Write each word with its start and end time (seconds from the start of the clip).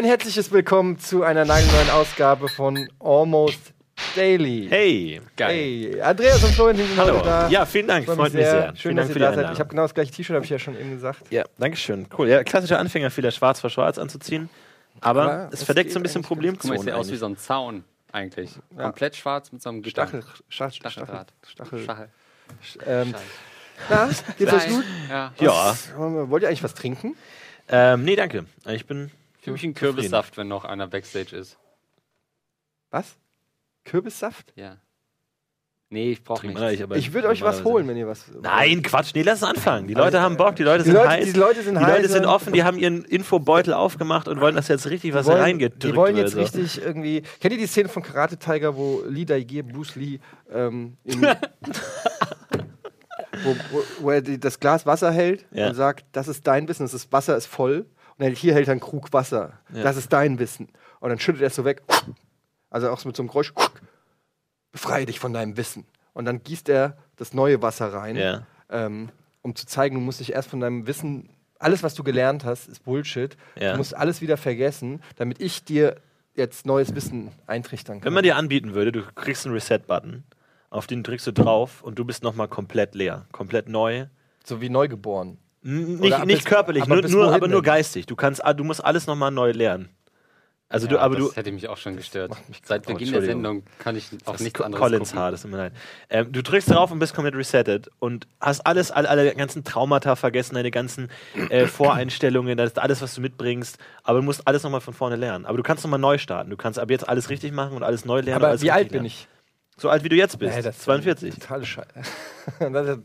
Ein 0.00 0.06
herzliches 0.06 0.50
Willkommen 0.50 0.98
zu 0.98 1.24
einer 1.24 1.44
neuen 1.44 1.90
Ausgabe 1.92 2.48
von 2.48 2.88
Almost 3.00 3.74
Daily. 4.16 4.66
Hey, 4.70 5.20
geil. 5.36 5.50
Hey, 5.92 6.00
Andreas 6.00 6.42
und 6.42 6.54
Florentin 6.54 6.86
sind 6.86 6.96
Hallo. 6.96 7.16
heute 7.16 7.24
da. 7.26 7.48
Ja, 7.50 7.66
vielen 7.66 7.86
Dank, 7.86 8.06
freut, 8.06 8.16
freut 8.16 8.32
mich 8.32 8.46
sehr. 8.46 8.68
Schön, 8.68 8.76
vielen 8.76 8.96
dass 8.96 9.06
Dank 9.08 9.16
ihr 9.16 9.20
da 9.20 9.34
seid. 9.34 9.52
Ich 9.52 9.60
habe 9.60 9.68
genau 9.68 9.82
das 9.82 9.92
gleiche 9.92 10.10
T-Shirt, 10.10 10.34
habe 10.36 10.44
ich 10.46 10.50
ja 10.50 10.58
schon 10.58 10.74
eben 10.80 10.92
gesagt. 10.92 11.20
Ja, 11.28 11.44
danke 11.58 11.76
schön. 11.76 12.06
Cool. 12.16 12.30
Ja, 12.30 12.42
klassischer 12.44 12.78
Anfängerfehler, 12.78 13.30
schwarz 13.30 13.60
vor 13.60 13.68
schwarz 13.68 13.98
anzuziehen. 13.98 14.48
Aber, 15.02 15.22
Aber 15.24 15.48
es 15.52 15.64
verdeckt 15.64 15.92
so 15.92 15.98
ein 15.98 16.02
bisschen 16.02 16.22
Problemzonen. 16.22 16.60
Guck 16.62 16.68
mal, 16.70 16.76
ich 16.76 16.94
sehe 16.94 16.96
aus 16.98 17.12
wie 17.12 17.16
so 17.16 17.26
ein 17.26 17.36
Zaun 17.36 17.84
eigentlich. 18.10 18.52
Ja. 18.78 18.84
Komplett 18.84 19.16
schwarz 19.16 19.52
mit 19.52 19.60
so 19.60 19.68
einem. 19.68 19.84
Stachel, 19.84 20.22
Stachel, 20.48 20.72
Stachel, 20.72 20.92
Stacheldraht. 20.92 21.32
Stachel. 21.46 21.82
Stachel. 21.82 22.08
Ähm, 22.86 23.14
na, 23.90 24.08
geht's 24.38 24.50
euch 24.50 24.66
gut? 24.66 24.84
Ja. 25.10 25.34
Ja. 25.38 25.50
Was- 25.50 25.92
Wollt 25.94 26.42
ihr 26.42 26.48
eigentlich 26.48 26.64
was 26.64 26.72
trinken? 26.72 27.16
Ähm, 27.68 28.02
nee, 28.02 28.16
danke. 28.16 28.46
Ich 28.66 28.86
bin. 28.86 29.10
Für 29.40 29.52
mich 29.52 29.64
ein 29.64 29.74
Kürbissaft, 29.74 30.36
wenn 30.36 30.48
noch 30.48 30.64
einer 30.64 30.86
Backstage 30.86 31.36
ist. 31.36 31.58
Was? 32.90 33.16
Kürbissaft? 33.84 34.52
Ja. 34.56 34.76
Nee, 35.92 36.12
ich 36.12 36.22
brauche 36.22 36.42
Trink 36.42 36.56
nicht. 36.60 36.74
ich 36.74 36.82
aber 36.84 36.96
Ich 36.96 37.12
würde 37.12 37.26
euch 37.26 37.42
was 37.42 37.64
holen, 37.64 37.88
wenn 37.88 37.96
ihr 37.96 38.06
was. 38.06 38.26
Nein, 38.40 38.80
Quatsch. 38.82 39.10
Nee, 39.12 39.22
lass 39.22 39.42
uns 39.42 39.56
anfangen. 39.56 39.88
Die 39.88 39.96
Also, 39.96 40.04
Leute 40.06 40.20
haben 40.20 40.36
Bock, 40.36 40.54
die 40.54 40.62
Leute 40.62 40.84
Die 40.84 40.90
sind 40.90 40.94
Leute, 40.94 41.08
heiß. 41.08 41.32
die 41.32 41.38
Leute 41.38 41.62
sind 41.62 41.78
die. 41.80 41.84
Leute 41.84 42.08
sind 42.08 42.26
offen, 42.26 42.52
die 42.52 42.62
haben 42.62 42.78
ihren 42.78 43.04
Infobeutel 43.04 43.74
aufgemacht 43.74 44.28
und 44.28 44.40
wollen, 44.40 44.54
dass 44.54 44.68
jetzt 44.68 44.88
richtig 44.88 45.14
was 45.14 45.26
wollen, 45.26 45.40
reingedrückt 45.40 45.82
die 45.82 45.96
wollen 45.96 46.16
jetzt 46.16 46.36
wird. 46.36 46.52
so. 46.52 46.58
richtig 46.60 46.84
irgendwie. 46.84 47.22
Kennt 47.40 47.54
ihr 47.54 47.58
die 47.58 47.66
Szene 47.66 47.88
von 47.88 48.04
Karate 48.04 48.36
Tiger, 48.36 48.76
wo 48.76 49.02
Lee 49.08 49.24
Daigir, 49.24 49.64
Bruce 49.64 49.96
Lee, 49.96 50.20
ähm, 50.52 50.96
in, 51.02 51.22
wo, 53.44 53.56
wo, 53.72 53.82
wo 54.00 54.10
er 54.10 54.20
die, 54.20 54.38
das 54.38 54.60
Glas 54.60 54.86
Wasser 54.86 55.10
hält 55.10 55.44
Ja. 55.50 55.68
und 55.70 55.74
sagt, 55.74 56.04
das 56.12 56.28
ist 56.28 56.46
dein 56.46 56.68
Wissen, 56.68 56.86
das 56.88 57.10
Wasser 57.12 57.36
ist 57.36 57.46
voll. 57.46 57.86
Er, 58.20 58.30
hier 58.30 58.54
hält 58.54 58.68
er 58.68 58.72
einen 58.72 58.80
Krug 58.80 59.12
Wasser. 59.12 59.52
Ja. 59.72 59.82
Das 59.82 59.96
ist 59.96 60.12
dein 60.12 60.38
Wissen. 60.38 60.68
Und 61.00 61.08
dann 61.10 61.18
schüttet 61.18 61.42
er 61.42 61.48
es 61.48 61.54
so 61.56 61.64
weg. 61.64 61.82
Also 62.70 62.90
auch 62.90 62.98
so 62.98 63.08
mit 63.08 63.16
so 63.16 63.22
einem 63.22 63.28
Geräusch. 63.28 63.52
Befreie 64.72 65.06
dich 65.06 65.18
von 65.18 65.32
deinem 65.32 65.56
Wissen. 65.56 65.84
Und 66.12 66.24
dann 66.26 66.42
gießt 66.42 66.68
er 66.68 66.96
das 67.16 67.34
neue 67.34 67.60
Wasser 67.62 67.92
rein, 67.92 68.16
Ja. 68.16 68.46
ähm, 68.68 69.10
um 69.42 69.54
zu 69.56 69.66
zeigen, 69.66 69.94
du 69.96 70.00
musst 70.00 70.20
dich 70.20 70.32
erst 70.32 70.48
von 70.50 70.60
deinem 70.60 70.86
Wissen, 70.86 71.30
alles, 71.58 71.82
was 71.82 71.94
du 71.94 72.02
gelernt 72.04 72.44
hast, 72.44 72.68
ist 72.68 72.84
Bullshit. 72.84 73.36
Ja. 73.58 73.72
Du 73.72 73.78
musst 73.78 73.94
alles 73.96 74.20
wieder 74.20 74.36
vergessen, 74.36 75.02
damit 75.16 75.40
ich 75.40 75.64
dir 75.64 75.96
jetzt 76.34 76.64
neues 76.66 76.94
Wissen 76.94 77.30
eintrichtern 77.46 77.98
kann. 78.00 78.06
Wenn 78.06 78.12
man 78.14 78.22
dir 78.22 78.36
anbieten 78.36 78.74
würde, 78.74 78.92
du 78.92 79.02
kriegst 79.14 79.44
einen 79.46 79.54
Reset-Button, 79.54 80.24
auf 80.70 80.86
den 80.86 81.02
drückst 81.02 81.26
du 81.26 81.32
drauf 81.32 81.82
und 81.82 81.98
du 81.98 82.04
bist 82.04 82.22
nochmal 82.22 82.48
komplett 82.48 82.94
leer, 82.94 83.26
komplett 83.32 83.68
neu. 83.68 84.06
so 84.44 84.60
wie 84.60 84.68
neugeboren. 84.70 85.38
Nicht, 85.62 86.24
nicht 86.26 86.38
bis- 86.38 86.44
körperlich, 86.44 86.82
aber 86.84 87.02
nur, 87.02 87.34
aber 87.34 87.48
nur 87.48 87.62
geistig. 87.62 88.06
Du, 88.06 88.16
kannst, 88.16 88.44
ah, 88.44 88.54
du 88.54 88.64
musst 88.64 88.82
alles 88.82 89.06
nochmal 89.06 89.30
neu 89.30 89.52
lernen. 89.52 89.90
Also 90.72 90.86
ja, 90.86 90.92
du, 90.92 90.98
aber 91.00 91.16
das 91.16 91.30
du, 91.30 91.34
hätte 91.34 91.50
mich 91.50 91.66
auch 91.68 91.76
schon 91.76 91.96
gestört. 91.96 92.30
Seit. 92.62 92.86
Beginn 92.86 93.10
der. 93.10 93.22
Sendung 93.22 93.64
kann 93.80 93.96
ich 93.96 94.06
auf 94.24 94.34
Das 94.34 94.40
nichts 94.40 94.60
ist 94.60 94.64
anderes 94.64 94.80
Collins 94.80 95.08
gucken. 95.10 95.20
Haar, 95.20 95.46
mir 95.48 95.56
leid. 95.56 95.72
Ähm, 96.08 96.30
du 96.30 96.44
drückst 96.44 96.70
drauf 96.70 96.92
und 96.92 97.00
bist 97.00 97.12
komplett 97.12 97.34
resettet 97.34 97.90
und 97.98 98.28
hast 98.40 98.60
alles, 98.60 98.92
alle, 98.92 99.08
alle 99.08 99.34
ganzen 99.34 99.64
Traumata 99.64 100.14
vergessen, 100.14 100.54
deine 100.54 100.70
ganzen 100.70 101.08
äh, 101.48 101.66
Voreinstellungen, 101.66 102.56
das 102.56 102.70
ist 102.70 102.78
alles, 102.78 103.02
was 103.02 103.16
du 103.16 103.20
mitbringst. 103.20 103.78
Aber 104.04 104.20
du 104.20 104.24
musst 104.24 104.46
alles 104.46 104.62
nochmal 104.62 104.80
von 104.80 104.94
vorne 104.94 105.16
lernen. 105.16 105.44
Aber 105.44 105.56
du 105.56 105.64
kannst 105.64 105.82
nochmal 105.82 105.98
neu 105.98 106.18
starten. 106.18 106.50
Du 106.50 106.56
kannst 106.56 106.78
ab 106.78 106.88
jetzt 106.88 107.08
alles 107.08 107.30
richtig 107.30 107.52
machen 107.52 107.74
und 107.74 107.82
alles 107.82 108.04
neu 108.04 108.20
lernen. 108.20 108.44
Aber 108.44 108.62
wie 108.62 108.70
alt 108.70 108.82
richtig 108.82 108.92
bin 108.92 108.96
lernen. 108.98 109.06
ich? 109.06 109.26
So 109.76 109.88
alt 109.88 110.04
wie 110.04 110.08
du 110.08 110.14
jetzt 110.14 110.38
bist. 110.38 110.54
Nee, 110.54 110.62
das 110.62 110.76
ist 110.76 110.84
42. 110.84 111.34
Totale 111.34 111.66
Scheiße. 111.66 111.88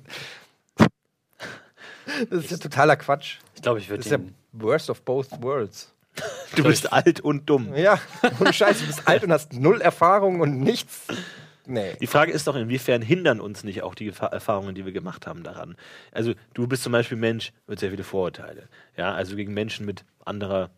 das, 2.29 2.39
ist, 2.43 2.51
das 2.51 2.51
ja 2.51 2.57
totaler 2.57 2.95
Quatsch. 2.95 3.37
Ich 3.55 3.61
glaube, 3.61 3.79
ich 3.79 3.85
Das 3.85 3.89
würde 3.91 4.03
ist 4.03 4.11
ja 4.11 4.19
worst 4.53 4.89
of 4.89 5.01
both 5.03 5.27
worlds. 5.41 5.91
Du 6.55 6.63
bist 6.63 6.93
alt 6.93 7.19
und 7.19 7.49
dumm. 7.49 7.75
Ja, 7.75 7.99
ohne 8.39 8.53
Scheiße, 8.53 8.81
du 8.81 8.87
bist 8.87 9.07
alt 9.07 9.23
und 9.23 9.31
hast 9.33 9.51
null 9.53 9.81
Erfahrung 9.81 10.39
und 10.39 10.59
nichts. 10.61 11.07
Nee. 11.65 11.95
Die 11.99 12.07
Frage 12.07 12.31
ist 12.31 12.47
doch, 12.47 12.55
inwiefern 12.55 13.01
hindern 13.01 13.41
uns 13.41 13.63
nicht 13.63 13.81
auch 13.81 13.95
die 13.95 14.11
Erfa- 14.11 14.31
Erfahrungen, 14.31 14.75
die 14.75 14.85
wir 14.85 14.91
gemacht 14.93 15.25
haben, 15.27 15.41
daran? 15.43 15.75
Also, 16.11 16.33
du 16.53 16.67
bist 16.67 16.83
zum 16.83 16.91
Beispiel 16.91 17.17
Mensch 17.17 17.51
mit 17.67 17.79
sehr 17.79 17.89
viele 17.89 18.03
Vorurteile. 18.03 18.69
Ja, 18.95 19.13
also 19.13 19.35
gegen 19.35 19.53
Menschen 19.53 19.85
mit 19.85 20.05
anderer 20.23 20.69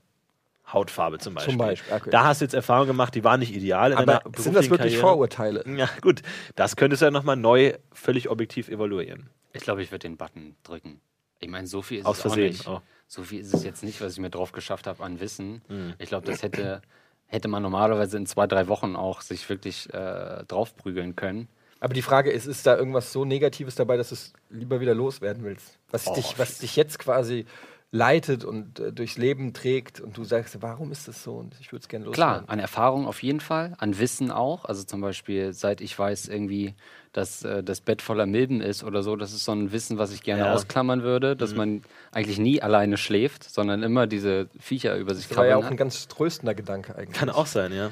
Hautfarbe 0.71 1.19
zum 1.19 1.33
Beispiel. 1.35 1.57
Beispiel, 1.57 1.93
okay. 1.93 2.09
Da 2.09 2.23
hast 2.25 2.41
du 2.41 2.45
jetzt 2.45 2.53
Erfahrungen 2.53 2.87
gemacht, 2.87 3.13
die 3.15 3.23
waren 3.23 3.39
nicht 3.39 3.53
ideal 3.53 3.91
in 3.91 3.97
Aber 3.97 4.21
sind 4.37 4.55
das 4.55 4.65
wirklich 4.69 4.93
Karriere. 4.93 5.01
Vorurteile? 5.01 5.63
Ja, 5.77 5.89
gut. 6.01 6.21
Das 6.55 6.75
könntest 6.75 7.01
du 7.01 7.05
ja 7.05 7.11
nochmal 7.11 7.35
neu, 7.37 7.73
völlig 7.93 8.29
objektiv 8.29 8.69
evaluieren. 8.69 9.29
Ich 9.53 9.61
glaube, 9.63 9.81
ich 9.83 9.91
würde 9.91 10.07
den 10.07 10.17
Button 10.17 10.55
drücken. 10.63 10.99
Ich 11.39 11.49
meine, 11.49 11.67
so 11.67 11.81
viel 11.81 11.99
ist 11.99 12.05
Aus 12.05 12.19
es 12.19 12.31
auch 12.31 12.35
nicht. 12.35 12.67
Oh. 12.67 12.81
So 13.07 13.23
viel 13.23 13.39
ist 13.41 13.53
es 13.53 13.63
jetzt 13.63 13.83
nicht, 13.83 14.01
was 14.01 14.13
ich 14.13 14.19
mir 14.19 14.29
drauf 14.29 14.51
geschafft 14.51 14.87
habe 14.87 15.03
an 15.03 15.19
Wissen. 15.19 15.61
Mhm. 15.69 15.93
Ich 15.97 16.09
glaube, 16.09 16.25
das 16.25 16.43
hätte, 16.43 16.81
hätte 17.27 17.47
man 17.47 17.63
normalerweise 17.63 18.17
in 18.17 18.25
zwei, 18.25 18.47
drei 18.47 18.67
Wochen 18.67 18.95
auch 18.95 19.21
sich 19.21 19.47
wirklich 19.49 19.93
äh, 19.93 20.43
draufprügeln 20.47 21.15
können. 21.15 21.47
Aber 21.79 21.93
die 21.93 22.01
Frage 22.01 22.31
ist, 22.31 22.47
ist 22.47 22.65
da 22.65 22.75
irgendwas 22.75 23.13
so 23.13 23.23
Negatives 23.23 23.75
dabei, 23.75 23.97
dass 23.97 24.09
du 24.09 24.15
es 24.15 24.33
lieber 24.49 24.79
wieder 24.81 24.95
loswerden 24.95 25.43
willst? 25.43 25.77
Was, 25.91 26.07
Oh, 26.07 26.15
dich, 26.15 26.37
was 26.39 26.57
dich 26.57 26.75
jetzt 26.75 26.97
quasi 26.99 27.45
leitet 27.91 28.43
und 28.43 28.79
äh, 28.79 28.91
durchs 28.91 29.17
Leben 29.17 29.53
trägt 29.53 30.01
und 30.01 30.17
du 30.17 30.23
sagst, 30.25 30.61
warum 30.61 30.91
ist 30.91 31.07
das 31.07 31.23
so 31.23 31.35
und 31.37 31.55
ich 31.61 31.71
würde 31.71 31.83
es 31.83 31.87
gerne 31.87 32.05
Klar, 32.11 32.29
loswerden. 32.31 32.49
an 32.49 32.59
Erfahrung 32.59 33.07
auf 33.07 33.23
jeden 33.23 33.39
Fall, 33.39 33.75
an 33.77 33.97
Wissen 33.97 34.31
auch. 34.31 34.65
Also 34.65 34.83
zum 34.83 34.99
Beispiel, 34.99 35.53
seit 35.53 35.79
ich 35.79 35.97
weiß 35.97 36.27
irgendwie, 36.27 36.73
dass 37.17 37.43
äh, 37.43 37.63
das 37.63 37.81
Bett 37.81 38.03
voller 38.03 38.27
Milben 38.27 38.61
ist 38.61 38.83
oder 38.83 39.01
so, 39.01 39.15
das 39.15 39.33
ist 39.33 39.43
so 39.43 39.51
ein 39.51 39.71
Wissen, 39.71 39.97
was 39.97 40.11
ich 40.13 40.21
gerne 40.21 40.43
Ja. 40.43 40.53
ausklammern 40.53 41.01
würde, 41.01 41.35
dass 41.35 41.55
man 41.55 41.81
eigentlich 42.11 42.37
nie 42.37 42.61
alleine 42.61 42.97
schläft, 42.97 43.43
sondern 43.43 43.81
immer 43.81 44.05
diese 44.05 44.47
Viecher 44.59 44.95
über 44.97 45.15
sich 45.15 45.27
Das 45.27 45.37
war 45.37 45.47
ja 45.47 45.57
auch 45.57 45.65
ein 45.65 45.77
ganz 45.77 46.07
tröstender 46.07 46.53
Gedanke 46.53 46.95
eigentlich. 46.95 47.17
Kann 47.17 47.29
auch 47.31 47.47
sein, 47.47 47.73
ja. 47.73 47.89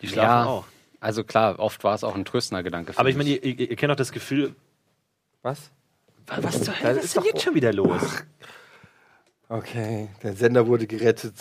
Die 0.00 0.08
schlafen 0.08 0.26
Ja, 0.30 0.44
auch. 0.46 0.64
also 1.00 1.22
klar, 1.22 1.58
oft 1.58 1.84
war 1.84 1.94
es 1.94 2.02
auch 2.02 2.14
ein 2.14 2.24
tröstender 2.24 2.62
Gedanke. 2.62 2.94
für 2.94 2.98
Aber 2.98 3.10
ich 3.10 3.16
meine, 3.16 3.28
ihr, 3.28 3.44
ihr, 3.44 3.70
ihr 3.70 3.76
kennt 3.76 3.90
doch 3.90 3.96
das 3.96 4.10
Gefühl, 4.10 4.54
Was? 5.42 5.70
was, 6.26 6.42
was 6.42 6.62
zur 6.64 6.80
Hölle 6.80 6.98
ist 6.98 7.04
ist 7.04 7.16
denn 7.16 7.24
jetzt 7.24 7.42
schon 7.42 7.54
wieder 7.54 7.72
los? 7.74 8.24
Okay, 9.52 10.08
der 10.22 10.32
Sender 10.32 10.66
wurde 10.66 10.86
gerettet. 10.86 11.34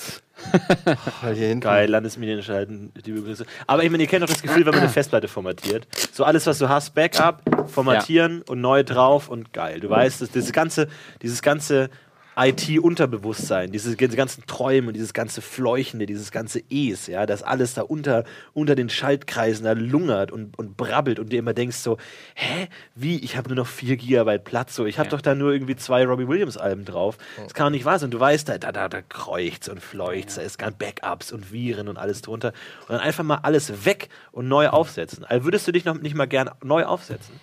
Hinten. 1.22 1.62
Geil, 1.62 1.90
Landesmedien 1.90 2.44
schalten 2.44 2.92
die 3.06 3.14
Begrüße. 3.14 3.46
Aber 3.68 3.86
ich 3.86 3.90
meine, 3.90 4.04
ihr 4.04 4.10
kennt 4.10 4.22
doch 4.22 4.28
das 4.28 4.42
Gefühl, 4.42 4.66
wenn 4.66 4.74
man 4.74 4.82
eine 4.82 4.90
Festplatte 4.90 5.30
formatiert. 5.30 5.88
So 6.12 6.26
alles, 6.26 6.46
was 6.46 6.58
du 6.58 6.68
hast, 6.68 6.94
Backup, 6.94 7.42
formatieren 7.70 8.42
und 8.42 8.60
neu 8.60 8.84
drauf 8.84 9.30
und 9.30 9.54
geil. 9.54 9.80
Du 9.80 9.90
weißt, 9.90 10.22
dass 10.22 10.30
dieses 10.30 10.52
ganze, 10.52 10.90
dieses 11.22 11.42
ganze 11.42 11.90
IT-Unterbewusstsein, 12.38 13.72
diese, 13.72 13.96
diese 13.96 14.16
ganzen 14.16 14.46
Träume, 14.46 14.94
dieses 14.94 15.14
ganze 15.14 15.42
Fleuchende, 15.42 16.06
dieses 16.06 16.32
ganze 16.32 16.62
Es, 16.72 17.08
ja, 17.08 17.26
das 17.26 17.44
alles 17.44 17.74
da 17.74 17.82
unter, 17.84 18.24
unter 18.54 18.76
den 18.76 18.90
Schaltkreisen 18.90 19.66
da 19.66 19.74
lungert 19.74 20.32
und, 20.32 20.58
und 20.58 20.78
brabbelt 20.78 21.20
und 21.20 21.32
dir 21.32 21.40
immer 21.40 21.54
denkst 21.54 21.78
so, 21.78 21.98
hä, 22.36 22.68
wie, 22.96 23.20
ich 23.20 23.38
habe 23.38 23.50
nur 23.50 23.58
noch 23.58 23.68
4 23.68 23.98
Gigabyte 23.98 24.44
Platz, 24.44 24.76
so, 24.76 24.86
ich 24.86 24.98
habe 24.98 25.08
Ja. 25.08 25.12
doch 25.12 25.22
da 25.22 25.36
nur 25.36 25.52
irgendwie 25.52 25.76
zwei 25.76 26.06
Robbie 26.06 26.28
Williams 26.28 26.58
Alben 26.58 26.86
drauf. 26.86 27.18
Das 27.38 27.54
kann 27.54 27.68
doch 27.68 27.72
nicht 27.72 27.86
wahr 27.86 28.00
sein. 28.00 28.08
Und 28.08 28.12
du 28.14 28.20
weißt, 28.20 28.48
da, 28.50 28.58
da, 28.58 28.72
da, 28.72 28.88
da 28.90 29.02
kreucht's 29.02 29.70
und 29.70 29.82
fleucht's, 29.82 30.36
da 30.36 30.42
ist 30.42 30.58
ganz 30.58 30.78
Backups 30.78 31.32
und 31.32 31.52
Viren 31.52 31.88
und 31.88 31.98
alles 31.98 32.22
drunter. 32.22 32.54
Und 32.82 32.92
dann 32.92 33.00
einfach 33.00 33.24
mal 33.24 33.40
alles 33.44 33.86
weg 33.86 34.10
und 34.32 34.48
neu 34.48 34.70
aufsetzen. 34.70 35.26
Also 35.26 35.46
würdest 35.46 35.68
du 35.68 35.72
dich 35.72 35.86
noch 35.86 36.00
nicht 36.00 36.16
mal 36.16 36.28
gern 36.28 36.50
neu 36.64 36.86
aufsetzen? 36.86 37.40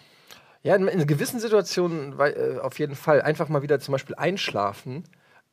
Ja, 0.69 0.77
in, 0.77 0.87
in 0.87 1.07
gewissen 1.07 1.41
Situationen 1.41 2.19
wei- 2.19 2.33
äh, 2.33 2.59
auf 2.59 2.79
jeden 2.79 2.95
Fall 2.95 3.23
einfach 3.23 3.49
mal 3.49 3.63
wieder 3.63 3.81
zum 3.81 3.93
Beispiel 3.93 4.15
einschlafen 4.17 5.05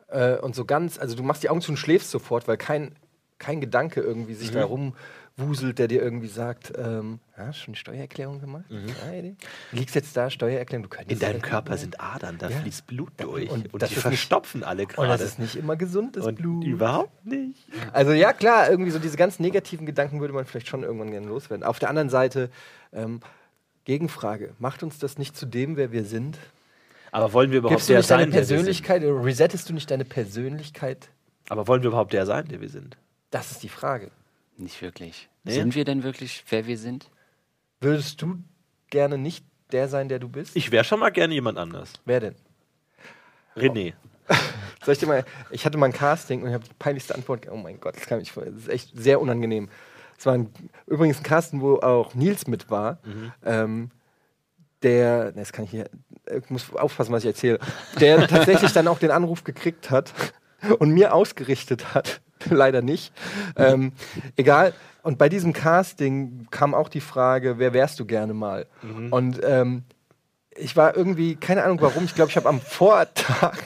äh, 0.09 0.35
und 0.35 0.55
so 0.55 0.65
ganz, 0.65 0.99
also 0.99 1.15
du 1.15 1.23
machst 1.23 1.41
die 1.41 1.49
Augen 1.49 1.61
zu 1.61 1.71
und 1.71 1.77
schläfst 1.77 2.11
sofort, 2.11 2.49
weil 2.49 2.57
kein, 2.57 2.95
kein 3.39 3.61
Gedanke 3.61 4.01
irgendwie 4.01 4.33
sich 4.33 4.51
da 4.51 4.65
rumwuselt, 4.65 5.79
der 5.79 5.87
dir 5.87 6.01
irgendwie 6.01 6.27
sagt, 6.27 6.73
ähm, 6.77 7.19
ja, 7.37 7.53
schon 7.53 7.73
die 7.75 7.79
Steuererklärung 7.79 8.41
gemacht? 8.41 8.65
Eddie? 9.09 9.37
Du 9.71 9.77
liegst 9.77 9.95
jetzt 9.95 10.17
da, 10.17 10.29
Steuererklärung, 10.29 10.83
du 10.83 10.89
könntest 10.89 11.11
In 11.11 11.19
deinem 11.25 11.41
Körper 11.41 11.71
mal- 11.71 11.77
sind 11.77 11.99
Adern, 12.01 12.37
da 12.37 12.49
Ja. 12.49 12.57
fließt 12.57 12.85
Blut 12.85 13.11
durch. 13.17 13.49
und 13.49 13.73
Und, 13.73 13.81
das 13.81 13.89
die 13.91 13.95
verstopfen 13.95 14.63
alle 14.65 14.83
Und 14.83 14.89
das 14.89 14.95
gerade. 14.97 15.23
ist 15.23 15.39
nicht 15.39 15.55
immer 15.55 15.77
gesund, 15.77 16.17
das 16.17 16.25
Und 16.25 16.35
Blut. 16.35 16.65
überhaupt 16.65 17.25
nicht. 17.25 17.65
Also 17.93 18.11
ja, 18.11 18.33
klar, 18.33 18.69
irgendwie 18.69 18.91
so 18.91 18.99
diese 18.99 19.15
ganz 19.15 19.39
negativen 19.39 19.85
Gedanken 19.85 20.19
würde 20.19 20.33
man 20.33 20.43
vielleicht 20.45 20.67
schon 20.67 20.83
irgendwann 20.83 21.11
gerne 21.11 21.27
loswerden. 21.27 21.63
Auf 21.65 21.79
der 21.79 21.87
anderen 21.89 22.09
Seite, 22.09 22.49
ähm, 22.91 23.21
Gegenfrage, 23.85 24.53
macht 24.59 24.83
uns 24.83 24.99
das 24.99 25.17
nicht 25.17 25.37
zu 25.37 25.45
dem, 25.45 25.77
wer 25.77 25.91
wir 25.91 26.03
sind? 26.03 26.37
Aber 27.11 27.31
wollen 27.31 27.51
wir 27.51 27.59
überhaupt 27.59 27.77
Gibst 27.77 27.89
du 27.89 27.93
der 27.93 27.99
nicht 27.99 28.11
deine 28.11 28.23
sein, 28.23 28.31
der 28.31 28.39
wir 28.41 28.45
sind? 28.45 28.57
Persönlichkeit, 28.57 29.03
oder 29.03 29.23
resettest 29.23 29.69
du 29.69 29.73
nicht 29.73 29.89
deine 29.89 30.05
Persönlichkeit? 30.05 31.09
Aber 31.49 31.67
wollen 31.67 31.81
wir 31.81 31.89
überhaupt 31.89 32.11
der 32.11 32.25
sein, 32.25 32.47
der 32.47 32.59
wir 32.59 32.69
sind? 32.69 32.97
Das 33.31 33.51
ist 33.51 33.63
die 33.63 33.69
Frage. 33.69 34.11
Nicht 34.57 34.81
wirklich. 34.81 35.29
Nee? 35.43 35.53
Sind 35.53 35.75
wir 35.75 35.85
denn 35.85 36.03
wirklich, 36.03 36.43
wer 36.49 36.65
wir 36.67 36.77
sind? 36.77 37.09
Würdest 37.79 38.21
du 38.21 38.39
gerne 38.89 39.17
nicht 39.17 39.45
der 39.71 39.87
sein, 39.87 40.09
der 40.09 40.19
du 40.19 40.29
bist? 40.29 40.55
Ich 40.55 40.71
wäre 40.71 40.83
schon 40.83 40.99
mal 40.99 41.11
gerne 41.11 41.33
jemand 41.33 41.57
anders. 41.57 41.93
Wer 42.05 42.19
denn? 42.19 42.35
René. 43.55 43.93
Soll 44.83 44.93
ich 44.93 44.99
dir 44.99 45.07
mal, 45.07 45.25
ich 45.51 45.65
hatte 45.65 45.77
mal 45.77 45.87
ein 45.87 45.93
Casting 45.93 46.41
und 46.41 46.49
ich 46.49 46.53
habe 46.53 46.63
die 46.63 46.73
peinlichste 46.77 47.15
Antwort. 47.15 47.47
Oh 47.49 47.57
mein 47.57 47.79
Gott, 47.79 47.95
das 47.95 48.05
kann 48.05 48.21
ich 48.21 48.31
vor. 48.31 48.45
Das 48.45 48.55
ist 48.55 48.69
echt 48.69 48.91
sehr 48.95 49.21
unangenehm. 49.21 49.69
Es 50.17 50.25
war 50.25 50.33
ein, 50.33 50.49
übrigens 50.87 51.17
ein 51.17 51.23
Casting, 51.23 51.61
wo 51.61 51.75
auch 51.77 52.15
Nils 52.15 52.47
mit 52.47 52.69
war. 52.69 52.99
Ähm, 53.43 53.91
der, 54.85 55.25
ne, 55.25 55.33
das 55.37 55.51
kann 55.51 55.65
ich 55.65 55.71
hier, 55.71 55.89
ich 56.31 56.49
muss 56.49 56.73
aufpassen, 56.75 57.11
was 57.11 57.23
ich 57.23 57.27
erzähle, 57.27 57.59
der 57.99 58.27
tatsächlich 58.27 58.71
dann 58.71 58.87
auch 58.87 58.99
den 58.99 59.11
Anruf 59.11 59.43
gekriegt 59.43 59.91
hat 59.91 60.13
und 60.79 60.91
mir 60.91 61.13
ausgerichtet 61.13 61.93
hat, 61.93 62.21
leider 62.49 62.81
nicht. 62.81 63.13
Ähm, 63.57 63.91
egal. 64.37 64.73
Und 65.01 65.17
bei 65.17 65.29
diesem 65.29 65.53
Casting 65.53 66.47
kam 66.49 66.73
auch 66.73 66.89
die 66.89 67.01
Frage, 67.01 67.59
wer 67.59 67.73
wärst 67.73 67.99
du 67.99 68.05
gerne 68.05 68.33
mal? 68.33 68.65
Mhm. 68.81 69.13
Und 69.13 69.41
ähm, 69.43 69.83
ich 70.57 70.75
war 70.75 70.95
irgendwie, 70.95 71.35
keine 71.35 71.63
Ahnung 71.63 71.79
warum, 71.81 72.05
ich 72.05 72.15
glaube, 72.15 72.31
ich 72.31 72.37
habe 72.37 72.49
am 72.49 72.61
Vortag 72.61 73.57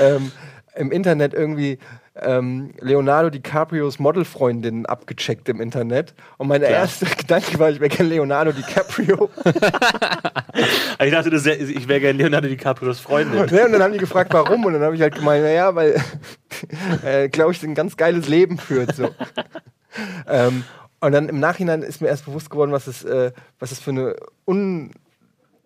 ähm, 0.00 0.30
im 0.76 0.92
Internet 0.92 1.34
irgendwie 1.34 1.78
ähm, 2.20 2.72
Leonardo 2.80 3.30
DiCaprios 3.30 3.98
Modelfreundin 3.98 4.86
abgecheckt 4.86 5.48
im 5.48 5.60
Internet. 5.60 6.14
Und 6.38 6.48
mein 6.48 6.62
erster 6.62 7.06
Gedanke 7.06 7.58
war, 7.58 7.70
ich 7.70 7.80
wäre 7.80 7.90
gerne 7.90 8.10
Leonardo 8.10 8.52
DiCaprio. 8.52 9.30
Ich 11.04 11.10
dachte, 11.10 11.28
das 11.28 11.44
wär, 11.44 11.60
ich 11.60 11.88
wäre 11.88 12.00
gerne 12.00 12.16
Leonardo 12.16 12.46
DiCaprios 12.48 13.00
Freundin. 13.00 13.48
Ja, 13.50 13.66
und 13.66 13.72
dann 13.72 13.82
haben 13.82 13.92
die 13.92 13.98
gefragt, 13.98 14.32
warum. 14.32 14.64
Und 14.64 14.74
dann 14.74 14.82
habe 14.82 14.94
ich 14.94 15.02
halt 15.02 15.16
gemeint, 15.16 15.42
naja, 15.42 15.74
weil, 15.74 16.00
äh, 17.04 17.28
glaube 17.28 17.52
ich, 17.52 17.62
ein 17.64 17.74
ganz 17.74 17.96
geiles 17.96 18.28
Leben 18.28 18.56
führt. 18.58 18.94
So. 18.94 19.10
ähm, 20.28 20.64
und 21.00 21.12
dann 21.12 21.28
im 21.28 21.40
Nachhinein 21.40 21.82
ist 21.82 22.00
mir 22.00 22.08
erst 22.08 22.24
bewusst 22.24 22.50
geworden, 22.50 22.70
was 22.70 22.86
es, 22.86 23.04
äh, 23.04 23.32
was 23.58 23.72
es 23.72 23.80
für 23.80 23.90
eine 23.90 24.16
un 24.46 24.92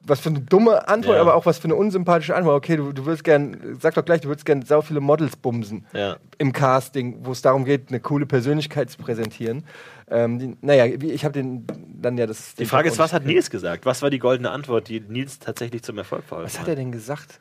was 0.09 0.21
für 0.21 0.31
eine 0.31 0.41
dumme 0.41 0.89
Antwort, 0.89 1.17
Ja. 1.17 1.21
aber 1.21 1.35
auch 1.35 1.47
was 1.47 1.59
für 1.59 1.65
eine 1.65 1.75
unsympathische 1.77 2.35
Antwort. 2.35 2.57
Okay, 2.57 2.77
du, 2.77 2.93
du 2.93 3.07
willst 3.07 3.25
gern, 3.25 3.77
sag 3.81 3.95
doch 3.95 4.05
gleich, 4.05 4.21
du 4.23 4.29
würdest 4.29 4.47
gern 4.47 4.63
sau 4.63 4.81
viele 4.83 5.01
Models 5.01 5.37
bumsen 5.37 5.87
Ja. 5.93 6.17
im 6.39 6.53
Casting, 6.53 7.19
wo 7.23 7.33
es 7.33 7.43
darum 7.43 7.65
geht, 7.65 7.89
eine 7.91 8.01
coole 8.01 8.27
Persönlichkeit 8.27 8.91
zu 8.91 8.99
präsentieren. 8.99 9.65
Ähm, 10.11 10.39
die, 10.39 10.57
naja, 10.63 10.87
ich 10.87 11.25
habe 11.25 11.33
den 11.33 11.67
dann 12.01 12.17
ja 12.17 12.27
das. 12.27 12.55
Die 12.55 12.65
Frage 12.65 12.89
ist, 12.89 12.99
was 12.99 13.13
hat 13.13 13.25
Nils 13.27 13.51
gesagt? 13.51 13.85
Was 13.87 14.01
war 14.03 14.11
die 14.11 14.19
goldene 14.19 14.51
Antwort, 14.51 14.89
die 14.89 15.01
Nils 15.01 15.39
tatsächlich 15.39 15.83
zum 15.83 15.99
Erfolg 15.99 16.25
verholfen 16.25 16.51
Was 16.53 16.59
hat 16.61 16.69
er 16.69 16.77
denn 16.77 16.93
gesagt? 16.93 17.41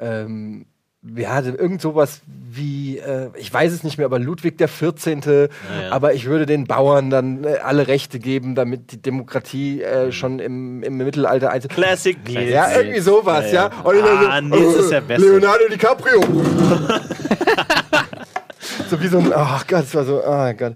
Ähm, 0.00 0.66
ja, 1.02 1.40
irgend 1.40 1.80
sowas 1.80 2.20
wie, 2.26 2.98
äh, 2.98 3.30
ich 3.36 3.52
weiß 3.52 3.72
es 3.72 3.84
nicht 3.84 3.98
mehr, 3.98 4.06
aber 4.06 4.18
Ludwig 4.18 4.58
der 4.58 4.66
14. 4.68 5.20
ja. 5.20 5.46
Aber 5.90 6.14
ich 6.14 6.24
würde 6.26 6.44
den 6.44 6.66
Bauern 6.66 7.08
dann 7.10 7.44
äh, 7.44 7.58
alle 7.62 7.86
Rechte 7.86 8.18
geben, 8.18 8.54
damit 8.56 8.90
die 8.92 9.00
Demokratie 9.00 9.82
äh, 9.82 10.10
schon 10.12 10.40
im, 10.40 10.82
im 10.82 10.96
Mittelalter 10.96 11.50
einzel 11.50 11.68
Classic 11.68 12.16
Nils. 12.26 12.50
Ja, 12.50 12.76
irgendwie 12.76 13.00
sowas, 13.00 13.52
ja. 13.52 13.70
Ja, 13.84 13.92
ja. 13.92 13.94
Ich 13.94 14.02
dann 14.02 14.26
Ah, 14.26 14.40
Nils 14.40 14.74
ist 14.74 14.90
der 14.90 15.02
Beste. 15.02 15.28
Leonardo 15.28 15.68
DiCaprio. 15.70 16.20
so 18.90 19.00
wie 19.00 19.08
so 19.08 19.18
ein, 19.18 19.32
ach 19.32 19.66
Gott, 19.66 19.84
es 19.84 19.94
war 19.94 20.04
so, 20.04 20.22
oh 20.24 20.52
Gott. 20.54 20.74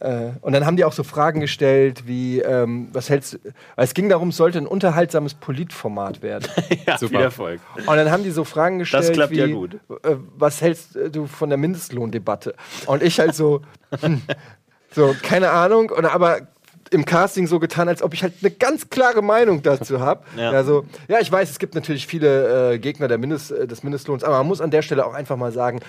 Äh, 0.00 0.30
und 0.40 0.52
dann 0.52 0.64
haben 0.64 0.76
die 0.76 0.84
auch 0.84 0.92
so 0.92 1.04
Fragen 1.04 1.40
gestellt, 1.40 2.06
wie, 2.06 2.40
ähm, 2.40 2.88
was 2.92 3.10
hältst 3.10 3.34
du, 3.34 3.38
weil 3.76 3.84
es 3.84 3.94
ging 3.94 4.08
darum, 4.08 4.30
es 4.30 4.36
sollte 4.36 4.58
ein 4.58 4.66
unterhaltsames 4.66 5.34
Politformat 5.34 6.22
werden. 6.22 6.48
ja, 6.86 6.96
Super. 6.96 7.10
viel 7.10 7.20
Erfolg. 7.20 7.60
Und 7.76 7.96
dann 7.96 8.10
haben 8.10 8.22
die 8.22 8.30
so 8.30 8.44
Fragen 8.44 8.78
gestellt, 8.78 9.12
klappt 9.12 9.32
wie, 9.32 9.38
ja 9.38 9.46
gut. 9.46 9.74
Äh, 10.02 10.16
was 10.36 10.62
hältst 10.62 10.98
du 11.12 11.26
von 11.26 11.50
der 11.50 11.58
Mindestlohndebatte? 11.58 12.54
Und 12.86 13.02
ich 13.02 13.20
halt 13.20 13.34
so, 13.34 13.60
hm, 14.00 14.22
so, 14.90 15.14
keine 15.22 15.50
Ahnung, 15.50 15.90
und 15.90 16.06
aber 16.06 16.48
im 16.90 17.04
Casting 17.04 17.46
so 17.46 17.58
getan, 17.60 17.88
als 17.88 18.02
ob 18.02 18.14
ich 18.14 18.22
halt 18.22 18.34
eine 18.42 18.50
ganz 18.50 18.90
klare 18.90 19.22
Meinung 19.22 19.62
dazu 19.62 20.00
habe. 20.00 20.22
Ja. 20.36 20.52
Ja. 20.52 20.64
so, 20.64 20.84
ja, 21.08 21.18
ich 21.20 21.30
weiß, 21.30 21.50
es 21.50 21.58
gibt 21.58 21.74
natürlich 21.74 22.06
viele 22.06 22.72
äh, 22.74 22.78
Gegner 22.78 23.08
der 23.08 23.18
Mindest, 23.18 23.50
äh, 23.52 23.66
des 23.66 23.82
Mindestlohns, 23.82 24.24
aber 24.24 24.38
man 24.38 24.46
muss 24.46 24.60
an 24.60 24.70
der 24.70 24.82
Stelle 24.82 25.04
auch 25.06 25.14
einfach 25.14 25.36
mal 25.36 25.52
sagen, 25.52 25.80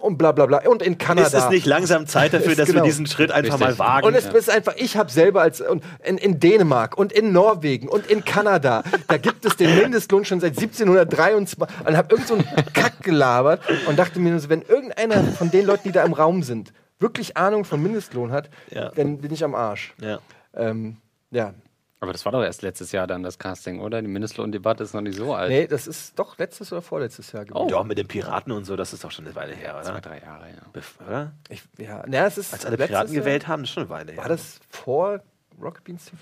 und 0.00 0.18
bla 0.18 0.32
bla 0.32 0.46
bla. 0.46 0.58
Und 0.66 0.82
in 0.82 0.98
Kanada. 0.98 1.26
Ist 1.26 1.34
es 1.34 1.48
nicht 1.50 1.66
langsam 1.66 2.06
Zeit 2.06 2.32
dafür, 2.34 2.52
Ist 2.52 2.58
dass 2.58 2.68
genau. 2.68 2.80
wir 2.82 2.84
diesen 2.84 3.06
Schritt 3.06 3.30
einfach 3.32 3.54
Richtig. 3.60 3.78
mal 3.78 3.78
wagen? 3.78 4.06
Und 4.06 4.14
es 4.14 4.26
ist 4.26 4.50
einfach, 4.50 4.74
ich 4.76 4.96
habe 4.96 5.10
selber 5.10 5.42
als 5.42 5.60
und 5.60 5.82
in, 6.04 6.18
in 6.18 6.38
Dänemark 6.40 6.96
und 6.98 7.12
in 7.12 7.32
Norwegen 7.32 7.88
und 7.88 8.06
in 8.06 8.24
Kanada, 8.24 8.82
da 9.08 9.16
gibt 9.16 9.44
es 9.44 9.56
den 9.56 9.74
Mindestlohn 9.76 10.24
schon 10.24 10.40
seit 10.40 10.56
1723 10.58 11.58
und 11.86 11.96
habe 11.96 12.08
irgend 12.14 12.28
so 12.28 12.34
einen 12.34 12.44
Kack 12.72 13.02
gelabert 13.02 13.60
und 13.88 13.98
dachte 13.98 14.18
mir 14.20 14.30
nur 14.30 14.40
so, 14.40 14.48
wenn 14.48 14.62
irgendeiner 14.62 15.22
von 15.24 15.50
den 15.50 15.66
Leuten, 15.66 15.84
die 15.88 15.92
da 15.92 16.02
im 16.04 16.12
Raum 16.12 16.42
sind, 16.42 16.72
wirklich 16.98 17.36
Ahnung 17.36 17.64
von 17.64 17.82
Mindestlohn 17.82 18.32
hat, 18.32 18.48
Ja. 18.70 18.90
dann 18.94 19.18
bin 19.18 19.32
ich 19.32 19.44
am 19.44 19.54
Arsch. 19.54 19.94
ja. 20.00 20.18
Ähm, 20.56 20.96
ja. 21.30 21.54
Aber 21.98 22.12
das 22.12 22.24
war 22.26 22.32
doch 22.32 22.42
erst 22.42 22.60
letztes 22.62 22.92
Jahr 22.92 23.06
dann 23.06 23.22
das 23.22 23.38
Casting, 23.38 23.80
oder? 23.80 24.02
Die 24.02 24.08
Mindestlohndebatte 24.08 24.84
ist 24.84 24.92
noch 24.92 25.00
nicht 25.00 25.16
so 25.16 25.32
alt. 25.34 25.48
Nee, 25.50 25.66
das 25.66 25.86
ist 25.86 26.18
doch 26.18 26.36
letztes 26.38 26.70
oder 26.70 26.82
vorletztes 26.82 27.32
Jahr 27.32 27.44
gewesen. 27.46 27.68
Ja, 27.70 27.82
mit 27.84 27.96
den 27.96 28.06
Piraten 28.06 28.52
und 28.52 28.64
so, 28.64 28.76
das 28.76 28.92
ist 28.92 29.02
doch 29.02 29.10
schon 29.10 29.24
eine 29.26 29.34
Weile 29.34 29.54
her, 29.54 29.80
Zwei, 29.82 29.90
oder? 29.92 30.00
drei 30.02 30.20
Jahre, 30.20 30.46
ja. 30.48 30.78
Bef- 30.80 31.06
Oder? 31.06 31.32
Ich, 31.48 31.62
ja, 31.78 32.04
na, 32.06 32.26
es 32.26 32.36
ist 32.36 32.52
Als 32.52 32.66
alle 32.66 32.76
Piraten 32.76 33.12
Jahr- 33.14 33.22
gewählt 33.22 33.48
haben, 33.48 33.62
das 33.62 33.70
ist 33.70 33.74
schon 33.74 33.84
eine 33.84 33.90
Weile 33.90 34.12
her. 34.12 34.20
War 34.20 34.28
das 34.28 34.60
vor 34.68 35.20
Rocket 35.60 35.84
Beans 35.84 36.04
TV? 36.04 36.16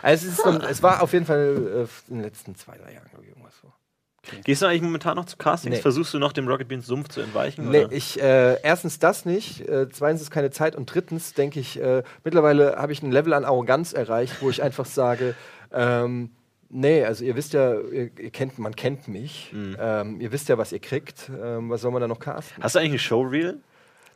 Also 0.00 0.28
es, 0.28 0.38
ist 0.38 0.46
es 0.70 0.82
war 0.84 1.02
auf 1.02 1.12
jeden 1.12 1.26
Fall 1.26 1.86
äh, 1.88 2.10
in 2.10 2.18
den 2.18 2.22
letzten 2.22 2.54
zwei, 2.54 2.78
drei 2.78 2.92
Jahren 2.94 3.08
glaub 3.10 3.24
ich. 3.24 3.30
Gehst 4.44 4.62
du 4.62 4.66
eigentlich 4.66 4.82
momentan 4.82 5.16
noch 5.16 5.24
zu 5.26 5.36
Castings? 5.36 5.76
Nee. 5.76 5.82
Versuchst 5.82 6.12
du 6.14 6.18
noch 6.18 6.32
dem 6.32 6.46
Rocket 6.48 6.68
Beans 6.68 6.86
Sumpf 6.86 7.08
zu 7.08 7.20
entweichen? 7.20 7.70
Nee, 7.70 7.84
oder? 7.84 7.92
ich, 7.92 8.20
äh, 8.20 8.60
erstens 8.62 8.98
das 8.98 9.24
nicht, 9.24 9.60
äh, 9.68 9.88
zweitens 9.90 10.22
ist 10.22 10.30
keine 10.30 10.50
Zeit 10.50 10.76
und 10.76 10.92
drittens 10.92 11.34
denke 11.34 11.60
ich, 11.60 11.80
äh, 11.80 12.02
mittlerweile 12.24 12.76
habe 12.76 12.92
ich 12.92 13.02
ein 13.02 13.12
Level 13.12 13.32
an 13.32 13.44
Arroganz 13.44 13.92
erreicht, 13.92 14.36
wo 14.40 14.50
ich 14.50 14.62
einfach 14.62 14.86
sage, 14.86 15.34
ähm, 15.72 16.30
nee, 16.68 17.04
also 17.04 17.24
ihr 17.24 17.36
wisst 17.36 17.52
ja, 17.52 17.74
ihr, 17.80 18.10
ihr 18.18 18.30
kennt, 18.30 18.58
man 18.58 18.74
kennt 18.76 19.08
mich, 19.08 19.50
Mhm. 19.52 19.76
ähm, 19.80 20.20
ihr 20.20 20.32
wisst 20.32 20.48
ja, 20.48 20.58
was 20.58 20.72
ihr 20.72 20.80
kriegt, 20.80 21.30
ähm, 21.42 21.70
was 21.70 21.80
soll 21.82 21.92
man 21.92 22.00
da 22.00 22.08
noch 22.08 22.18
casten? 22.20 22.62
Hast 22.62 22.74
du 22.74 22.78
eigentlich 22.80 22.92
ein 22.94 22.98
Showreel? 22.98 23.60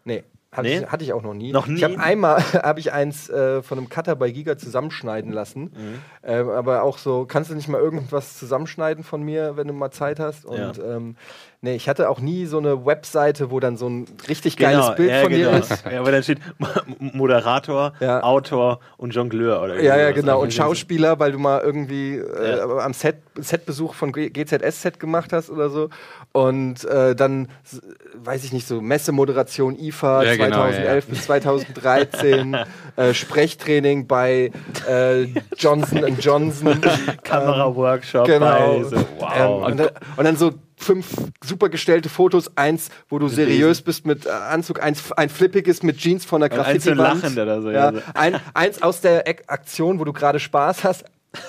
Nee. 0.05 0.25
Hatte, 0.53 0.69
Nee? 0.69 0.79
ich, 0.79 0.87
hatte 0.89 1.05
ich 1.05 1.13
auch 1.13 1.23
noch 1.23 1.35
nie. 1.35 1.53
Noch 1.53 1.69
nie? 1.69 1.77
Ich 1.77 1.85
habe 1.85 1.99
einmal 2.01 2.39
habe 2.55 2.81
ich 2.81 2.93
eins 2.93 3.29
äh, 3.29 3.63
von 3.63 3.79
einem 3.79 3.89
Cutter 3.89 4.17
bei 4.17 4.31
Giga 4.31 4.59
zusammenschneiden 4.59 5.31
lassen. 5.33 5.63
Mhm. 5.65 5.99
Ähm, 6.25 6.49
aber 6.51 6.83
auch 6.83 6.99
so, 6.99 7.25
kannst 7.25 7.51
du 7.51 7.55
nicht 7.55 7.69
mal 7.69 7.81
irgendwas 7.81 8.37
zusammenschneiden 8.37 9.05
von 9.05 9.23
mir, 9.23 9.57
wenn 9.57 9.69
du 9.69 9.73
mal 9.75 9.93
Zeit 9.93 10.19
hast? 10.19 10.45
Und 10.45 10.77
Ja. 10.79 10.97
ähm, 10.97 11.17
nee, 11.63 11.75
ich 11.75 11.89
hatte 11.89 12.09
auch 12.09 12.21
nie 12.21 12.47
so 12.47 12.59
eine 12.59 12.87
Webseite, 12.87 13.51
wo 13.51 13.61
dann 13.61 13.77
so 13.77 13.89
ein 13.89 14.07
richtig 14.29 14.57
geiles 14.57 14.95
Bild 14.97 15.09
Genau, 15.11 15.15
ja, 15.17 15.23
von 15.23 15.33
genau. 15.33 15.51
dir 15.51 15.59
ist. 15.59 15.85
Ja, 15.91 16.01
aber 16.01 16.13
dann 16.13 16.23
steht 16.23 16.39
Moderator, 16.99 17.93
Ja. 18.01 18.23
Autor 18.23 18.81
und 18.97 19.15
Jongleur 19.15 19.63
oder 19.63 19.81
Ja, 19.83 19.97
ja, 19.97 20.11
genau. 20.13 20.39
Und 20.41 20.47
Also, 20.47 20.57
Schauspieler, 20.63 21.19
weil 21.19 21.33
du 21.33 21.39
mal 21.39 21.61
irgendwie 21.61 22.17
äh, 22.17 22.61
am 22.61 22.93
Set, 22.93 23.17
Setbesuch 23.37 23.95
von 23.95 24.13
G- 24.13 24.31
GZSZ 24.31 24.99
gemacht 24.99 25.33
hast 25.33 25.51
oder 25.51 25.69
so. 25.71 25.89
Und 26.33 26.85
äh, 26.85 27.15
dann, 27.17 27.49
weiß 28.15 28.45
ich 28.45 28.53
nicht, 28.53 28.67
so 28.67 28.81
Messemoderation 28.81 29.77
IFA 29.79 30.23
Ja, 30.25 30.37
genau, 30.37 30.57
2011 30.59 30.85
ja, 30.85 30.95
ja. 30.95 31.01
bis 31.09 31.25
2013, 31.25 32.57
äh, 32.97 33.15
Sprechtraining 33.15 34.07
bei 34.07 34.51
äh, 34.89 35.25
Johnson 35.57 36.05
Johnson. 36.21 36.81
Kamera-Workshop 37.25 38.27
Genau. 38.27 38.47
bei. 38.47 38.85
So, 38.85 38.97
Ähm, 38.97 39.05
wow. 39.19 39.67
und, 39.67 39.77
dann, 39.79 39.89
und 40.17 40.25
dann 40.25 40.37
so 40.37 40.53
fünf 40.81 41.07
super 41.45 41.69
gestellte 41.69 42.09
Fotos. 42.09 42.57
Eins, 42.57 42.89
wo 43.09 43.19
du 43.19 43.29
seriös 43.29 43.83
bist 43.83 44.07
mit 44.07 44.27
äh, 44.27 44.31
Anzug, 44.31 44.83
eins, 44.83 45.13
ein 45.13 45.29
flippiges 45.29 45.83
mit 45.83 45.99
Jeans 45.99 46.25
von 46.25 46.41
der 46.41 46.53
Und 46.53 46.59
eins 46.61 46.85
so 46.85 46.95
lachend 46.95 47.39
oder 47.39 47.63
so, 47.63 47.71
Ja. 47.71 47.93
Ein, 48.15 48.41
eins 48.55 48.83
aus 48.83 49.01
der 49.01 49.29
Ak- 49.29 49.45
Aktion, 49.47 49.99
wo 50.01 50.05
du 50.05 50.13
gerade 50.13 50.41
Spaß 50.41 50.85
hast. 50.85 51.05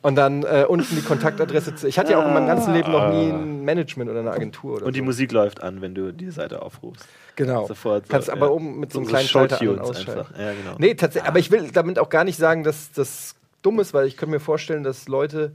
Und 0.00 0.14
dann 0.14 0.44
äh, 0.44 0.64
unten 0.68 0.94
die 0.94 1.02
Kontaktadresse. 1.02 1.74
Ich 1.88 1.98
hatte 1.98 2.12
ja 2.12 2.22
auch 2.22 2.26
in 2.28 2.32
meinem 2.32 2.46
ganzen 2.46 2.72
Leben 2.72 2.92
noch 2.92 3.10
nie 3.12 3.30
ein 3.30 3.64
Management 3.64 4.08
oder 4.08 4.20
eine 4.20 4.30
Agentur. 4.30 4.76
Oder 4.76 4.86
und 4.86 4.94
die 4.94 5.00
so. 5.00 5.04
Musik 5.04 5.32
läuft 5.32 5.60
an, 5.60 5.80
wenn 5.82 5.92
du 5.94 6.12
die 6.12 6.30
Seite 6.30 6.62
aufrufst. 6.62 7.04
Genau. 7.34 7.66
Sofort. 7.66 8.06
so, 8.06 8.12
Kannst 8.12 8.30
aber 8.30 8.46
ja. 8.46 8.52
oben 8.52 8.78
mit 8.78 8.92
so 8.92 9.00
einem 9.00 9.08
kleinen 9.08 9.26
Schalter 9.28 9.60
an- 9.60 9.80
ausschalten. 9.80 10.20
einfach. 10.20 10.38
Ja, 10.38 10.52
genau. 10.52 10.76
Nee, 10.78 10.94
tatsächlich. 10.94 11.28
Aber 11.28 11.40
ich 11.40 11.50
will 11.50 11.68
damit 11.72 11.98
auch 11.98 12.10
gar 12.10 12.22
nicht 12.22 12.38
sagen, 12.38 12.62
dass 12.62 12.92
das 12.92 13.34
dumm 13.62 13.80
ist, 13.80 13.92
weil 13.92 14.06
ich 14.06 14.16
könnte 14.16 14.30
mir 14.34 14.40
vorstellen, 14.40 14.84
dass 14.84 15.08
Leute, 15.08 15.52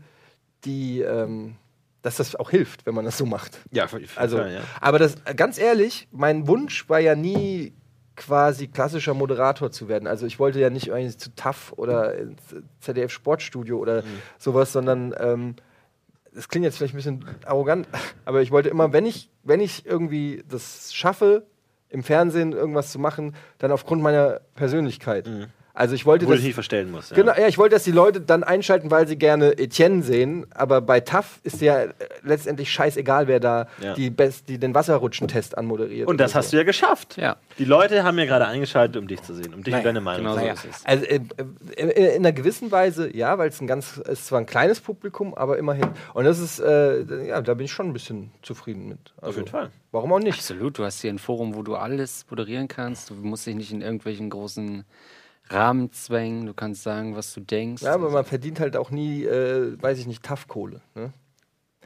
die. 0.66 1.00
Ähm, 1.02 1.56
dass 2.03 2.17
das 2.17 2.36
auch 2.36 2.51
hilft, 2.51 2.86
wenn 2.86 2.93
man 2.93 3.05
das 3.05 3.17
so 3.17 3.25
macht. 3.25 3.57
Ja, 3.72 3.88
Also, 4.15 4.38
Fall, 4.38 4.53
ja. 4.53 4.62
aber 4.79 5.00
das, 5.00 5.15
ganz 5.36 5.57
ehrlich, 5.57 6.07
mein 6.12 6.48
Wunsch 6.48 6.88
war 6.89 7.00
ja 7.00 7.15
nie 7.15 7.74
quasi 8.15 8.67
klassischer 8.67 9.15
Moderator 9.15 9.72
zu 9.72 9.88
werden. 9.88 10.05
Also 10.07 10.27
ich 10.27 10.38
wollte 10.38 10.60
ja 10.60 10.69
nicht 10.69 10.88
irgendwie 10.89 11.17
zu 11.17 11.33
TAF 11.36 11.74
oder 11.77 12.13
ins 12.15 12.41
ZDF 12.79 13.12
Sportstudio 13.12 13.79
oder 13.79 14.03
Mhm. 14.03 14.22
sowas, 14.38 14.72
sondern 14.72 15.15
ähm, 15.17 15.55
das 16.31 16.48
klingt 16.50 16.63
jetzt 16.65 16.77
vielleicht 16.77 16.93
ein 16.93 16.98
bisschen 16.98 17.25
arrogant, 17.45 17.88
aber 18.25 18.41
ich 18.43 18.51
wollte 18.51 18.69
immer, 18.69 18.93
wenn 18.93 19.05
ich, 19.07 19.31
wenn 19.43 19.60
ich 19.62 19.86
irgendwie 19.88 20.43
das 20.48 20.93
schaffe, 20.93 21.45
im 21.89 22.03
Fernsehen 22.03 22.53
irgendwas 22.53 22.91
zu 22.91 23.00
machen, 23.00 23.36
dann 23.60 23.72
aufgrund 23.72 24.01
meiner 24.03 24.41
Persönlichkeit. 24.55 25.27
Also 25.75 25.96
ich 25.96 26.06
wollte 26.06 26.25
Wo 26.25 26.30
du 26.30 26.34
das, 26.36 26.42
dich 26.42 26.50
nicht 26.50 26.53
verstellen 26.53 26.92
musst. 26.92 27.10
Ja. 27.10 27.15
Genau, 27.15 27.34
ja, 27.36 27.48
ich 27.48 27.58
wollte, 27.58 27.74
dass 27.75 27.84
die 27.84 27.92
Leute 27.92 28.22
dann 28.22 28.44
einschalten, 28.44 28.92
weil 28.92 29.08
sie 29.08 29.18
gerne 29.18 29.58
Etienne 29.58 30.03
sehen. 30.03 30.46
Aber 30.53 30.82
bei 30.82 31.00
TAF 31.00 31.39
ist 31.42 31.62
ja 31.62 31.82
äh, 31.82 31.94
letztendlich 32.22 32.72
scheißegal, 32.72 33.27
wer 33.27 33.39
da 33.39 33.68
Ja. 33.82 33.96
die, 33.96 34.12
best, 34.12 34.50
die 34.50 34.60
den 34.60 34.75
Wasserrutschentest 34.75 35.58
anmoderiert. 35.58 36.08
Und 36.08 36.20
das 36.20 36.36
hast 36.36 36.53
du 36.53 36.58
ja 36.58 36.63
geschafft. 36.63 37.18
Ja. 37.18 37.38
Die 37.58 37.65
Leute 37.65 38.03
haben 38.03 38.20
ja 38.20 38.25
gerade 38.25 38.46
eingeschaltet, 38.46 38.98
um 38.98 39.08
dich 39.08 39.24
zu 39.24 39.34
sehen, 39.34 39.51
um 39.56 39.63
dich 39.63 39.74
und 39.74 39.80
Naja, 39.80 39.84
deine 39.84 40.01
Meinung 40.01 40.25
genau 40.25 40.34
zu 40.36 40.39
so 40.42 40.46
Naja, 40.46 40.53
ist 40.53 40.65
es. 40.70 40.86
also 40.86 41.06
äh, 41.06 41.15
äh, 41.15 41.82
in, 41.82 41.89
in 41.89 42.15
einer 42.18 42.34
gewissen 42.34 42.72
Weise, 42.72 43.15
ja, 43.15 43.39
weil 43.39 43.50
es 43.50 43.60
ein 43.60 43.65
ganz, 43.65 43.98
es 44.06 44.20
ist 44.20 44.25
zwar 44.27 44.39
ein 44.42 44.46
kleines 44.46 44.80
Publikum, 44.80 45.34
aber 45.34 45.58
immerhin. 45.58 45.88
Und 46.13 46.25
das 46.25 46.38
ist, 46.38 46.60
äh, 46.60 47.27
ja, 47.30 47.42
da 47.42 47.56
bin 47.56 47.65
ich 47.65 47.72
schon 47.72 47.88
ein 47.88 47.94
bisschen 47.94 48.30
zufrieden 48.44 48.88
mit. 48.89 49.00
Also, 49.20 49.39
jeden 49.39 49.50
Fall. 49.50 49.72
Warum 49.92 50.13
auch 50.13 50.20
nicht? 50.20 50.38
Absolut, 50.38 50.77
du 50.77 50.84
hast 50.84 51.01
hier 51.01 51.12
ein 51.12 51.18
Forum, 51.20 51.56
wo 51.56 51.63
du 51.63 51.75
alles 51.75 52.27
moderieren 52.30 52.68
kannst. 52.68 53.10
Du 53.10 53.15
musst 53.15 53.48
dich 53.48 53.56
nicht 53.56 53.72
in 53.72 53.82
irgendwelchen 53.82 54.30
großen 54.30 54.86
Rahmen 55.50 55.91
zwängen. 55.91 56.45
Du 56.45 56.53
kannst 56.53 56.83
sagen, 56.83 57.15
was 57.15 57.33
du 57.33 57.41
denkst. 57.41 57.83
Ja, 57.83 57.93
aber 57.93 58.09
man 58.09 58.25
verdient 58.25 58.59
halt 58.59 58.75
auch 58.77 58.91
nie, 58.91 59.23
äh, 59.23 59.81
weiß 59.81 60.00
ich 60.00 60.07
nicht, 60.07 60.23
TAF-Kohle. 60.23 60.81
Ne? 60.95 61.13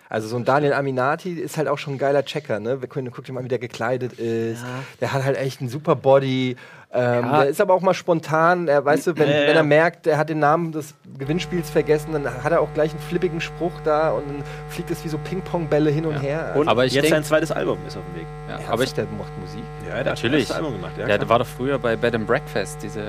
Also 0.09 0.27
so 0.27 0.37
ein 0.37 0.45
Daniel 0.45 0.73
Aminati 0.73 1.33
ist 1.33 1.57
halt 1.57 1.67
auch 1.67 1.77
schon 1.77 1.95
ein 1.95 1.97
geiler 1.97 2.23
Checker, 2.23 2.59
ne? 2.59 2.81
Wir 2.81 2.87
können, 2.87 3.11
dir 3.11 3.33
mal, 3.33 3.43
wie 3.43 3.49
der 3.49 3.59
gekleidet 3.59 4.13
ist. 4.13 4.63
Der 5.01 5.11
hat 5.11 5.23
halt 5.23 5.37
echt 5.37 5.59
einen 5.59 5.69
super 5.69 5.95
Body. 5.95 6.55
Ähm, 6.89 7.25
Ja. 7.25 7.41
Der 7.41 7.49
ist 7.49 7.59
aber 7.59 7.73
auch 7.73 7.81
mal 7.81 7.93
spontan. 7.93 8.67
Er, 8.69 8.83
weißt 8.85 9.07
du, 9.07 9.17
wenn, 9.17 9.29
Ja, 9.29 9.41
ja. 9.41 9.47
wenn 9.49 9.55
er 9.57 9.63
merkt, 9.63 10.07
er 10.07 10.17
hat 10.17 10.29
den 10.29 10.39
Namen 10.39 10.71
des 10.71 10.93
Gewinnspiels 11.17 11.69
vergessen, 11.69 12.13
dann 12.13 12.43
hat 12.43 12.51
er 12.51 12.61
auch 12.61 12.73
gleich 12.73 12.91
einen 12.91 13.01
flippigen 13.01 13.41
Spruch 13.41 13.73
da 13.83 14.11
und 14.11 14.27
dann 14.27 14.43
fliegt 14.69 14.89
es 14.89 15.03
wie 15.03 15.09
so 15.09 15.17
Ping-Pong-Bälle 15.17 15.89
hin 15.89 16.05
und 16.05 16.15
her. 16.21 16.53
Und 16.55 16.67
Aber 16.69 16.85
ich 16.85 16.93
jetzt 16.93 17.03
denk- 17.03 17.13
sein 17.15 17.23
zweites 17.25 17.51
Album 17.51 17.77
ist 17.85 17.97
auf 17.97 18.03
dem 18.05 18.21
Weg. 18.21 18.27
Ja, 18.47 18.71
aber 18.71 18.83
ich, 18.83 18.93
der 18.93 19.05
macht 19.05 19.37
Musik. 19.39 19.61
Ja, 19.85 20.01
der 20.03 20.13
hat 20.13 20.23
ein 20.23 20.33
erstes 20.33 20.51
Album 20.55 20.73
gemacht. 20.73 20.93
ja, 20.97 21.05
der 21.17 21.27
war 21.29 21.39
doch 21.39 21.45
früher 21.47 21.77
bei 21.77 21.95
Bed 21.97 22.15
and 22.15 22.25
Breakfast, 22.25 22.81
diese 22.81 23.01
äh, 23.01 23.05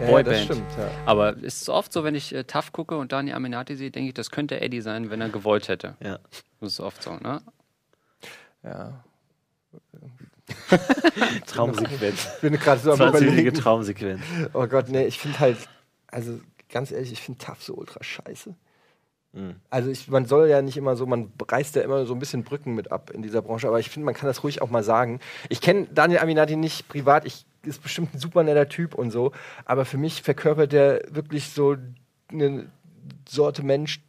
Ja, 0.00 0.06
Boyband. 0.06 0.28
das 0.28 0.44
stimmt, 0.44 0.70
ja. 0.78 0.84
Aber 1.04 1.36
ist 1.36 1.60
es 1.62 1.68
oft 1.68 1.92
so, 1.92 2.04
wenn 2.04 2.14
ich 2.14 2.34
äh, 2.34 2.44
Tough 2.44 2.72
gucke 2.72 2.96
und 2.96 3.12
Dani 3.12 3.32
Aminati 3.34 3.76
sehe, 3.76 3.90
denke 3.90 4.08
ich, 4.08 4.14
das 4.14 4.30
könnte 4.30 4.60
Eddie 4.62 4.80
sein, 4.80 5.10
wenn 5.10 5.20
er 5.20 5.28
gewollt 5.28 5.68
hätte. 5.68 5.94
Ja. 6.02 6.18
Das 6.60 6.72
ist 6.72 6.80
oft 6.80 7.02
so, 7.02 7.12
ne? 7.16 7.40
ja. 8.64 9.04
Traumsequenz. 11.46 12.28
Ich 12.36 12.40
bin 12.40 12.54
gerade 12.54 12.80
so 12.80 12.92
am 12.92 12.98
20-jährige 12.98 13.26
überlegen. 13.26 13.54
Traumsequenz. 13.54 14.22
Oh 14.54 14.66
Gott, 14.66 14.88
nee, 14.88 15.04
ich 15.04 15.18
finde 15.18 15.38
halt, 15.40 15.58
also 16.06 16.40
ganz 16.68 16.90
ehrlich, 16.90 17.12
ich 17.12 17.20
finde 17.20 17.44
Tough 17.44 17.62
so 17.62 17.74
ultra 17.74 18.02
scheiße. 18.02 18.54
Mhm. 19.32 19.56
Also 19.70 19.90
ich, 19.90 20.08
man 20.08 20.26
soll 20.26 20.48
ja 20.48 20.62
nicht 20.62 20.76
immer 20.76 20.96
so, 20.96 21.06
man 21.06 21.32
reißt 21.46 21.76
ja 21.76 21.82
immer 21.82 22.06
so 22.06 22.14
ein 22.14 22.18
bisschen 22.18 22.44
Brücken 22.44 22.74
mit 22.74 22.90
ab 22.90 23.10
in 23.10 23.22
dieser 23.22 23.42
Branche, 23.42 23.68
aber 23.68 23.78
ich 23.78 23.90
finde, 23.90 24.06
man 24.06 24.14
kann 24.14 24.26
das 24.26 24.42
ruhig 24.42 24.62
auch 24.62 24.70
mal 24.70 24.82
sagen. 24.82 25.20
Ich 25.48 25.60
kenne 25.60 25.86
Daniel 25.92 26.20
Aminati 26.20 26.56
nicht 26.56 26.88
privat, 26.88 27.26
ich 27.26 27.44
ist 27.64 27.82
bestimmt 27.82 28.14
ein 28.14 28.18
super 28.18 28.42
netter 28.42 28.68
Typ 28.68 28.94
und 28.94 29.10
so, 29.10 29.32
aber 29.64 29.84
für 29.84 29.98
mich 29.98 30.22
verkörpert 30.22 30.72
der 30.72 31.02
wirklich 31.10 31.50
so 31.50 31.76
eine 32.30 32.70
Sorte 33.28 33.62
Mensch, 33.62 34.00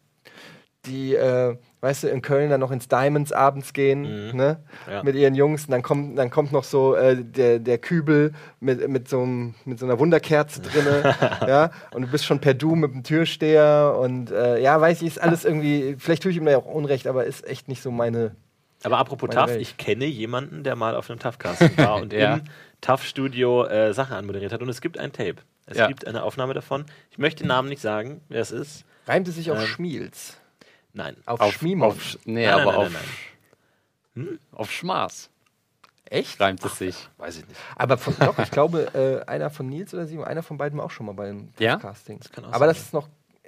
die, 0.86 1.16
äh, 1.16 1.58
weißt 1.82 2.04
du, 2.04 2.08
in 2.10 2.22
Köln 2.22 2.50
dann 2.50 2.60
noch 2.60 2.72
ins 2.72 2.88
Diamonds 2.88 3.32
abends 3.32 3.72
gehen, 3.74 4.36
ne? 4.36 4.58
Ja. 4.90 5.02
Mit 5.04 5.16
ihren 5.16 5.34
Jungs. 5.36 5.66
Und 5.66 5.72
dann 5.72 5.82
kommt, 5.82 6.18
dann 6.18 6.30
kommt 6.30 6.52
noch 6.52 6.64
so 6.66 6.96
äh, 6.96 7.16
der, 7.24 7.60
der 7.60 7.78
Kübel 7.78 8.34
mit, 8.60 8.88
mit, 8.90 9.08
so 9.08 9.22
einem, 9.22 9.56
mit 9.66 9.80
so 9.80 9.86
einer 9.86 9.98
Wunderkerze 10.00 10.62
drinne, 10.62 11.16
ja. 11.48 11.72
Und 11.94 12.02
du 12.04 12.08
bist 12.10 12.26
schon 12.26 12.40
per 12.40 12.54
Du 12.54 12.76
mit 12.76 12.94
dem 12.94 13.04
Türsteher 13.04 13.96
und 14.00 14.30
äh, 14.32 14.60
ja, 14.62 14.80
weiß 14.80 15.02
ich, 15.02 15.08
ist 15.08 15.22
alles 15.22 15.46
irgendwie, 15.46 15.96
vielleicht 15.98 16.24
tue 16.24 16.32
ich 16.32 16.38
ihm 16.38 16.46
da 16.46 16.52
ja 16.52 16.58
auch 16.58 16.66
Unrecht, 16.66 17.08
aber 17.08 17.24
ist 17.26 17.48
echt 17.48 17.68
nicht 17.70 17.82
so 17.82 17.92
meine. 17.92 18.36
Aber 18.84 18.98
apropos 18.98 19.28
Meine 19.28 19.40
TAF, 19.42 19.50
Welt. 19.50 19.62
ich 19.62 19.76
kenne 19.78 20.06
jemanden, 20.06 20.64
der 20.64 20.76
mal 20.78 20.96
auf 20.96 21.10
einem 21.10 21.20
TAF-Cast 21.20 21.78
war 21.78 21.96
und 22.02 22.14
im 22.14 22.42
TAF-Studio 22.82 23.66
äh, 23.66 23.94
Sachen 23.94 24.16
anmoderiert 24.16 24.52
hat. 24.54 24.62
Und 24.62 24.70
es 24.70 24.80
gibt 24.82 24.98
ein 24.98 25.12
Tape. 25.12 25.36
Es 25.66 25.78
Ja. 25.78 25.88
gibt 25.88 26.08
eine 26.08 26.24
Aufnahme 26.24 26.54
davon. 26.54 26.86
Ich 27.12 27.18
möchte 27.18 27.44
den 27.44 27.50
Namen 27.50 27.70
nicht 27.70 27.82
sagen, 27.82 28.22
wer 28.30 28.42
es 28.42 28.52
ist. 28.52 28.86
Reimt 29.06 29.28
es 29.28 29.36
sich 29.36 29.52
auf 29.52 29.60
Ähm, 29.60 29.66
Schmiels? 29.68 30.38
Nein. 30.94 31.16
Auf, 31.26 31.40
Auf, 31.40 31.54
Schmiemon? 31.54 31.90
auf, 31.90 32.18
nee, 32.26 32.46
Nein, 32.46 32.54
aber 32.56 32.72
nein, 32.72 32.76
auf, 32.88 32.92
nein, 34.16 34.40
auf 34.52 34.72
Schmaß 34.72 35.30
Echt? 36.06 36.40
reimt 36.40 36.64
es 36.66 36.78
sich. 36.78 37.10
Weiß 37.18 37.38
ich 37.38 37.48
nicht. 37.48 37.60
Aber 37.76 37.98
von, 37.98 38.16
doch, 38.20 38.38
ich 38.40 38.50
glaube, 38.52 38.94
äh, 38.96 39.30
einer 39.30 39.50
von 39.52 39.68
Nils 39.70 39.94
oder 39.94 40.08
Simon, 40.08 40.26
einer 40.26 40.42
von 40.42 40.58
beiden 40.58 40.78
war 40.80 40.86
auch 40.86 40.92
schon 40.92 41.06
mal 41.06 41.14
beim 41.14 41.50
Ja? 41.60 41.78
Casting. 41.78 42.20
kann 42.32 42.46
auch 42.46 42.50
Aber 42.50 42.60
sein, 42.66 42.68
das 42.70 42.80
ist 42.80 42.94
noch, 42.94 43.08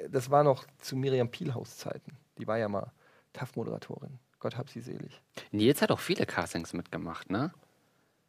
das 0.10 0.29
war 0.29 0.43
noch 0.43 0.65
zu 0.79 0.95
Miriam 0.95 1.29
Pielhaus 1.29 1.77
Zeiten. 1.77 2.15
Die 2.38 2.48
war 2.48 2.57
ja 2.60 2.69
mal 2.69 2.91
TAF-Moderatorin. 3.33 4.19
Gott 4.39 4.57
hab 4.57 4.69
sie 4.69 4.81
selig. 4.81 5.21
Nils 5.51 5.81
hat 5.81 5.91
auch 5.91 6.00
viele 6.00 6.25
Castings 6.25 6.74
mitgemacht, 6.74 7.29
ne? 7.29 7.51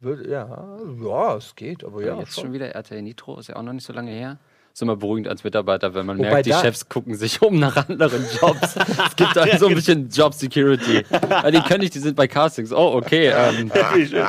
Würde, 0.01 0.29
ja, 0.29 0.79
ja, 1.01 1.37
es 1.37 1.55
geht, 1.55 1.85
aber 1.85 2.03
ja. 2.03 2.19
Jetzt 2.19 2.35
schon. 2.35 2.45
schon 2.45 2.53
wieder 2.53 2.75
RTL 2.75 3.03
Nitro, 3.03 3.39
ist 3.39 3.49
ja 3.49 3.57
auch 3.57 3.63
noch 3.63 3.73
nicht 3.73 3.87
so 3.87 3.93
lange 3.93 4.11
her. 4.11 4.39
Ist 4.75 4.81
immer 4.81 4.97
beruhigend 4.97 5.29
als 5.29 5.45
Mitarbeiter, 5.45 5.95
wenn 5.95 6.07
man 6.07 6.17
Wobei 6.17 6.31
merkt, 6.31 6.47
die 6.47 6.53
Chefs 6.53 6.89
gucken 6.89 7.15
sich 7.15 7.43
um 7.43 7.59
nach 7.59 7.77
anderen 7.89 8.25
Jobs. 8.41 8.75
es 9.07 9.17
gibt 9.17 9.37
da 9.37 9.59
so 9.59 9.67
ein 9.67 9.75
bisschen 9.75 10.09
Job 10.09 10.33
Security. 10.33 11.05
Ja, 11.31 11.51
die 11.51 11.61
können 11.61 11.83
ich, 11.85 11.91
die 11.91 11.99
sind 11.99 12.17
bei 12.17 12.27
Castings. 12.27 12.73
Oh, 12.73 12.95
okay. 12.95 13.33
Ähm, 13.37 13.71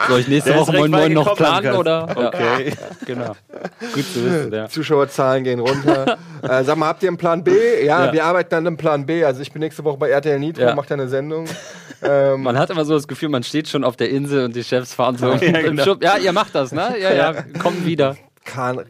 soll 0.10 0.20
ich 0.20 0.28
nächste 0.28 0.52
Der 0.52 0.60
Woche 0.60 0.74
Moin 0.74 0.92
Moin 0.92 1.14
noch 1.14 1.34
planen 1.38 1.74
oder? 1.78 2.08
Cast. 2.08 2.20
Ja, 2.20 2.28
Okay. 2.28 2.74
genau. 3.06 3.36
Gut 3.94 4.04
zu 4.14 4.26
wissen, 4.26 4.54
ja. 4.54 4.68
Zuschauerzahlen 4.68 5.46
gehen 5.46 5.60
runter. 5.62 6.18
äh, 6.42 6.64
sag 6.66 6.76
mal, 6.78 6.88
habt 6.88 7.04
ihr 7.04 7.10
einen 7.10 7.18
Plan 7.18 7.42
B? 7.42 7.52
Ja, 7.86 8.08
Ja. 8.08 8.12
wir 8.14 8.26
arbeiten 8.26 8.54
an 8.56 8.68
einem 8.68 8.76
Plan 8.78 9.06
B. 9.06 9.24
Also 9.24 9.42
ich 9.42 9.52
bin 9.54 9.62
nächste 9.62 9.86
Woche 9.86 9.98
bei 9.98 10.10
RTL 10.10 10.40
Nitro, 10.40 10.62
Ja. 10.64 10.76
macht 10.76 10.92
da 10.92 10.96
eine 10.96 11.08
Sendung. 11.08 11.46
Ähm, 12.02 12.42
Man 12.42 12.58
hat 12.60 12.70
immer 12.70 12.84
so 12.84 12.96
das 12.96 13.08
Gefühl, 13.08 13.30
man 13.30 13.44
steht 13.44 13.70
schon 13.70 13.86
auf 13.86 13.96
der 13.96 14.10
Insel 14.10 14.44
und 14.44 14.56
die 14.58 14.64
Chefs 14.66 14.94
fahren 14.94 15.16
so 15.18 15.28
Ja, 15.28 15.36
im 15.36 15.64
genau. 15.78 15.84
Schub. 15.86 16.04
Ja, 16.04 16.18
ihr 16.18 16.34
macht 16.34 16.54
das, 16.54 16.74
ne? 16.74 16.96
Ja, 17.00 17.14
ja, 17.14 17.34
kommen 17.62 17.86
wieder. 17.86 18.18
Kahn, 18.44 18.76
K- 18.76 18.84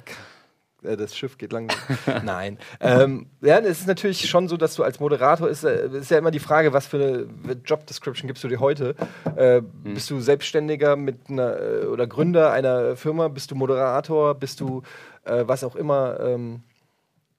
äh, 0.83 0.97
das 0.97 1.15
Schiff 1.15 1.37
geht 1.37 1.51
langsam. 1.53 1.77
Nein. 2.23 2.57
Ähm, 2.79 3.27
ja, 3.41 3.59
es 3.59 3.81
ist 3.81 3.87
natürlich 3.87 4.29
schon 4.29 4.47
so, 4.47 4.57
dass 4.57 4.75
du 4.75 4.83
als 4.83 4.99
Moderator 4.99 5.49
ist, 5.49 5.63
äh, 5.63 5.87
ist 5.89 6.11
ja 6.11 6.17
immer 6.17 6.31
die 6.31 6.39
Frage, 6.39 6.73
was 6.73 6.87
für 6.87 7.27
eine 7.43 7.53
Job 7.65 7.85
Description 7.87 8.27
gibst 8.27 8.43
du 8.43 8.47
dir 8.47 8.59
heute? 8.59 8.95
Äh, 9.35 9.61
Bist 9.83 10.09
du 10.09 10.19
Selbstständiger 10.19 10.95
mit 10.95 11.29
einer 11.29 11.59
äh, 11.59 11.85
oder 11.85 12.07
Gründer 12.07 12.51
einer 12.51 12.95
Firma? 12.95 13.27
Bist 13.27 13.51
du 13.51 13.55
Moderator? 13.55 14.35
Bist 14.35 14.59
du 14.59 14.83
äh, 15.23 15.43
was 15.45 15.63
auch 15.63 15.75
immer? 15.75 16.19
Ähm, 16.19 16.63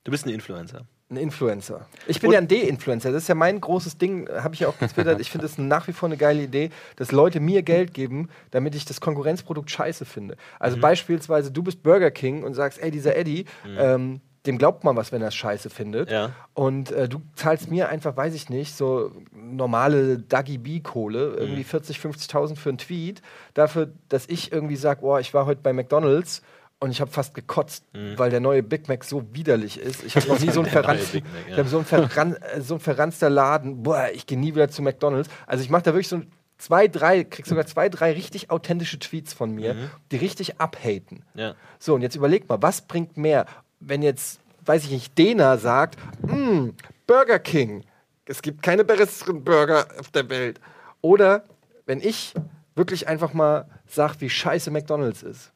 Du 0.04 0.10
bist 0.10 0.26
ein 0.26 0.30
Influencer. 0.30 0.82
Ein 1.14 1.16
Influencer. 1.16 1.86
Ich 2.06 2.20
bin 2.20 2.28
Und- 2.28 2.34
ja 2.34 2.38
ein 2.40 2.48
D-Influencer. 2.48 3.12
Das 3.12 3.22
ist 3.22 3.28
ja 3.28 3.34
mein 3.34 3.60
großes 3.60 3.98
Ding, 3.98 4.28
habe 4.28 4.54
ich 4.54 4.60
ja 4.60 4.68
auch 4.68 4.78
getwittert. 4.78 5.20
Ich 5.20 5.30
finde 5.30 5.46
es 5.46 5.56
nach 5.58 5.88
wie 5.88 5.92
vor 5.92 6.08
eine 6.08 6.16
geile 6.16 6.42
Idee, 6.42 6.70
dass 6.96 7.12
Leute 7.12 7.40
mir 7.40 7.62
Geld 7.62 7.94
geben, 7.94 8.28
damit 8.50 8.74
ich 8.74 8.84
das 8.84 9.00
Konkurrenzprodukt 9.00 9.70
scheiße 9.70 10.04
finde. 10.04 10.34
Mhm. 10.34 10.40
Also 10.58 10.76
beispielsweise, 10.78 11.50
du 11.50 11.62
bist 11.62 11.82
Burger 11.82 12.10
King 12.10 12.42
und 12.44 12.54
sagst, 12.54 12.80
ey, 12.82 12.90
dieser 12.90 13.16
Eddie, 13.16 13.46
ähm, 13.78 14.20
dem 14.46 14.58
glaubt 14.58 14.84
man 14.84 14.94
was, 14.94 15.10
wenn 15.10 15.22
er 15.22 15.28
es 15.28 15.34
scheiße 15.34 15.70
findet. 15.70 16.08
Mhm. 16.10 16.14
Ja. 16.14 16.30
Und 16.52 16.90
äh, 16.92 17.08
du 17.08 17.22
zahlst 17.34 17.70
mir 17.70 17.88
einfach, 17.88 18.14
weiß 18.16 18.34
ich 18.34 18.50
nicht, 18.50 18.76
so 18.76 19.10
normale 19.32 20.18
Dagi 20.18 20.58
B-Kohle, 20.58 21.34
irgendwie 21.38 21.60
Mhm. 21.60 21.64
40, 21.64 21.98
50.000 21.98 22.56
für 22.56 22.68
einen 22.68 22.78
Tweet, 22.78 23.22
dafür, 23.54 23.90
dass 24.10 24.26
ich 24.28 24.52
irgendwie 24.52 24.76
sage, 24.76 25.00
boah, 25.00 25.18
ich 25.20 25.32
war 25.32 25.46
heute 25.46 25.60
bei 25.62 25.72
McDonalds 25.72 26.42
und 26.80 26.90
ich 26.90 27.00
habe 27.00 27.10
fast 27.10 27.34
gekotzt, 27.34 27.84
weil 28.16 28.30
der 28.30 28.40
neue 28.40 28.62
Big 28.62 28.88
Mac 28.88 29.04
so 29.04 29.24
widerlich 29.32 29.78
ist. 29.80 30.04
Ich 30.04 30.16
habe 30.16 30.26
noch 30.28 30.38
nie 30.38 30.50
so 30.50 30.60
ein 30.60 30.66
Mhm. 30.66 30.70
Der 30.72 30.82
neue 30.82 30.98
verranzt, 30.98 31.12
Big 31.12 31.24
Mac, 31.24 31.56
ja. 31.58 31.64
so 31.64 31.78
ein, 31.78 31.84
verran 31.84 32.34
äh, 32.36 32.60
so 32.60 32.74
ein 32.74 32.80
verranzter 32.80 33.30
Laden. 33.30 33.82
Boah, 33.82 34.08
ich 34.12 34.26
gehe 34.26 34.38
nie 34.38 34.54
wieder 34.54 34.68
zu 34.68 34.82
McDonalds. 34.82 35.28
Also 35.46 35.64
ich 35.64 35.70
mache 35.70 35.82
da 35.84 35.92
wirklich 35.92 36.08
so 36.08 36.20
zwei, 36.58 36.86
drei, 36.88 37.24
krieg 37.24 37.46
sogar 37.46 37.66
zwei, 37.66 37.88
drei 37.88 38.12
richtig 38.12 38.50
authentische 38.50 38.98
Tweets 38.98 39.32
von 39.32 39.50
mir, 39.54 39.74
Mhm. 39.74 39.90
die 40.12 40.16
richtig 40.16 40.60
abhaten. 40.60 41.24
Ja. 41.34 41.54
So, 41.78 41.94
und 41.94 42.02
jetzt 42.02 42.16
überleg 42.16 42.48
mal, 42.48 42.60
was 42.60 42.82
bringt 42.82 43.16
mehr, 43.16 43.46
wenn 43.80 44.02
jetzt, 44.02 44.40
weiß 44.66 44.84
ich 44.84 44.90
nicht, 44.90 45.16
Dena 45.18 45.56
sagt, 45.58 45.96
"Mm, 46.22 46.70
Burger 47.06 47.38
King, 47.38 47.84
es 48.26 48.40
gibt 48.42 48.62
keine 48.62 48.84
besseren 48.84 49.42
Burger 49.44 49.86
auf 49.98 50.10
der 50.10 50.28
Welt. 50.30 50.60
Oder 51.00 51.44
wenn 51.86 52.00
ich 52.00 52.34
wirklich 52.74 53.08
einfach 53.08 53.32
mal 53.34 53.68
sag, 53.86 54.20
wie 54.20 54.30
scheiße 54.30 54.70
McDonalds 54.70 55.22
ist. 55.22 55.52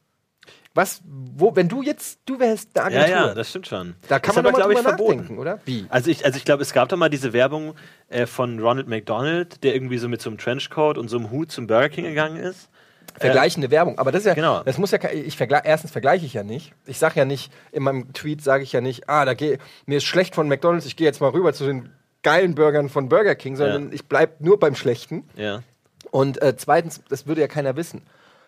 Was, 0.75 1.01
wo, 1.05 1.55
wenn 1.55 1.67
du 1.67 1.81
jetzt, 1.81 2.19
du 2.25 2.39
wärst 2.39 2.77
eine 2.79 2.93
Ja, 2.95 3.01
Agentur, 3.01 3.27
ja, 3.29 3.33
das 3.33 3.49
stimmt 3.49 3.67
schon. 3.67 3.95
da 4.07 4.19
kann 4.19 4.31
Ist 4.31 4.35
man 4.35 4.45
aber, 4.45 4.51
doch 4.51 4.59
mal 4.67 4.73
glaub 4.73 4.77
ich, 4.79 4.87
verboten. 4.87 5.17
nachdenken, 5.17 5.39
oder? 5.41 5.59
Wie? 5.65 5.85
Also 5.89 6.11
ich, 6.11 6.23
also 6.25 6.37
ich 6.37 6.45
glaube, 6.45 6.61
es 6.61 6.73
gab 6.73 6.89
doch 6.89 6.97
mal 6.97 7.09
diese 7.09 7.33
Werbung 7.33 7.73
äh, 8.09 8.25
von 8.27 8.59
Ronald 8.59 8.87
McDonald, 8.87 9.63
der 9.63 9.73
irgendwie 9.73 9.97
so 9.97 10.07
mit 10.07 10.21
so 10.21 10.29
einem 10.29 10.37
Trenchcoat 10.37 10.97
und 10.97 11.07
so 11.09 11.17
einem 11.17 11.31
Hut 11.31 11.51
zum 11.51 11.65
Burger 11.67 11.89
King 11.89 12.05
gegangen 12.05 12.37
ist. 12.37 12.69
Vergleichende 13.17 13.71
Werbung. 13.71 13.97
Aber 13.97 14.11
das 14.11 14.21
ist 14.21 14.27
ja, 14.27 14.33
Genau. 14.35 14.61
das 14.63 14.77
muss 14.77 14.91
ja, 14.91 14.99
ich 15.11 15.35
vergle 15.35 15.61
erstens 15.65 15.91
vergleiche 15.91 16.25
ich 16.25 16.33
ja 16.35 16.43
nicht. 16.43 16.73
Ich 16.85 16.99
sage 16.99 17.15
ja 17.17 17.25
nicht, 17.25 17.51
in 17.71 17.83
meinem 17.83 18.13
Tweet 18.13 18.43
sage 18.43 18.63
ich 18.63 18.71
ja 18.71 18.79
nicht, 18.79 19.09
ah, 19.09 19.25
da 19.25 19.33
geh, 19.33 19.57
mir 19.87 19.97
ist 19.97 20.05
schlecht 20.05 20.35
von 20.35 20.47
McDonalds, 20.47 20.85
ich 20.85 20.95
gehe 20.95 21.07
jetzt 21.07 21.19
mal 21.19 21.31
rüber 21.31 21.51
zu 21.51 21.65
den 21.65 21.89
geilen 22.21 22.53
Burgern 22.53 22.87
von 22.89 23.09
Burger 23.09 23.35
King, 23.35 23.55
sondern 23.55 23.87
Ja. 23.87 23.93
ich 23.93 24.05
bleibe 24.05 24.33
nur 24.39 24.59
beim 24.59 24.75
Schlechten. 24.75 25.27
Ja. 25.35 25.63
Und 26.11 26.41
äh, 26.41 26.55
zweitens, 26.55 27.01
das 27.09 27.25
würde 27.27 27.41
ja 27.41 27.47
keiner 27.47 27.75
wissen. 27.75 28.03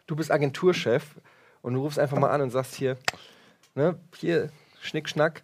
Du 0.08 0.16
bist 0.16 0.32
Agenturchef 0.32 1.04
und 1.62 1.74
du 1.74 1.82
rufst 1.82 2.00
einfach 2.00 2.18
mal 2.18 2.30
an 2.30 2.42
und 2.42 2.50
sagst 2.52 2.76
hier, 2.76 2.98
ne, 3.76 3.96
hier, 4.18 4.50
Schnick, 4.82 5.10
Schnack. 5.10 5.44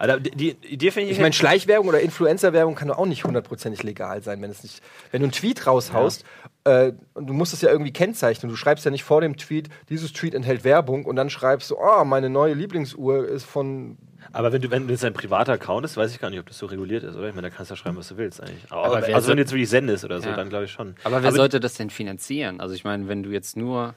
Aber 0.00 0.18
die, 0.18 0.30
die 0.32 0.50
Idee 0.66 0.90
finde 0.90 1.06
ich. 1.10 1.16
Ich 1.16 1.20
meine, 1.20 1.32
Schleichwerbung 1.32 1.88
oder 1.88 2.00
Influencer-Werbung 2.00 2.74
kann 2.74 2.88
doch 2.88 2.98
auch 2.98 3.06
nicht 3.06 3.22
hundertprozentig 3.24 3.84
legal 3.84 4.20
sein, 4.20 4.42
wenn 4.42 4.50
es 4.50 4.64
nicht. 4.64 4.82
Wenn 5.12 5.20
du 5.20 5.26
einen 5.26 5.32
Tweet 5.32 5.64
raushaust 5.66 6.24
äh, 6.64 6.92
und 7.14 7.28
du 7.28 7.32
musst 7.32 7.54
es 7.54 7.60
ja 7.62 7.70
irgendwie 7.70 7.92
kennzeichnen, 7.92 8.50
du 8.50 8.56
schreibst 8.56 8.84
ja 8.84 8.90
nicht 8.90 9.04
vor 9.04 9.20
dem 9.20 9.36
Tweet, 9.36 9.68
dieses 9.88 10.12
Tweet 10.12 10.34
enthält 10.34 10.64
Werbung 10.64 11.04
und 11.04 11.14
dann 11.14 11.30
schreibst 11.30 11.70
du, 11.70 11.76
oh, 11.78 12.04
meine 12.04 12.28
neue 12.30 12.54
Lieblingsuhr 12.54 13.28
ist 13.28 13.44
von. 13.44 13.96
aber 14.32 14.52
wenn 14.52 14.60
du 14.60 14.70
wenn 14.72 14.88
das 14.88 15.04
ein 15.04 15.12
privater 15.14 15.52
Account 15.52 15.84
ist, 15.84 15.96
weiß 15.96 16.10
ich 16.12 16.20
gar 16.20 16.30
nicht, 16.30 16.40
ob 16.40 16.46
das 16.46 16.58
so 16.58 16.66
reguliert 16.66 17.04
ist, 17.04 17.14
oder? 17.14 17.28
Ich 17.28 17.34
meine, 17.36 17.48
da 17.48 17.54
kannst 17.56 17.70
du 17.70 17.74
ja 17.74 17.76
schreiben, 17.78 17.96
was 17.96 18.08
du 18.08 18.16
willst 18.16 18.40
eigentlich. 18.42 18.64
Aber, 18.70 18.84
Aber 18.86 19.06
wer 19.06 19.14
also 19.14 19.26
soll- 19.26 19.30
wenn 19.32 19.36
du 19.36 19.42
jetzt 19.44 19.52
wirklich 19.52 19.70
sendest 19.70 20.04
oder 20.04 20.20
so, 20.20 20.28
Ja. 20.30 20.36
dann 20.36 20.48
glaube 20.48 20.64
ich 20.64 20.72
schon. 20.72 20.96
Aber 21.04 21.22
wer 21.22 21.30
sollte 21.32 21.60
das 21.60 21.74
denn 21.74 21.90
finanzieren? 21.90 22.60
Also 22.60 22.74
ich 22.74 22.82
meine, 22.82 23.06
wenn 23.06 23.22
du 23.22 23.30
jetzt 23.30 23.56
nur 23.56 23.94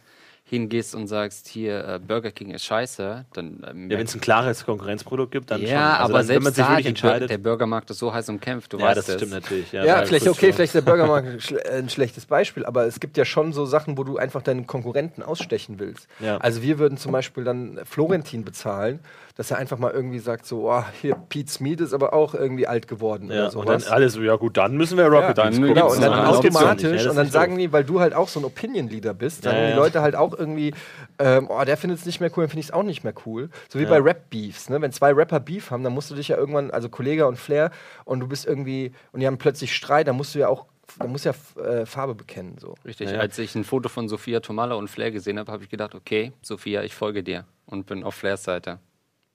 hingehst 0.54 0.94
und 0.94 1.08
sagst, 1.08 1.48
hier 1.48 1.88
äh, 1.88 2.00
Burger 2.00 2.32
King 2.32 2.52
ist 2.52 2.64
scheiße, 2.66 3.26
dann 3.34 3.64
ähm, 3.68 3.90
Ja, 3.90 3.98
wenn 3.98 4.06
es 4.06 4.14
ein 4.14 4.22
klares 4.22 4.66
Konkurrenzprodukt 4.66 5.32
gibt, 5.32 5.50
dann 5.50 5.62
ja, 5.62 5.68
schon. 5.68 5.78
Also 5.78 6.04
aber 6.04 6.08
dann, 6.08 6.20
wenn 6.20 6.26
selbst 6.28 6.44
man 6.44 6.54
sich 6.54 6.64
da, 6.64 6.70
wirklich 6.72 6.86
entscheidet. 6.88 7.30
der 7.30 7.38
Burgermarkt 7.40 7.90
ist 7.90 8.00
so 8.00 8.14
heiß 8.14 8.30
umkämpft, 8.30 8.72
du 8.72 8.78
ja, 8.78 8.86
weißt 8.86 8.98
das 8.98 9.10
es. 9.10 9.16
stimmt 9.16 9.32
natürlich. 9.32 9.72
Ja, 9.72 9.84
da 9.84 10.06
vielleicht, 10.06 10.28
okay, 10.28 10.54
vielleicht 10.54 10.76
ist 10.76 10.76
der 10.76 10.82
Burgermarkt 10.82 11.54
ein 11.72 11.90
schlechtes 11.90 12.26
Beispiel, 12.26 12.66
aber 12.66 12.86
es 12.86 13.00
gibt 13.00 13.18
ja 13.18 13.26
schon 13.26 13.52
so 13.52 13.66
Sachen, 13.66 13.98
wo 13.98 14.04
du 14.04 14.18
einfach 14.18 14.44
deinen 14.44 14.68
Konkurrenten 14.68 15.24
ausstechen 15.24 15.80
willst. 15.80 16.08
Ja. 16.20 16.38
Also 16.38 16.62
wir 16.62 16.78
würden 16.78 16.98
zum 16.98 17.12
Beispiel 17.12 17.44
dann 17.44 17.80
Florentin 17.86 18.46
bezahlen, 18.46 19.00
dass 19.36 19.50
er 19.50 19.58
einfach 19.58 19.80
mal 19.80 19.92
irgendwie 19.92 20.20
sagt, 20.20 20.46
so, 20.46 20.70
oh, 20.70 20.84
hier, 21.02 21.16
Pete 21.16 21.52
Smith 21.52 21.80
ist 21.82 21.94
aber 21.94 22.14
auch 22.14 22.36
irgendwie 22.36 22.68
alt 22.68 22.88
geworden. 22.88 23.32
Ja, 23.32 23.48
oder 23.48 23.58
und 23.58 23.68
dann 23.68 23.80
sowas. 23.80 23.92
alle 23.92 24.10
so, 24.10 24.22
ja 24.22 24.36
gut, 24.36 24.58
dann 24.58 24.78
müssen 24.78 24.98
wir 24.98 25.06
Rocket 25.08 25.38
Ja, 25.38 25.44
Beans 25.46 25.56
dann 25.56 25.66
gucken. 25.68 25.74
Genau, 25.76 25.92
und 25.92 26.02
dann 26.02 26.28
nicht, 26.28 26.38
automatisch? 26.38 27.02
Das 27.04 27.08
und 27.08 27.16
dann 27.16 27.30
sagen 27.32 27.58
die, 27.58 27.72
weil 27.72 27.84
du 27.84 28.00
halt 28.00 28.14
auch 28.14 28.28
so 28.28 28.40
ein 28.40 28.46
Opinion-Leader 28.46 29.14
bist, 29.16 29.44
sagen 29.44 29.58
Ja, 29.58 29.64
die 29.66 29.70
ja. 29.72 29.76
Leute 29.78 30.02
halt 30.02 30.16
auch 30.16 30.38
irgendwie, 30.38 30.74
ähm, 31.20 31.48
oh, 31.50 31.64
der 31.66 31.78
findet 31.78 32.00
es 32.00 32.06
nicht 32.06 32.20
mehr 32.20 32.30
cool, 32.38 32.44
dann 32.44 32.50
finde 32.50 32.60
ich 32.62 32.68
es 32.68 32.72
auch 32.74 32.84
nicht 32.84 33.04
mehr 33.04 33.14
cool. 33.26 33.50
So 33.70 33.80
wie 33.80 33.84
Ja. 33.84 33.90
bei 33.90 33.98
Rap-Beefs, 34.00 34.70
ne? 34.70 34.80
Wenn 34.82 34.92
zwei 34.92 35.12
Rapper 35.12 35.40
Beef 35.40 35.72
haben, 35.72 35.84
dann 35.84 35.94
musst 35.94 36.12
du 36.12 36.16
dich 36.16 36.28
ja 36.28 36.38
irgendwann, 36.38 36.70
also 36.70 36.90
Kollege 36.90 37.26
und 37.28 37.38
Flair, 37.38 37.72
und 38.06 38.20
du 38.20 38.28
bist 38.28 38.46
irgendwie, 38.46 38.92
und 39.14 39.20
die 39.20 39.26
haben 39.28 39.40
plötzlich 39.40 39.74
Streit, 39.76 40.08
dann 40.08 40.16
musst 40.16 40.36
du 40.36 40.40
ja 40.40 40.48
auch, 40.48 40.66
dann 41.00 41.10
musst 41.12 41.26
du 41.26 41.30
ja 41.32 41.64
äh, 41.64 41.86
Farbe 41.88 42.14
bekennen, 42.14 42.58
so. 42.60 42.76
Richtig, 42.86 43.10
Ja. 43.10 43.18
als 43.20 43.40
ich 43.40 43.56
ein 43.56 43.64
Foto 43.64 43.90
von 43.90 44.08
Sophia 44.08 44.42
Tomala 44.42 44.76
und 44.76 44.90
Flair 44.90 45.10
gesehen 45.10 45.40
habe, 45.40 45.52
habe 45.52 45.64
ich 45.64 45.70
gedacht, 45.72 45.96
okay, 45.96 46.34
Sophia, 46.44 46.84
ich 46.84 46.94
folge 46.94 47.24
dir 47.24 47.46
und 47.66 47.88
bin 47.88 48.04
auf 48.04 48.14
Flairs 48.14 48.44
Seite. 48.44 48.78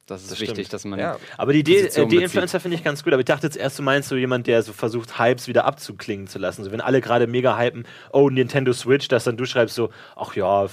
Das 0.09 0.23
ist 0.23 0.33
Das 0.33 0.41
wichtig, 0.41 0.67
stimmt. 0.67 0.73
dass 0.73 0.85
man. 0.85 0.99
Ja. 0.99 1.17
Aber 1.37 1.53
die 1.53 1.61
Idee, 1.61 1.81
äh, 1.83 2.07
die. 2.07 2.17
Influencer 2.23 2.61
finde 2.61 2.77
ich 2.77 2.83
ganz 2.83 3.05
gut. 3.05 3.13
Aber 3.13 3.21
ich 3.21 3.27
dachte 3.27 3.47
jetzt 3.47 3.57
erst, 3.57 3.79
du 3.79 3.83
meinst 3.83 4.09
so 4.09 4.17
jemand, 4.17 4.47
der 4.47 4.63
so 4.63 4.73
versucht, 4.73 5.19
Hypes 5.19 5.47
wieder 5.49 5.65
abzuklingen 5.67 6.27
zu 6.27 6.39
lassen. 6.39 6.65
So, 6.65 6.73
wenn 6.73 6.81
alle 6.81 7.01
gerade 7.01 7.27
mega 7.27 7.57
hypen, 7.59 7.87
oh, 8.13 8.31
Nintendo 8.31 8.73
Switch, 8.73 9.09
dass 9.09 9.25
dann 9.25 9.37
du 9.37 9.45
schreibst 9.45 9.75
so, 9.77 9.91
ach 10.17 10.35
ja, 10.35 10.67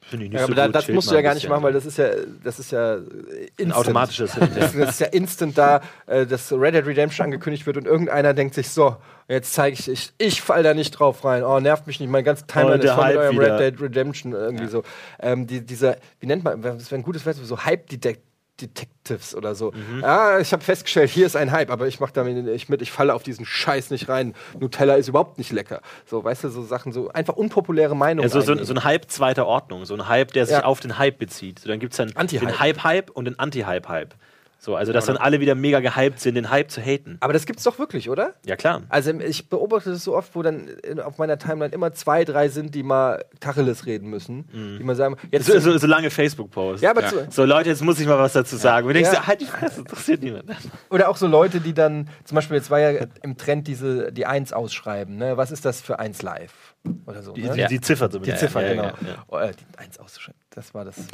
finde 0.00 0.26
ich 0.26 0.30
nicht 0.30 0.40
Ja, 0.40 0.46
so 0.46 0.52
aber 0.52 0.54
da, 0.54 0.66
gut. 0.66 0.74
das 0.76 0.88
musst 0.88 1.10
du 1.10 1.14
ja 1.14 1.18
ein 1.18 1.24
gar 1.24 1.34
nicht 1.34 1.48
machen, 1.48 1.64
weil 1.64 1.72
das 1.72 1.84
ist 1.84 1.98
ja, 1.98 2.10
das 2.44 2.60
ist 2.60 2.70
ja 2.70 2.94
äh, 2.94 2.98
ein 2.98 3.48
instant. 3.56 3.74
automatisches. 3.74 4.32
Das, 4.38 4.72
das 4.76 4.90
ist 4.90 5.00
ja 5.00 5.06
instant 5.08 5.58
da, 5.58 5.80
äh, 6.06 6.24
dass 6.26 6.52
Red 6.52 6.74
Dead 6.74 6.86
Redemption 6.86 7.24
angekündigt 7.24 7.66
wird 7.66 7.76
und 7.76 7.86
irgendeiner 7.86 8.32
denkt 8.34 8.54
sich 8.54 8.68
so, 8.68 8.96
jetzt 9.28 9.52
zeige 9.52 9.74
ich, 9.74 9.88
ich, 9.88 10.12
ich 10.18 10.42
fall 10.42 10.62
da 10.62 10.74
nicht 10.74 10.92
drauf 10.92 11.24
rein. 11.24 11.42
Oh, 11.42 11.58
nervt 11.58 11.88
mich 11.88 11.98
nicht, 11.98 12.08
mein 12.08 12.22
ganzes 12.22 12.46
Timeline 12.46 12.80
Oh, 12.82 12.86
ist 12.86 12.92
voll 12.92 13.08
mit 13.08 13.16
eurem 13.16 13.36
wieder. 13.36 13.58
Red 13.58 13.74
Dead 13.74 13.82
Redemption 13.82 14.32
irgendwie 14.32 14.68
so. 14.68 14.84
Ähm, 15.18 15.48
die, 15.48 15.66
dieser, 15.66 15.96
wie 16.20 16.26
nennt 16.26 16.44
man, 16.44 16.62
das 16.62 16.90
wäre 16.92 17.00
ein 17.00 17.04
gutes 17.04 17.26
Wort, 17.26 17.34
so 17.36 17.64
Hype-Detect. 17.64 18.20
Detectives 18.60 19.34
oder 19.34 19.54
so. 19.54 19.72
Mhm. 19.72 20.00
Ja, 20.00 20.38
ich 20.38 20.52
habe 20.52 20.62
festgestellt, 20.64 21.10
hier 21.10 21.26
ist 21.26 21.36
ein 21.36 21.52
Hype, 21.52 21.70
aber 21.70 21.86
ich 21.86 22.00
mache 22.00 22.12
damit 22.12 22.44
nicht 22.44 22.68
mit, 22.68 22.80
ich 22.82 22.90
falle 22.90 23.14
auf 23.14 23.22
diesen 23.22 23.44
Scheiß 23.44 23.90
nicht 23.90 24.08
rein. 24.08 24.34
Nutella 24.58 24.94
ist 24.94 25.08
überhaupt 25.08 25.38
nicht 25.38 25.52
lecker. 25.52 25.80
So, 26.06 26.24
weißt 26.24 26.44
du, 26.44 26.48
so 26.48 26.62
Sachen, 26.62 26.92
so 26.92 27.10
einfach 27.10 27.36
unpopuläre 27.36 27.94
Meinungen. 27.94 28.28
Ja, 28.28 28.40
so, 28.40 28.40
so, 28.40 28.72
ein 28.74 28.84
Hype 28.84 29.10
zweiter 29.10 29.46
Ordnung, 29.46 29.84
so 29.84 29.94
ein 29.94 30.08
Hype, 30.08 30.32
der 30.32 30.46
sich 30.46 30.56
Ja. 30.56 30.64
auf 30.64 30.80
den 30.80 30.98
Hype 30.98 31.18
bezieht. 31.18 31.58
So, 31.58 31.68
dann 31.68 31.80
gibt 31.80 31.92
es 31.92 31.98
dann 31.98 32.12
Anti-Hype. 32.14 32.48
den 32.48 32.58
Hype-Hype 32.60 33.10
und 33.10 33.26
den 33.26 33.38
Anti-Hype-Hype. 33.38 34.14
So, 34.58 34.74
also 34.74 34.92
dass 34.92 35.06
dann 35.06 35.16
alle 35.18 35.38
wieder 35.40 35.54
mega 35.54 35.80
gehypt 35.80 36.18
sind, 36.18 36.34
den 36.34 36.50
Hype 36.50 36.70
zu 36.70 36.80
haten. 36.80 37.18
aber 37.20 37.32
das 37.32 37.46
gibt's 37.46 37.62
doch 37.62 37.78
wirklich, 37.78 38.08
oder? 38.10 38.34
Ja, 38.46 38.56
klar. 38.56 38.82
Also 38.88 39.12
ich 39.12 39.48
beobachte 39.48 39.90
das 39.90 40.02
so 40.02 40.16
oft, 40.16 40.34
wo 40.34 40.42
dann 40.42 40.66
in, 40.82 40.98
auf 40.98 41.18
meiner 41.18 41.38
Timeline 41.38 41.72
immer 41.72 41.92
zwei, 41.92 42.24
drei 42.24 42.48
sind, 42.48 42.74
die 42.74 42.82
mal 42.82 43.24
Tacheles 43.38 43.86
reden 43.86 44.08
müssen. 44.10 44.48
Die 44.78 44.82
mal 44.82 44.96
sagen, 44.96 45.16
jetzt 45.30 45.46
So, 45.46 45.58
so, 45.60 45.76
so 45.78 45.86
lange 45.86 46.10
Facebook-Posts. 46.10 46.82
ja, 46.82 46.90
aber 46.90 47.02
Ja. 47.02 47.08
zu, 47.10 47.26
So, 47.30 47.44
Leute, 47.44 47.68
jetzt 47.68 47.82
muss 47.82 48.00
ich 48.00 48.06
mal 48.06 48.18
was 48.18 48.32
dazu 48.32 48.56
sagen. 48.56 48.86
Und 48.86 48.94
du 48.94 49.00
denkst, 49.00 49.12
Ja. 49.12 49.20
dir, 49.20 49.26
halt 49.26 49.40
die 49.42 49.46
Fresse, 49.46 49.80
interessiert 49.80 50.22
niemand. 50.22 50.44
oder 50.90 51.10
auch 51.10 51.16
so 51.16 51.26
Leute, 51.26 51.60
die 51.60 51.74
dann, 51.74 52.08
zum 52.24 52.34
Beispiel 52.36 52.56
jetzt 52.56 52.70
war 52.70 52.80
ja 52.80 53.06
im 53.22 53.36
Trend 53.36 53.68
diese, 53.68 54.10
die 54.10 54.26
Eins 54.26 54.52
ausschreiben, 54.52 55.16
ne? 55.16 55.36
Was 55.36 55.52
ist 55.52 55.64
das 55.64 55.80
für 55.80 55.98
Eins 56.00 56.22
live? 56.22 56.74
Oder 57.06 57.22
so. 57.22 57.32
Die, 57.32 57.42
ne? 57.42 57.54
die, 57.54 57.66
die 57.66 57.80
Ziffer 57.80 58.10
so 58.10 58.18
Die 58.18 58.34
Ziffer, 58.34 58.62
ja, 58.62 58.70
genau. 58.70 58.84
Ja, 58.84 58.92
ja. 59.06 59.24
Oh, 59.28 59.38
äh, 59.38 59.52
die 59.52 59.78
Eins 59.78 59.98
auszuschreiben, 59.98 60.40
das 60.50 60.72
war 60.74 60.84
das. 60.84 60.96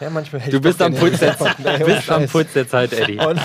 ja, 0.00 0.10
manchmal 0.10 0.42
hätte 0.42 0.50
Du 0.50 0.56
ich 0.58 0.62
bist 0.62 0.82
am 0.82 0.94
Puls 0.94 1.18
der, 1.20 1.36
Nee, 1.58 1.84
bist 1.84 2.10
am. 2.10 2.26
Puls 2.26 2.52
der 2.52 2.68
Zeit, 2.68 2.92
Eddie. 2.92 3.18
Und 3.18 3.40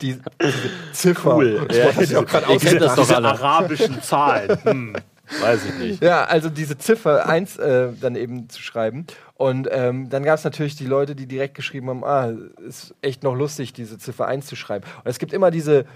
die, 0.00 0.18
diese 0.40 0.70
Ziffer. 0.92 1.36
Cool. 1.36 1.66
Ja, 1.72 2.00
ich 2.00 2.16
auch 2.16 2.22
ihr 2.22 2.58
kennt 2.58 2.80
das 2.80 2.94
doch 2.94 3.02
Diese 3.02 3.16
alle. 3.16 3.28
arabischen 3.28 4.00
Zahlen. 4.02 4.58
Hm, 4.62 4.96
weiß 5.40 5.64
ich 5.66 5.74
nicht. 5.74 6.02
Ja, 6.02 6.24
also 6.24 6.48
diese 6.48 6.78
Ziffer 6.78 7.26
1 7.28 7.56
äh, 7.56 7.88
dann 8.00 8.14
eben 8.14 8.48
zu 8.48 8.62
schreiben. 8.62 9.06
Und 9.34 9.68
ähm, 9.70 10.10
dann 10.10 10.22
gab 10.22 10.38
es 10.38 10.44
natürlich 10.44 10.76
die 10.76 10.86
Leute, 10.86 11.14
die 11.14 11.26
direkt 11.26 11.54
geschrieben 11.54 11.88
haben, 11.88 12.04
ah, 12.04 12.30
ist 12.66 12.94
echt 13.00 13.22
noch 13.22 13.34
lustig, 13.34 13.72
diese 13.72 13.98
Ziffer 13.98 14.26
1 14.26 14.46
zu 14.46 14.54
schreiben. 14.54 14.84
Und 15.02 15.10
es 15.10 15.18
gibt 15.18 15.32
immer 15.32 15.50
diese, 15.50 15.80
es 15.80 15.86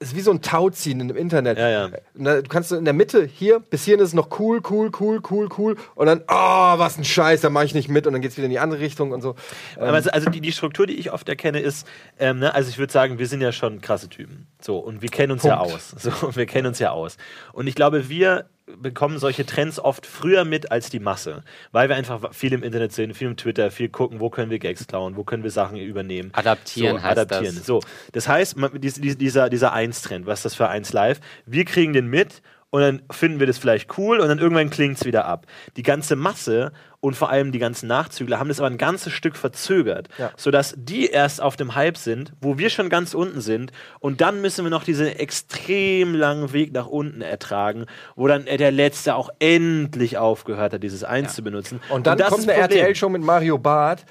ist 0.00 0.14
wie 0.16 0.20
so 0.20 0.30
ein 0.32 0.42
Tauziehen 0.42 1.00
im 1.00 1.16
Internet. 1.16 1.56
Ja, 1.56 1.68
ja. 1.68 1.90
Da, 2.14 2.42
du 2.42 2.48
kannst 2.48 2.72
in 2.72 2.84
der 2.84 2.94
Mitte, 2.94 3.24
hier, 3.24 3.60
bis 3.60 3.84
hierhin 3.84 4.02
ist 4.02 4.08
es 4.08 4.14
noch 4.14 4.38
cool, 4.38 4.60
cool, 4.68 4.90
cool, 5.00 5.20
cool, 5.30 5.48
cool. 5.56 5.76
Und 5.94 6.06
dann, 6.06 6.22
oh, 6.28 6.78
was 6.78 6.98
ein 6.98 7.04
Scheiß, 7.04 7.40
da 7.40 7.50
mache 7.50 7.64
ich 7.64 7.74
nicht 7.74 7.88
mit. 7.88 8.06
Und 8.06 8.12
dann 8.12 8.20
geht 8.20 8.32
es 8.32 8.36
wieder 8.36 8.46
in 8.46 8.50
die 8.50 8.58
andere 8.58 8.80
Richtung 8.80 9.12
und 9.12 9.22
so. 9.22 9.36
Ähm, 9.78 9.94
also, 9.94 10.10
also 10.10 10.30
die, 10.30 10.40
die 10.40 10.52
Struktur, 10.52 10.86
die 10.86 10.94
ich 10.94 11.12
oft 11.12 11.28
erkenne, 11.28 11.60
ist, 11.60 11.86
ähm, 12.18 12.40
ne, 12.40 12.54
also 12.54 12.68
ich 12.68 12.78
würde 12.78 12.92
sagen, 12.92 13.18
wir 13.18 13.26
sind 13.26 13.40
ja 13.40 13.52
schon 13.52 13.80
krasse 13.80 14.08
Typen. 14.08 14.46
So, 14.60 14.78
und 14.78 15.00
wir 15.00 15.08
kennen 15.08 15.32
uns 15.32 15.44
ja 15.44 15.56
Punkt. 15.56 15.74
aus. 15.74 15.94
So, 15.96 16.26
und 16.26 16.36
wir 16.36 16.46
kennen 16.46 16.66
uns 16.66 16.78
ja 16.78 16.90
aus. 16.90 17.16
Und 17.52 17.66
ich 17.66 17.74
glaube, 17.74 18.08
wir 18.08 18.46
bekommen 18.66 19.18
solche 19.18 19.44
Trends 19.44 19.78
oft 19.78 20.06
früher 20.06 20.44
mit 20.44 20.72
als 20.72 20.88
die 20.88 20.98
Masse, 20.98 21.42
weil 21.72 21.88
wir 21.88 21.96
einfach 21.96 22.32
viel 22.32 22.52
im 22.52 22.62
Internet 22.62 22.92
sind, 22.92 23.14
viel 23.14 23.28
im 23.28 23.36
Twitter, 23.36 23.70
viel 23.70 23.88
gucken, 23.88 24.20
wo 24.20 24.30
können 24.30 24.50
wir 24.50 24.58
Gags 24.58 24.86
klauen, 24.86 25.16
wo 25.16 25.24
können 25.24 25.42
wir 25.42 25.50
Sachen 25.50 25.76
übernehmen. 25.76 26.30
Adaptieren 26.32 26.96
so, 26.96 27.02
heißt 27.02 27.18
adaptieren. 27.18 27.56
das. 27.56 27.66
So, 27.66 27.80
das 28.12 28.28
heißt, 28.28 28.56
man, 28.56 28.80
dies, 28.80 28.94
dies, 28.94 29.18
dieser, 29.18 29.50
dieser 29.50 29.72
Eins-Trend, 29.72 30.26
was 30.26 30.40
ist 30.40 30.44
das 30.44 30.54
für 30.54 30.68
Eins 30.68 30.92
Live? 30.92 31.20
Wir 31.46 31.64
kriegen 31.64 31.92
den 31.92 32.08
mit 32.08 32.42
und 32.74 32.80
dann 32.80 33.02
finden 33.12 33.38
wir 33.38 33.46
das 33.46 33.56
vielleicht 33.56 33.96
cool 33.98 34.18
und 34.18 34.26
dann 34.26 34.40
irgendwann 34.40 34.68
klingt 34.68 34.96
es 34.96 35.04
wieder 35.04 35.26
ab. 35.26 35.46
Die 35.76 35.84
ganze 35.84 36.16
Masse 36.16 36.72
und 36.98 37.14
vor 37.14 37.30
allem 37.30 37.52
die 37.52 37.60
ganzen 37.60 37.86
Nachzügler 37.86 38.40
haben 38.40 38.48
das 38.48 38.58
aber 38.58 38.66
ein 38.68 38.78
ganzes 38.78 39.12
Stück 39.12 39.36
verzögert, 39.36 40.08
Ja. 40.18 40.32
sodass 40.36 40.74
die 40.76 41.06
erst 41.06 41.40
auf 41.40 41.54
dem 41.54 41.76
Hype 41.76 41.96
sind, 41.96 42.32
wo 42.40 42.58
wir 42.58 42.70
schon 42.70 42.88
ganz 42.88 43.14
unten 43.14 43.40
sind 43.40 43.70
und 44.00 44.20
dann 44.20 44.40
müssen 44.40 44.64
wir 44.64 44.70
noch 44.72 44.82
diesen 44.82 45.06
extrem 45.06 46.16
langen 46.16 46.52
Weg 46.52 46.72
nach 46.72 46.86
unten 46.86 47.20
ertragen, 47.22 47.86
wo 48.16 48.26
dann 48.26 48.46
der 48.46 48.72
Letzte 48.72 49.14
auch 49.14 49.30
endlich 49.38 50.18
aufgehört 50.18 50.72
hat, 50.72 50.82
dieses 50.82 51.04
Eins 51.04 51.36
zu 51.36 51.42
benutzen. 51.44 51.80
und 51.90 52.08
dann 52.08 52.18
das 52.18 52.28
kommt 52.30 52.48
eine. 52.48 52.58
RTL-Show 52.60 53.08
mit 53.08 53.22
Mario 53.22 53.56
Barth. 53.56 54.04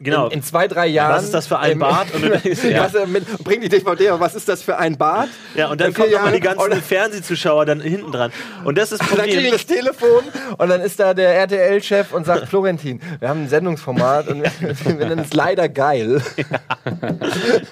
Genau. 0.00 0.26
In, 0.26 0.34
in 0.34 0.42
zwei, 0.42 0.68
drei 0.68 0.86
Jahren. 0.86 1.16
Was 1.16 1.24
ist 1.24 1.34
das 1.34 1.46
für 1.46 1.58
ein 1.58 1.72
im- 1.72 1.78
Bart? 1.80 2.14
Und 2.14 2.22
ja. 2.70 2.84
was, 2.92 3.06
mit, 3.08 3.26
bring 3.44 3.60
die 3.60 3.68
DVD, 3.68 4.10
aber 4.10 4.20
was 4.20 4.34
ist 4.34 4.48
das 4.48 4.62
für 4.62 4.76
ein 4.78 4.96
Bart? 4.96 5.28
Ja, 5.54 5.68
und 5.70 5.80
dann 5.80 5.92
kommen 5.92 6.12
nochmal 6.12 6.32
die 6.32 6.40
ganzen 6.40 6.72
Fernsehzuschauer 6.82 7.66
dann 7.66 7.80
hinten 7.80 8.12
dran. 8.12 8.32
Und 8.64 8.78
das 8.78 8.92
ist 8.92 9.02
das 9.02 9.10
Und 9.10 9.18
dann 9.18 9.26
kriege 9.26 9.40
ich 9.40 9.66
Problem. 9.66 9.66
das 9.66 9.98
Telefon 9.98 10.24
und 10.56 10.68
dann 10.68 10.80
ist 10.80 11.00
da 11.00 11.14
der 11.14 11.34
RTL-Chef 11.34 12.12
und 12.12 12.26
sagt, 12.26 12.48
Florentin, 12.48 13.00
wir 13.18 13.28
haben 13.28 13.44
ein 13.44 13.48
Sendungsformat 13.48 14.28
und 14.28 14.42
wir, 14.42 14.98
wir 14.98 15.06
nennen 15.06 15.20
es 15.20 15.34
leider 15.34 15.68
geil. 15.68 16.22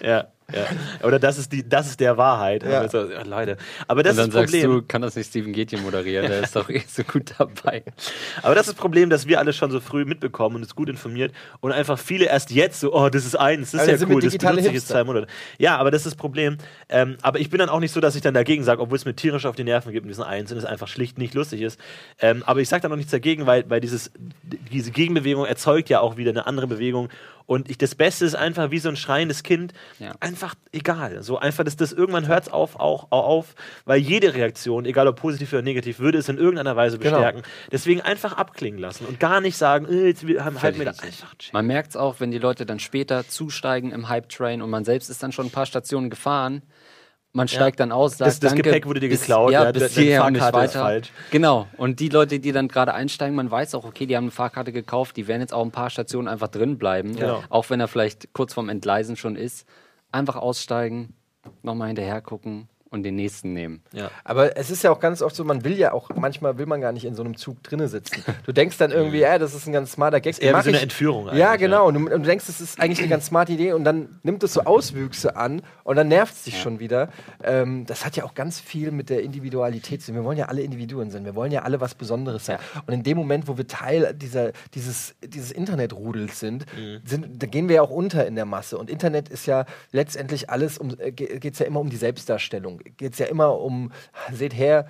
Ja, 0.03 0.09
ja. 0.09 0.25
Oder 1.03 1.19
das 1.19 1.39
ist, 1.39 1.53
die, 1.53 1.69
das 1.69 1.89
ist 1.89 1.99
der 1.99 2.17
Wahrheit. 2.17 2.63
Ja. 2.63 2.81
Also, 2.81 3.11
ja, 3.11 3.23
Leute. 3.23 3.57
Aber 3.89 4.03
das 4.03 4.13
Und 4.13 4.19
dann 4.19 4.29
ist 4.29 4.35
sagst 4.35 4.55
Problem. 4.55 4.71
du, 4.71 4.83
kann 4.83 5.03
das 5.03 5.17
nicht 5.17 5.29
Steven 5.29 5.53
Gätjen 5.53 5.83
moderieren, 5.83 6.29
der 6.29 6.43
ist 6.43 6.55
doch 6.55 6.69
eh 6.71 6.83
so 6.87 7.03
gut 7.03 7.35
dabei. 7.39 7.83
Aber 8.43 8.55
das 8.55 8.69
ist 8.69 8.75
das 8.75 8.81
Problem, 8.81 9.11
dass 9.11 9.27
wir 9.27 9.41
alle 9.41 9.53
schon 9.53 9.71
so 9.73 9.81
früh 9.81 10.05
mitbekommen 10.05 10.57
und 10.57 10.63
uns 10.63 10.75
gut 10.75 10.89
informiert 10.89 11.33
und 11.61 11.73
einfach 11.73 11.99
viele 11.99 12.27
erst 12.27 12.51
jetzt 12.53 12.79
so, 12.81 12.95
oh, 12.95 13.09
das 13.09 13.25
ist 13.25 13.35
eins, 13.35 13.73
das 13.73 13.83
ist 13.83 13.89
Also 13.89 14.07
ja 14.07 14.15
cool, 14.15 14.21
das 14.23 14.39
benutze 14.39 14.69
ich 14.69 14.75
jetzt 14.75 14.89
zwei 14.89 15.03
Monate. 15.03 15.27
Ja, 15.59 15.77
aber 15.79 15.91
das 15.91 16.03
ist 16.03 16.07
das 16.07 16.15
Problem. 16.15 16.59
Ähm, 16.89 17.17
aber 17.23 17.41
ich 17.41 17.51
bin 17.51 17.59
dann 17.59 17.69
auch 17.69 17.81
nicht 17.81 17.93
so, 17.93 18.01
dass 18.01 18.15
ich 18.15 18.23
dann 18.23 18.35
dagegen 18.35 18.63
sage, 18.63 18.81
obwohl 18.81 18.97
es 18.97 19.05
mir 19.05 19.15
tierisch 19.17 19.45
auf 19.45 19.57
die 19.57 19.65
Nerven 19.65 19.93
gibt 19.93 20.07
mit 20.07 20.13
diesen 20.13 20.23
Eins 20.25 20.53
und 20.53 20.59
es 20.59 20.65
einfach 20.65 20.87
schlicht 20.89 21.19
nicht 21.19 21.35
lustig 21.35 21.61
ist. 21.63 21.81
Ähm, 22.21 22.43
aber 22.47 22.61
ich 22.61 22.69
sage 22.69 22.83
dann 22.83 22.93
auch 22.93 22.97
nichts 22.97 23.11
dagegen, 23.11 23.47
weil, 23.47 23.69
weil 23.69 23.81
dieses, 23.81 24.13
diese 24.73 24.93
Gegenbewegung 24.93 25.45
erzeugt 25.47 25.89
ja 25.89 26.01
auch 26.01 26.17
wieder 26.17 26.31
eine 26.31 26.47
andere 26.47 26.69
Bewegung. 26.69 27.09
Und 27.47 27.71
ich, 27.71 27.79
das 27.79 27.95
Beste 27.95 28.25
ist 28.25 28.35
einfach 28.35 28.73
wie 28.73 28.79
so 28.81 28.89
ein 28.89 28.97
schreiendes 28.97 29.45
Kind, 29.45 29.73
Ja. 30.01 30.13
einfach 30.19 30.55
egal. 30.73 31.23
So 31.23 31.39
einfach, 31.39 31.63
dass 31.65 31.77
das 31.77 31.93
irgendwann 31.93 32.27
hört 32.27 32.45
es 32.45 32.53
auf, 32.53 32.75
auch, 32.79 33.07
auch 33.11 33.25
auf, 33.27 33.55
weil 33.85 34.01
jede 34.01 34.35
Reaktion, 34.35 34.85
egal 34.85 35.07
ob 35.07 35.17
positiv 35.17 35.53
oder 35.53 35.63
negativ, 35.63 36.01
würde 36.01 36.19
es 36.19 36.29
in 36.29 36.39
irgendeiner 36.39 36.75
Weise 36.75 36.99
Genau. 36.99 37.17
bestärken. 37.19 37.43
Deswegen 37.71 38.01
einfach 38.01 38.33
abklingen 38.33 38.81
lassen 38.81 39.07
und 39.07 39.21
gar 39.21 39.41
nicht 39.41 39.57
sagen, 39.57 39.87
äh, 39.89 40.07
jetzt 40.09 40.27
wir 40.27 40.45
haben 40.45 40.61
halt 40.61 40.77
mir 40.77 40.87
da 40.87 40.91
einfach 40.91 41.35
chill. 41.37 41.51
Man 41.53 41.67
merkt 41.67 41.91
es 41.91 41.97
auch, 41.97 42.17
wenn 42.19 42.33
die 42.33 42.39
Leute 42.39 42.67
dann 42.67 42.81
später 42.81 43.27
zusteigen 43.29 43.93
im 43.93 44.09
Hype-Train 44.09 44.61
und 44.61 44.71
man 44.71 44.85
selbst 44.85 45.09
ist 45.09 45.23
dann 45.23 45.31
schon 45.33 45.47
ein 45.47 45.53
paar 45.53 45.67
Stationen 45.67 46.11
gefahren. 46.11 46.63
Man 47.37 47.49
steigt 47.49 47.81
dann 47.81 47.93
aus, 47.93 48.17
sagt, 48.19 48.29
Das- 48.29 48.41
das 48.41 48.51
danke, 48.53 48.63
Gepäck 48.63 48.87
wurde 48.87 49.01
dir 49.01 49.09
bis- 49.11 49.21
geklaut, 49.21 49.53
ja, 49.53 49.65
ja, 49.65 49.73
bis 49.73 49.95
hierher 49.95 50.25
und 50.25 50.33
nicht 50.33 50.53
weiter. 50.53 50.81
falsch. 50.81 51.13
Genau. 51.31 51.67
Und 51.77 52.01
die 52.01 52.09
Leute, 52.09 52.41
die 52.41 52.53
dann 52.53 52.69
gerade 52.69 52.95
einsteigen, 52.95 53.37
man 53.37 53.51
weiß 53.51 53.75
auch, 53.75 53.85
okay, 53.85 54.07
die 54.07 54.17
haben 54.17 54.25
eine 54.25 54.31
Fahrkarte 54.31 54.73
gekauft, 54.73 55.17
die 55.17 55.29
werden 55.29 55.43
jetzt 55.43 55.53
auch 55.53 55.65
ein 55.65 55.71
paar 55.71 55.91
Stationen 55.91 56.29
einfach 56.29 56.49
drin 56.49 56.79
bleiben, 56.79 57.15
Genau. 57.15 57.43
auch 57.51 57.69
wenn 57.71 57.79
er 57.79 57.89
vielleicht 57.89 58.33
kurz 58.33 58.55
vorm 58.55 58.69
Entgleisen 58.71 59.17
schon 59.17 59.37
ist. 59.37 59.67
Einfach 60.13 60.37
aussteigen, 60.37 61.15
nochmal 61.63 61.89
hinterher 61.89 62.23
gucken 62.23 62.69
und 62.91 63.03
den 63.03 63.17
nächsten 63.17 63.53
nehmen. 63.53 63.83
Ja. 63.93 64.11
Aber 64.25 64.57
es 64.57 64.71
ist 64.71 64.83
ja 64.85 64.91
auch 64.93 65.01
ganz 65.01 65.21
oft 65.23 65.35
so, 65.35 65.45
man 65.45 65.65
will 65.65 65.77
ja 65.77 65.93
auch, 65.93 66.11
manchmal 66.15 66.57
will 66.59 66.67
man 66.67 66.81
gar 66.81 66.93
nicht 66.93 67.05
in 67.05 67.15
so 67.15 67.23
einem 67.23 67.37
Zug 67.37 67.63
drinne 67.65 67.89
sitzen. 67.89 68.23
Du 68.45 68.53
denkst 68.53 68.79
dann 68.79 68.93
irgendwie, 68.93 69.19
ja, 69.21 69.39
das 69.39 69.55
ist 69.55 69.67
ein 69.67 69.73
ganz 69.73 69.93
smarter 69.93 70.21
Gag. 70.21 70.37
Mhm. 70.37 70.43
eher 70.47 70.57
wie 70.59 70.63
so 70.63 70.69
eine 70.69 70.77
ich- 70.79 70.83
Entführung 70.85 71.35
Ja, 71.35 71.57
genau. 71.57 71.89
Und 71.89 71.95
du, 71.95 72.01
und 72.01 72.11
du 72.23 72.27
denkst, 72.29 72.47
das 72.47 72.61
ist 72.61 72.81
eigentlich 72.81 73.01
eine 73.01 73.09
ganz 73.09 73.27
smarte 73.27 73.53
Idee 73.53 73.73
und 73.73 73.85
dann 73.85 74.21
nimmt 74.23 74.43
es 74.45 74.53
so 74.53 74.63
Auswüchse 74.63 75.37
an 75.37 75.63
und 75.85 75.97
dann 75.97 76.09
nervt 76.09 76.35
es 76.35 76.45
dich 76.45 76.61
schon 76.61 76.79
wieder. 76.81 77.09
Ähm, 77.43 77.87
das 77.87 78.05
hat 78.05 78.17
ja 78.17 78.25
auch 78.25 78.35
ganz 78.35 78.61
viel 78.61 78.91
mit 78.93 79.11
der 79.11 79.23
Individualität 79.23 80.01
zu 80.01 80.07
tun. 80.07 80.15
Wir 80.17 80.25
wollen 80.25 80.39
ja 80.39 80.47
alle 80.47 80.63
Individuen 80.63 81.11
sein. 81.11 81.25
Wir 81.25 81.35
wollen 81.35 81.53
ja 81.53 81.63
alle 81.63 81.81
was 81.81 81.95
Besonderes 81.95 82.47
sein. 82.47 82.59
Und 82.87 82.95
in 82.95 83.03
dem 83.03 83.17
Moment, 83.17 83.49
wo 83.49 83.57
wir 83.59 83.67
Teil 83.67 84.15
dieser, 84.15 84.53
dieses, 84.75 85.15
dieses 85.25 85.51
Internetrudels 85.51 86.39
sind, 86.41 86.65
Mhm. 86.77 87.01
sind, 87.05 87.43
da 87.43 87.47
gehen 87.47 87.69
wir 87.69 87.77
ja 87.77 87.83
auch 87.83 87.91
unter 87.91 88.27
in 88.27 88.35
der 88.37 88.45
Masse. 88.45 88.79
Und 88.79 88.91
Internet 88.91 89.29
ist 89.29 89.47
ja 89.47 89.67
letztendlich 89.93 90.51
alles, 90.51 90.79
um, 90.79 90.95
äh, 90.99 91.11
geht 91.13 91.53
es 91.53 91.59
ja 91.59 91.67
immer 91.67 91.81
um 91.81 91.91
die 91.91 91.97
Selbstdarstellung. 91.97 92.76
Geht 92.97 93.13
es 93.13 93.19
ja 93.19 93.27
immer 93.27 93.59
um, 93.59 93.93
seht 94.33 94.55
her, 94.55 94.87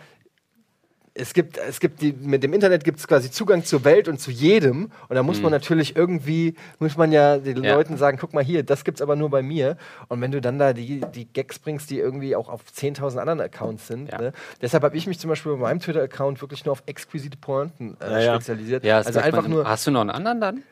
es 1.18 1.32
gibt, 1.32 1.58
es 1.58 1.80
gibt 1.80 2.02
die, 2.02 2.12
mit 2.12 2.42
dem 2.42 2.52
Internet 2.52 2.84
gibt 2.84 2.98
es 2.98 3.08
quasi 3.08 3.30
Zugang 3.30 3.64
zur 3.64 3.84
Welt 3.84 4.08
und 4.08 4.20
zu 4.20 4.30
jedem. 4.30 4.90
Und 5.08 5.16
da 5.16 5.22
muss 5.22 5.40
man 5.40 5.50
natürlich 5.50 5.96
irgendwie, 5.96 6.54
muss 6.78 6.96
man 6.96 7.12
ja 7.12 7.38
den 7.38 7.62
Ja. 7.64 7.74
Leuten 7.74 7.96
sagen, 7.96 8.18
guck 8.20 8.34
mal 8.34 8.44
hier, 8.44 8.62
das 8.62 8.84
gibt's 8.84 9.00
aber 9.00 9.16
nur 9.16 9.30
bei 9.30 9.42
mir. 9.42 9.76
Und 10.08 10.20
wenn 10.20 10.30
du 10.30 10.40
dann 10.40 10.58
da 10.58 10.72
die, 10.72 11.00
die 11.14 11.26
Gags 11.32 11.58
bringst, 11.58 11.90
die 11.90 11.98
irgendwie 11.98 12.36
auch 12.36 12.48
auf 12.48 12.62
10.000 12.64 13.18
anderen 13.18 13.40
Accounts 13.40 13.86
sind. 13.86 14.10
Ja. 14.12 14.18
Ne? 14.20 14.32
Deshalb 14.60 14.82
habe 14.82 14.96
ich 14.96 15.06
mich 15.06 15.18
zum 15.18 15.30
Beispiel 15.30 15.52
bei 15.52 15.58
meinem 15.58 15.80
Twitter-Account 15.80 16.40
wirklich 16.40 16.64
nur 16.64 16.72
auf 16.72 16.82
exquisite 16.86 17.38
Pointen 17.38 17.96
äh, 18.00 18.24
Ja, 18.24 18.34
spezialisiert. 18.34 18.84
Ja, 18.84 18.98
also 18.98 19.18
einfach 19.18 19.42
man. 19.42 19.50
nur. 19.50 19.68
Hast 19.68 19.86
du 19.86 19.90
noch 19.90 20.02
einen 20.02 20.10
anderen 20.10 20.40
dann? 20.40 20.62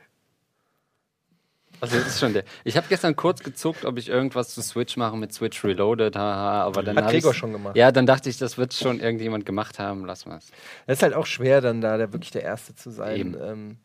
Also 1.81 1.99
das 1.99 2.09
ist 2.09 2.21
schon 2.21 2.33
der. 2.33 2.45
Ich 2.65 2.77
habe 2.77 2.87
gestern 2.89 3.17
kurz 3.17 3.43
gezuckt, 3.43 3.85
ob 3.85 3.99
ich 3.99 4.09
irgendwas 4.09 4.55
zu 4.55 4.63
Switch 4.63 4.97
mache 4.97 5.17
mit 5.17 5.33
Switch 5.33 5.63
Reloaded, 5.65 6.17
haha, 6.17 6.63
aber 6.63 6.83
dann 6.83 6.97
Hat 6.97 7.11
Gregor 7.11 7.35
schon 7.35 7.53
gemacht. 7.53 7.77
Ja, 7.77 7.93
dann 7.93 8.07
dachte 8.07 8.31
ich, 8.31 8.39
das 8.39 8.57
wird 8.59 8.73
schon 8.75 9.01
irgendjemand 9.01 9.45
gemacht 9.47 9.79
haben. 9.79 10.05
Lass 10.07 10.27
mal's. 10.27 10.51
Das 10.87 10.99
ist 10.99 11.03
halt 11.03 11.15
auch 11.15 11.27
schwer, 11.27 11.61
dann 11.61 11.81
da 11.81 11.97
der, 11.97 12.13
wirklich 12.13 12.31
der 12.31 12.43
Erste 12.43 12.75
zu 12.75 12.91
sein. 12.91 13.37
Ähm, 13.43 13.77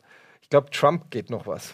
ich 0.41 0.49
glaube, 0.49 0.71
Trump 0.71 1.11
geht 1.11 1.29
noch 1.29 1.45
was. 1.45 1.73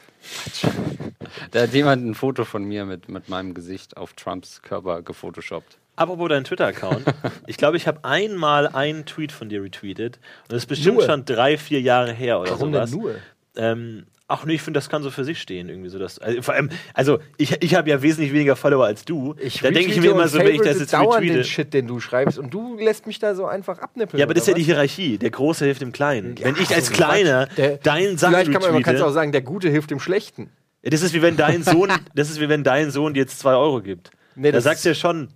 Da 1.52 1.62
hat 1.62 1.74
jemand 1.74 2.06
ein 2.06 2.14
Foto 2.16 2.44
von 2.44 2.66
mir 2.66 2.86
mit, 2.86 3.08
mit 3.08 3.30
meinem 3.30 3.54
Gesicht 3.54 3.96
auf 3.96 4.14
Trumps 4.14 4.62
Körper 4.62 5.02
gefotoshoppt. 5.02 5.78
Apropos 5.96 6.28
dein 6.30 6.44
Twitter-Account. 6.44 7.06
ich 7.48 7.58
glaube, 7.58 7.78
ich 7.78 7.88
habe 7.88 8.04
einmal 8.04 8.68
einen 8.68 9.06
Tweet 9.06 9.32
von 9.32 9.48
dir 9.48 9.64
retweetet. 9.64 10.18
Und 10.44 10.52
das 10.52 10.64
ist 10.64 10.66
bestimmt 10.66 10.98
Nur? 10.98 11.06
schon 11.06 11.24
drei, 11.24 11.58
vier 11.58 11.80
Jahre 11.80 12.12
her 12.12 12.40
oder 12.40 12.52
Warum 12.52 12.74
sowas. 12.74 12.92
denn 12.92 13.00
nur? 13.00 13.16
Ähm, 13.56 14.06
ach 14.28 14.46
nee, 14.46 14.54
ich 14.56 14.62
finde, 14.62 14.78
das 14.80 14.90
kann 14.90 15.04
so 15.04 15.12
für 15.12 15.24
sich 15.24 15.40
stehen. 15.42 15.70
Irgendwie 15.70 15.90
so 15.90 16.00
das, 16.00 16.20
also, 16.20 16.42
vor 16.42 16.54
allem, 16.54 16.70
also 16.94 17.20
ich, 17.38 17.62
ich 17.64 17.76
habe 17.76 17.90
ja 17.90 18.02
wesentlich 18.02 18.34
weniger 18.34 18.56
Follower 18.56 18.86
als 18.86 19.06
du. 19.06 19.36
Ich 19.40 19.60
da 19.62 19.70
denke 19.70 19.82
ich 19.82 19.88
retweete 19.98 20.02
mir 20.02 20.12
immer 20.12 20.28
so, 20.28 20.40
wenn 20.40 20.56
ich 20.56 20.62
das 20.62 20.80
jetzt 20.80 20.94
dauernd 20.94 21.24
den 21.24 21.30
retweete. 21.30 21.44
Shit, 21.44 21.74
den 21.74 21.88
du 21.88 22.00
schreibst. 22.00 22.40
Und 22.40 22.54
du 22.54 22.78
lässt 22.78 23.08
mich 23.08 23.20
da 23.20 23.36
so 23.36 23.46
einfach 23.46 23.80
abnippeln. 23.80 24.20
Ja, 24.20 24.26
aber 24.26 24.34
das 24.34 24.44
ist 24.44 24.48
ja 24.48 24.54
oder 24.54 24.60
die 24.60 24.66
Hierarchie. 24.66 25.18
Der 25.18 25.32
Große 25.32 25.66
hilft 25.66 25.82
dem 25.82 25.92
Kleinen. 25.92 26.36
Ja, 26.38 26.46
wenn 26.46 26.56
ich 26.62 26.74
als 26.74 26.92
Kleiner. 26.92 27.48
Der- 27.58 27.78
deinen 27.78 28.18
Sachen 28.18 28.34
Vielleicht 28.34 28.52
kann 28.52 28.62
man, 28.62 28.74
man 28.74 28.84
kann 28.84 28.94
retweete, 28.96 29.10
auch 29.10 29.14
sagen, 29.14 29.32
der 29.32 29.42
Gute 29.42 29.70
hilft 29.70 29.92
dem 29.92 30.00
Schlechten. 30.00 30.50
Ja, 30.82 30.90
das 30.90 31.02
ist 31.02 31.14
wie 31.14 31.22
wenn 31.22 31.38
dein 31.38 31.64
Sohn, 31.64 31.92
das 32.16 32.30
ist 32.30 32.40
wie 32.40 32.50
wenn 32.50 32.64
dein 32.64 32.92
Sohn 32.92 33.14
dir 33.14 33.22
jetzt 33.22 33.40
zwei 33.40 33.54
Euro 33.54 33.82
gibt. 33.82 34.12
Nee, 34.36 34.52
da 34.52 34.60
sagst 34.62 34.84
du 34.86 34.90
ja 34.90 34.96
schon, 34.96 35.30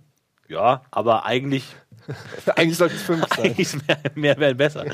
ja, 0.48 0.82
aber 0.90 1.24
eigentlich, 1.24 1.64
Eigentlich 2.56 2.76
sollte 2.76 2.94
es 2.94 3.02
fünf 3.02 3.26
sein. 3.34 3.46
eigentlich 3.46 3.74
mehr, 3.86 3.98
mehr 4.14 4.38
wäre 4.38 4.54
besser. 4.54 4.84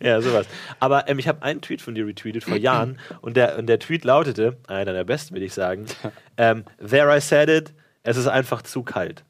ja, 0.00 0.20
sowas. 0.20 0.46
Aber 0.80 1.08
ähm, 1.08 1.18
ich 1.18 1.28
habe 1.28 1.42
einen 1.42 1.60
Tweet 1.60 1.82
von 1.82 1.94
dir 1.94 2.06
retweetet 2.06 2.44
vor 2.44 2.56
Jahren 2.56 2.98
und 3.20 3.36
der, 3.36 3.58
und 3.58 3.66
der 3.66 3.78
Tweet 3.78 4.04
lautete, 4.04 4.56
einer 4.66 4.92
der 4.92 5.04
besten, 5.04 5.34
will 5.34 5.42
ich 5.42 5.54
sagen, 5.54 5.86
ähm, 6.36 6.64
There 6.78 7.14
I 7.16 7.20
said 7.20 7.48
it, 7.48 7.74
es 8.02 8.16
ist 8.16 8.26
einfach 8.26 8.62
zu 8.62 8.82
kalt. 8.82 9.24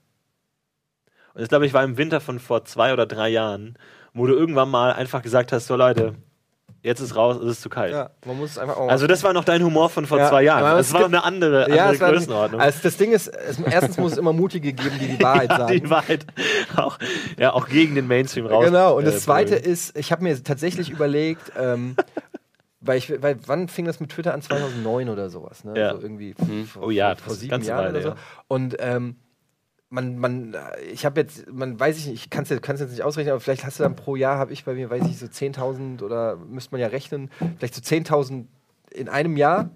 Und 1.35 1.41
das, 1.41 1.49
glaube 1.49 1.67
ich, 1.67 1.75
war 1.75 1.83
im 1.83 1.97
Winter 1.97 2.21
von 2.21 2.39
vor 2.39 2.65
zwei 2.65 2.93
oder 2.93 3.07
drei 3.07 3.29
Jahren, 3.29 3.77
wo 4.13 4.27
du 4.27 4.35
irgendwann 4.35 4.71
mal 4.71 4.93
einfach 4.93 5.23
gesagt 5.23 5.53
hast, 5.53 5.67
so 5.67 5.77
Leute, 5.77 6.15
jetzt 6.85 7.01
ist 7.01 7.17
raus, 7.17 7.37
es 7.43 7.51
ist 7.53 7.63
zu 7.63 7.69
kalt. 7.69 7.93
Ja, 7.93 8.11
man 8.25 8.39
muss 8.39 8.53
es 8.53 8.59
einfach 8.59 8.77
auch 8.77 8.89
Also 8.89 9.09
das 9.09 9.25
war 9.25 9.33
noch 9.33 9.43
dein 9.45 9.65
Humor 9.65 9.91
von 9.91 10.07
vor 10.07 10.19
Ja, 10.19 10.29
zwei 10.29 10.43
Jahren. 10.45 10.63
Das 10.63 10.87
es 10.89 10.93
war 10.93 11.07
eine 11.07 11.25
andere, 11.25 11.65
andere 11.65 11.77
ja, 11.77 11.93
Größenordnung. 11.93 12.61
also 12.61 12.79
das 12.83 12.97
Ding 12.97 13.11
ist, 13.13 13.27
es, 13.27 13.59
erstens 13.59 13.97
muss 13.97 14.13
es 14.13 14.19
immer 14.19 14.33
Mutige 14.33 14.73
geben, 14.73 14.95
die 15.01 15.17
die 15.17 15.23
Wahrheit 15.23 15.51
ja, 15.51 15.57
sagen. 15.59 15.73
die 15.81 15.91
Wahrheit 15.91 16.27
auch, 16.77 16.99
ja, 17.39 17.53
auch 17.53 17.67
gegen 17.69 17.95
den 17.97 18.07
Mainstream 18.07 18.47
raus. 18.47 18.67
Genau, 18.67 18.97
und 18.97 19.03
äh, 19.03 19.07
das 19.07 19.23
Zweite 19.23 19.57
brüllen. 19.57 19.65
ist, 19.73 19.99
ich 19.99 20.13
habe 20.13 20.23
mir 20.23 20.41
tatsächlich 20.45 20.91
überlegt, 20.91 21.51
ähm, 21.59 21.97
weil 22.81 22.99
ich, 22.99 23.11
weil 23.23 23.39
wann 23.47 23.69
fing 23.69 23.87
das 23.87 23.99
mit 23.99 24.11
Twitter 24.11 24.35
an? 24.35 24.43
2009 24.43 25.09
oder 25.09 25.31
sowas, 25.31 25.65
ne? 25.65 25.73
Ja. 25.79 25.95
So 25.95 26.03
irgendwie 26.03 26.35
vor, 26.67 26.83
Oh 26.85 26.91
ja, 26.91 27.15
vor 27.17 27.33
ist 27.33 27.41
sieben 27.41 27.63
Jahren 27.63 27.79
Weile, 27.87 27.91
oder 27.91 28.03
so. 28.03 28.09
ja. 28.11 28.15
Und 28.47 28.77
ähm, 28.79 29.17
man, 29.95 30.19
man, 30.19 30.57
ich 30.93 31.07
habe 31.07 31.21
jetzt, 31.21 31.51
man 31.53 31.79
weiß 31.79 31.97
ich 31.99 32.07
nicht, 32.09 32.25
ich 32.25 32.31
kann 32.31 32.43
es 32.43 32.51
jetzt, 32.51 32.67
jetzt 32.69 32.91
nicht 32.91 33.03
ausrechnen, 33.05 33.33
aber 33.33 33.41
vielleicht 33.41 33.65
hast 33.65 33.79
du 33.79 33.85
dann 33.85 33.95
pro 33.97 34.17
Jahr, 34.17 34.39
habe 34.39 34.53
ich 34.53 34.65
bei 34.65 34.75
mir, 34.75 34.91
weiß 34.91 35.05
ich, 35.07 35.19
so 35.19 35.27
10.000 35.27 36.03
oder 36.03 36.37
müsste 36.37 36.73
man 36.73 36.81
ja 36.81 36.89
rechnen, 36.89 37.31
vielleicht 37.59 37.75
so 37.77 37.81
10.000 37.81 38.47
in 38.93 39.09
einem 39.09 39.37
Jahr. 39.37 39.71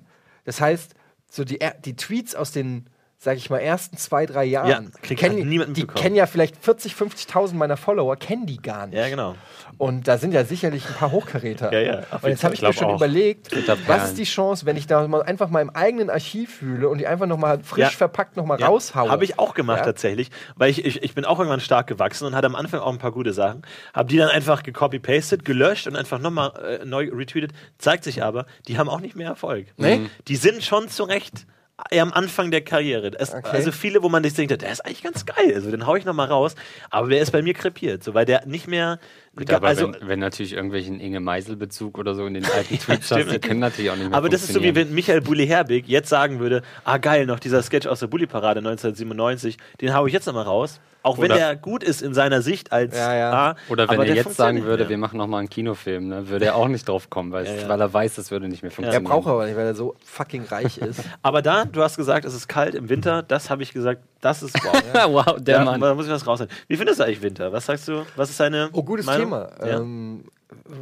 Das 0.44 0.60
heißt, 0.60 0.94
so 1.30 1.44
die, 1.44 1.60
er- 1.60 1.74
die 1.74 1.94
Tweets 1.94 2.34
aus 2.34 2.50
den, 2.52 2.86
sag 3.20 3.36
ich 3.36 3.50
mal, 3.50 3.58
ersten 3.58 3.96
zwei, 3.96 4.26
drei 4.26 4.44
Jahren, 4.44 4.68
Ja, 4.68 5.14
kennen, 5.16 5.38
halt 5.38 5.46
niemand 5.46 5.76
die 5.76 5.84
kennen 5.86 6.14
ja 6.14 6.26
vielleicht 6.26 6.56
40, 6.56 6.92
50.000 6.92 7.54
meiner 7.54 7.76
Follower, 7.76 8.14
kennen 8.16 8.46
die 8.46 8.58
gar 8.58 8.86
nicht. 8.86 8.96
Ja, 8.96 9.08
genau. 9.08 9.34
Und 9.76 10.06
da 10.06 10.18
sind 10.18 10.32
ja 10.32 10.44
sicherlich 10.44 10.86
ein 10.88 10.94
paar 10.94 11.10
Hochkaräter. 11.10 11.72
Ja, 11.72 11.80
ja, 11.80 12.02
Und 12.22 12.28
jetzt 12.28 12.44
habe 12.44 12.54
ich 12.54 12.62
mir 12.62 12.72
schon 12.72 12.84
auch. 12.86 12.96
überlegt, 12.96 13.50
was 13.88 14.10
ist 14.10 14.18
die 14.18 14.24
Chance, 14.24 14.66
wenn 14.66 14.76
ich 14.76 14.86
da 14.86 15.06
mal 15.08 15.22
einfach 15.24 15.50
mal 15.50 15.60
im 15.60 15.70
eigenen 15.70 16.10
Archiv 16.10 16.54
fühle 16.58 16.88
und 16.88 16.98
die 16.98 17.08
einfach 17.08 17.26
noch 17.26 17.38
mal 17.38 17.58
frisch 17.64 17.78
Ja. 17.80 17.90
verpackt 17.90 18.36
noch 18.36 18.44
mal 18.46 18.58
Ja, 18.60 18.68
raushaue. 18.68 19.10
Habe 19.10 19.24
ich 19.24 19.38
auch 19.38 19.54
gemacht 19.54 19.78
Ja? 19.80 19.84
tatsächlich, 19.86 20.30
weil 20.56 20.70
ich, 20.70 20.84
ich, 20.84 21.02
ich 21.02 21.14
bin 21.14 21.24
auch 21.24 21.38
irgendwann 21.40 21.60
stark 21.60 21.88
gewachsen 21.88 22.24
und 22.24 22.36
hatte 22.36 22.46
am 22.46 22.54
Anfang 22.54 22.78
auch 22.80 22.92
ein 22.92 22.98
paar 22.98 23.12
gute 23.12 23.32
Sachen. 23.32 23.62
Habe 23.94 24.08
die 24.08 24.16
dann 24.16 24.28
einfach 24.30 24.62
gecopy-pasted, 24.62 25.44
gelöscht 25.44 25.88
und 25.88 25.96
einfach 25.96 26.20
nochmal 26.20 26.52
äh, 26.80 26.84
neu 26.84 27.10
retweetet. 27.12 27.52
Zeigt 27.78 28.04
sich 28.04 28.22
aber, 28.22 28.46
die 28.68 28.78
haben 28.78 28.88
auch 28.88 29.00
nicht 29.00 29.16
mehr 29.16 29.28
Erfolg. 29.28 29.66
Nee? 29.76 30.08
Die 30.28 30.36
sind 30.36 30.62
schon 30.62 30.88
zu 30.88 31.02
Recht 31.02 31.46
eher 31.90 32.02
am 32.02 32.12
Anfang 32.12 32.50
der 32.50 32.62
Karriere. 32.62 33.12
Es, 33.18 33.32
Okay. 33.34 33.50
Also 33.52 33.72
viele, 33.72 34.02
wo 34.02 34.08
man 34.08 34.24
sich 34.24 34.34
denkt, 34.34 34.60
der 34.60 34.70
ist 34.70 34.84
eigentlich 34.84 35.02
ganz 35.02 35.24
geil, 35.24 35.52
also 35.54 35.70
den 35.70 35.86
hau 35.86 35.94
ich 35.96 36.04
nochmal 36.04 36.28
raus. 36.28 36.54
Aber 36.90 37.08
der 37.08 37.20
ist 37.20 37.30
bei 37.30 37.42
mir 37.42 37.54
krepiert, 37.54 38.02
so, 38.02 38.14
weil 38.14 38.24
der 38.24 38.46
nicht 38.46 38.66
mehr. 38.66 38.98
Gut, 39.38 39.52
aber 39.52 39.68
also, 39.68 39.92
wenn, 39.92 40.08
wenn 40.08 40.18
natürlich 40.18 40.52
irgendwelchen 40.54 40.98
Inge 40.98 41.20
Meisel-Bezug 41.20 41.96
oder 41.96 42.14
so 42.16 42.26
in 42.26 42.34
den 42.34 42.44
alten 42.44 42.76
Tweets 42.78 43.10
hast, 43.12 43.30
die 43.32 43.38
können 43.38 43.60
natürlich 43.60 43.90
auch 43.90 43.96
nicht 43.96 44.08
mehr 44.08 44.18
Aber 44.18 44.28
das 44.28 44.42
ist 44.42 44.52
so 44.52 44.62
wie 44.62 44.74
wenn 44.74 44.92
Michael 44.92 45.20
Bulli 45.20 45.46
Herbig 45.46 45.86
jetzt 45.86 46.08
sagen 46.08 46.40
würde: 46.40 46.62
Ah, 46.84 46.98
geil, 46.98 47.24
noch 47.24 47.38
dieser 47.38 47.62
Sketch 47.62 47.86
aus 47.86 48.00
der 48.00 48.08
Bulli-Parade 48.08 48.58
1997, 48.58 49.56
den 49.80 49.94
hau 49.94 50.06
ich 50.06 50.12
jetzt 50.12 50.26
nochmal 50.26 50.44
raus. 50.44 50.80
Auch 51.04 51.16
wenn 51.18 51.26
Oder- 51.26 51.36
der 51.36 51.56
gut 51.56 51.84
ist 51.84 52.02
in 52.02 52.12
seiner 52.12 52.42
Sicht 52.42 52.72
als 52.72 52.94
Ja, 52.96 53.14
ja. 53.14 53.32
A, 53.32 53.56
Oder 53.68 53.88
wenn 53.88 53.94
aber 54.00 54.06
er 54.06 54.16
jetzt 54.16 54.34
sagen 54.34 54.64
würde, 54.64 54.82
mehr. 54.82 54.90
wir 54.90 54.98
machen 54.98 55.16
nochmal 55.16 55.38
einen 55.38 55.48
Kinofilm, 55.48 56.08
ne, 56.08 56.28
würde 56.28 56.46
er 56.46 56.56
auch 56.56 56.66
nicht 56.66 56.88
drauf 56.88 57.08
kommen, 57.08 57.30
weil, 57.30 57.46
Ja, 57.46 57.54
ja. 57.54 57.68
weil 57.68 57.80
er 57.80 57.92
weiß, 57.94 58.16
das 58.16 58.32
würde 58.32 58.48
nicht 58.48 58.62
mehr 58.62 58.70
Der 58.70 58.74
funktionieren. 58.74 59.04
braucht 59.04 59.28
aber 59.28 59.46
nicht, 59.46 59.56
weil 59.56 59.66
er 59.66 59.74
so 59.76 59.94
fucking 60.04 60.44
reich 60.46 60.78
ist. 60.78 61.04
Aber 61.22 61.40
da, 61.40 61.64
du 61.64 61.82
hast 61.82 61.96
gesagt, 61.96 62.24
es 62.24 62.34
ist 62.34 62.48
kalt 62.48 62.74
im 62.74 62.88
Winter, 62.88 63.22
das 63.22 63.48
habe 63.48 63.62
ich 63.62 63.72
gesagt, 63.72 64.02
das 64.20 64.42
ist 64.42 64.54
wow. 64.64 64.82
wow, 65.26 65.36
der 65.38 65.58
ja, 65.58 65.64
Mann. 65.64 65.80
Da 65.80 65.94
muss 65.94 66.06
ich 66.06 66.12
was 66.12 66.26
rausnehmen. 66.26 66.52
Wie 66.66 66.76
findest 66.76 66.98
du 66.98 67.04
eigentlich 67.04 67.22
Winter? 67.22 67.52
Was 67.52 67.66
sagst 67.66 67.86
du? 67.86 68.04
Was 68.16 68.30
ist 68.30 68.40
deine. 68.40 68.68
Oh, 68.72 68.82
gutes 68.82 69.06
Meinung? 69.06 69.26
Thema. 69.26 69.27
Ja. 69.30 69.80
Ähm, 69.80 70.24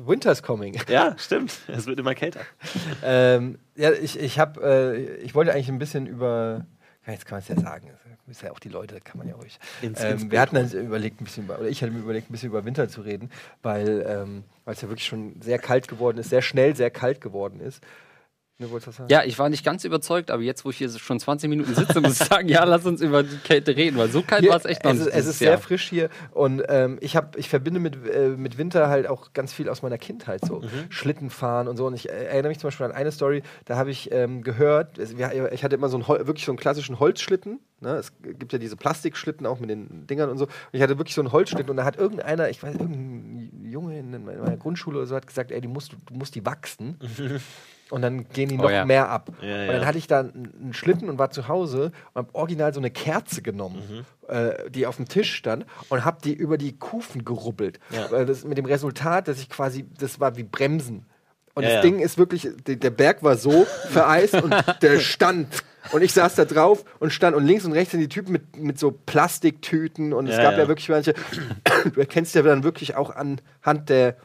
Winter's 0.06 0.42
coming. 0.42 0.78
ja, 0.88 1.14
stimmt. 1.18 1.52
Es 1.68 1.86
wird 1.86 1.98
immer 1.98 2.14
kälter. 2.14 2.40
ähm, 3.04 3.58
ja, 3.74 3.90
ich, 3.92 4.18
ich 4.18 4.38
habe, 4.38 4.60
äh, 4.62 5.16
ich 5.16 5.34
wollte 5.34 5.52
eigentlich 5.52 5.68
ein 5.68 5.78
bisschen 5.78 6.06
über, 6.06 6.64
jetzt 7.06 7.26
kann 7.26 7.36
man 7.36 7.42
es 7.42 7.48
ja 7.48 7.56
sagen, 7.60 7.90
das 8.26 8.36
ist 8.38 8.42
ja 8.42 8.50
auch 8.52 8.58
die 8.58 8.68
Leute, 8.68 9.00
kann 9.00 9.18
man 9.18 9.28
ja 9.28 9.34
ruhig. 9.34 9.58
Ins- 9.82 10.00
ins 10.00 10.04
ähm, 10.04 10.16
Bild 10.18 10.32
wir 10.32 10.40
hatten 10.40 10.54
dann 10.56 10.70
überlegt, 10.70 11.20
ein 11.20 11.24
bisschen 11.24 11.44
über, 11.44 11.58
oder 11.58 11.68
ich 11.68 11.82
hatte 11.82 11.92
mir 11.92 12.00
überlegt, 12.00 12.30
ein 12.30 12.32
bisschen 12.32 12.48
über 12.50 12.64
Winter 12.64 12.88
zu 12.88 13.00
reden, 13.02 13.30
weil 13.62 14.04
ähm, 14.08 14.44
weil 14.64 14.74
es 14.74 14.80
ja 14.80 14.88
wirklich 14.88 15.06
schon 15.06 15.40
sehr 15.40 15.58
kalt 15.58 15.86
geworden 15.88 16.18
ist, 16.18 16.30
sehr 16.30 16.42
schnell 16.42 16.74
sehr 16.76 16.90
kalt 16.90 17.20
geworden 17.20 17.60
ist. 17.60 17.82
Ja, 19.10 19.22
ich 19.24 19.38
war 19.38 19.48
nicht 19.50 19.64
ganz 19.64 19.84
überzeugt, 19.84 20.30
aber 20.30 20.42
jetzt, 20.42 20.64
wo 20.64 20.70
ich 20.70 20.78
hier 20.78 20.88
schon 20.90 21.20
20 21.20 21.50
Minuten 21.50 21.74
sitze, 21.74 22.00
muss 22.00 22.20
ich 22.20 22.26
sagen, 22.28 22.48
ja, 22.48 22.64
lass 22.64 22.86
uns 22.86 23.00
über 23.02 23.22
die 23.22 23.36
Kälte 23.38 23.76
reden, 23.76 23.98
weil 23.98 24.08
so 24.08 24.22
kalt 24.22 24.48
war 24.48 24.56
es 24.56 24.64
echt 24.64 24.82
noch 24.84 24.92
es 24.92 24.98
nicht. 24.98 25.08
ist, 25.08 25.14
es 25.14 25.26
ist 25.26 25.38
sehr 25.40 25.50
Jahr. 25.50 25.58
frisch 25.58 25.88
hier 25.88 26.08
und 26.32 26.62
ähm, 26.68 26.96
ich, 27.00 27.16
hab, 27.16 27.36
ich 27.36 27.48
verbinde 27.50 27.80
mit, 27.80 27.96
äh, 28.06 28.28
mit 28.30 28.56
Winter 28.56 28.88
halt 28.88 29.06
auch 29.08 29.32
ganz 29.34 29.52
viel 29.52 29.68
aus 29.68 29.82
meiner 29.82 29.98
Kindheit, 29.98 30.44
so 30.44 30.60
Mhm. 30.60 30.90
Schlittenfahren 30.90 31.68
und 31.68 31.76
so. 31.76 31.86
Und 31.86 31.94
ich 31.94 32.08
äh, 32.08 32.12
erinnere 32.26 32.48
mich 32.48 32.58
zum 32.58 32.68
Beispiel 32.68 32.86
an 32.86 32.92
eine 32.92 33.12
Story, 33.12 33.42
da 33.66 33.76
habe 33.76 33.90
ich 33.90 34.10
ähm, 34.10 34.42
gehört, 34.42 34.98
ich 34.98 35.62
hatte 35.62 35.76
immer 35.76 35.88
so 35.88 35.96
einen, 35.98 36.06
wirklich 36.26 36.46
so 36.46 36.52
einen 36.52 36.58
klassischen 36.58 36.98
Holzschlitten. 36.98 37.60
Ne? 37.80 37.90
Es 37.96 38.12
gibt 38.22 38.52
ja 38.54 38.58
diese 38.58 38.76
Plastikschlitten 38.76 39.46
auch 39.46 39.60
mit 39.60 39.68
den 39.68 40.06
Dingern 40.06 40.30
und 40.30 40.38
so. 40.38 40.44
Und 40.46 40.52
ich 40.72 40.80
hatte 40.80 40.96
wirklich 40.98 41.14
so 41.14 41.20
einen 41.20 41.30
Holzschlitten 41.32 41.70
und 41.70 41.76
da 41.76 41.84
hat 41.84 41.96
irgendeiner, 41.96 42.48
ich 42.48 42.62
weiß, 42.62 42.76
irgendein 42.76 43.66
Junge 43.70 43.98
in 43.98 44.24
meiner 44.24 44.56
Grundschule 44.56 44.96
oder 44.98 45.06
so 45.06 45.14
hat 45.14 45.26
gesagt, 45.26 45.50
ey, 45.52 45.60
die 45.60 45.68
musst, 45.68 45.92
du 45.92 46.14
musst 46.14 46.34
die 46.34 46.46
wachsen. 46.46 46.98
Und 47.90 48.02
dann 48.02 48.28
gehen 48.30 48.48
die 48.48 48.58
Oh 48.58 48.62
noch 48.62 48.70
ja. 48.70 48.84
mehr 48.84 49.08
ab. 49.10 49.30
Ja, 49.40 49.46
und 49.46 49.66
ja. 49.66 49.72
dann 49.72 49.86
hatte 49.86 49.98
ich 49.98 50.08
da 50.08 50.20
einen 50.20 50.72
Schlitten 50.72 51.08
und 51.08 51.18
war 51.20 51.30
zu 51.30 51.46
Hause 51.46 51.92
und 52.14 52.16
habe 52.24 52.34
original 52.34 52.74
so 52.74 52.80
eine 52.80 52.90
Kerze 52.90 53.42
genommen, 53.42 54.04
Mhm. 54.28 54.34
äh, 54.34 54.70
die 54.70 54.86
auf 54.86 54.96
dem 54.96 55.06
Tisch 55.08 55.32
stand 55.34 55.66
und 55.88 56.04
habe 56.04 56.18
die 56.24 56.32
über 56.34 56.58
die 56.58 56.76
Kufen 56.76 57.24
gerubbelt. 57.24 57.78
Ja. 57.90 58.24
Das, 58.24 58.44
mit 58.44 58.58
dem 58.58 58.64
Resultat, 58.64 59.28
dass 59.28 59.38
ich 59.38 59.48
quasi, 59.48 59.86
das 59.98 60.18
war 60.18 60.36
wie 60.36 60.42
Bremsen. 60.42 61.06
Und 61.54 61.62
Ja, 61.62 61.68
das 61.68 61.76
ja. 61.76 61.82
Ding 61.82 62.00
ist 62.00 62.18
wirklich, 62.18 62.48
der, 62.66 62.90
Berg 62.90 63.22
war 63.22 63.36
so 63.36 63.64
vereist 63.90 64.34
und 64.34 64.52
der 64.82 64.98
stand. 64.98 65.46
Und 65.92 66.02
ich 66.02 66.12
saß 66.12 66.34
da 66.34 66.44
drauf 66.44 66.84
und 66.98 67.12
stand 67.12 67.36
und 67.36 67.46
links 67.46 67.64
und 67.64 67.70
rechts 67.72 67.92
sind 67.92 68.00
die 68.00 68.08
Typen 68.08 68.32
mit, 68.32 68.56
mit 68.56 68.78
so 68.80 68.90
Plastiktüten 68.90 70.12
und 70.12 70.26
es 70.26 70.36
Ja, 70.36 70.42
gab 70.42 70.52
ja. 70.54 70.62
ja. 70.62 70.68
wirklich 70.68 70.88
manche, 70.88 71.14
du 71.94 72.00
erkennst 72.00 72.34
ja 72.34 72.42
dann 72.42 72.64
wirklich 72.64 72.96
auch 72.96 73.10
anhand 73.14 73.88
der 73.88 74.16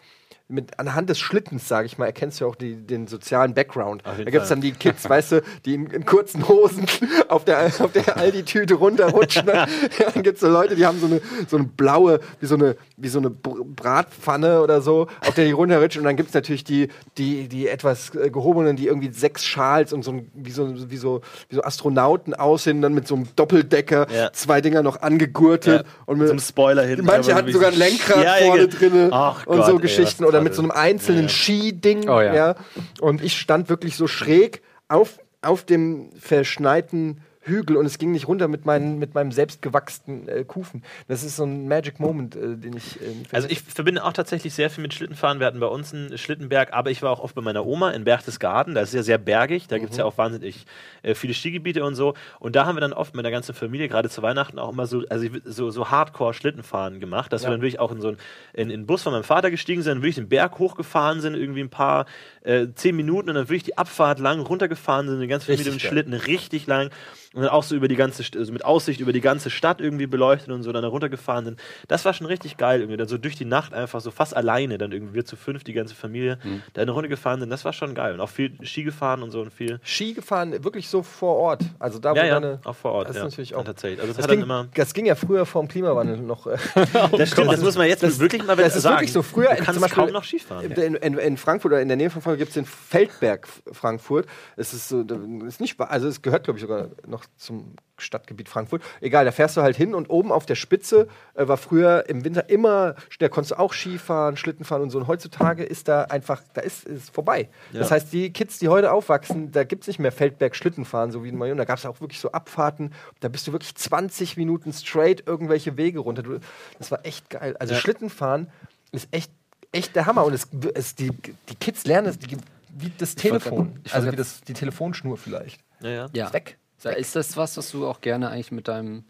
mit 0.51 0.77
anhand 0.79 1.09
des 1.09 1.17
Schlittens, 1.19 1.67
sage 1.67 1.85
ich 1.87 1.97
mal, 1.97 2.05
erkennst 2.05 2.41
du 2.41 2.45
auch 2.47 2.55
die, 2.55 2.75
den 2.75 3.07
sozialen 3.07 3.53
Background. 3.53 4.03
Da 4.05 4.23
gibt 4.25 4.43
es 4.43 4.49
dann 4.49 4.61
die 4.61 4.71
Kids, 4.73 5.09
weißt 5.09 5.31
du, 5.31 5.41
die 5.65 5.73
in, 5.75 5.87
in 5.87 6.05
kurzen 6.05 6.47
Hosen 6.47 6.85
auf 7.29 7.45
der, 7.45 7.65
auf 7.79 7.91
der 7.93 8.17
Aldi-Tüte 8.17 8.75
runterrutschen. 8.75 9.45
Ne? 9.45 9.53
Ja, 9.99 10.09
dann 10.13 10.23
gibt 10.23 10.35
es 10.35 10.41
so 10.41 10.47
Leute, 10.49 10.75
die 10.75 10.85
haben 10.85 10.99
so 10.99 11.05
eine, 11.05 11.21
so 11.47 11.57
eine 11.57 11.65
blaue, 11.65 12.19
wie 12.39 12.45
so 12.45 12.55
eine, 12.55 12.75
wie 12.97 13.07
so 13.07 13.19
eine 13.19 13.29
Br- 13.29 13.63
Bratpfanne 13.63 14.61
oder 14.61 14.81
so, 14.81 15.07
auf 15.25 15.33
der 15.35 15.45
die 15.45 15.51
runterrutschen. 15.51 16.01
Und 16.01 16.05
dann 16.05 16.15
gibt 16.15 16.29
es 16.29 16.35
natürlich 16.35 16.63
die, 16.63 16.87
die, 17.17 17.47
die 17.47 17.67
etwas 17.67 18.13
äh, 18.15 18.29
gehobenen, 18.29 18.75
die 18.75 18.87
irgendwie 18.87 19.11
sechs 19.11 19.45
Schals 19.45 19.93
und 19.93 20.03
so, 20.03 20.11
ein- 20.11 20.31
wie, 20.33 20.51
so, 20.51 20.89
wie, 20.89 20.97
so, 20.97 21.21
wie 21.49 21.55
so 21.55 21.63
Astronauten 21.63 22.33
aussehen, 22.33 22.81
dann 22.81 22.93
mit 22.93 23.07
so 23.07 23.15
einem 23.15 23.27
Doppeldecker, 23.35 24.07
Ja. 24.11 24.33
zwei 24.33 24.61
Dinger 24.61 24.81
noch 24.83 25.01
angegurtet. 25.01 25.85
Und 26.05 26.19
mit, 26.19 26.27
Zum 26.27 26.39
Spoiler 26.39 26.83
hinten. 26.83 27.05
Manche 27.05 27.33
hatten 27.35 27.51
sogar 27.51 27.71
so- 27.71 27.75
ein 27.75 27.79
Lenkrad 27.89 28.23
Ja, 28.23 28.33
vorne 28.45 28.67
ja. 28.81 29.09
Ach 29.11 29.45
und 29.47 29.65
so 29.65 29.77
Geschichten 29.77 30.23
was 30.23 30.29
oder 30.41 30.49
mit 30.49 30.55
so 30.55 30.61
einem 30.61 30.71
einzelnen 30.71 31.23
Ja. 31.23 31.29
Skiding. 31.29 32.09
Oh 32.09 32.19
ja. 32.21 32.33
ja. 32.33 32.55
Und 32.99 33.23
ich 33.23 33.37
stand 33.37 33.69
wirklich 33.69 33.95
so 33.95 34.07
schräg 34.07 34.61
auf, 34.87 35.19
auf 35.41 35.63
dem 35.63 36.09
verschneiten 36.19 37.21
Hügel 37.43 37.75
und 37.77 37.85
es 37.87 37.97
ging 37.97 38.11
nicht 38.11 38.27
runter 38.27 38.47
mit, 38.47 38.65
meinen, 38.65 38.99
mit 38.99 39.15
meinem 39.15 39.31
selbstgewachsenen 39.31 40.27
äh, 40.27 40.43
Kufen. 40.43 40.83
Das 41.07 41.23
ist 41.23 41.35
so 41.37 41.43
ein 41.43 41.67
Magic 41.67 41.99
Moment, 41.99 42.35
äh, 42.35 42.55
den 42.55 42.77
ich. 42.77 43.01
Äh, 43.01 43.05
Also 43.31 43.47
ich 43.49 43.61
verbinde 43.61 44.03
auch 44.03 44.13
tatsächlich 44.13 44.53
sehr 44.53 44.69
viel 44.69 44.83
mit 44.83 44.93
Schlittenfahren. 44.93 45.39
Wir 45.39 45.47
hatten 45.47 45.59
bei 45.59 45.65
uns 45.67 45.91
einen 45.93 46.17
Schlittenberg, 46.19 46.71
aber 46.73 46.91
ich 46.91 47.01
war 47.01 47.09
auch 47.11 47.19
oft 47.19 47.33
bei 47.33 47.41
meiner 47.41 47.65
Oma 47.65 47.91
in 47.91 48.03
Berchtesgaden. 48.03 48.75
Da 48.75 48.81
ist 48.81 48.89
es 48.89 48.95
ja 48.95 49.03
sehr 49.03 49.17
bergig. 49.17 49.67
Da 49.67 49.79
gibt 49.79 49.91
es 49.91 49.97
ja 49.97 50.05
auch 50.05 50.17
wahnsinnig 50.19 50.65
äh, 51.01 51.15
viele 51.15 51.33
Skigebiete 51.33 51.83
und 51.83 51.95
so. 51.95 52.13
Und 52.39 52.55
da 52.55 52.65
haben 52.67 52.75
wir 52.75 52.81
dann 52.81 52.93
oft 52.93 53.15
mit 53.15 53.25
der 53.25 53.31
ganzen 53.31 53.55
Familie, 53.55 53.87
gerade 53.89 54.09
zu 54.09 54.21
Weihnachten, 54.21 54.59
auch 54.59 54.71
immer 54.71 54.85
so, 54.85 55.03
also 55.09 55.27
so, 55.45 55.71
so 55.71 55.89
Hardcore-Schlittenfahren 55.89 56.99
gemacht, 56.99 57.33
dass 57.33 57.41
wir 57.41 57.47
Ja. 57.49 57.51
dann 57.55 57.61
wirklich 57.61 57.79
auch 57.79 57.91
in 57.91 58.01
so 58.01 58.09
einen, 58.09 58.17
in, 58.53 58.69
in 58.69 58.81
den 58.81 58.85
Bus 58.85 59.01
von 59.01 59.13
meinem 59.13 59.23
Vater 59.23 59.49
gestiegen 59.49 59.81
sind, 59.81 59.97
wirklich 59.97 60.15
den 60.15 60.29
Berg 60.29 60.59
hochgefahren 60.59 61.21
sind, 61.21 61.33
irgendwie 61.35 61.61
ein 61.61 61.69
paar, 61.69 62.05
äh, 62.43 62.67
zehn 62.75 62.95
Minuten 62.95 63.29
und 63.29 63.35
dann 63.35 63.45
wirklich 63.49 63.63
die 63.63 63.77
Abfahrt 63.77 64.19
lang 64.19 64.39
runtergefahren 64.41 65.07
sind, 65.07 65.19
die 65.21 65.27
ganze 65.27 65.47
Familie 65.47 65.71
mit 65.71 65.81
geil. 65.81 65.89
Schlitten 65.91 66.13
richtig 66.13 66.67
lang 66.67 66.89
und 67.33 67.41
dann 67.43 67.49
auch 67.49 67.63
so 67.63 67.75
über 67.75 67.87
die 67.87 67.95
ganze, 67.95 68.23
also 68.37 68.51
mit 68.51 68.65
Aussicht 68.65 68.99
über 68.99 69.13
die 69.13 69.21
ganze 69.21 69.49
Stadt 69.49 69.79
irgendwie 69.79 70.05
beleuchtet 70.05 70.49
und 70.49 70.63
so 70.63 70.71
dann 70.73 70.81
da 70.81 70.89
runtergefahren 70.89 71.45
sind. 71.45 71.59
Das 71.87 72.03
war 72.03 72.13
schon 72.13 72.27
richtig 72.27 72.57
geil 72.57 72.81
irgendwie. 72.81 72.97
Dann 72.97 73.07
so 73.07 73.17
durch 73.17 73.35
die 73.35 73.45
Nacht 73.45 73.73
einfach 73.73 74.01
so 74.01 74.11
fast 74.11 74.35
alleine, 74.35 74.77
dann 74.77 74.91
irgendwie 74.91 75.13
wir 75.13 75.25
zu 75.25 75.35
fünf, 75.37 75.63
die 75.63 75.71
ganze 75.73 75.95
Familie, 75.95 76.39
da 76.73 76.81
eine 76.81 76.91
Runde 76.91 77.07
gefahren 77.07 77.39
sind. 77.39 77.49
Das 77.49 77.63
war 77.63 77.71
schon 77.73 77.95
geil. 77.95 78.13
Und 78.13 78.19
auch 78.19 78.29
viel 78.29 78.51
Ski 78.65 78.83
gefahren 78.83 79.23
und 79.23 79.31
so 79.31 79.39
und 79.41 79.53
viel. 79.53 79.79
Ski 79.83 80.13
gefahren, 80.13 80.51
wirklich 80.63 80.89
so 80.89 81.03
vor 81.03 81.37
Ort. 81.37 81.63
Also 81.79 81.99
da, 81.99 82.11
wo 82.11 82.17
Ja, 82.17 82.25
ja, 82.25 82.39
deine. 82.39 82.59
auch 82.65 82.75
vor 82.75 82.91
Ort. 82.91 83.07
Das 83.07 83.15
ist 83.15 83.21
ja. 83.21 83.23
natürlich 83.29 83.49
Ja, 83.51 83.57
auch. 83.57 83.63
tatsächlich. 83.63 84.01
Also 84.01 84.13
das, 84.13 84.25
Das 84.25 84.27
ging, 84.31 84.41
immer. 84.43 84.67
das 84.73 84.93
ging 84.93 85.05
ja 85.05 85.15
früher 85.15 85.45
vor 85.45 85.61
dem 85.63 85.67
Klimawandel 85.69 86.17
noch. 86.17 86.47
Äh, 86.47 86.57
Das 87.17 87.29
stimmt, 87.31 87.49
das 87.53 87.61
muss 87.61 87.77
man 87.77 87.87
jetzt 87.87 88.03
Das- 88.03 88.19
wirklich 88.19 88.43
mal 88.45 88.55
das 88.57 88.75
ist 88.75 88.83
sagen. 88.83 88.95
wirklich 88.97 89.13
so. 89.13 89.21
Früher 89.21 89.49
du 89.51 89.55
kannst 89.55 89.73
zum 89.73 89.81
Beispiel 89.81 90.03
kaum 90.03 90.11
noch 90.11 90.23
Skifahren. 90.25 90.69
In, 90.71 90.95
in, 90.95 91.13
in 91.17 91.37
Frankfurt 91.37 91.71
oder 91.71 91.81
in 91.81 91.87
der 91.87 91.95
Nähe 91.97 92.09
von 92.09 92.21
Frankfurt 92.21 92.39
gibt 92.39 92.49
es 92.49 92.55
den 92.55 92.65
Feldberg 92.65 93.47
Frankfurt. 93.71 94.25
Es 94.57 94.73
ist 94.73 94.89
so, 94.89 95.05
ist 95.47 95.61
nicht, 95.61 95.79
also 95.79 96.07
es 96.07 96.21
gehört, 96.21 96.43
glaube 96.43 96.57
ich, 96.57 96.61
sogar 96.61 96.89
noch 97.07 97.20
zum 97.37 97.75
Stadtgebiet 97.97 98.49
Frankfurt. 98.49 98.81
Egal, 98.99 99.25
da 99.25 99.31
fährst 99.31 99.57
du 99.57 99.61
halt 99.61 99.75
hin 99.75 99.93
und 99.93 100.09
oben 100.09 100.31
auf 100.31 100.47
der 100.47 100.55
Spitze 100.55 101.07
äh, 101.35 101.47
war 101.47 101.57
früher 101.57 102.09
im 102.09 102.23
Winter 102.25 102.49
immer, 102.49 102.95
da 103.19 103.29
konntest 103.29 103.51
du 103.51 103.59
auch 103.59 103.73
Skifahren, 103.73 104.37
Schlitten 104.37 104.65
fahren 104.65 104.81
und 104.81 104.89
so. 104.89 104.97
Und 104.97 105.07
heutzutage 105.07 105.63
ist 105.63 105.87
da 105.87 106.05
einfach, 106.05 106.41
da 106.55 106.61
ist 106.61 106.87
es 106.87 107.09
vorbei. 107.11 107.49
Das 107.73 107.89
Ja. 107.89 107.95
heißt, 107.97 108.11
die 108.11 108.33
Kids, 108.33 108.57
die 108.57 108.69
heute 108.69 108.91
aufwachsen, 108.91 109.51
da 109.51 109.63
gibt 109.63 109.83
es 109.83 109.87
nicht 109.87 109.99
mehr 109.99 110.11
Feldberg 110.11 110.55
Schlittenfahren, 110.55 111.11
so 111.11 111.23
wie 111.23 111.29
in 111.29 111.37
Marion. 111.37 111.57
Da 111.57 111.65
gab 111.65 111.77
es 111.77 111.85
auch 111.85 112.01
wirklich 112.01 112.19
so 112.19 112.31
Abfahrten. 112.31 112.91
Da 113.19 113.27
bist 113.29 113.45
du 113.47 113.51
wirklich 113.51 113.75
20 113.75 114.35
Minuten 114.35 114.73
straight 114.73 115.27
irgendwelche 115.27 115.77
Wege 115.77 115.99
runter. 115.99 116.23
Du, 116.23 116.39
das 116.79 116.89
war 116.89 117.05
echt 117.05 117.29
geil. 117.29 117.55
Also 117.59 117.75
Ja. 117.75 117.79
Schlittenfahren 117.79 118.49
ist 118.91 119.09
echt, 119.11 119.31
echt 119.71 119.95
der 119.95 120.07
Hammer. 120.07 120.25
Und 120.25 120.33
es, 120.33 120.47
es, 120.73 120.95
die, 120.95 121.11
die 121.49 121.55
Kids 121.55 121.85
lernen 121.85 122.07
es 122.07 122.17
die, 122.17 122.35
wie 122.75 122.91
das 122.97 123.13
Telefon. 123.13 123.75
grad- 123.83 123.93
also 123.93 124.11
wie 124.11 124.15
das, 124.15 124.41
die 124.41 124.53
Telefonschnur 124.53 125.17
vielleicht. 125.17 125.61
ja, 125.81 125.89
ja. 125.89 126.09
Ja. 126.13 126.25
Ist 126.25 126.33
weg. 126.33 126.57
Ist 126.89 127.15
das 127.15 127.37
was, 127.37 127.57
was 127.57 127.71
du 127.71 127.87
auch 127.87 128.01
gerne 128.01 128.29
eigentlich 128.29 128.51
mit 128.51 128.67
deinem, 128.67 129.03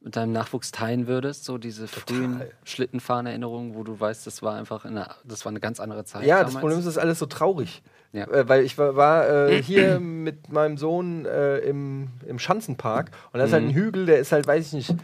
mit 0.00 0.16
deinem 0.16 0.32
Nachwuchs 0.32 0.70
teilen 0.72 1.06
würdest? 1.06 1.44
So 1.44 1.58
diese 1.58 1.86
frühen 1.88 2.42
Schlittenfahren-Erinnerungen, 2.64 3.74
wo 3.74 3.84
du 3.84 3.98
weißt, 3.98 4.26
das 4.26 4.42
war 4.42 4.56
einfach 4.56 4.84
eine, 4.84 5.08
das 5.24 5.44
war 5.44 5.50
eine 5.50 5.60
ganz 5.60 5.80
andere 5.80 6.04
Zeit. 6.04 6.24
Ja, 6.24 6.36
das 6.42 6.52
damals. 6.52 6.60
Problem 6.60 6.78
ist, 6.78 6.86
es 6.86 6.92
ist 6.96 6.98
alles 6.98 7.18
so 7.18 7.26
traurig. 7.26 7.82
Ja. 8.12 8.24
Äh, 8.28 8.48
weil 8.48 8.64
ich 8.64 8.78
war, 8.78 8.96
war 8.96 9.28
äh, 9.28 9.62
hier 9.62 10.00
mit 10.00 10.50
meinem 10.50 10.78
Sohn 10.78 11.26
äh, 11.26 11.58
im, 11.58 12.08
im 12.26 12.38
Schanzenpark 12.38 13.10
und 13.32 13.38
da 13.40 13.44
ist 13.44 13.52
halt 13.52 13.64
Mhm. 13.64 13.70
ein 13.70 13.74
Hügel, 13.74 14.06
der 14.06 14.18
ist 14.20 14.32
halt, 14.32 14.46
weiß 14.46 14.66
ich 14.68 14.72
nicht, 14.72 14.94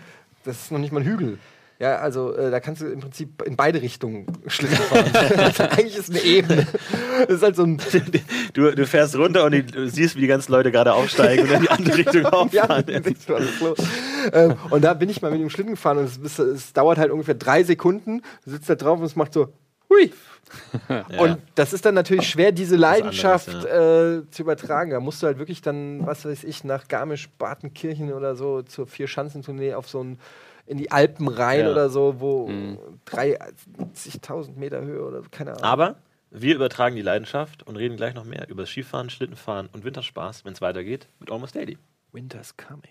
das 0.45 0.63
ist 0.63 0.73
noch 0.73 0.79
nicht 0.79 0.93
mal 0.93 1.01
ein 1.01 1.07
Hügel. 1.07 1.39
Ja, 1.83 1.97
also 1.97 2.33
äh, 2.37 2.53
da 2.53 2.61
kannst 2.61 2.81
du 2.81 2.87
im 2.87 3.01
Prinzip 3.01 3.43
in 3.43 3.57
beide 3.57 3.83
Richtungen 3.83 4.25
Schlitten 4.47 4.77
fahren. 4.77 5.11
also, 5.39 5.65
eigentlich 5.65 5.97
ist 5.97 6.11
eine 6.11 6.21
Ebene. 6.21 6.65
Das 7.27 7.37
ist 7.39 7.43
halt 7.43 7.57
so 7.57 7.65
ein. 7.65 7.79
Du, 8.55 8.71
du 8.71 8.87
fährst 8.87 9.17
runter 9.17 9.45
und 9.45 9.51
die, 9.51 9.65
du 9.67 9.89
siehst, 9.89 10.15
wie 10.15 10.21
die 10.21 10.29
ganzen 10.29 10.53
Leute 10.53 10.71
gerade 10.71 10.93
aufsteigen 10.95 11.43
und 11.49 11.55
in 11.55 11.61
die 11.63 11.71
andere 11.71 11.97
Richtung 11.99 12.23
Ja, 12.53 12.63
auffahren. 12.69 12.85
los. 13.61 13.79
ähm, 14.33 14.55
und 14.71 14.83
da 14.85 14.95
bin 14.95 15.09
ich 15.09 15.23
mal 15.23 15.33
mit 15.33 15.41
dem 15.41 15.51
Schlitten 15.51 15.73
gefahren 15.73 15.99
und 15.99 16.05
es, 16.05 16.19
ist- 16.19 16.39
es 16.39 16.73
dauert 16.73 16.99
halt 16.99 17.11
ungefähr 17.11 17.35
drei 17.35 17.65
Sekunden. 17.65 18.23
Du 18.45 18.53
sitzt 18.53 18.71
da 18.71 18.77
drauf 18.77 19.01
und 19.01 19.05
es 19.07 19.17
macht 19.17 19.33
so, 19.33 19.53
hui. 19.91 20.13
Und 21.19 21.39
das 21.57 21.73
ist 21.73 21.85
dann 21.85 21.95
natürlich 21.97 22.29
schwer, 22.29 22.53
diese 22.53 22.77
Leidenschaft 22.77 23.49
anderes, 23.49 24.23
äh, 24.27 24.31
zu 24.31 24.43
übertragen. 24.43 24.93
Da 24.93 25.01
musst 25.01 25.21
du 25.23 25.27
halt 25.27 25.39
wirklich 25.39 25.63
dann, 25.63 26.07
was 26.07 26.25
weiß 26.25 26.45
ich, 26.45 26.63
nach 26.63 26.87
Garmisch-Partenkirchen 26.87 28.13
oder 28.13 28.37
so 28.37 28.63
zur 28.63 28.87
Vier-Schanzentournee 28.87 29.75
auf 29.75 29.89
so 29.89 30.05
ein 30.05 30.19
in 30.67 30.79
die 30.79 30.91
Alpen 30.91 31.29
rein 31.29 31.61
Ja. 31.67 31.71
oder 31.73 31.89
so, 31.91 32.21
wo 32.21 32.49
30.000 33.07 34.57
Meter 34.57 34.83
Höhe 34.83 35.03
oder 35.05 35.23
keine 35.31 35.53
Ahnung. 35.53 35.65
Aber 35.65 35.97
wir 36.31 36.55
übertragen 36.55 36.97
die 36.97 37.03
Leidenschaft 37.03 37.63
und 37.67 37.77
reden 37.77 37.97
gleich 37.97 38.15
noch 38.15 38.25
mehr 38.25 38.49
über 38.49 38.65
Skifahren, 38.67 39.11
Schlittenfahren 39.11 39.69
und 39.73 39.85
Winterspaß, 39.85 40.45
wenn 40.45 40.53
es 40.55 40.61
weitergeht, 40.61 41.09
mit 41.19 41.31
Almost 41.31 41.55
Daily. 41.55 41.79
Winter's 42.13 42.57
coming. 42.57 42.83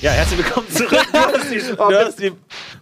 Ja, 0.00 0.10
herzlich 0.12 0.38
willkommen 0.44 0.68
zurück. 0.70 0.90
Du 1.12 1.18
hast 1.18 1.50
die, 1.50 1.58
du 1.58 1.94
hast 1.98 2.18
die 2.20 2.32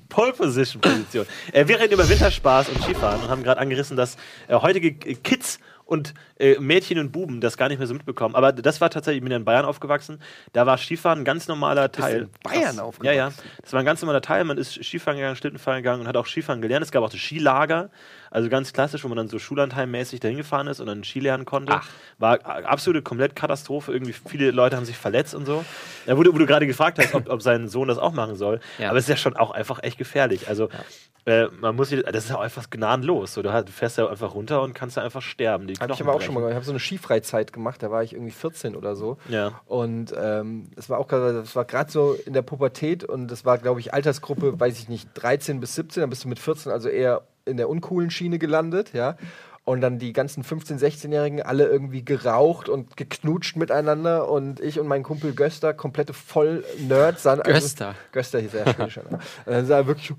Pole 0.08 0.32
Position 0.32 0.80
Position. 0.80 1.26
Äh, 1.52 1.66
wir 1.68 1.78
reden 1.78 1.94
über 1.94 2.08
Winterspaß 2.08 2.68
und 2.68 2.82
Skifahren 2.82 3.22
und 3.22 3.28
haben 3.28 3.42
gerade 3.42 3.60
angerissen, 3.60 3.96
dass 3.96 4.16
äh, 4.48 4.54
heutige 4.54 4.94
Kids 4.94 5.58
und 5.86 6.12
äh, 6.38 6.58
Mädchen 6.58 6.98
und 6.98 7.12
Buben 7.12 7.40
das 7.40 7.56
gar 7.56 7.68
nicht 7.68 7.78
mehr 7.78 7.86
so 7.86 7.94
mitbekommen. 7.94 8.34
Aber 8.34 8.52
das 8.52 8.80
war 8.80 8.90
tatsächlich, 8.90 9.18
ich 9.18 9.22
bin 9.22 9.30
ja 9.30 9.38
in 9.38 9.44
Bayern 9.44 9.64
aufgewachsen, 9.64 10.20
da 10.52 10.66
war 10.66 10.76
Skifahren 10.76 11.20
ein 11.20 11.24
ganz 11.24 11.46
normaler 11.48 11.90
Teil. 11.92 12.22
in 12.22 12.30
Bayern 12.42 12.78
aufgewachsen? 12.80 13.04
Ja, 13.06 13.12
ja. 13.28 13.32
Das 13.62 13.72
war 13.72 13.80
ein 13.80 13.86
ganz 13.86 14.02
normaler 14.02 14.20
Teil. 14.20 14.44
Man 14.44 14.58
ist 14.58 14.72
Skifahren 14.84 15.16
gegangen, 15.16 15.36
Schlittenfahren 15.36 15.82
gegangen 15.82 16.02
und 16.02 16.08
hat 16.08 16.16
auch 16.16 16.26
Skifahren 16.26 16.60
gelernt. 16.60 16.84
Es 16.84 16.90
gab 16.90 17.02
auch 17.04 17.08
das 17.08 17.20
Skilager, 17.20 17.88
also 18.30 18.48
ganz 18.48 18.72
klassisch, 18.72 19.04
wo 19.04 19.08
man 19.08 19.16
dann 19.16 19.28
so 19.28 19.38
Schullandheimmäßig 19.38 20.18
dahin 20.20 20.36
gefahren 20.36 20.66
ist 20.66 20.80
und 20.80 20.86
dann 20.88 21.04
Ski 21.04 21.20
lernen 21.20 21.44
konnte. 21.44 21.80
War 22.18 22.40
a- 22.44 22.62
absolute 22.64 23.00
komplett 23.02 23.36
Katastrophe. 23.36 23.92
Irgendwie 23.92 24.12
viele 24.12 24.50
Leute 24.50 24.76
haben 24.76 24.84
sich 24.84 24.96
verletzt 24.96 25.34
und 25.36 25.46
so. 25.46 25.64
Ja, 26.06 26.18
wo, 26.18 26.22
du, 26.24 26.34
wo 26.34 26.38
du 26.38 26.46
gerade 26.46 26.66
gefragt 26.66 26.98
hast, 26.98 27.14
ob, 27.14 27.28
ob 27.30 27.40
sein 27.42 27.68
Sohn 27.68 27.86
das 27.88 27.98
auch 27.98 28.12
machen 28.12 28.34
soll. 28.34 28.58
Ja. 28.78 28.88
Aber 28.90 28.98
es 28.98 29.04
ist 29.04 29.10
ja 29.10 29.16
schon 29.16 29.36
auch 29.36 29.52
einfach 29.52 29.82
echt 29.84 29.96
gefährlich. 29.98 30.48
Also 30.48 30.68
äh, 31.24 31.46
man 31.60 31.74
muss, 31.76 31.90
das 31.90 32.24
ist 32.24 32.30
ja 32.30 32.36
auch 32.36 32.40
einfach 32.40 32.68
gnadenlos. 32.70 33.34
So, 33.34 33.42
du 33.42 33.50
fährst 33.72 33.98
ja 33.98 34.08
einfach 34.08 34.34
runter 34.34 34.62
und 34.62 34.74
kannst 34.74 34.96
ja 34.96 35.02
einfach 35.02 35.22
sterben. 35.22 35.66
Die 35.66 35.74
Habe 35.80 35.92
ich 35.92 36.00
aber 36.00 36.14
auch 36.14 36.20
schon 36.20 36.34
mal 36.34 36.40
brechen. 36.40 36.48
gemacht. 36.48 36.50
Ich 36.50 36.54
habe 36.56 36.64
so 36.64 36.72
eine 36.72 36.80
Skifreizeit 36.80 37.52
gemacht, 37.52 37.82
da 37.82 37.90
war 37.90 38.02
ich 38.02 38.12
irgendwie 38.12 38.30
14 38.32 38.76
oder 38.76 38.96
so. 38.96 39.18
Ja. 39.28 39.60
Und 39.66 40.14
ähm, 40.18 40.70
es 40.76 40.88
war 40.90 40.98
auch 40.98 41.08
gerade, 41.08 41.34
das 41.34 41.54
war 41.56 41.64
gerade 41.64 41.90
so 41.90 42.14
in 42.26 42.32
der 42.32 42.42
Pubertät 42.42 43.04
und 43.04 43.28
das 43.28 43.44
war, 43.44 43.58
glaube 43.58 43.80
ich, 43.80 43.92
Altersgruppe, 43.94 44.58
weiß 44.58 44.78
ich 44.78 44.88
nicht, 44.88 45.08
13 45.14 45.60
bis 45.60 45.74
17, 45.74 46.00
dann 46.00 46.10
bist 46.10 46.24
du 46.24 46.28
mit 46.28 46.38
14 46.38 46.72
also 46.72 46.88
eher 46.88 47.22
in 47.44 47.56
der 47.56 47.68
uncoolen 47.68 48.10
Schiene 48.10 48.38
gelandet, 48.38 48.92
ja. 48.92 49.16
Und 49.64 49.80
dann 49.80 49.98
die 49.98 50.12
ganzen 50.12 50.44
15-, 50.44 50.78
16-Jährigen 50.78 51.42
alle 51.42 51.66
irgendwie 51.66 52.04
geraucht 52.04 52.68
und 52.68 52.96
geknutscht 52.96 53.56
miteinander 53.56 54.28
und 54.30 54.60
ich 54.60 54.78
und 54.78 54.86
mein 54.86 55.02
Kumpel 55.02 55.34
Göster, 55.34 55.74
komplette 55.74 56.12
Voll-Nerds. 56.12 57.24
sahen 57.24 57.40
also- 57.40 57.52
Göster. 57.52 57.94
Göster 58.12 58.38
hieß 58.38 58.54
er, 58.54 58.72
schwedischer 58.74 59.02
Name. 59.02 59.18
Und 59.44 59.52
dann 59.52 59.66
sah 59.66 59.78
er 59.78 59.86
wirklich 59.88 60.12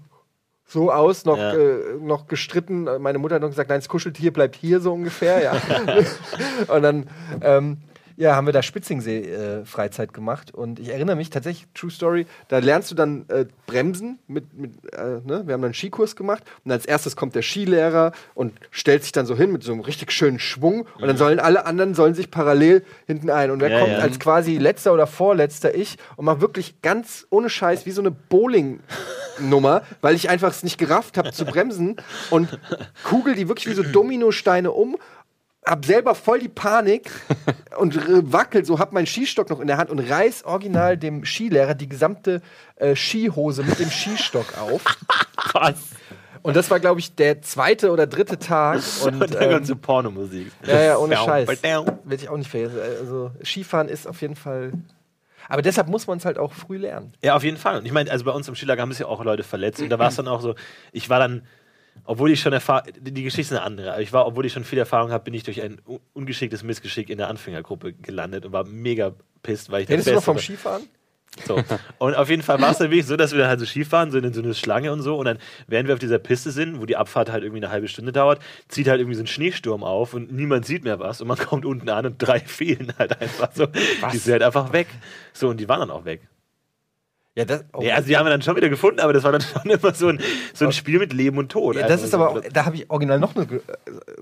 so 0.68 0.92
aus, 0.92 1.24
noch, 1.26 1.38
Ja. 1.38 1.54
äh, 1.54 1.96
noch 2.02 2.28
gestritten. 2.28 2.88
Meine 3.00 3.18
Mutter 3.18 3.36
hat 3.36 3.42
noch 3.42 3.50
gesagt, 3.50 3.70
nein, 3.70 3.80
das 3.80 3.88
Kuscheltier 3.90 4.34
bleibt 4.34 4.56
hier 4.56 4.80
so 4.82 4.94
ungefähr, 4.94 5.42
ja. 5.42 5.54
und 6.68 6.82
dann 6.82 7.08
ähm, 7.42 7.78
ja, 8.18 8.36
haben 8.36 8.48
wir 8.48 8.54
da 8.54 8.64
Spitzingsee-Freizeit 8.64 10.12
gemacht. 10.12 10.52
Und 10.52 10.80
ich 10.80 10.90
erinnere 10.90 11.16
mich 11.16 11.30
tatsächlich, 11.30 11.68
True 11.76 11.92
Story, 11.92 12.26
da 12.48 12.58
lernst 12.58 12.90
du 12.90 12.96
dann 12.96 13.26
äh, 13.30 13.46
Bremsen 13.68 14.18
mit, 14.28 14.58
mit 14.58 14.72
äh, 14.94 15.22
ne? 15.24 15.24
wir 15.24 15.38
haben 15.38 15.48
dann 15.48 15.66
einen 15.66 15.74
Skikurs 15.76 16.16
gemacht 16.16 16.44
und 16.66 16.72
als 16.72 16.88
erstes 16.88 17.16
kommt 17.16 17.36
der 17.36 17.44
Skilehrer 17.44 18.14
und 18.34 18.54
stellt 18.72 19.04
sich 19.04 19.12
dann 19.12 19.28
so 19.28 19.38
hin 19.38 19.52
mit 19.52 19.62
so 19.62 19.72
einem 19.72 19.82
richtig 19.82 20.12
schönen 20.12 20.40
Schwung 20.40 20.88
und 21.00 21.08
dann 21.08 21.18
sollen 21.18 21.40
alle 21.40 21.68
anderen 21.68 21.94
sollen 21.94 22.16
sich 22.16 22.32
parallel 22.32 22.84
hinten 23.06 23.30
ein. 23.30 23.52
Und 23.52 23.62
wer 23.62 23.70
Ja, 23.70 23.80
kommt 23.82 23.92
ja. 23.92 24.00
als 24.00 24.20
quasi 24.20 24.58
letzter 24.58 24.94
oder 24.94 25.06
vorletzter 25.06 25.76
ich 25.76 25.98
und 26.16 26.26
macht 26.26 26.42
wirklich 26.42 26.82
ganz 26.82 27.28
ohne 27.30 27.52
Scheiß 27.52 27.86
wie 27.86 27.92
so 27.92 28.02
eine 28.02 28.10
Bowling 28.10 28.80
Nummer, 29.40 29.84
weil 30.02 30.16
ich 30.16 30.28
einfach 30.32 30.50
es 30.50 30.64
nicht 30.64 30.80
gerafft 30.80 31.20
habe 31.20 31.32
zu 31.32 31.46
bremsen 31.46 31.98
und 32.32 32.58
kugel 33.04 33.36
die 33.36 33.48
wirklich 33.48 33.68
wie 33.68 33.74
so 33.74 33.84
Dominosteine 33.84 34.72
um 34.72 34.98
hab 35.68 35.86
selber 35.86 36.16
voll 36.16 36.40
die 36.40 36.50
Panik 36.50 37.12
und 37.78 37.96
wackel 38.32 38.66
so, 38.66 38.80
hab 38.80 38.94
meinen 38.94 39.08
Skistock 39.08 39.50
noch 39.50 39.60
in 39.60 39.68
der 39.68 39.78
Hand 39.78 39.90
und 39.90 40.00
reiß 40.00 40.46
original 40.46 40.98
dem 40.98 41.26
Skilehrer 41.26 41.76
die 41.76 41.90
gesamte 41.90 42.42
äh, 42.78 42.96
Skihose 42.96 43.64
mit 43.64 43.80
dem 43.80 43.90
Skistock 43.90 44.58
auf. 44.58 44.84
Was? 45.54 45.78
Und 46.44 46.56
das 46.56 46.72
war, 46.72 46.80
glaube 46.80 47.00
ich, 47.02 47.14
der 47.16 47.42
zweite 47.42 47.92
oder 47.92 48.08
dritte 48.08 48.40
Tag. 48.40 48.82
Und, 49.04 49.22
Und 49.22 49.34
dann 49.34 49.52
ähm, 49.52 49.66
so 49.66 49.76
Pornomusik. 49.76 50.52
ja, 50.66 50.82
ja, 50.82 50.98
ohne 50.98 51.18
Scheiß. 51.18 51.48
Will 51.48 52.18
ich 52.18 52.30
auch 52.30 52.38
nicht 52.38 52.50
vergessen. 52.50 52.80
Also, 52.80 53.32
Skifahren 53.44 53.90
ist 53.90 54.08
auf 54.08 54.22
jeden 54.22 54.36
Fall. 54.36 54.72
Aber 55.50 55.62
deshalb 55.62 55.88
muss 55.88 56.08
man 56.08 56.20
es 56.20 56.26
halt 56.26 56.38
auch 56.38 56.54
früh 56.54 56.78
lernen. 56.78 57.14
Ja, 57.22 57.36
auf 57.36 57.44
jeden 57.44 57.58
Fall. 57.58 57.80
Und 57.80 57.86
ich 57.86 57.92
meine, 57.92 58.12
also 58.12 58.24
bei 58.24 58.32
uns 58.32 58.48
im 58.48 58.56
Skilager 58.56 58.82
haben 58.82 58.92
sich 58.92 59.00
ja 59.00 59.08
auch 59.08 59.24
Leute 59.24 59.44
verletzt. 59.44 59.82
Und 59.82 59.90
da 59.90 60.00
war 60.00 60.08
es 60.08 60.16
dann 60.18 60.28
auch 60.28 60.42
so, 60.42 60.56
ich 60.92 61.10
war 61.10 61.20
dann, 61.20 61.44
obwohl 62.06 62.32
ich 62.32 62.40
schon 62.40 62.54
Erfahrung, 62.54 62.92
die 63.00 63.24
Geschichte 63.24 63.54
ist 63.54 63.60
eine 63.60 63.62
andere, 63.64 64.02
ich 64.02 64.14
war, 64.14 64.26
obwohl 64.28 64.46
ich 64.46 64.54
schon 64.54 64.64
viel 64.64 64.80
Erfahrung 64.80 65.12
habe, 65.12 65.24
bin 65.24 65.34
ich 65.34 65.44
durch 65.44 65.62
ein 65.62 65.80
un- 65.88 66.00
ungeschicktes 66.14 66.64
Missgeschick 66.64 67.10
in 67.10 67.18
der 67.18 67.28
Anfängergruppe 67.30 67.94
gelandet 67.94 68.46
und 68.46 68.52
war 68.52 68.66
mega 68.66 69.14
pisst, 69.44 69.70
weil 69.72 69.84
ich 69.84 69.90
Redest 69.90 70.08
du 70.08 70.12
noch 70.12 70.18
Beste 70.18 70.26
vom. 70.32 70.40
Skifahren? 70.40 70.84
So. 71.46 71.62
Und 72.00 72.16
auf 72.16 72.30
jeden 72.32 72.42
Fall 72.42 72.60
war 72.60 72.72
es 72.72 72.80
dann 72.80 72.90
wirklich 72.90 73.06
so, 73.06 73.16
dass 73.16 73.32
wir 73.32 73.38
dann 73.40 73.50
halt 73.50 73.60
so 73.60 73.66
Skifahren, 73.68 74.10
sind 74.10 74.26
in 74.26 74.34
so 74.34 74.42
eine 74.42 74.56
Schlange 74.56 74.92
und 74.92 75.02
so. 75.04 75.18
Und 75.18 75.26
dann, 75.26 75.38
während 75.68 75.88
wir 75.88 75.94
auf 75.94 76.00
dieser 76.00 76.18
Piste 76.18 76.50
sind, 76.50 76.82
wo 76.82 76.86
die 76.88 76.96
Abfahrt 76.98 77.32
halt 77.32 77.44
irgendwie 77.44 77.64
eine 77.64 77.72
halbe 77.72 77.88
Stunde 77.88 78.12
dauert, 78.12 78.40
zieht 78.70 78.88
halt 78.88 79.00
irgendwie 79.02 79.18
so 79.18 79.22
ein 79.24 79.28
Schneesturm 79.28 79.84
auf 79.84 80.16
und 80.16 80.32
niemand 80.32 80.66
sieht 80.66 80.84
mehr 80.84 81.00
was. 81.00 81.22
Und 81.22 81.28
man 81.28 81.38
kommt 81.38 81.64
unten 81.66 81.90
an 81.90 82.08
und 82.08 82.18
drei 82.18 82.40
fehlen 82.46 82.92
halt 82.98 83.22
einfach 83.22 83.50
so. 83.54 83.68
Die 84.12 84.18
sind 84.18 84.32
halt 84.34 84.44
einfach 84.44 84.74
weg. 84.74 84.88
So, 85.34 85.50
und 85.50 85.60
die 85.60 85.70
waren 85.70 85.82
dann 85.82 85.92
auch 85.92 86.06
weg. 86.06 86.22
Ja, 87.38 87.46
das, 87.46 87.64
oh. 87.74 87.84
Ja, 87.84 87.94
also 87.96 88.08
die 88.08 88.18
haben 88.18 88.26
wir 88.26 88.32
dann 88.32 88.42
schon 88.42 88.56
wieder 88.56 88.68
gefunden, 88.68 89.00
aber 89.00 89.14
das 89.14 89.24
war 89.24 89.32
dann 89.32 89.42
schon 89.42 89.62
immer 89.70 89.94
so 89.94 90.08
ein, 90.08 90.20
so 90.56 90.66
ein 90.66 90.72
Spiel 90.72 90.98
mit 90.98 91.14
Leben 91.14 91.38
und 91.38 91.52
Tod. 91.52 91.76
Ja, 91.76 91.84
Also 91.84 91.94
das 91.94 92.04
ist 92.04 92.10
so- 92.12 92.18
aber 92.18 92.30
auch, 92.32 92.42
da 92.52 92.66
habe 92.66 92.78
ich 92.78 92.90
original 92.90 93.20
noch 93.20 93.36
eine, 93.36 93.46
äh, 93.46 93.60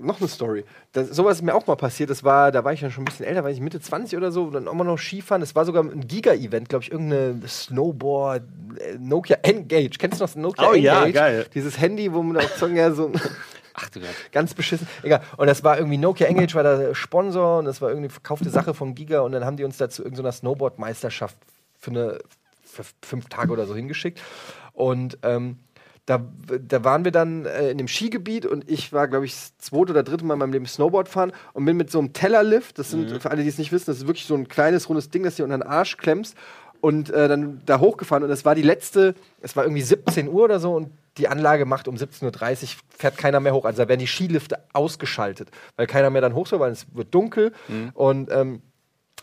noch 0.02 0.20
eine 0.20 0.28
Story. 0.28 0.64
Das, 0.92 1.08
sowas 1.08 1.38
ist 1.38 1.42
mir 1.42 1.54
auch 1.54 1.66
mal 1.66 1.76
passiert. 1.76 2.10
Das 2.10 2.24
war, 2.24 2.52
da 2.52 2.62
war 2.62 2.74
ich 2.74 2.80
dann 2.80 2.90
schon 2.90 3.02
ein 3.02 3.06
bisschen 3.06 3.24
älter, 3.24 3.42
war 3.42 3.50
ich 3.50 3.58
Mitte 3.60 3.80
20 3.80 4.18
oder 4.18 4.30
so, 4.32 4.42
und 4.44 4.52
dann 4.52 4.68
auch 4.68 4.74
mal 4.74 4.84
noch 4.84 4.98
Skifahren. 4.98 5.40
Das 5.40 5.54
war 5.54 5.64
sogar 5.64 5.82
ein 5.82 6.06
Giga-Event, 6.06 6.68
glaube 6.68 6.84
ich, 6.84 6.92
irgendeine 6.92 7.40
Snowboard, 7.48 8.42
äh, 8.80 8.98
Nokia 8.98 9.38
Engage. 9.44 9.96
Kennst 9.98 10.20
du 10.20 10.24
noch 10.24 10.28
das 10.30 10.36
Nokia 10.36 10.68
Oh 10.70 10.74
ja, 10.74 10.98
Engage? 11.06 11.12
geil. 11.14 11.46
Dieses 11.54 11.80
Handy, 11.80 12.12
wo 12.12 12.22
man 12.22 12.36
auch 12.44 12.50
so, 12.58 12.66
ja, 12.66 12.90
so 12.92 13.10
Ach 13.78 13.88
du 13.88 14.00
Gott. 14.00 14.08
ganz 14.32 14.52
beschissen. 14.52 14.86
Egal. 15.02 15.22
Und 15.38 15.46
das 15.46 15.64
war 15.64 15.78
irgendwie 15.78 15.96
Nokia 15.96 16.26
Engage, 16.26 16.54
war 16.54 16.62
der 16.64 16.94
Sponsor 16.94 17.60
und 17.60 17.64
das 17.64 17.80
war 17.80 17.88
irgendwie 17.88 18.10
verkaufte 18.10 18.50
Sache 18.50 18.74
vom 18.74 18.94
Giga 18.94 19.20
und 19.20 19.32
dann 19.32 19.44
haben 19.46 19.56
die 19.56 19.64
uns 19.64 19.78
da 19.78 19.88
zu 19.88 20.02
irgendeiner 20.02 20.32
Snowboard-Meisterschaft 20.32 21.36
für 21.78 21.90
eine 21.90 22.18
für 22.76 22.84
fünf 23.02 23.28
Tage 23.28 23.52
oder 23.52 23.66
so 23.66 23.74
hingeschickt. 23.74 24.20
Und 24.72 25.18
ähm, 25.22 25.58
da, 26.06 26.24
da 26.60 26.84
waren 26.84 27.04
wir 27.04 27.10
dann 27.10 27.46
äh, 27.46 27.70
in 27.70 27.78
dem 27.78 27.88
Skigebiet 27.88 28.46
und 28.46 28.70
ich 28.70 28.92
war, 28.92 29.08
glaube 29.08 29.26
ich, 29.26 29.32
das 29.32 29.58
zweite 29.58 29.90
oder 29.90 30.04
dritte 30.04 30.24
Mal 30.24 30.34
in 30.34 30.40
meinem 30.40 30.52
Leben 30.52 30.66
Snowboard 30.66 31.08
fahren 31.08 31.32
und 31.52 31.64
bin 31.64 31.76
mit 31.76 31.90
so 31.90 31.98
einem 31.98 32.12
Tellerlift, 32.12 32.78
das 32.78 32.92
sind, 32.92 33.10
für 33.20 33.30
alle, 33.30 33.42
die 33.42 33.48
es 33.48 33.58
nicht 33.58 33.72
wissen, 33.72 33.86
das 33.86 33.98
ist 33.98 34.06
wirklich 34.06 34.26
so 34.26 34.36
ein 34.36 34.46
kleines, 34.46 34.88
rundes 34.88 35.10
Ding, 35.10 35.24
das 35.24 35.34
du 35.36 35.42
unter 35.42 35.58
den 35.58 35.64
Arsch 35.64 35.96
klemmst 35.96 36.36
und 36.80 37.10
äh, 37.10 37.26
dann 37.26 37.60
da 37.66 37.80
hochgefahren 37.80 38.22
und 38.22 38.28
das 38.28 38.44
war 38.44 38.54
die 38.54 38.62
letzte, 38.62 39.16
es 39.40 39.56
war 39.56 39.64
irgendwie 39.64 39.82
17 39.82 40.28
Uhr 40.28 40.44
oder 40.44 40.60
so 40.60 40.74
und 40.74 40.92
die 41.18 41.26
Anlage 41.26 41.64
macht 41.64 41.88
um 41.88 41.96
17.30 41.96 42.62
Uhr, 42.62 42.68
fährt 42.90 43.16
keiner 43.16 43.40
mehr 43.40 43.54
hoch. 43.54 43.64
Also 43.64 43.82
da 43.82 43.88
werden 43.88 44.00
die 44.00 44.06
Skilifte 44.06 44.58
ausgeschaltet, 44.74 45.48
weil 45.76 45.86
keiner 45.86 46.10
mehr 46.10 46.20
dann 46.20 46.34
hoch 46.34 46.46
soll, 46.46 46.60
weil 46.60 46.72
es 46.72 46.86
wird 46.94 47.12
dunkel 47.14 47.52
und 47.94 48.30
ähm, 48.30 48.62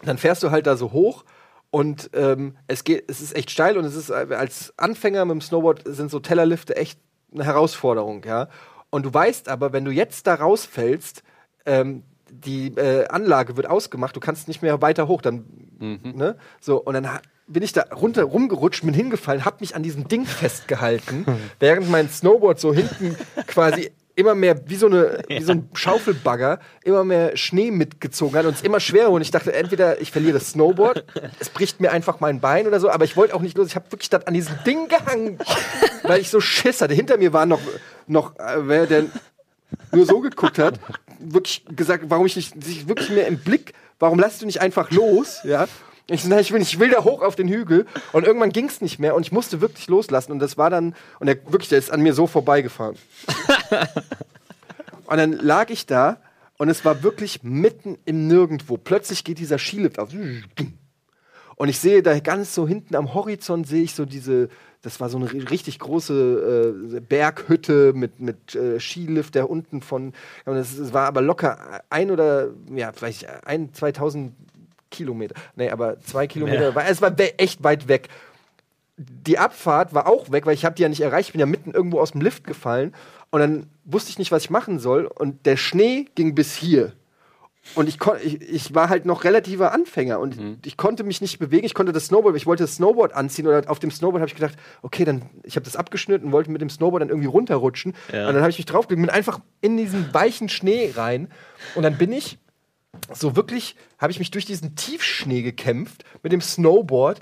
dann 0.03 0.17
fährst 0.17 0.43
du 0.43 0.51
halt 0.51 0.67
da 0.67 0.75
so 0.75 0.91
hoch 0.91 1.23
und 1.73 2.11
ähm, 2.13 2.55
es 2.67 2.83
geht, 2.83 3.09
es 3.09 3.19
ist 3.19 3.35
echt 3.35 3.49
steil 3.49 3.77
und 3.79 3.85
es 3.85 3.95
ist 3.95 4.11
äh, 4.11 4.27
als 4.37 4.75
Anfänger 4.77 5.25
mit 5.25 5.31
dem 5.31 5.41
Snowboard 5.41 5.81
sind 5.85 6.11
so 6.11 6.19
Tellerlifte 6.19 6.75
echt 6.75 6.99
eine 7.33 7.45
Herausforderung, 7.45 8.23
ja. 8.25 8.47
Und 8.91 9.07
du 9.07 9.11
weißt 9.11 9.49
aber, 9.49 9.73
wenn 9.73 9.83
du 9.83 9.89
jetzt 9.89 10.27
da 10.27 10.35
rausfällst, 10.35 11.23
ähm, 11.65 12.03
die 12.29 12.67
äh, 12.75 13.07
Anlage 13.07 13.57
wird 13.57 13.67
ausgemacht, 13.67 14.15
du 14.15 14.19
kannst 14.19 14.47
nicht 14.47 14.61
mehr 14.61 14.83
weiter 14.83 15.07
hoch, 15.07 15.23
dann, 15.23 15.45
ne? 15.79 16.37
So, 16.61 16.79
und 16.79 16.93
dann 16.93 17.09
bin 17.47 17.63
ich 17.63 17.73
da 17.73 17.85
runter 17.91 18.21
rumgerutscht, 18.21 18.85
bin 18.85 18.93
hingefallen, 18.93 19.43
hab 19.43 19.59
mich 19.59 19.75
an 19.75 19.81
diesem 19.81 20.07
Ding 20.07 20.27
festgehalten, 20.27 21.25
während 21.59 21.89
mein 21.89 22.07
Snowboard 22.07 22.59
so 22.59 22.71
hinten 22.71 23.17
quasi 23.47 23.89
immer 24.15 24.35
mehr, 24.35 24.69
wie 24.69 24.75
so, 24.75 24.87
eine, 24.87 25.23
wie 25.27 25.43
so 25.43 25.53
ein 25.53 25.69
Schaufelbagger, 25.73 26.59
immer 26.83 27.03
mehr 27.03 27.35
Schnee 27.37 27.71
mitgezogen 27.71 28.37
hat 28.37 28.45
und 28.45 28.55
es 28.55 28.61
immer 28.61 28.79
schwerer 28.79 29.07
wurde. 29.07 29.15
Und 29.15 29.21
ich 29.21 29.31
dachte, 29.31 29.53
entweder 29.53 30.01
ich 30.01 30.11
verliere 30.11 30.33
das 30.33 30.51
Snowboard, 30.51 31.05
es 31.39 31.49
bricht 31.49 31.79
mir 31.79 31.91
einfach 31.91 32.19
mein 32.19 32.39
Bein 32.39 32.67
oder 32.67 32.79
so, 32.79 32.89
aber 32.89 33.05
ich 33.05 33.17
wollte 33.17 33.33
auch 33.35 33.41
nicht 33.41 33.57
los. 33.57 33.67
Ich 33.67 33.75
habe 33.75 33.91
wirklich 33.91 34.09
dann 34.09 34.23
an 34.23 34.33
diesem 34.33 34.55
Ding 34.65 34.87
gehangen, 34.87 35.39
weil 36.03 36.21
ich 36.21 36.29
so 36.29 36.39
Schiss 36.39 36.81
hatte. 36.81 36.93
Hinter 36.93 37.17
mir 37.17 37.33
war 37.33 37.45
noch, 37.45 37.61
noch 38.07 38.37
äh, 38.37 38.67
wer 38.67 38.87
denn 38.87 39.11
nur 39.91 40.05
so 40.05 40.19
geguckt 40.19 40.59
hat, 40.59 40.79
wirklich 41.19 41.65
gesagt, 41.75 42.05
warum 42.07 42.25
ich 42.25 42.35
nicht, 42.35 42.63
sich 42.63 42.87
wirklich 42.87 43.09
mehr 43.09 43.27
im 43.27 43.39
Blick, 43.39 43.73
warum 43.99 44.19
lässt 44.19 44.41
du 44.41 44.45
nicht 44.45 44.61
einfach 44.61 44.91
los, 44.91 45.39
ja? 45.43 45.67
Ich, 46.07 46.29
ich, 46.29 46.51
will, 46.51 46.61
ich 46.61 46.79
will 46.79 46.89
da 46.89 47.03
hoch 47.03 47.21
auf 47.21 47.35
den 47.35 47.47
Hügel 47.47 47.85
und 48.11 48.25
irgendwann 48.25 48.51
ging 48.51 48.67
es 48.67 48.81
nicht 48.81 48.99
mehr 48.99 49.15
und 49.15 49.25
ich 49.25 49.31
musste 49.31 49.61
wirklich 49.61 49.87
loslassen 49.87 50.33
und 50.33 50.39
das 50.39 50.57
war 50.57 50.69
dann, 50.69 50.95
und 51.19 51.27
der 51.27 51.37
wirklich, 51.51 51.69
der 51.69 51.79
ist 51.79 51.91
an 51.91 52.01
mir 52.01 52.13
so 52.13 52.27
vorbeigefahren. 52.27 52.97
und 55.05 55.17
dann 55.17 55.31
lag 55.31 55.69
ich 55.69 55.85
da 55.85 56.17
und 56.57 56.67
es 56.69 56.83
war 56.83 57.03
wirklich 57.03 57.43
mitten 57.43 57.97
im 58.05 58.27
Nirgendwo. 58.27 58.77
Plötzlich 58.77 59.23
geht 59.23 59.39
dieser 59.39 59.57
Skilift 59.57 59.97
auf. 59.97 60.09
Und 61.55 61.69
ich 61.69 61.79
sehe 61.79 62.03
da 62.03 62.19
ganz 62.19 62.53
so 62.53 62.67
hinten 62.67 62.95
am 62.95 63.13
Horizont 63.13 63.67
sehe 63.67 63.83
ich 63.83 63.95
so 63.95 64.05
diese, 64.05 64.49
das 64.81 64.99
war 64.99 65.07
so 65.07 65.17
eine 65.17 65.27
ri- 65.27 65.49
richtig 65.49 65.79
große 65.79 66.95
äh, 66.95 66.99
Berghütte 66.99 67.93
mit, 67.93 68.19
mit 68.19 68.55
äh, 68.55 68.79
Skilift, 68.79 69.35
der 69.35 69.49
unten 69.49 69.81
von, 69.81 70.13
ja, 70.45 70.51
und 70.51 70.57
es, 70.57 70.77
es 70.77 70.91
war 70.93 71.07
aber 71.07 71.21
locker 71.21 71.81
ein 71.89 72.11
oder, 72.11 72.49
ja, 72.75 72.91
vielleicht 72.91 73.27
ein, 73.45 73.73
2000 73.73 74.33
Kilometer. 74.93 75.35
Nee, 75.55 75.69
aber 75.69 75.99
zwei 75.99 76.27
Kilometer, 76.27 76.69
Ja. 76.69 76.75
war, 76.75 76.87
es 76.87 77.01
war 77.01 77.13
echt 77.37 77.63
weit 77.63 77.87
weg. 77.87 78.07
Die 78.97 79.39
Abfahrt 79.39 79.93
war 79.93 80.07
auch 80.07 80.31
weg, 80.31 80.45
weil 80.45 80.53
ich 80.53 80.65
habe 80.65 80.75
die 80.75 80.83
ja 80.83 80.89
nicht 80.89 81.01
erreicht. 81.01 81.29
Ich 81.29 81.33
bin 81.33 81.39
ja 81.39 81.47
mitten 81.47 81.71
irgendwo 81.71 81.99
aus 81.99 82.11
dem 82.11 82.21
Lift 82.21 82.45
gefallen 82.45 82.93
und 83.31 83.39
dann 83.39 83.65
wusste 83.85 84.11
ich 84.11 84.19
nicht, 84.19 84.31
was 84.31 84.43
ich 84.43 84.49
machen 84.51 84.77
soll. 84.79 85.05
Und 85.07 85.45
der 85.47 85.57
Schnee 85.57 86.05
ging 86.15 86.35
bis 86.35 86.55
hier. 86.55 86.93
Und 87.75 87.87
ich, 87.87 87.97
ich, 88.23 88.41
ich 88.41 88.75
war 88.75 88.89
halt 88.89 89.05
noch 89.05 89.23
relativer 89.23 89.71
Anfänger 89.71 90.19
und 90.19 90.37
ich 90.65 90.75
konnte 90.75 91.05
mich 91.05 91.21
nicht 91.21 91.39
bewegen. 91.39 91.65
Ich 91.65 91.73
konnte 91.73 91.93
das 91.93 92.07
Snowboard, 92.07 92.35
ich 92.35 92.45
wollte 92.45 92.63
das 92.65 92.75
Snowboard 92.75 93.13
anziehen 93.13 93.47
oder 93.47 93.63
auf 93.67 93.79
dem 93.79 93.89
Snowboard 93.89 94.19
habe 94.19 94.27
ich 94.27 94.35
gedacht, 94.35 94.57
okay, 94.81 95.05
dann 95.05 95.21
ich 95.43 95.55
habe 95.55 95.63
das 95.63 95.77
abgeschnitten 95.77 96.25
und 96.27 96.31
wollte 96.33 96.51
mit 96.51 96.61
dem 96.61 96.69
Snowboard 96.69 97.01
dann 97.01 97.07
irgendwie 97.09 97.29
runterrutschen. 97.29 97.93
Ja. 98.11 98.27
Und 98.27 98.33
dann 98.33 98.41
habe 98.43 98.49
ich 98.51 98.57
mich 98.57 98.65
draufgelegt, 98.65 99.01
bin 99.01 99.09
einfach 99.09 99.39
in 99.61 99.77
diesen 99.77 100.13
weichen 100.13 100.49
Schnee 100.49 100.91
rein 100.95 101.29
und 101.75 101.83
dann 101.83 101.97
bin 101.97 102.11
ich 102.11 102.37
so 103.13 103.35
wirklich, 103.35 103.75
habe 103.97 104.11
ich 104.11 104.19
mich 104.19 104.31
durch 104.31 104.45
diesen 104.45 104.75
Tiefschnee 104.75 105.41
gekämpft 105.41 106.03
mit 106.21 106.31
dem 106.31 106.41
Snowboard 106.41 107.21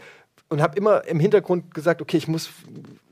und 0.52 0.62
habe 0.62 0.78
immer 0.78 1.08
im 1.08 1.20
Hintergrund 1.20 1.74
gesagt, 1.74 2.02
okay, 2.02 2.18
ich 2.18 2.28
muss 2.28 2.50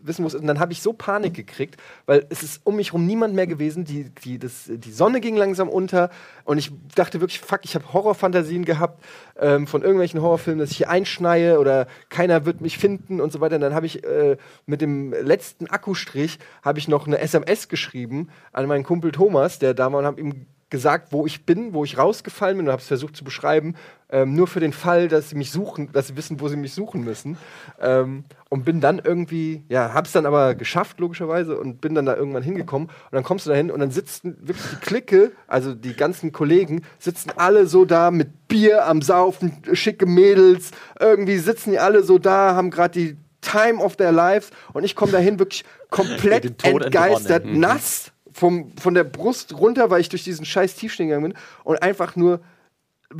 wissen, 0.02 0.24
wo 0.24 0.28
es 0.28 0.34
ist. 0.34 0.42
Und 0.42 0.48
dann 0.48 0.60
habe 0.60 0.74
ich 0.74 0.82
so 0.82 0.92
Panik 0.92 1.34
gekriegt, 1.34 1.78
weil 2.06 2.26
es 2.30 2.44
ist 2.44 2.66
um 2.66 2.76
mich 2.76 2.88
herum 2.88 3.06
niemand 3.06 3.34
mehr 3.34 3.48
gewesen. 3.48 3.86
Die, 3.86 4.10
die, 4.10 4.38
das, 4.38 4.66
die 4.68 4.92
Sonne 4.92 5.22
ging 5.22 5.38
langsam 5.38 5.70
unter 5.70 6.10
und 6.44 6.58
ich 6.58 6.70
dachte 6.96 7.22
wirklich, 7.22 7.40
fuck, 7.40 7.62
ich 7.64 7.76
habe 7.76 7.94
Horrorfantasien 7.94 8.66
gehabt 8.66 9.02
ähm, 9.40 9.68
von 9.68 9.84
irgendwelchen 9.84 10.22
Horrorfilmen, 10.22 10.60
dass 10.60 10.72
ich 10.72 10.78
hier 10.78 10.90
einschneie 10.90 11.60
oder 11.60 11.88
keiner 12.10 12.46
wird 12.46 12.60
mich 12.60 12.78
finden 12.78 13.22
und 13.22 13.32
so 13.32 13.40
weiter. 13.40 13.56
Und 13.56 13.62
dann 13.62 13.74
habe 13.74 13.86
ich 13.86 14.04
äh, 14.04 14.36
mit 14.66 14.82
dem 14.82 15.14
letzten 15.14 15.68
Akkustrich 15.68 16.40
habe 16.62 16.80
ich 16.80 16.90
noch 16.90 17.08
eine 17.08 17.20
SMS 17.20 17.70
geschrieben 17.70 18.30
an 18.52 18.68
meinen 18.68 18.84
Kumpel 18.84 19.14
Thomas, 19.14 19.60
der 19.60 19.74
da 19.74 19.92
war 19.94 20.00
und 20.00 20.06
habe 20.06 20.20
ihm 20.20 20.46
gesagt, 20.70 21.12
wo 21.12 21.26
ich 21.26 21.46
bin, 21.46 21.74
wo 21.74 21.84
ich 21.84 21.98
rausgefallen 21.98 22.58
bin 22.58 22.68
und 22.68 22.72
habe 22.72 22.82
es 22.82 22.88
versucht 22.88 23.16
zu 23.16 23.24
beschreiben, 23.24 23.76
ähm, 24.12 24.36
nur 24.36 24.48
für 24.48 24.60
den 24.60 24.74
Fall, 24.74 25.08
dass 25.08 25.30
sie 25.30 25.36
mich 25.36 25.52
suchen, 25.52 25.92
dass 25.92 26.08
sie 26.08 26.18
wissen, 26.18 26.40
wo 26.40 26.48
sie 26.48 26.58
mich 26.58 26.74
suchen 26.74 27.04
müssen. 27.04 27.38
Ähm, 27.80 28.24
und 28.50 28.66
bin 28.66 28.82
dann 28.82 29.00
irgendwie, 29.04 29.64
ja, 29.70 29.94
hab's 29.94 30.12
dann 30.12 30.26
aber 30.26 30.56
geschafft, 30.56 31.00
logischerweise, 31.00 31.58
und 31.58 31.82
bin 31.82 31.94
dann 31.94 32.06
da 32.06 32.16
irgendwann 32.16 32.42
hingekommen. 32.42 32.88
Und 32.88 33.12
dann 33.12 33.24
kommst 33.24 33.46
du 33.46 33.52
da 33.52 33.56
hin 33.56 33.70
und 33.70 33.80
dann 33.80 33.92
sitzen 33.92 34.38
wirklich 34.42 34.66
die 34.72 34.86
Clique, 34.86 35.32
also 35.48 35.76
die 35.76 35.96
ganzen 35.96 36.32
Kollegen, 36.32 36.84
sitzen 36.98 37.32
alle 37.36 37.68
so 37.68 37.86
da 37.86 38.10
mit 38.10 38.48
Bier 38.48 38.88
am 38.88 39.02
Saufen, 39.02 39.62
schicke 39.74 40.08
Mädels, 40.08 40.72
irgendwie 41.00 41.38
sitzen 41.38 41.72
die 41.72 41.80
alle 41.80 42.04
so 42.04 42.18
da, 42.18 42.56
haben 42.56 42.72
gerade 42.72 43.00
die 43.00 43.18
Time 43.42 43.82
of 43.82 43.96
their 43.96 44.12
lives 44.12 44.50
und 44.74 44.84
ich 44.84 44.96
komme 44.96 45.12
dahin 45.12 45.40
wirklich 45.40 45.64
komplett 45.90 46.66
entgeistert, 46.66 47.44
entronnen. 47.44 47.60
nass 47.60 48.12
vom, 48.34 48.72
von 48.78 48.94
der 48.94 49.04
Brust 49.04 49.58
runter, 49.58 49.90
weil 49.90 50.02
ich 50.02 50.10
durch 50.10 50.24
diesen 50.24 50.46
scheiß 50.46 50.76
Tiefschnee 50.76 51.06
gegangen 51.06 51.32
bin 51.32 51.38
und 51.64 51.82
einfach 51.82 52.16
nur 52.16 52.40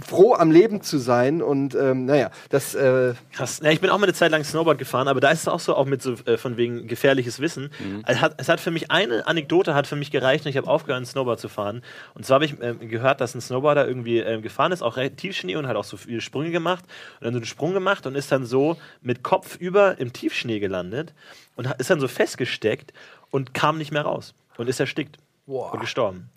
froh 0.06 0.36
am 0.36 0.52
Leben 0.52 0.84
zu 0.84 1.00
sein 1.00 1.42
und 1.42 1.74
ähm, 1.74 2.06
naja, 2.06 2.30
das 2.50 2.76
äh, 2.76 3.16
Krass. 3.32 3.60
Ja, 3.64 3.72
ich 3.72 3.82
bin 3.82 3.90
auch 3.90 3.98
mal 3.98 4.06
eine 4.06 4.14
Zeit 4.14 4.30
lang 4.30 4.44
Snowboard 4.44 4.78
gefahren, 4.78 5.08
aber 5.08 5.20
da 5.20 5.32
ist 5.32 5.42
es 5.42 5.48
auch 5.48 5.60
so, 5.60 5.76
auch 5.76 5.86
mit 5.86 6.04
so 6.04 6.14
äh, 6.26 6.38
von 6.38 6.58
wegen 6.58 6.88
gefährliches 6.88 7.40
Wissen. 7.40 7.72
Es, 8.06 8.22
hat, 8.22 8.36
es 8.38 8.50
hat 8.50 8.60
für 8.60 8.70
mich 8.70 8.92
eine 8.92 9.26
Anekdote 9.26 9.74
hat 9.74 9.88
für 9.88 9.96
mich 9.96 10.12
gereicht 10.12 10.46
und 10.46 10.52
ich 10.52 10.58
habe 10.58 10.68
aufgehört, 10.68 11.08
Snowboard 11.08 11.40
zu 11.40 11.50
fahren. 11.50 11.82
Und 12.14 12.26
zwar 12.26 12.36
habe 12.36 12.46
ich 12.46 12.56
ähm, 12.62 12.88
gehört, 12.88 13.20
dass 13.20 13.34
ein 13.34 13.42
Snowboarder 13.42 13.88
irgendwie 13.88 14.20
ähm, 14.20 14.44
gefahren 14.44 14.72
ist, 14.72 14.84
auch 14.84 14.96
relativ 14.96 15.36
Schnee 15.36 15.56
und 15.56 15.68
hat 15.68 15.76
auch 15.76 15.84
so 15.84 15.98
viele 15.98 16.22
Sprünge 16.22 16.52
gemacht 16.52 16.86
und 17.20 17.26
dann 17.26 17.34
so 17.34 17.40
einen 17.40 17.46
Sprung 17.46 17.74
gemacht 17.74 18.06
und 18.06 18.14
ist 18.14 18.32
dann 18.32 18.46
so 18.46 18.78
mit 19.02 19.24
Kopf 19.24 19.56
über 19.56 19.98
im 19.98 20.14
Tiefschnee 20.14 20.60
gelandet 20.60 21.14
und 21.56 21.68
ist 21.80 21.90
dann 21.90 22.00
so 22.00 22.08
festgesteckt 22.08 22.94
und 23.32 23.56
kam 23.56 23.80
nicht 23.80 23.92
mehr 23.92 24.04
raus 24.04 24.36
und 24.60 24.68
ist 24.68 24.80
erstickt 24.80 25.18
Boah. 25.46 25.74
und 25.74 25.80
gestorben. 25.80 26.30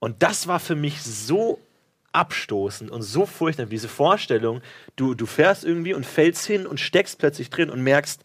Und 0.00 0.22
das 0.22 0.48
war 0.48 0.58
für 0.58 0.74
mich 0.74 1.00
so 1.02 1.60
abstoßend 2.12 2.90
und 2.90 3.02
so 3.02 3.24
furchtbar. 3.24 3.66
Diese 3.66 3.88
Vorstellung, 3.88 4.62
du, 4.96 5.14
du 5.14 5.26
fährst 5.26 5.64
irgendwie 5.64 5.94
und 5.94 6.04
fällst 6.04 6.44
hin 6.44 6.66
und 6.66 6.80
steckst 6.80 7.18
plötzlich 7.18 7.50
drin 7.50 7.70
und 7.70 7.82
merkst, 7.82 8.24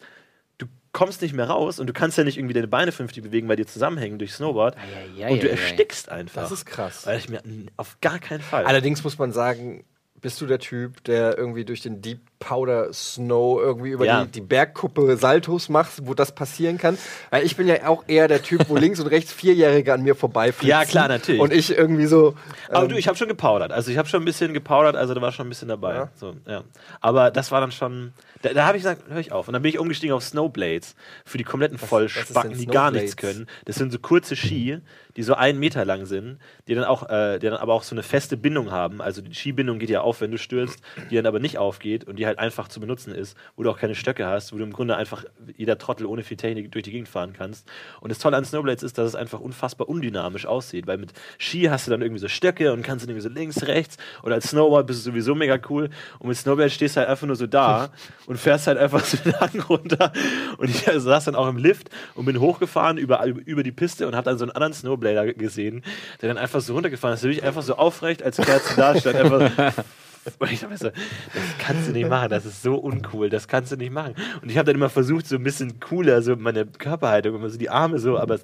du 0.58 0.66
kommst 0.90 1.22
nicht 1.22 1.34
mehr 1.34 1.48
raus 1.48 1.78
und 1.78 1.86
du 1.86 1.92
kannst 1.92 2.18
ja 2.18 2.24
nicht 2.24 2.36
irgendwie 2.36 2.54
deine 2.54 2.66
Beine 2.66 2.90
vernünftig 2.90 3.22
bewegen, 3.22 3.48
weil 3.48 3.56
die 3.56 3.66
zusammenhängen 3.66 4.18
durch 4.18 4.32
Snowboard. 4.32 4.76
Eieiei, 4.76 5.30
und 5.30 5.42
du 5.42 5.48
erstickst 5.48 6.08
einfach. 6.08 6.42
Das 6.42 6.50
ist 6.50 6.66
krass. 6.66 7.06
Weil 7.06 7.18
ich 7.18 7.28
mir, 7.28 7.40
auf 7.76 7.98
gar 8.00 8.18
keinen 8.18 8.42
Fall. 8.42 8.64
Allerdings 8.64 9.04
muss 9.04 9.18
man 9.18 9.30
sagen, 9.30 9.84
bist 10.20 10.40
du 10.40 10.46
der 10.46 10.58
Typ, 10.58 11.04
der 11.04 11.38
irgendwie 11.38 11.64
durch 11.64 11.82
den 11.82 12.02
Deep 12.02 12.20
Powder 12.38 12.92
Snow 12.92 13.60
irgendwie 13.60 13.90
über 13.90 14.04
Ja. 14.04 14.24
die, 14.24 14.30
die 14.32 14.40
Bergkuppe 14.40 15.16
Saltos 15.16 15.68
macht, 15.68 16.06
wo 16.06 16.14
das 16.14 16.32
passieren 16.34 16.78
kann? 16.78 16.98
Weil 17.30 17.44
ich 17.44 17.56
bin 17.56 17.66
ja 17.66 17.86
auch 17.88 18.04
eher 18.06 18.28
der 18.28 18.42
Typ, 18.42 18.68
wo 18.68 18.76
links 18.78 19.00
und 19.00 19.06
rechts 19.06 19.32
Vierjährige 19.32 19.92
an 19.94 20.02
mir 20.02 20.14
vorbeifliegen. 20.14 20.68
Ja, 20.70 20.84
klar, 20.84 21.08
natürlich. 21.08 21.40
Und 21.40 21.52
ich 21.52 21.76
irgendwie 21.76 22.06
so. 22.06 22.34
Aber 22.70 22.84
ähm, 22.84 22.88
du, 22.90 22.96
ich 22.96 23.08
habe 23.08 23.16
schon 23.16 23.28
gepowdert. 23.28 23.72
Also 23.72 23.90
ich 23.90 23.98
habe 23.98 24.08
schon 24.08 24.22
ein 24.22 24.26
bisschen 24.26 24.52
gepowdert, 24.52 24.96
also 24.96 25.14
da 25.14 25.20
war 25.22 25.32
schon 25.32 25.46
ein 25.46 25.50
bisschen 25.50 25.68
dabei. 25.68 25.94
Ja. 25.94 26.08
So, 26.14 26.34
ja. 26.46 26.62
Aber 27.00 27.30
das 27.30 27.50
war 27.50 27.60
dann 27.60 27.72
schon. 27.72 28.12
Da, 28.42 28.52
da 28.52 28.66
habe 28.66 28.76
ich 28.76 28.82
gesagt, 28.82 29.08
höre 29.08 29.18
ich 29.18 29.32
auf. 29.32 29.48
Und 29.48 29.54
dann 29.54 29.62
bin 29.62 29.70
ich 29.70 29.78
umgestiegen 29.78 30.14
auf 30.14 30.22
Snowblades 30.22 30.94
für 31.24 31.38
die 31.38 31.44
kompletten 31.44 31.80
was 31.80 31.88
Vollspacken, 31.88 32.56
die 32.56 32.66
gar 32.66 32.90
nichts 32.90 33.16
können. 33.16 33.46
Das 33.64 33.76
sind 33.76 33.90
so 33.92 33.98
kurze 33.98 34.36
Ski, 34.36 34.78
die 35.16 35.22
so 35.22 35.34
einen 35.34 35.58
Meter 35.58 35.86
lang 35.86 36.04
sind, 36.04 36.38
die 36.68 36.74
dann 36.74 36.84
auch, 36.84 37.08
äh, 37.08 37.38
die 37.38 37.46
dann 37.46 37.56
aber 37.56 37.72
auch 37.72 37.82
so 37.82 37.94
eine 37.94 38.02
feste 38.02 38.36
Bindung 38.36 38.70
haben. 38.70 39.00
Also 39.00 39.22
die 39.22 39.34
Skibindung 39.34 39.78
geht 39.78 39.88
ja 39.88 40.02
auf, 40.02 40.20
wenn 40.20 40.30
du 40.30 40.36
stürzt, 40.38 40.80
die 41.10 41.16
dann 41.16 41.24
aber 41.24 41.40
nicht 41.40 41.56
aufgeht 41.56 42.04
und 42.04 42.16
die 42.18 42.25
halt 42.26 42.38
einfach 42.38 42.68
zu 42.68 42.80
benutzen 42.80 43.14
ist, 43.14 43.36
wo 43.56 43.62
du 43.62 43.70
auch 43.70 43.78
keine 43.78 43.94
Stöcke 43.94 44.26
hast, 44.26 44.52
wo 44.52 44.58
du 44.58 44.64
im 44.64 44.72
Grunde 44.72 44.96
einfach 44.96 45.24
jeder 45.56 45.78
Trottel 45.78 46.06
ohne 46.06 46.22
viel 46.22 46.36
Technik 46.36 46.72
durch 46.72 46.84
die 46.84 46.90
Gegend 46.90 47.08
fahren 47.08 47.32
kannst. 47.32 47.68
Und 48.00 48.10
das 48.10 48.18
Tolle 48.18 48.36
an 48.36 48.44
Snowblades 48.44 48.82
ist, 48.82 48.98
dass 48.98 49.08
es 49.08 49.14
einfach 49.14 49.40
unfassbar 49.40 49.88
undynamisch 49.88 50.46
aussieht, 50.46 50.86
weil 50.86 50.98
mit 50.98 51.12
Ski 51.38 51.64
hast 51.64 51.86
du 51.86 51.90
dann 51.90 52.02
irgendwie 52.02 52.20
so 52.20 52.28
Stöcke 52.28 52.72
und 52.72 52.82
kannst 52.82 53.04
dann 53.04 53.10
irgendwie 53.10 53.28
so 53.28 53.34
links, 53.34 53.62
rechts 53.66 53.96
oder 54.22 54.34
als 54.34 54.50
Snowboard 54.50 54.86
bist 54.86 55.06
du 55.06 55.10
sowieso 55.10 55.34
mega 55.34 55.58
cool 55.68 55.90
und 56.18 56.28
mit 56.28 56.36
Snowblades 56.36 56.74
stehst 56.74 56.96
du 56.96 57.00
halt 57.00 57.08
einfach 57.08 57.26
nur 57.26 57.36
so 57.36 57.46
da 57.46 57.90
und 58.26 58.38
fährst 58.38 58.66
halt 58.66 58.78
einfach 58.78 59.04
so 59.04 59.16
den 59.24 59.38
Hang 59.40 59.60
runter 59.60 60.12
und 60.58 60.68
ich 60.68 60.84
saß 60.84 61.24
dann 61.24 61.34
auch 61.34 61.48
im 61.48 61.56
Lift 61.56 61.90
und 62.14 62.24
bin 62.24 62.40
hochgefahren 62.40 62.98
über, 62.98 63.24
über 63.24 63.62
die 63.62 63.72
Piste 63.72 64.06
und 64.06 64.16
hab 64.16 64.24
dann 64.24 64.38
so 64.38 64.44
einen 64.44 64.52
anderen 64.52 64.74
Snowblader 64.74 65.32
gesehen, 65.34 65.82
der 66.20 66.28
dann 66.28 66.38
einfach 66.38 66.60
so 66.60 66.74
runtergefahren 66.74 67.14
ist, 67.14 67.22
wirklich 67.22 67.44
einfach 67.44 67.62
so 67.62 67.76
aufrecht 67.76 68.22
als 68.22 68.36
Kerze 68.36 68.74
da 68.76 68.98
stand, 68.98 69.16
einfach 69.16 69.84
und 70.38 70.52
ich 70.52 70.60
dachte 70.60 70.76
so, 70.76 70.88
das 70.88 71.44
kannst 71.58 71.88
du 71.88 71.92
nicht 71.92 72.08
machen, 72.08 72.28
das 72.30 72.44
ist 72.44 72.62
so 72.62 72.74
uncool, 72.74 73.30
das 73.30 73.48
kannst 73.48 73.72
du 73.72 73.76
nicht 73.76 73.92
machen. 73.92 74.14
Und 74.42 74.50
ich 74.50 74.58
habe 74.58 74.66
dann 74.66 74.76
immer 74.76 74.88
versucht, 74.90 75.26
so 75.26 75.36
ein 75.36 75.42
bisschen 75.42 75.80
cooler, 75.80 76.22
so 76.22 76.36
meine 76.36 76.66
Körperhaltung, 76.66 77.34
immer 77.36 77.48
so 77.50 77.58
die 77.58 77.70
Arme 77.70 77.98
so, 77.98 78.18
aber 78.18 78.38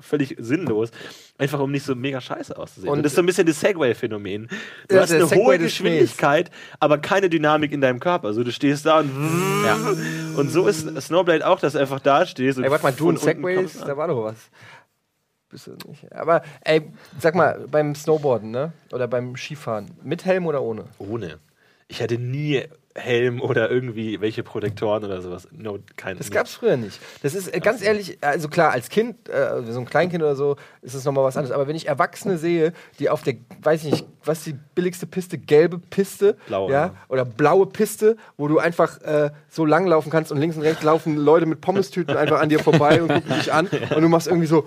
völlig 0.00 0.36
sinnlos, 0.38 0.90
einfach 1.38 1.60
um 1.60 1.70
nicht 1.70 1.84
so 1.84 1.94
mega 1.94 2.20
scheiße 2.20 2.56
auszusehen. 2.58 2.92
Und, 2.92 3.02
das 3.02 3.12
ist 3.12 3.16
so 3.16 3.22
ein 3.22 3.26
bisschen 3.26 3.46
das 3.46 3.58
Segway-Phänomen. 3.60 4.48
Du 4.86 4.94
Ja, 4.94 5.00
hast 5.00 5.12
eine 5.12 5.26
Segway 5.26 5.44
hohe. 5.44 5.58
Geschwindigkeit, 5.58 6.50
aber 6.78 6.98
keine 6.98 7.30
Dynamik 7.30 7.72
in 7.72 7.80
deinem 7.80 7.98
Körper. 7.98 8.26
Also 8.28 8.44
du 8.44 8.52
stehst 8.52 8.84
da 8.84 8.98
und 9.00 9.10
und 10.36 10.50
so 10.50 10.66
ist 10.68 10.86
Snowblade 11.00 11.46
auch, 11.46 11.58
dass 11.58 11.72
du 11.72 11.78
einfach 11.78 12.00
da 12.00 12.26
stehst. 12.26 12.58
Und 12.58 12.64
Ey, 12.64 12.70
warte 12.70 12.84
mal, 12.84 12.92
du 12.92 13.08
und 13.08 13.18
Segways, 13.18 13.78
da 13.78 13.96
war 13.96 14.08
doch 14.08 14.24
was. 14.24 14.50
Bist 15.50 15.66
du 15.66 15.72
nicht. 15.88 16.12
Aber, 16.12 16.42
ey, 16.62 16.92
sag 17.18 17.34
mal, 17.34 17.66
beim 17.70 17.94
Snowboarden, 17.94 18.50
ne? 18.50 18.72
Oder 18.92 19.08
beim 19.08 19.36
Skifahren, 19.36 19.90
mit 20.02 20.24
Helm 20.24 20.46
oder 20.46 20.62
ohne? 20.62 20.84
Ohne. 20.98 21.38
Ich 21.88 22.02
hatte 22.02 22.18
nie 22.18 22.64
Helm 22.98 23.40
oder 23.40 23.70
irgendwie 23.70 24.20
welche 24.20 24.42
Protektoren 24.42 25.04
oder 25.04 25.20
sowas. 25.22 25.48
No, 25.52 25.78
kein, 25.96 26.18
Das 26.18 26.30
gab's 26.30 26.54
früher 26.54 26.76
nicht. 26.76 26.98
Das 27.22 27.34
ist 27.34 27.52
äh, 27.54 27.60
ganz 27.60 27.82
ehrlich, 27.82 28.18
also 28.20 28.48
klar, 28.48 28.72
als 28.72 28.88
Kind, 28.88 29.28
äh, 29.28 29.62
so 29.70 29.80
ein 29.80 29.86
Kleinkind 29.86 30.22
oder 30.22 30.36
so, 30.36 30.56
ist 30.82 30.94
das 30.94 31.04
nochmal 31.04 31.24
was 31.24 31.36
anderes. 31.36 31.54
Aber 31.54 31.68
wenn 31.68 31.76
ich 31.76 31.86
Erwachsene 31.88 32.38
sehe, 32.38 32.72
die 32.98 33.08
auf 33.10 33.22
der, 33.22 33.34
weiß 33.62 33.84
ich 33.84 33.92
nicht, 33.92 34.06
was 34.24 34.38
ist 34.38 34.46
die 34.48 34.56
billigste 34.74 35.06
Piste, 35.06 35.38
gelbe 35.38 35.78
Piste, 35.78 36.36
Blaue, 36.48 36.70
ja, 36.70 36.86
ja. 36.86 36.94
oder 37.08 37.24
blaue 37.24 37.66
Piste, 37.66 38.16
wo 38.36 38.46
du 38.48 38.58
einfach 38.58 39.00
äh, 39.02 39.30
so 39.48 39.64
lang 39.64 39.86
laufen 39.86 40.10
kannst 40.10 40.30
und 40.32 40.38
links 40.38 40.56
und 40.56 40.62
rechts 40.62 40.82
laufen 40.82 41.16
Leute 41.16 41.46
mit 41.46 41.60
Pommestüten 41.60 42.16
einfach 42.16 42.40
an 42.40 42.48
dir 42.48 42.58
vorbei 42.58 43.00
und 43.00 43.08
gucken 43.08 43.34
dich 43.38 43.52
an 43.52 43.68
und 43.68 44.02
du 44.02 44.08
machst 44.08 44.26
irgendwie 44.26 44.46
so 44.46 44.66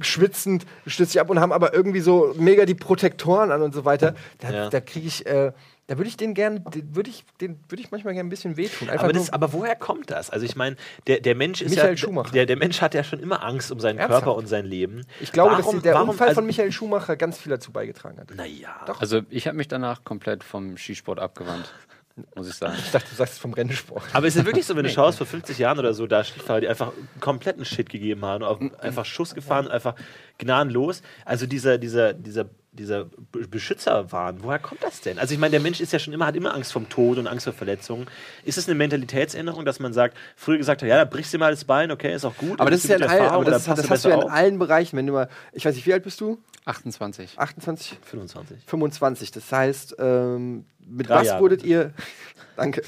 schwitzend, 0.00 0.66
stützt 0.86 1.14
dich 1.14 1.20
ab 1.20 1.30
und 1.30 1.40
haben 1.40 1.52
aber 1.52 1.74
irgendwie 1.74 2.00
so 2.00 2.34
mega 2.38 2.64
die 2.66 2.74
Protektoren 2.74 3.50
an 3.50 3.62
und 3.62 3.74
so 3.74 3.84
weiter. 3.84 4.14
Da, 4.38 4.50
Ja. 4.50 4.70
da 4.70 4.80
kriege 4.80 5.06
ich, 5.06 5.26
äh, 5.26 5.52
da 5.90 5.98
würde 5.98 6.08
ich 6.08 6.16
den 6.16 6.34
gern, 6.34 6.62
den 6.72 6.94
würde 6.94 7.10
ich, 7.10 7.24
den 7.40 7.58
würde 7.68 7.82
ich 7.82 7.90
manchmal 7.90 8.14
gerne 8.14 8.28
ein 8.28 8.30
bisschen 8.30 8.56
wehtun. 8.56 8.88
Aber, 8.90 9.12
das, 9.12 9.32
aber 9.32 9.52
woher 9.52 9.74
kommt 9.74 10.08
das? 10.12 10.30
Also 10.30 10.46
ich 10.46 10.54
meine, 10.54 10.76
der, 11.08 11.18
der 11.18 11.34
Mensch 11.34 11.62
ist 11.62 11.70
Michael 11.70 11.90
ja, 11.90 11.96
Schumacher. 11.96 12.30
Der, 12.30 12.46
der 12.46 12.56
Mensch 12.56 12.80
hat 12.80 12.94
ja 12.94 13.02
schon 13.02 13.18
immer 13.18 13.42
Angst 13.42 13.72
um 13.72 13.80
seinen 13.80 13.98
Ernsthaft? 13.98 14.22
Körper 14.22 14.38
und 14.38 14.46
sein 14.46 14.66
Leben. 14.66 15.04
Ich 15.20 15.32
glaube, 15.32 15.50
warum, 15.50 15.64
dass 15.64 15.74
die, 15.74 15.82
der 15.82 15.94
warum, 15.94 16.10
Unfall 16.10 16.28
also, 16.28 16.42
von 16.42 16.46
Michael 16.46 16.70
Schumacher 16.70 17.16
ganz 17.16 17.38
viel 17.38 17.50
dazu 17.50 17.72
beigetragen 17.72 18.20
hat. 18.20 18.32
Naja, 18.36 18.68
Doch. 18.86 19.00
Also 19.00 19.22
ich 19.30 19.48
habe 19.48 19.56
mich 19.56 19.66
danach 19.66 20.04
komplett 20.04 20.44
vom 20.44 20.76
Skisport 20.76 21.18
abgewandt, 21.18 21.74
muss 22.36 22.48
ich 22.48 22.54
sagen. 22.54 22.76
Ich 22.78 22.92
dachte, 22.92 23.08
du 23.10 23.16
sagst 23.16 23.32
es 23.32 23.38
vom 23.40 23.52
Rennsport. 23.52 24.04
Aber 24.12 24.28
ist 24.28 24.36
es 24.36 24.44
wirklich 24.44 24.66
so, 24.66 24.76
wenn 24.76 24.84
du 24.84 24.90
schaust, 24.90 25.18
vor 25.18 25.26
50 25.26 25.58
Jahren 25.58 25.80
oder 25.80 25.92
so, 25.92 26.06
da 26.06 26.22
Skifahrer, 26.22 26.60
die 26.60 26.68
einfach 26.68 26.92
kompletten 27.18 27.64
Shit 27.64 27.88
gegeben 27.88 28.24
haben, 28.24 28.44
auf, 28.44 28.60
einfach 28.78 29.04
Schuss 29.04 29.34
gefahren, 29.34 29.66
einfach 29.66 29.96
gnadenlos. 30.38 31.02
Also 31.24 31.46
dieser, 31.46 31.78
dieser, 31.78 32.14
dieser, 32.14 32.48
dieser 32.72 33.04
Be- 33.32 33.48
Beschützerwahn, 33.48 34.42
woher 34.42 34.58
kommt 34.60 34.82
das 34.82 35.00
denn? 35.00 35.18
Also 35.18 35.34
ich 35.34 35.40
meine, 35.40 35.50
der 35.50 35.60
Mensch 35.60 35.80
ist 35.80 35.92
ja 35.92 35.98
schon 35.98 36.12
immer, 36.14 36.26
hat 36.26 36.36
immer 36.36 36.54
Angst 36.54 36.72
vom 36.72 36.88
Tod 36.88 37.18
und 37.18 37.26
Angst 37.26 37.44
vor 37.44 37.52
Verletzungen. 37.52 38.06
Ist 38.44 38.58
es 38.58 38.68
eine 38.68 38.76
Mentalitätsänderung, 38.76 39.64
dass 39.64 39.80
man 39.80 39.92
sagt, 39.92 40.16
früher 40.36 40.56
gesagt 40.58 40.82
hat, 40.82 40.88
ja, 40.88 40.96
da 40.96 41.04
brichst 41.04 41.34
du 41.34 41.38
mal 41.38 41.50
das 41.50 41.64
Bein, 41.64 41.90
okay, 41.90 42.14
ist 42.14 42.24
auch 42.24 42.36
gut. 42.36 42.60
Aber 42.60 42.70
das 42.70 42.84
ist 42.84 42.90
ja 42.90 42.96
in 42.96 43.02
allen, 43.02 43.22
aber 43.28 43.44
das, 43.50 43.64
das 43.64 43.90
hast 43.90 44.04
du 44.04 44.08
ja 44.10 44.14
in 44.16 44.22
auf? 44.22 44.30
allen 44.30 44.58
Bereichen. 44.58 44.96
Wenn 44.96 45.06
du 45.06 45.12
mal, 45.14 45.28
ich 45.52 45.64
weiß 45.64 45.74
nicht, 45.74 45.86
wie 45.86 45.92
alt 45.92 46.04
bist 46.04 46.20
du? 46.20 46.38
28. 46.66 47.38
28? 47.38 47.98
25. 48.04 48.58
25. 48.66 49.30
Das 49.32 49.50
heißt, 49.50 49.96
ähm, 49.98 50.64
mit 50.86 51.08
Drei 51.08 51.16
was 51.20 51.26
Jahre. 51.26 51.40
wurdet 51.40 51.64
ihr. 51.64 51.92
Danke. 52.56 52.82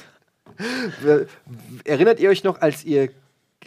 Erinnert 1.84 2.20
ihr 2.20 2.30
euch 2.30 2.44
noch, 2.44 2.60
als 2.60 2.84
ihr 2.84 3.08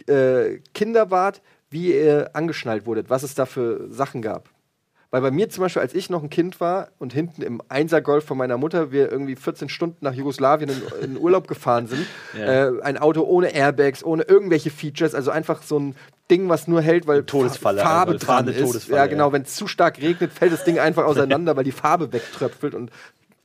äh, 0.06 0.58
Kinder 0.74 1.10
wart, 1.10 1.42
wie 1.70 1.92
ihr 1.92 2.30
angeschnallt 2.34 2.86
wurdet, 2.86 3.10
was 3.10 3.22
es 3.22 3.34
da 3.34 3.44
für 3.46 3.92
Sachen 3.92 4.22
gab? 4.22 4.48
Weil 5.16 5.22
bei 5.22 5.30
mir 5.30 5.48
zum 5.48 5.62
Beispiel, 5.62 5.80
als 5.80 5.94
ich 5.94 6.10
noch 6.10 6.22
ein 6.22 6.28
Kind 6.28 6.60
war 6.60 6.88
und 6.98 7.12
hinten 7.14 7.40
im 7.40 7.62
Einsergolf 7.70 8.24
von 8.24 8.36
meiner 8.36 8.58
Mutter 8.58 8.92
wir 8.92 9.10
irgendwie 9.10 9.34
14 9.34 9.70
Stunden 9.70 9.96
nach 10.00 10.12
Jugoslawien 10.12 10.68
in, 10.68 10.82
in 11.12 11.18
Urlaub 11.18 11.48
gefahren 11.48 11.86
sind, 11.86 12.06
Ja. 12.38 12.68
äh, 12.68 12.82
ein 12.82 12.98
Auto 12.98 13.22
ohne 13.22 13.54
Airbags, 13.54 14.04
ohne 14.04 14.24
irgendwelche 14.24 14.70
Features, 14.70 15.14
also 15.14 15.30
einfach 15.30 15.62
so 15.62 15.78
ein 15.78 15.96
Ding, 16.30 16.48
was 16.48 16.68
nur 16.68 16.82
hält, 16.82 17.06
weil 17.06 17.24
Todesfalle, 17.24 17.80
Farbe 17.80 18.12
also 18.12 18.26
dran 18.26 18.48
ist. 18.48 18.60
Todesfalle, 18.60 18.96
ja, 18.98 19.06
genau, 19.06 19.28
ja. 19.28 19.32
wenn 19.32 19.42
es 19.42 19.54
zu 19.54 19.66
stark 19.66 20.02
regnet, 20.02 20.32
fällt 20.32 20.52
das 20.52 20.64
Ding 20.64 20.78
einfach 20.78 21.04
auseinander, 21.06 21.56
weil 21.56 21.64
die 21.64 21.72
Farbe 21.72 22.12
wegtröpfelt 22.12 22.74
und 22.74 22.90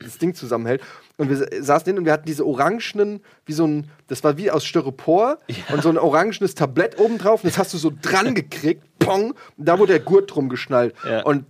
das 0.02 0.18
Ding 0.18 0.34
zusammenhält. 0.34 0.82
Und 1.16 1.30
wir 1.30 1.62
saßen 1.62 1.86
hin 1.86 1.98
und 1.98 2.04
wir 2.04 2.12
hatten 2.12 2.26
diese 2.26 2.46
orangenen, 2.46 3.20
wie 3.46 3.52
so 3.52 3.66
ein, 3.66 3.88
das 4.08 4.22
war 4.24 4.36
wie 4.36 4.50
aus 4.50 4.64
Styropor 4.64 5.38
und 5.72 5.82
so 5.82 5.88
ein 5.88 5.98
orangenes 5.98 6.54
Tablett 6.54 6.98
oben 6.98 7.18
drauf 7.18 7.42
und 7.44 7.48
das 7.50 7.58
hast 7.58 7.72
du 7.74 7.78
so 7.78 7.92
dran 8.02 8.34
gekriegt, 8.36 8.82
pong, 8.98 9.30
und 9.56 9.68
da 9.68 9.78
wurde 9.78 9.92
der 9.94 10.00
Gurt 10.02 10.34
drum 10.34 10.48
geschnallt. 10.48 10.94
Ja. 11.08 11.22
Und 11.24 11.44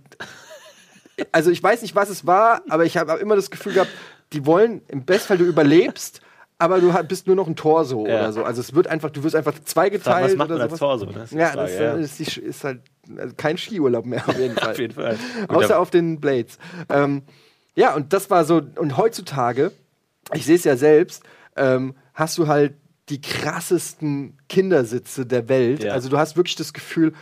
also 1.31 1.51
ich 1.51 1.61
weiß 1.61 1.81
nicht, 1.81 1.95
was 1.95 2.09
es 2.09 2.25
war, 2.25 2.61
aber 2.69 2.85
ich 2.85 2.97
habe 2.97 3.11
hab 3.11 3.19
immer 3.19 3.35
das 3.35 3.51
Gefühl 3.51 3.73
gehabt, 3.73 3.91
die 4.33 4.45
wollen 4.45 4.81
im 4.87 5.05
Bestfall 5.05 5.37
du 5.37 5.45
überlebst, 5.45 6.21
aber 6.57 6.79
du 6.79 6.91
bist 7.03 7.27
nur 7.27 7.35
noch 7.35 7.47
ein 7.47 7.55
Torso 7.55 8.07
Ja. 8.07 8.15
oder 8.19 8.33
so. 8.33 8.43
Also 8.43 8.61
es 8.61 8.73
wird 8.73 8.87
einfach, 8.87 9.09
du 9.11 9.23
wirst 9.23 9.35
einfach 9.35 9.53
zweigeteilt 9.63 10.31
was 10.31 10.35
macht 10.35 10.49
man 10.49 10.55
oder 10.57 10.63
als 10.71 10.79
sowas. 10.79 10.99
Torso? 11.01 11.05
Ne? 11.05 11.23
ist 11.23 11.33
die 11.33 11.37
Ja, 11.37 11.47
Frage, 11.49 11.71
das 11.71 11.79
ja. 11.79 11.95
äh, 11.95 12.01
ist, 12.01 12.37
ist 12.37 12.63
halt 12.63 12.81
also 13.17 13.33
kein 13.35 13.57
Skiurlaub 13.57 14.05
mehr 14.05 14.27
auf 14.27 14.37
jeden 14.39 14.55
Fall. 14.57 14.71
Auf 14.71 14.79
jeden 14.79 14.93
Fall. 14.93 15.17
Außer 15.49 15.77
auf 15.79 15.89
den 15.91 16.19
Blades. 16.19 16.57
Ähm, 16.89 17.23
ja, 17.75 17.95
und 17.95 18.13
das 18.13 18.29
war 18.29 18.45
so, 18.45 18.61
und 18.75 18.97
heutzutage, 18.97 19.71
ich 20.33 20.45
sehe 20.45 20.55
es 20.55 20.63
ja 20.63 20.77
selbst, 20.77 21.23
ähm, 21.55 21.95
hast 22.13 22.37
du 22.37 22.47
halt 22.47 22.75
die 23.09 23.19
krassesten 23.19 24.37
Kindersitze 24.47 25.25
der 25.25 25.49
Welt. 25.49 25.83
Ja. 25.83 25.93
Also 25.93 26.09
du 26.09 26.17
hast 26.17 26.37
wirklich 26.37 26.55
das 26.55 26.73
Gefühl, 26.73 27.13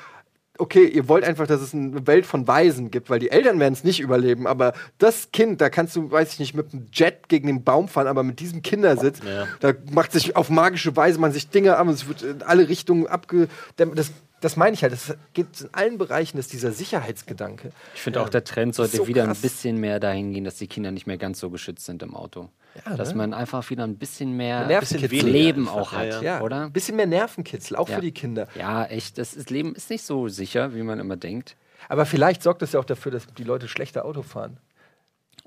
okay, 0.61 0.85
ihr 0.85 1.07
wollt 1.07 1.23
einfach, 1.23 1.47
dass 1.47 1.59
es 1.59 1.73
eine 1.73 2.05
Welt 2.05 2.25
von 2.25 2.47
Waisen 2.47 2.91
gibt, 2.91 3.09
weil 3.09 3.19
die 3.19 3.31
Eltern 3.31 3.59
werden 3.59 3.73
es 3.73 3.83
nicht 3.83 3.99
überleben, 3.99 4.45
aber 4.45 4.73
das 4.99 5.31
Kind, 5.31 5.59
da 5.59 5.69
kannst 5.69 5.95
du, 5.95 6.11
weiß 6.11 6.33
ich 6.33 6.39
nicht, 6.39 6.53
mit 6.53 6.71
einem 6.71 6.87
Jet 6.93 7.27
gegen 7.29 7.47
den 7.47 7.63
Baum 7.63 7.87
fahren, 7.87 8.07
aber 8.07 8.21
mit 8.23 8.39
diesem 8.39 8.61
Kindersitz, 8.61 9.19
Ja. 9.25 9.47
da 9.59 9.73
macht 9.91 10.11
sich 10.11 10.35
auf 10.35 10.49
magische 10.49 10.95
Weise 10.95 11.19
man 11.19 11.31
sich 11.31 11.49
Dinge 11.49 11.77
an 11.77 11.87
und 11.87 11.95
es 11.95 12.07
wird 12.07 12.21
in 12.21 12.43
alle 12.43 12.69
Richtungen 12.69 13.07
abge... 13.07 13.47
Das, 13.75 14.11
das 14.39 14.55
meine 14.57 14.73
ich 14.73 14.81
halt, 14.81 14.93
das 14.93 15.15
geht 15.33 15.61
in 15.61 15.69
allen 15.71 15.97
Bereichen, 15.97 16.37
dass 16.37 16.47
dieser 16.47 16.71
Sicherheitsgedanke. 16.71 17.71
Ich 17.93 18.01
finde 18.01 18.21
auch, 18.21 18.29
der 18.29 18.43
Trend 18.43 18.73
sollte 18.75 18.97
so 18.97 19.07
wieder 19.07 19.25
krass. 19.25 19.37
ein 19.37 19.41
bisschen 19.41 19.77
mehr 19.77 19.99
dahin 19.99 20.33
gehen, 20.33 20.43
dass 20.43 20.55
die 20.55 20.67
Kinder 20.67 20.91
nicht 20.91 21.05
mehr 21.07 21.17
ganz 21.17 21.39
so 21.39 21.49
geschützt 21.49 21.85
sind 21.85 22.01
im 22.03 22.15
Auto. 22.15 22.49
Ja, 22.85 22.95
dass 22.95 23.09
ne? 23.09 23.15
man 23.15 23.33
einfach 23.33 23.69
wieder 23.69 23.83
ein 23.83 23.97
bisschen 23.97 24.35
mehr 24.37 24.65
Nervenkitzel. 24.65 25.09
bisschen 25.09 25.29
Leben 25.29 25.67
einfach, 25.67 25.81
auch 25.81 25.91
hat, 25.91 26.21
ja. 26.21 26.41
oder? 26.41 26.61
Ein 26.63 26.71
bisschen 26.71 26.95
mehr 26.95 27.07
Nervenkitzel, 27.07 27.75
auch 27.75 27.89
für 27.89 28.01
die 28.01 28.11
Kinder. 28.11 28.47
Ja, 28.55 28.85
echt. 28.85 29.17
Das 29.17 29.33
ist, 29.33 29.49
Leben 29.49 29.75
ist 29.75 29.89
nicht 29.89 30.03
so 30.03 30.27
sicher, 30.27 30.73
wie 30.73 30.83
man 30.83 30.99
immer 30.99 31.17
denkt. 31.17 31.57
Aber 31.89 32.05
vielleicht 32.05 32.43
sorgt 32.43 32.61
das 32.61 32.71
ja 32.71 32.79
auch 32.79 32.85
dafür, 32.85 33.11
dass 33.11 33.27
die 33.27 33.43
Leute 33.43 33.67
schlechter 33.67 34.05
Auto 34.05 34.21
fahren. 34.21 34.57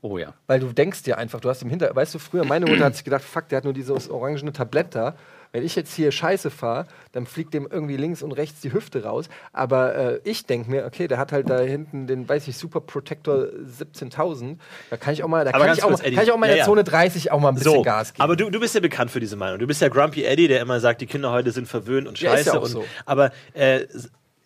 Oh 0.02 0.18
ja. 0.18 0.34
Weil 0.46 0.60
du 0.60 0.72
denkst 0.72 1.04
dir 1.04 1.16
einfach, 1.16 1.40
du 1.40 1.48
hast 1.48 1.62
im 1.62 1.70
Hinter, 1.70 1.96
weißt 1.96 2.14
du, 2.14 2.18
früher, 2.18 2.44
meine 2.44 2.66
Mutter 2.66 2.84
hat 2.84 2.94
sich 2.94 3.04
gedacht, 3.04 3.22
fuck, 3.22 3.48
der 3.48 3.58
hat 3.58 3.64
nur 3.64 3.72
dieses 3.72 4.10
orangene 4.10 4.52
Tablett 4.52 4.94
da. 4.94 5.16
Wenn 5.54 5.64
ich 5.64 5.76
jetzt 5.76 5.94
hier 5.94 6.10
Scheiße 6.10 6.50
fahre, 6.50 6.88
dann 7.12 7.26
fliegt 7.26 7.54
dem 7.54 7.68
irgendwie 7.70 7.96
links 7.96 8.24
und 8.24 8.32
rechts 8.32 8.60
die 8.60 8.72
Hüfte 8.72 9.04
raus. 9.04 9.28
Aber 9.52 9.94
äh, 9.94 10.20
ich 10.24 10.46
denke 10.46 10.68
mir, 10.68 10.84
okay, 10.84 11.06
der 11.06 11.16
hat 11.16 11.30
halt 11.30 11.48
da 11.48 11.60
hinten 11.60 12.08
den, 12.08 12.28
weiß 12.28 12.48
ich, 12.48 12.58
Super 12.58 12.80
Protector 12.80 13.44
17.000. 13.94 14.56
Da 14.90 14.96
kann 14.96 15.14
ich 15.14 15.22
auch 15.22 15.28
mal, 15.28 15.44
da 15.44 15.52
Aber 15.54 15.66
kann 15.66 15.76
ich, 15.76 15.84
auch 15.84 15.88
kurz, 15.88 16.00
mal, 16.00 16.06
Eddie. 16.08 16.16
kann 16.16 16.24
ich 16.24 16.32
auch 16.32 16.36
mal 16.38 16.46
in 16.46 16.50
Ja, 16.50 16.54
der 16.56 16.64
ja. 16.64 16.64
Zone 16.64 16.82
30 16.82 17.30
auch 17.30 17.38
mal 17.38 17.50
ein 17.50 17.54
bisschen 17.54 17.72
So, 17.72 17.82
Gas 17.82 18.12
geben. 18.14 18.22
aber 18.24 18.34
du, 18.34 18.50
du 18.50 18.58
bist 18.58 18.74
ja 18.74 18.80
bekannt 18.80 19.12
für 19.12 19.20
diese 19.20 19.36
Meinung. 19.36 19.60
Du 19.60 19.66
bist 19.68 19.80
ja 19.80 19.88
Grumpy 19.88 20.24
Eddie, 20.24 20.48
der 20.48 20.60
immer 20.60 20.80
sagt, 20.80 21.00
die 21.00 21.06
Kinder 21.06 21.30
heute 21.30 21.52
sind 21.52 21.68
verwöhnt 21.68 22.08
und 22.08 22.20
Ja, 22.20 22.30
scheiße. 22.32 22.50
ja 22.50 22.58
auch 22.58 22.62
und, 22.62 22.70
so. 22.70 22.84
Aber 23.06 23.30
äh, 23.52 23.86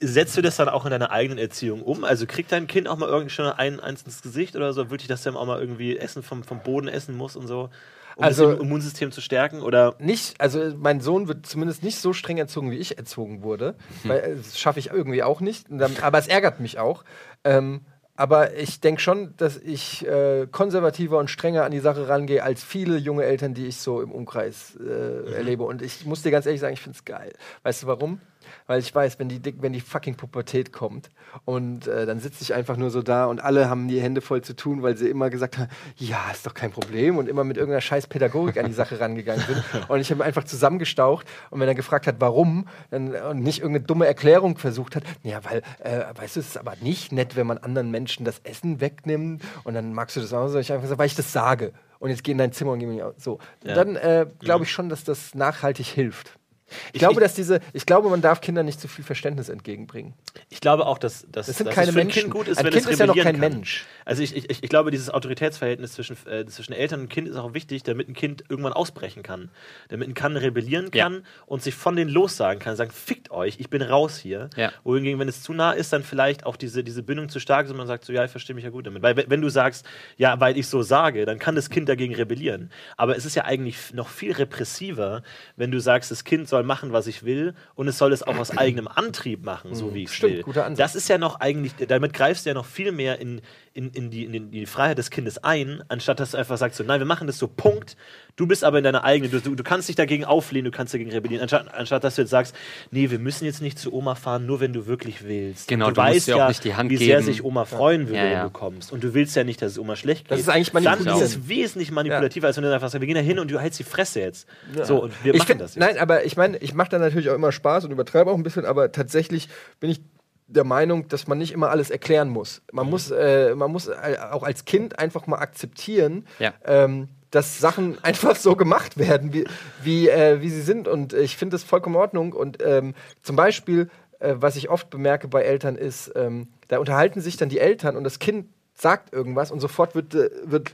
setzt 0.00 0.36
du 0.36 0.42
das 0.42 0.56
dann 0.56 0.68
auch 0.68 0.84
in 0.84 0.90
deiner 0.90 1.10
eigenen 1.10 1.38
Erziehung 1.38 1.82
um? 1.82 2.04
Also 2.04 2.26
kriegt 2.26 2.52
dein 2.52 2.66
Kind 2.66 2.86
auch 2.86 2.98
mal 2.98 3.08
irgendwie 3.08 3.30
schon 3.30 3.46
ein, 3.46 3.80
eins 3.80 4.02
ins 4.02 4.20
Gesicht 4.20 4.56
oder 4.56 4.74
so? 4.74 4.90
Wirklich, 4.90 5.08
dass 5.08 5.22
der 5.22 5.34
auch 5.34 5.46
mal 5.46 5.58
irgendwie 5.60 5.96
Essen 5.96 6.22
vom, 6.22 6.44
vom 6.44 6.60
Boden 6.60 6.86
essen 6.88 7.16
muss 7.16 7.34
und 7.34 7.46
so? 7.46 7.70
Um 8.18 8.24
Also- 8.24 8.50
das 8.52 8.60
Immunsystem 8.60 9.12
zu 9.12 9.20
stärken? 9.20 9.62
Oder 9.62 9.94
nicht, 10.00 10.40
also 10.40 10.74
mein 10.76 11.00
Sohn 11.00 11.28
wird 11.28 11.46
zumindest 11.46 11.84
nicht 11.84 11.98
so 11.98 12.12
streng 12.12 12.36
erzogen, 12.36 12.70
wie 12.72 12.76
ich 12.76 12.98
erzogen 12.98 13.42
wurde. 13.44 13.76
Hm. 14.02 14.10
Weil, 14.10 14.18
äh, 14.18 14.36
das 14.36 14.58
schaffe 14.58 14.80
ich 14.80 14.90
irgendwie 14.90 15.22
auch 15.22 15.40
nicht. 15.40 15.66
Aber 16.02 16.18
es 16.18 16.26
ärgert 16.26 16.58
mich 16.58 16.80
auch. 16.80 17.04
Ähm, 17.44 17.82
aber 18.16 18.56
ich 18.56 18.80
denke 18.80 19.00
schon, 19.00 19.34
dass 19.36 19.56
ich 19.56 20.04
äh, 20.04 20.48
konservativer 20.50 21.18
und 21.18 21.30
strenger 21.30 21.62
an 21.64 21.70
die 21.70 21.78
Sache 21.78 22.08
rangehe 22.08 22.42
als 22.42 22.64
viele 22.64 22.96
junge 22.96 23.22
Eltern, 23.22 23.54
die 23.54 23.66
ich 23.66 23.76
so 23.76 24.02
im 24.02 24.10
Umkreis 24.10 24.76
äh, 24.80 24.82
Mhm. 24.82 25.32
erlebe. 25.34 25.62
Und 25.62 25.80
ich 25.82 26.04
muss 26.04 26.22
dir 26.22 26.32
ganz 26.32 26.44
ehrlich 26.44 26.60
sagen, 26.60 26.74
ich 26.74 26.80
finde 26.80 26.98
es 26.98 27.04
geil. 27.04 27.32
Weißt 27.62 27.84
du 27.84 27.86
warum? 27.86 28.20
Weil 28.68 28.80
ich 28.80 28.94
weiß, 28.94 29.18
wenn 29.18 29.30
die, 29.30 29.40
wenn 29.62 29.72
die 29.72 29.80
fucking 29.80 30.14
Pubertät 30.14 30.74
kommt 30.74 31.08
und 31.46 31.88
äh, 31.88 32.04
dann 32.04 32.20
sitze 32.20 32.42
ich 32.42 32.52
einfach 32.52 32.76
nur 32.76 32.90
so 32.90 33.00
da 33.00 33.24
und 33.24 33.40
alle 33.40 33.70
haben 33.70 33.88
die 33.88 33.98
Hände 33.98 34.20
voll 34.20 34.42
zu 34.42 34.54
tun, 34.54 34.82
weil 34.82 34.94
sie 34.94 35.08
immer 35.08 35.30
gesagt 35.30 35.56
haben, 35.56 35.70
ja, 35.96 36.30
ist 36.30 36.46
doch 36.46 36.52
kein 36.52 36.70
Problem 36.70 37.16
und 37.16 37.30
immer 37.30 37.44
mit 37.44 37.56
irgendeiner 37.56 37.80
scheiß 37.80 38.08
Pädagogik 38.08 38.58
an 38.58 38.66
die 38.66 38.74
Sache 38.74 39.00
rangegangen 39.00 39.42
sind. 39.46 39.64
Und 39.88 40.00
ich 40.00 40.10
habe 40.10 40.22
einfach 40.22 40.44
zusammengestaucht 40.44 41.26
und 41.50 41.60
wenn 41.60 41.68
er 41.68 41.74
gefragt 41.74 42.06
hat, 42.06 42.16
warum, 42.18 42.66
dann, 42.90 43.14
und 43.14 43.40
nicht 43.42 43.60
irgendeine 43.60 43.86
dumme 43.86 44.06
Erklärung 44.06 44.58
versucht 44.58 44.96
hat, 44.96 45.02
ja, 45.22 45.40
weil, 45.44 45.62
äh, 45.78 46.04
weißt 46.14 46.36
du, 46.36 46.40
es 46.40 46.48
ist 46.48 46.58
aber 46.58 46.74
nicht 46.80 47.10
nett, 47.10 47.36
wenn 47.36 47.46
man 47.46 47.58
anderen 47.58 47.90
Menschen 47.90 48.24
das 48.24 48.40
Essen 48.44 48.80
wegnimmt 48.80 49.42
und 49.64 49.74
dann 49.74 49.94
magst 49.94 50.16
du 50.16 50.20
das 50.20 50.32
auch 50.34 50.48
so. 50.48 50.58
Ich 50.58 50.70
einfach 50.72 50.82
gesagt, 50.82 50.98
weil 50.98 51.06
ich 51.06 51.14
das 51.14 51.32
sage. 51.32 51.72
Und 51.98 52.10
jetzt 52.10 52.22
geh 52.22 52.32
in 52.32 52.38
dein 52.38 52.52
Zimmer 52.52 52.72
und 52.72 52.80
geh 52.80 52.86
mir 52.86 53.14
so. 53.16 53.38
Ja. 53.64 53.74
Dann 53.74 53.96
äh, 53.96 54.26
glaube 54.40 54.64
ich 54.64 54.72
schon, 54.72 54.88
dass 54.88 55.04
das 55.04 55.34
nachhaltig 55.34 55.86
hilft. 55.86 56.38
Ich, 56.68 56.94
Ich- 56.94 56.98
glaube, 57.00 57.14
ich- 57.14 57.20
dass 57.20 57.34
diese, 57.34 57.60
ich 57.72 57.86
glaube, 57.86 58.08
man 58.10 58.20
darf 58.20 58.40
Kindern 58.40 58.66
nicht 58.66 58.80
zu 58.80 58.88
viel 58.88 59.04
Verständnis 59.04 59.48
entgegenbringen. 59.48 60.14
ich 60.50 60.60
glaube 60.60 60.86
auch, 60.86 60.98
dass, 60.98 61.26
dass, 61.32 61.46
Das 61.46 61.56
sind 61.58 61.66
dass 61.66 61.74
keine 61.74 61.88
es 61.88 61.94
für 61.94 62.00
ein 62.00 62.06
Menschen. 62.06 62.22
Kind 62.22 62.32
gut 62.34 62.48
ist, 62.48 62.58
Ein 62.58 62.64
wenn 62.66 62.72
Kind 62.72 62.84
es 62.86 62.90
ist 62.92 62.98
ja 63.00 63.06
noch 63.06 63.14
kein 63.16 63.40
kann. 63.40 63.52
Mensch. 63.52 63.84
Also 64.04 64.22
ich, 64.22 64.34
ich, 64.36 64.62
ich 64.62 64.68
glaube, 64.68 64.90
dieses 64.90 65.10
Autoritätsverhältnis 65.10 65.92
zwischen, 65.92 66.16
äh, 66.26 66.46
zwischen 66.46 66.72
Eltern 66.72 67.00
und 67.00 67.08
Kind 67.08 67.28
ist 67.28 67.36
auch 67.36 67.54
wichtig, 67.54 67.82
damit 67.82 68.08
ein 68.08 68.14
Kind 68.14 68.44
irgendwann 68.48 68.72
ausbrechen 68.72 69.22
kann. 69.22 69.50
Damit 69.88 70.08
ein 70.08 70.14
Kind 70.14 70.36
rebellieren 70.36 70.90
Ja. 70.94 71.04
kann 71.04 71.24
und 71.46 71.62
sich 71.62 71.74
von 71.74 71.96
denen 71.96 72.10
lossagen 72.10 72.58
kann, 72.60 72.76
sagen, 72.76 72.90
fickt 72.90 73.30
euch, 73.30 73.56
ich 73.58 73.70
bin 73.70 73.82
raus 73.82 74.18
hier. 74.18 74.50
Ja. 74.56 74.72
Wohingegen, 74.84 75.18
wenn 75.18 75.28
es 75.28 75.42
zu 75.42 75.52
nah 75.52 75.72
ist, 75.72 75.92
dann 75.92 76.02
vielleicht 76.02 76.44
auch 76.46 76.56
diese, 76.56 76.84
diese 76.84 77.02
Bindung 77.02 77.28
zu 77.28 77.40
stark 77.40 77.66
ist 77.66 77.70
und 77.72 77.76
man 77.78 77.86
sagt 77.86 78.04
so, 78.04 78.12
ja, 78.12 78.24
ich 78.24 78.30
verstehe 78.30 78.54
mich 78.54 78.64
ja 78.64 78.70
gut 78.70 78.86
damit. 78.86 79.02
Weil 79.02 79.16
wenn- 79.16 79.38
du 79.40 79.48
sagst, 79.48 79.86
ja, 80.16 80.38
weil 80.40 80.58
ich 80.58 80.66
so 80.66 80.82
sage, 80.82 81.24
dann 81.24 81.38
kann 81.38 81.54
das 81.54 81.70
Kind 81.70 81.88
dagegen 81.88 82.14
rebellieren. 82.14 82.70
Aber 82.96 83.16
es 83.16 83.24
ist 83.24 83.36
ja 83.36 83.44
eigentlich 83.44 83.94
noch 83.94 84.08
viel 84.08 84.32
repressiver, 84.32 85.22
wenn 85.56 85.70
du 85.70 85.78
sagst, 85.80 86.10
das 86.10 86.24
Kind 86.24 86.48
soll 86.48 86.57
machen, 86.62 86.92
was 86.92 87.06
ich 87.06 87.24
will 87.24 87.54
und 87.74 87.88
es 87.88 87.98
soll 87.98 88.12
es 88.12 88.22
auch 88.22 88.36
aus 88.38 88.50
eigenem 88.56 88.88
Antrieb 88.88 89.44
machen, 89.44 89.74
so 89.74 89.94
wie 89.94 90.04
ich 90.04 90.10
es 90.10 90.14
Stimmt, 90.14 90.46
will. 90.46 90.74
Das 90.76 90.94
ist 90.94 91.08
ja 91.08 91.18
noch 91.18 91.40
eigentlich, 91.40 91.74
damit 91.86 92.12
greifst 92.12 92.46
du 92.46 92.50
ja 92.50 92.54
noch 92.54 92.66
viel 92.66 92.92
mehr 92.92 93.18
in, 93.18 93.40
in, 93.74 93.90
in, 93.90 94.10
die, 94.10 94.24
in, 94.24 94.32
den- 94.32 94.44
in 94.46 94.50
die 94.52 94.66
Freiheit 94.66 94.98
des 94.98 95.10
Kindes 95.10 95.38
ein, 95.44 95.82
anstatt 95.88 96.20
dass 96.20 96.32
du 96.32 96.36
einfach 96.38 96.56
sagst, 96.58 96.78
so, 96.78 96.84
nein, 96.84 97.00
wir 97.00 97.06
machen 97.06 97.26
das 97.26 97.38
so, 97.38 97.46
Punkt. 97.48 97.96
Du 98.36 98.46
bist 98.46 98.62
aber 98.62 98.78
in 98.78 98.84
deiner 98.84 99.02
eigenen, 99.02 99.30
du, 99.32 99.54
du, 99.54 99.62
kannst 99.64 99.88
dich 99.88 99.96
dagegen 99.96 100.24
auflehnen, 100.24 100.70
du 100.70 100.76
kannst 100.76 100.94
dagegen 100.94 101.10
rebellieren, 101.10 101.42
anstatt, 101.42 101.74
anstatt 101.74 102.04
dass 102.04 102.14
du 102.14 102.22
jetzt 102.22 102.30
sagst, 102.30 102.54
nee, 102.92 103.10
wir 103.10 103.18
müssen 103.18 103.44
jetzt 103.44 103.60
nicht 103.60 103.78
zu 103.78 103.92
Oma 103.92 104.14
fahren, 104.14 104.46
nur 104.46 104.60
wenn 104.60 104.72
du 104.72 104.86
wirklich 104.86 105.24
willst. 105.24 105.66
Genau, 105.68 105.88
du, 105.88 105.94
du 105.94 106.00
musst 106.02 106.14
weißt 106.14 106.28
ja, 106.28 106.48
nicht 106.48 106.62
die 106.64 106.74
Hand 106.74 106.90
wie 106.90 106.96
sehr 106.98 107.16
geben. 107.16 107.24
sich 107.26 107.42
Oma 107.44 107.64
freuen 107.64 108.06
würde, 108.06 108.18
Ja, 108.18 108.24
ja. 108.26 108.36
wenn 108.38 108.42
du 108.44 108.50
kommst. 108.50 108.92
Und 108.92 109.02
du 109.02 109.12
willst 109.14 109.34
ja 109.34 109.42
nicht, 109.42 109.60
dass 109.60 109.72
es 109.72 109.78
Oma 109.78 109.96
schlecht 109.96 110.24
geht. 110.26 110.32
Das 110.32 110.40
ist 110.40 110.48
eigentlich 110.48 110.70
Dann 110.70 110.84
manipulieren. 110.84 111.18
ist 111.20 111.24
es 111.36 111.48
wesentlich 111.48 111.90
manipulativer, 111.90 112.46
als 112.46 112.56
wenn 112.56 112.64
du 112.64 112.72
einfach 112.72 112.88
sagst, 112.90 113.00
wir 113.00 113.06
gehen 113.06 113.16
da 113.16 113.20
hin 113.22 113.38
und 113.40 113.50
du 113.50 113.58
hältst 113.58 113.80
die 113.80 113.84
Fresse 113.84 114.20
jetzt. 114.20 114.46
So, 114.84 115.02
und 115.02 115.12
wir 115.24 115.34
ich 115.34 115.40
machen 115.40 115.46
find, 115.48 115.60
das 115.60 115.74
jetzt. 115.74 115.80
Nein, 115.80 115.98
aber 115.98 116.24
ich 116.24 116.36
meine, 116.36 116.58
ich 116.58 116.74
mache 116.74 116.90
da 116.90 116.98
natürlich 116.98 117.30
auch 117.30 117.34
immer 117.34 117.50
Spaß 117.50 117.86
und 117.86 117.90
übertreibe 117.90 118.30
auch 118.30 118.36
ein 118.36 118.42
bisschen, 118.44 118.64
aber 118.64 118.92
tatsächlich 118.92 119.48
bin 119.80 119.90
ich 119.90 120.00
der 120.48 120.64
Meinung, 120.64 121.06
dass 121.08 121.26
man 121.28 121.38
nicht 121.38 121.52
immer 121.52 121.70
alles 121.70 121.90
erklären 121.90 122.28
muss. 122.30 122.62
Man 122.72 122.86
Mhm. 122.86 122.90
muss, 122.90 123.10
äh, 123.10 123.54
man 123.54 123.70
muss 123.70 123.86
äh, 123.88 124.16
auch 124.30 124.42
als 124.42 124.64
Kind 124.64 124.98
einfach 124.98 125.26
mal 125.26 125.38
akzeptieren, 125.38 126.26
Ja. 126.38 126.52
ähm, 126.64 127.08
dass 127.30 127.58
Sachen 127.58 127.98
einfach 128.02 128.34
so 128.36 128.56
gemacht 128.56 128.96
werden, 128.98 129.32
wie, 129.34 129.44
wie, 129.82 130.08
äh, 130.08 130.40
wie 130.40 130.48
sie 130.48 130.62
sind. 130.62 130.88
Und 130.88 131.12
ich 131.12 131.36
finde 131.36 131.54
das 131.54 131.62
vollkommen 131.64 131.94
in 131.96 132.00
Ordnung. 132.00 132.32
Und 132.32 132.62
ähm, 132.64 132.94
zum 133.22 133.36
Beispiel, 133.36 133.90
äh, 134.20 134.34
was 134.38 134.56
ich 134.56 134.70
oft 134.70 134.88
bemerke 134.90 135.28
bei 135.28 135.42
Eltern 135.42 135.76
ist, 135.76 136.10
ähm, 136.16 136.48
da 136.68 136.78
unterhalten 136.78 137.20
sich 137.20 137.36
dann 137.36 137.50
die 137.50 137.58
Eltern 137.60 137.96
und 137.96 138.04
das 138.04 138.18
Kind 138.18 138.46
sagt 138.74 139.12
irgendwas 139.12 139.50
und 139.50 139.60
sofort 139.60 139.94
wird, 139.94 140.14
äh, 140.14 140.30
wird 140.44 140.70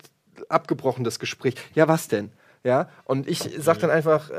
abgebrochen 0.49 1.03
das 1.05 1.19
Gespräch. 1.19 1.55
Ja, 1.75 1.89
was 1.89 2.07
denn? 2.09 2.31
Ja, 2.63 2.89
und 3.05 3.29
ich 3.29 3.41
sage 3.59 3.81
dann 3.81 3.91
einfach, 3.91 4.31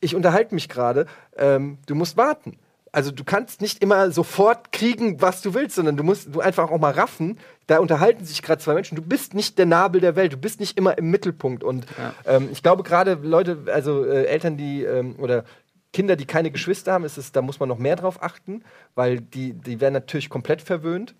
ich 0.00 0.14
unterhalte 0.14 0.54
mich 0.54 0.68
gerade, 0.68 1.06
ähm, 1.36 1.78
du 1.86 1.94
musst 1.94 2.16
warten. 2.18 2.58
Also 2.96 3.10
du 3.10 3.24
kannst 3.24 3.60
nicht 3.60 3.82
immer 3.82 4.10
sofort 4.10 4.72
kriegen, 4.72 5.20
was 5.20 5.42
du 5.42 5.52
willst, 5.52 5.76
sondern 5.76 5.98
du 5.98 6.02
musst 6.02 6.34
du 6.34 6.40
einfach 6.40 6.70
auch 6.70 6.78
mal 6.78 6.92
raffen. 6.92 7.38
Da 7.66 7.78
unterhalten 7.78 8.24
sich 8.24 8.40
gerade 8.40 8.58
zwei 8.62 8.72
Menschen. 8.72 8.96
Du 8.96 9.02
bist 9.02 9.34
nicht 9.34 9.58
der 9.58 9.66
Nabel 9.66 10.00
der 10.00 10.16
Welt. 10.16 10.32
Du 10.32 10.38
bist 10.38 10.60
nicht 10.60 10.78
immer 10.78 10.96
im 10.96 11.10
Mittelpunkt. 11.10 11.62
Und 11.62 11.84
ähm, 12.24 12.48
ich 12.50 12.62
glaube 12.62 12.84
gerade 12.84 13.18
Leute, 13.20 13.64
also 13.66 14.06
äh, 14.06 14.24
Eltern, 14.24 14.56
die 14.56 14.82
ähm, 14.82 15.16
oder 15.18 15.44
Kinder, 15.92 16.16
die 16.16 16.24
keine 16.24 16.50
Geschwister 16.50 16.94
haben, 16.94 17.04
ist 17.04 17.18
es, 17.18 17.32
da 17.32 17.42
muss 17.42 17.60
man 17.60 17.68
noch 17.68 17.76
mehr 17.76 17.96
drauf 17.96 18.22
achten, 18.22 18.64
weil 18.94 19.20
die, 19.20 19.52
die 19.52 19.78
werden 19.82 19.92
natürlich 19.92 20.30
komplett 20.30 20.62
verwöhnt. 20.62 21.14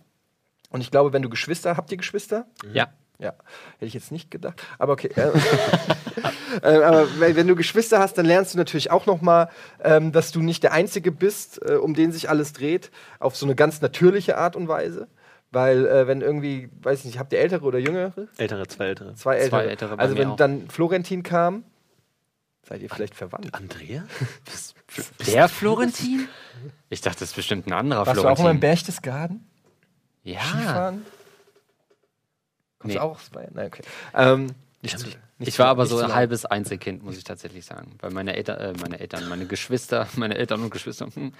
Und 0.70 0.80
ich 0.80 0.90
glaube, 0.90 1.12
wenn 1.12 1.20
du 1.20 1.28
Geschwister, 1.28 1.76
habt 1.76 1.92
ihr 1.92 1.98
Geschwister? 1.98 2.46
Ja. 2.72 2.88
Ja, 3.18 3.34
hätte 3.74 3.86
ich 3.86 3.94
jetzt 3.94 4.12
nicht 4.12 4.30
gedacht. 4.30 4.62
Aber 4.78 4.92
okay. 4.92 5.08
Äh, 5.16 5.30
äh, 6.62 6.82
aber 6.82 7.08
wenn 7.18 7.46
du 7.46 7.56
Geschwister 7.56 7.98
hast, 7.98 8.18
dann 8.18 8.26
lernst 8.26 8.54
du 8.54 8.58
natürlich 8.58 8.90
auch 8.90 9.06
noch 9.06 9.22
mal, 9.22 9.48
ähm, 9.82 10.12
dass 10.12 10.32
du 10.32 10.42
nicht 10.42 10.62
der 10.62 10.72
Einzige 10.72 11.12
bist, 11.12 11.60
äh, 11.66 11.74
um 11.76 11.94
den 11.94 12.12
sich 12.12 12.28
alles 12.28 12.52
dreht, 12.52 12.90
auf 13.18 13.36
so 13.36 13.46
eine 13.46 13.54
ganz 13.54 13.80
natürliche 13.80 14.36
Art 14.36 14.54
und 14.54 14.68
Weise. 14.68 15.08
Weil 15.50 15.86
äh, 15.86 16.06
wenn 16.06 16.20
irgendwie, 16.20 16.68
weiß 16.82 17.00
ich 17.00 17.04
nicht, 17.06 17.18
habt 17.18 17.32
ihr 17.32 17.38
ältere 17.38 17.64
oder 17.64 17.78
jüngere? 17.78 18.12
Ältere, 18.36 18.66
zwei 18.66 18.86
ältere. 18.88 19.14
Zwei 19.14 19.36
ältere. 19.36 19.68
ältere 19.68 19.96
bei 19.96 20.02
also 20.02 20.18
wenn 20.18 20.28
auch. 20.30 20.36
dann 20.36 20.68
Florentin 20.68 21.22
kam, 21.22 21.64
seid 22.68 22.82
ihr 22.82 22.90
vielleicht 22.90 23.14
verwandt. 23.14 23.54
Andrea? 23.54 24.04
Der 25.26 25.48
Florentin? 25.48 26.28
Ich 26.88 27.00
dachte, 27.00 27.20
das 27.20 27.30
ist 27.30 27.36
bestimmt 27.36 27.66
ein 27.66 27.72
anderer 27.72 28.06
Warst 28.06 28.16
du 28.16 28.20
auch 28.20 28.22
Florentin. 28.22 28.44
mal 28.44 28.50
im 28.52 28.60
Berchtesgaden? 28.60 29.46
ja. 30.22 30.40
Skifahren? 30.40 31.04
Kommst 32.86 32.94
Nee. 32.96 33.00
auch 33.00 33.20
Bayern? 33.32 33.50
Nein, 33.54 33.66
okay. 33.66 33.82
Ähm, 34.14 34.46
nicht 34.82 34.98
zu- 34.98 35.06
nicht 35.38 35.48
Ich 35.48 35.54
zu- 35.54 35.58
war 35.60 35.68
aber 35.68 35.82
nicht 35.82 35.90
so 35.90 35.98
zu 35.98 36.04
ein 36.04 36.14
halbes 36.14 36.44
Einzelkind, 36.46 37.02
muss 37.02 37.18
ich 37.18 37.24
tatsächlich 37.24 37.64
sagen. 37.66 37.96
Weil 38.00 38.10
meine 38.12 38.36
Eltern, 38.36 38.58
äh, 38.58 38.72
meine 38.80 39.00
Eltern, 39.00 39.28
meine 39.28 39.46
Geschwister, 39.46 40.06
meine 40.16 40.36
Eltern 40.36 40.62
und 40.62 40.70
Geschwister 40.70 41.08
hm, 41.12 41.32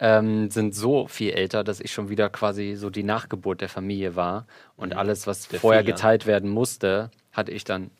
ähm, 0.00 0.50
sind 0.50 0.74
so 0.74 1.06
viel 1.06 1.32
älter, 1.32 1.62
dass 1.64 1.80
ich 1.80 1.92
schon 1.92 2.08
wieder 2.08 2.28
quasi 2.30 2.74
so 2.76 2.90
die 2.90 3.02
Nachgeburt 3.04 3.60
der 3.60 3.68
Familie 3.68 4.16
war. 4.16 4.46
Und 4.76 4.94
alles, 4.94 5.26
was 5.26 5.46
vorher 5.46 5.82
Fehler. 5.82 5.94
geteilt 5.94 6.26
werden 6.26 6.50
musste, 6.50 7.10
hatte 7.32 7.52
ich 7.52 7.64
dann, 7.64 7.90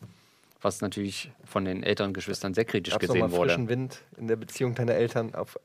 was 0.61 0.81
natürlich 0.81 1.31
von 1.45 1.63
den 1.65 1.83
älteren 1.83 2.13
Geschwistern 2.13 2.53
sehr 2.53 2.65
kritisch 2.65 2.93
Gab's 2.93 3.05
gesehen 3.07 3.19
mal 3.21 3.31
wurde. 3.31 3.49
frischen 3.51 3.69
Wind 3.69 3.99
in 4.17 4.27
der 4.27 4.35
Beziehung 4.37 4.75
deiner 4.75 4.93
Eltern 4.95 5.35
auf. 5.35 5.57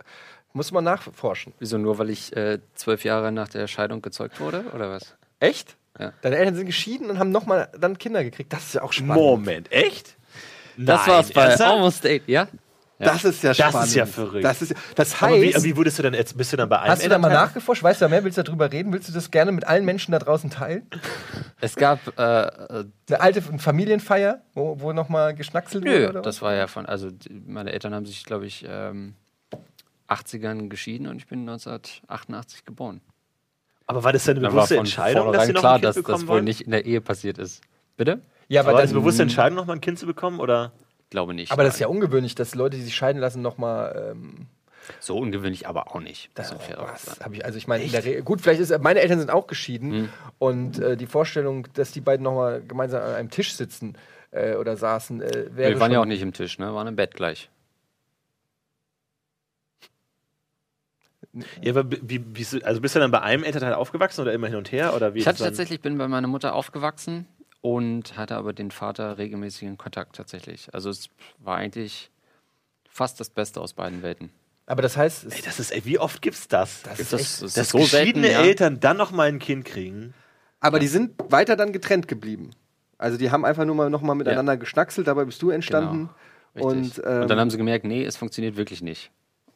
Muss 0.53 0.73
man 0.73 0.85
nachforschen. 0.85 1.53
Wieso 1.61 1.79
nur, 1.79 1.99
weil 1.99 2.11
ich 2.11 2.37
äh, 2.37 2.59
zwölf 2.75 3.05
Jahre 3.05 3.31
nach 3.33 3.49
der 3.49 3.67
Scheidung 3.69 4.03
gezeugt 4.03 4.41
wurde, 4.41 4.65
oder 4.75 4.91
was? 4.91 5.17
Echt? 5.39 5.77
Ja. 6.01 6.13
Deine 6.23 6.37
Eltern 6.37 6.55
sind 6.55 6.67
geschieden 6.67 7.11
und 7.11 7.19
haben 7.19 7.31
nochmal 7.31 7.69
dann 7.79 7.99
Kinder 7.99 8.25
gekriegt. 8.25 8.53
Das 8.53 8.65
ist 8.67 8.75
ja 8.75 8.83
auch 8.83 8.93
spannend. 8.93 9.17
Moment, 9.17 9.71
echt? 9.71 10.17
Das 10.77 11.07
Nein, 11.07 11.17
war's 11.17 11.31
bei 11.33 11.43
ernsthaft? 11.43 11.71
Almost 11.73 12.07
Eight, 12.07 12.23
ja? 12.27 12.49
Das 12.99 13.25
ist 13.25 13.43
ja 13.43 13.55
Das 13.55 13.69
spannend. 13.69 13.89
ist 13.89 13.95
ja 13.95 14.05
verrückt. 14.07 14.45
Das, 14.45 14.61
ist, 14.61 14.75
das 14.95 15.23
Aber 15.23 15.41
wie, 15.41 15.55
heißt, 15.55 15.65
wie 15.65 15.75
wurdest 15.77 15.99
du 15.99 16.03
denn 16.03 16.13
jetzt? 16.13 16.37
Bist 16.37 16.53
du 16.53 16.59
dann 16.59 16.69
bei 16.69 16.81
einem 16.81 16.93
hast 16.93 17.05
du 17.05 17.09
da 17.09 17.19
mal 17.19 17.33
nachgeforscht? 17.33 17.83
Weißt 17.83 18.01
du 18.01 18.05
da 18.05 18.09
mehr? 18.11 18.25
Willst 18.25 18.37
du 18.37 18.43
darüber 18.43 18.71
reden? 18.71 18.93
Willst 18.93 19.09
du 19.09 19.13
das 19.13 19.31
gerne 19.31 19.53
mit 19.53 19.67
allen 19.67 19.87
Menschen 19.87 20.13
da 20.13 20.19
draußen 20.19 20.51
teilen? 20.51 20.87
Es 21.63 21.77
gab, 21.77 21.99
äh, 22.19 22.21
Eine 22.21 22.87
alte 23.09 23.41
Familienfeier, 23.41 24.43
wo, 24.55 24.81
wo 24.81 24.93
nochmal 24.93 25.35
geschnackselt 25.35 25.85
nö, 25.85 25.93
wurde? 25.93 26.09
Oder 26.11 26.23
das 26.23 26.43
war 26.43 26.55
ja 26.55 26.67
von, 26.67 26.85
also 26.85 27.09
meine 27.47 27.73
Eltern 27.73 27.95
haben 27.95 28.05
sich, 28.07 28.25
glaube 28.25 28.47
ich, 28.47 28.67
ähm, 28.69 29.15
80ern 30.09 30.69
geschieden 30.69 31.07
und 31.07 31.17
ich 31.17 31.27
bin 31.27 31.41
1988 31.41 32.65
geboren. 32.67 33.01
Aber 33.91 34.05
war 34.05 34.13
das 34.13 34.25
denn 34.25 34.37
eine 34.37 34.43
Da 34.43 34.47
war 34.49 34.55
bewusste 34.55 34.75
von 34.77 34.85
Entscheidung, 34.85 35.33
dass 35.33 35.47
sie 35.47 35.53
noch 35.53 35.61
klar, 35.61 35.73
ein 35.75 35.81
Kind 35.81 35.85
dass 35.89 35.95
das 35.97 36.05
bekommen 36.05 36.23
wohl 36.29 36.35
wollen? 36.37 36.45
nicht 36.45 36.61
in 36.63 36.71
der 36.71 36.85
Ehe 36.87 37.01
passiert 37.01 37.39
ist. 37.39 37.61
Bitte? 37.97 38.21
ja, 38.49 38.61
Aber 38.63 38.73
war 38.75 38.81
das 38.83 38.91
eine 38.91 39.01
bewusste 39.01 39.23
Entscheidung, 39.23 39.57
noch 39.57 39.67
mal 39.67 39.75
ein 39.75 39.81
Kind 39.81 39.99
zu 39.99 40.07
bekommen? 40.07 40.41
Oder? 40.41 40.73
Glaube 41.11 41.35
nicht. 41.35 41.51
aber 41.51 41.65
das 41.65 41.75
ist 41.75 41.81
ja 41.81 41.89
nein. 41.89 41.97
ungewöhnlich, 41.97 42.35
dass 42.37 42.55
Leute, 42.55 42.77
die 42.77 42.83
sich 42.85 42.95
scheiden 42.95 43.21
lassen, 43.21 43.43
nochmal. 43.43 44.13
Ähm, 44.13 44.47
so 45.01 45.19
ungewöhnlich, 45.19 45.67
aber 45.69 45.89
auch 45.95 46.01
nicht. 46.01 46.31
das 46.35 46.53
muss 46.53 46.61
man 46.61 46.69
fairerweise 46.69 47.07
sagen. 47.07 47.25
hab 47.25 47.33
ich, 47.35 47.45
also 47.45 47.59
ich 47.59 47.67
meine, 47.69 47.85
in 47.85 47.91
der 47.93 48.05
Re 48.05 48.23
gut, 48.23 48.41
vielleicht 48.41 48.61
ist 48.61 48.77
meine 48.81 49.01
Eltern 49.01 49.19
sind 49.19 49.31
auch 49.31 49.47
geschieden 49.47 49.93
Hm. 49.93 50.09
und 50.39 50.79
äh, 50.79 50.97
die 50.97 51.07
Vorstellung, 51.07 51.67
dass 51.75 51.93
die 51.93 52.01
beiden 52.01 52.23
nochmal 52.25 52.63
gemeinsam 52.67 53.03
an 53.03 53.15
einem 53.15 53.31
Tisch 53.31 53.55
sitzen 53.55 53.95
äh, 54.31 54.55
oder 54.55 54.77
saßen, 54.77 55.21
äh, 55.21 55.47
wäre 55.55 55.71
Wir 55.73 55.81
waren 55.81 55.91
ja 55.93 55.97
schon- 55.99 56.03
auch 56.05 56.09
nicht 56.09 56.23
im 56.23 56.33
Tisch, 56.33 56.59
ne? 56.59 56.73
Waren 56.75 56.87
im 56.87 56.97
Bett 56.97 57.15
gleich. 57.15 57.51
Ja, 61.63 61.73
aber 61.73 61.91
wie, 61.91 62.25
wie, 62.35 62.65
also 62.65 62.81
bist 62.81 62.97
du 62.97 62.99
dann 62.99 63.11
bei 63.11 63.23
einem 63.23 63.45
Elternteil 63.45 63.75
aufgewachsen 63.75 64.23
oder 64.23 64.33
immer 64.33 64.49
hin 64.49 64.57
und 64.57 64.73
her? 64.73 64.95
Oder 64.95 65.15
wie 65.15 65.21
Ich 65.21 65.27
hatte 65.27 65.45
tatsächlich, 65.45 65.81
bin 65.81 65.97
bei 65.97 66.09
meiner 66.09 66.27
Mutter 66.27 66.55
aufgewachsen 66.55 67.27
und 67.61 68.17
hatte 68.17 68.37
aber 68.37 68.53
den 68.53 68.71
Vater 68.71 69.19
regelmäßig 69.19 69.63
in 69.63 69.79
Kontakt 69.79 70.17
tatsächlich. 70.17 70.73
Also 70.75 70.91
es 70.91 71.09
war 71.39 71.57
eigentlich 71.57 72.11
fast 72.89 73.21
das 73.21 73.31
Beste 73.31 73.61
aus 73.61 73.75
beiden 73.75 74.03
Welten. 74.03 74.31
Aber 74.67 74.83
das 74.83 74.97
heißt, 74.97 75.27
Ey, 75.31 75.43
das 75.45 75.59
ist, 75.59 75.73
ey, 75.73 75.85
wie 75.85 75.99
oft 75.99 76.23
gibt's 76.23 76.49
das? 76.49 76.83
Das 76.83 77.01
Ist 77.01 77.13
das, 77.13 77.21
ist 77.21 77.43
Dass 77.43 77.55
das 77.55 77.69
so 77.71 77.79
geschiedene 77.79 78.27
selten, 78.27 78.41
ja? 78.41 78.47
Eltern 78.47 78.81
dann 78.81 78.97
noch 78.97 79.11
mal 79.11 79.29
ein 79.29 79.39
Kind 79.39 79.65
kriegen. 79.65 80.15
Aber 80.61 80.79
die 80.79 80.89
sind 80.89 81.13
weiter 81.31 81.57
dann 81.57 81.73
getrennt 81.73 82.07
geblieben. 82.07 82.51
Also 82.99 83.17
die 83.17 83.31
haben 83.31 83.45
einfach 83.45 83.65
nur 83.65 83.75
mal 83.75 83.89
noch 83.89 84.03
mal 84.03 84.15
miteinander 84.15 84.57
geschnackselt, 84.57 85.07
dabei 85.07 85.25
bist 85.25 85.41
du 85.43 85.51
entstanden. 85.51 86.11
Genau. 86.55 86.69
Und, 86.69 87.01
ähm, 87.05 87.23
und 87.23 87.29
dann 87.29 87.39
haben 87.39 87.51
sie 87.51 87.57
gemerkt, 87.57 87.85
nee, 87.85 88.05
es 88.05 88.17
funktioniert 88.17 88.57
wirklich 88.57 88.83
nicht. 88.83 89.11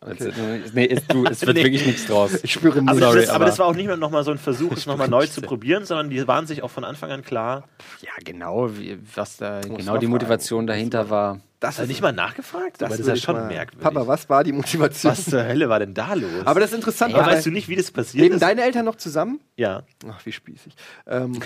Also, 0.04 0.30
nee, 0.74 0.86
es, 0.86 1.06
du, 1.06 1.24
es 1.24 1.40
wird 1.46 1.56
Nee. 1.56 1.64
wirklich 1.64 1.86
nichts 1.86 2.06
draus. 2.06 2.38
ich 2.42 2.52
spüre 2.52 2.78
Aber, 2.80 2.92
nicht. 2.92 3.00
Sorry, 3.02 3.20
das, 3.20 3.28
aber, 3.30 3.36
aber- 3.36 3.44
das 3.46 3.58
war 3.58 3.66
auch 3.66 3.74
nicht 3.74 3.86
mehr 3.86 3.96
noch 3.96 4.10
mal 4.10 4.22
so 4.22 4.30
ein 4.32 4.38
Versuch, 4.38 4.72
es 4.72 4.84
noch 4.86 4.96
mal 4.98 5.08
neu 5.08 5.26
zu 5.26 5.40
probieren, 5.40 5.84
sondern 5.86 6.10
die 6.10 6.26
waren 6.28 6.46
sich 6.46 6.62
auch 6.62 6.70
von 6.70 6.84
Anfang 6.84 7.10
an 7.10 7.22
klar. 7.22 7.68
Ja, 8.02 8.10
genau, 8.22 8.68
wie, 8.76 8.98
was 9.14 9.38
da 9.38 9.60
genau 9.62 9.72
mal 9.76 9.78
die 9.78 9.86
fragen. 9.86 10.06
Motivation 10.08 10.66
dahinter 10.66 11.08
war. 11.08 11.40
das 11.60 11.78
Also 11.80 11.88
nicht 11.88 12.02
mal 12.02 12.12
nachgefragt? 12.12 12.82
das 12.82 12.86
aber 12.86 12.96
das 12.98 13.00
ist 13.00 13.06
ja 13.06 13.16
schon 13.16 13.34
mal- 13.36 13.46
merkwürdig. 13.46 13.82
Papa, 13.82 14.06
was 14.06 14.28
war 14.28 14.44
die 14.44 14.52
Motivation? 14.52 15.10
was 15.12 15.24
zur 15.24 15.42
Hölle 15.44 15.68
war 15.70 15.78
denn 15.78 15.94
da 15.94 16.12
los? 16.12 16.30
Aber 16.46 16.60
das 16.60 16.70
ist 16.70 16.76
interessant. 16.76 17.14
aber 17.14 17.26
weißt 17.26 17.46
du 17.46 17.50
nicht, 17.50 17.68
wie 17.68 17.76
das 17.76 17.90
passiert 17.90 18.20
Leben 18.22 18.34
ist? 18.34 18.42
deine 18.42 18.62
Eltern 18.62 18.84
noch 18.84 18.96
zusammen? 18.96 19.40
ja. 19.56 19.84
Ach, 20.06 20.20
wie 20.26 20.32
spießig. 20.32 20.74
Ähm, 21.06 21.40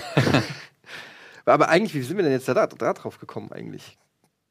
aber 1.45 1.69
eigentlich, 1.69 1.93
wie 1.93 2.01
sind 2.01 2.17
wir 2.17 2.23
denn 2.23 2.33
jetzt 2.33 2.47
da, 2.47 2.53
da 2.67 2.93
drauf 2.93 3.19
gekommen 3.19 3.51
eigentlich? 3.51 3.97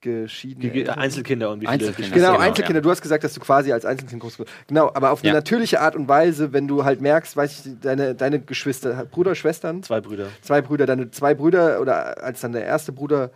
Geschiedene 0.01 0.63
Die 0.67 0.71
Ge- 0.71 0.81
Eltern? 0.83 0.99
Einzelkinder 0.99 1.51
und 1.51 1.61
wie 1.61 1.67
viele 1.67 1.73
Einzelkinder. 1.73 2.15
Genau, 2.17 2.33
Genau, 2.33 2.39
Einzelkinder. 2.41 2.79
ja. 2.79 2.83
Du 2.83 2.91
hast 2.91 3.03
gesagt, 3.03 3.25
dass 3.25 3.35
du 3.35 3.41
quasi 3.41 3.73
als 3.73 3.85
Einzelkind 3.85 4.23
groß 4.23 4.35
geworden 4.35 4.51
Genau, 4.69 4.91
aber 4.95 5.11
auf 5.11 5.21
eine 5.23 5.29
Ja. 5.29 5.35
natürliche 5.35 5.81
Art 5.81 5.97
und 5.97 6.09
Weise, 6.09 6.53
wenn 6.53 6.69
du 6.69 6.85
halt 6.85 7.01
merkst, 7.01 7.37
weiß 7.37 7.67
ich, 7.67 7.73
deine, 7.81 8.15
deine 8.15 8.41
Geschwister, 8.41 9.07
Bruder, 9.07 9.35
Schwestern, 9.35 9.83
Zwei 9.83 10.01
Brüder. 10.01 10.27
zwei 10.43 10.61
Brüder, 10.63 10.87
deine 10.87 11.11
zwei 11.11 11.35
Brüder 11.35 11.81
oder 11.81 12.23
als 12.23 12.41
dann 12.41 12.53
der 12.53 12.65
erste 12.65 12.93
Bruder, 12.93 13.31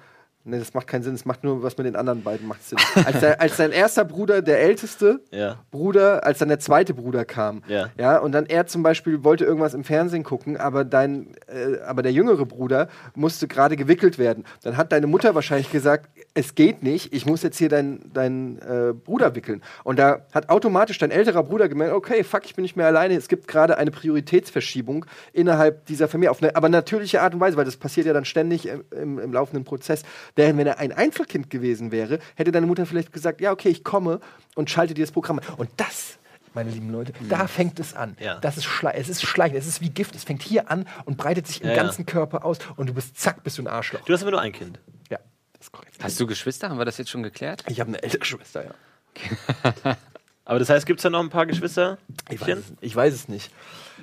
ne, 0.44 0.58
das 0.58 0.74
macht 0.74 0.86
keinen 0.86 1.02
Sinn, 1.02 1.14
es 1.14 1.24
macht 1.24 1.44
nur 1.44 1.62
was 1.62 1.76
mit 1.78 1.86
den 1.86 1.96
anderen 1.96 2.22
beiden 2.22 2.46
macht 2.48 2.64
Sinn. 2.64 2.78
als, 3.04 3.20
der, 3.20 3.40
als 3.40 3.56
dein 3.56 3.72
erster 3.72 4.04
Bruder, 4.04 4.42
der 4.42 4.60
älteste 4.60 5.20
Ja. 5.30 5.58
Bruder, 5.70 6.24
als 6.26 6.38
dann 6.38 6.48
der 6.48 6.58
zweite 6.58 6.94
Bruder 6.94 7.24
kam, 7.24 7.62
Ja. 7.68 7.90
ja, 7.98 8.18
und 8.18 8.32
dann 8.32 8.46
er 8.46 8.66
zum 8.66 8.82
Beispiel 8.82 9.24
wollte 9.24 9.44
irgendwas 9.44 9.74
im 9.74 9.84
Fernsehen 9.84 10.22
gucken, 10.24 10.56
aber 10.56 10.84
dein, 10.84 11.34
äh, 11.46 11.80
aber 11.86 12.02
der 12.02 12.12
jüngere 12.12 12.46
Bruder 12.46 12.88
musste 13.14 13.48
gerade 13.48 13.76
gewickelt 13.76 14.18
werden. 14.18 14.44
Dann 14.62 14.76
hat 14.76 14.92
deine 14.92 15.06
Mutter 15.06 15.34
wahrscheinlich 15.34 15.70
gesagt, 15.70 16.10
es 16.34 16.54
geht 16.54 16.82
nicht, 16.82 17.12
ich 17.12 17.26
muss 17.26 17.42
jetzt 17.42 17.58
hier 17.58 17.68
deinen 17.68 18.10
dein, 18.12 18.58
äh, 18.62 18.92
Bruder 18.92 19.34
wickeln. 19.34 19.62
Und 19.84 19.98
da 19.98 20.26
hat 20.32 20.48
automatisch 20.48 20.98
dein 20.98 21.10
älterer 21.10 21.42
Bruder 21.42 21.68
gemerkt, 21.68 21.94
okay, 21.94 22.24
fuck, 22.24 22.44
ich 22.44 22.54
bin 22.54 22.62
nicht 22.62 22.76
mehr 22.76 22.86
alleine, 22.86 23.14
es 23.14 23.28
gibt 23.28 23.48
gerade 23.48 23.78
eine 23.78 23.90
Prioritätsverschiebung 23.90 25.04
innerhalb 25.32 25.86
dieser 25.86 26.08
Familie, 26.08 26.30
auf 26.30 26.42
eine 26.42 26.54
aber 26.56 26.68
natürliche 26.68 27.20
Art 27.22 27.34
und 27.34 27.40
Weise, 27.40 27.56
weil 27.56 27.64
das 27.64 27.76
passiert 27.76 28.06
ja 28.06 28.12
dann 28.12 28.24
ständig 28.24 28.66
im, 28.66 28.84
im, 28.90 29.18
im 29.18 29.32
laufenden 29.32 29.64
Prozess. 29.64 30.02
Während 30.34 30.58
wenn 30.58 30.66
er 30.66 30.78
ein 30.78 30.92
Einzelkind 30.92 31.50
gewesen 31.50 31.92
wäre, 31.92 32.18
hätte 32.36 32.52
deine 32.52 32.66
Mutter 32.66 32.86
vielleicht 32.86 33.12
gesagt, 33.12 33.40
ja, 33.40 33.52
okay, 33.52 33.68
ich 33.68 33.84
komme 33.84 34.20
und 34.54 34.70
schalte 34.70 34.94
dir 34.94 35.04
das 35.04 35.12
Programm 35.12 35.38
an. 35.38 35.44
Und 35.56 35.70
das 35.76 36.18
meine 36.54 36.70
lieben 36.70 36.90
Leute, 36.90 37.12
da 37.28 37.46
fängt 37.46 37.80
es 37.80 37.94
an. 37.94 38.16
Ja. 38.20 38.38
Das 38.40 38.58
ist 38.58 38.64
Schle 38.64 38.92
es 38.94 39.08
ist 39.08 39.22
Schleichen, 39.22 39.56
es 39.56 39.66
ist 39.66 39.80
wie 39.80 39.88
Gift. 39.88 40.14
Es 40.14 40.24
fängt 40.24 40.42
hier 40.42 40.70
an 40.70 40.86
und 41.06 41.16
breitet 41.16 41.46
sich 41.46 41.62
im 41.62 41.68
Ja, 41.68 41.76
ja. 41.76 41.82
ganzen 41.82 42.04
Körper 42.04 42.44
aus 42.44 42.58
und 42.76 42.88
du 42.88 42.94
bist 42.94 43.18
zack, 43.18 43.42
bist 43.42 43.58
du 43.58 43.62
ein 43.62 43.68
Arschloch. 43.68 44.00
Du 44.00 44.12
hast 44.12 44.22
aber 44.22 44.32
nur 44.32 44.40
ein 44.40 44.52
Kind. 44.52 44.78
Ja, 45.10 45.18
das 45.54 45.66
ist 45.66 45.72
korrekt. 45.72 45.96
Hast 46.02 46.20
du 46.20 46.26
Geschwister? 46.26 46.68
Haben 46.68 46.78
wir 46.78 46.84
das 46.84 46.98
jetzt 46.98 47.10
schon 47.10 47.22
geklärt? 47.22 47.64
Ich 47.68 47.80
habe 47.80 47.88
eine 47.88 48.02
ältere 48.02 48.24
Schwester, 48.24 48.64
ja. 48.64 49.96
Aber 50.44 50.58
das 50.58 50.68
heißt, 50.68 50.86
gibt 50.86 50.98
es 50.98 51.02
da 51.02 51.10
noch 51.10 51.20
ein 51.20 51.30
paar 51.30 51.46
Geschwister? 51.46 51.98
Ich 52.28 52.40
weiß, 52.40 52.58
ich 52.80 52.96
weiß 52.96 53.14
es 53.14 53.28
nicht. 53.28 53.50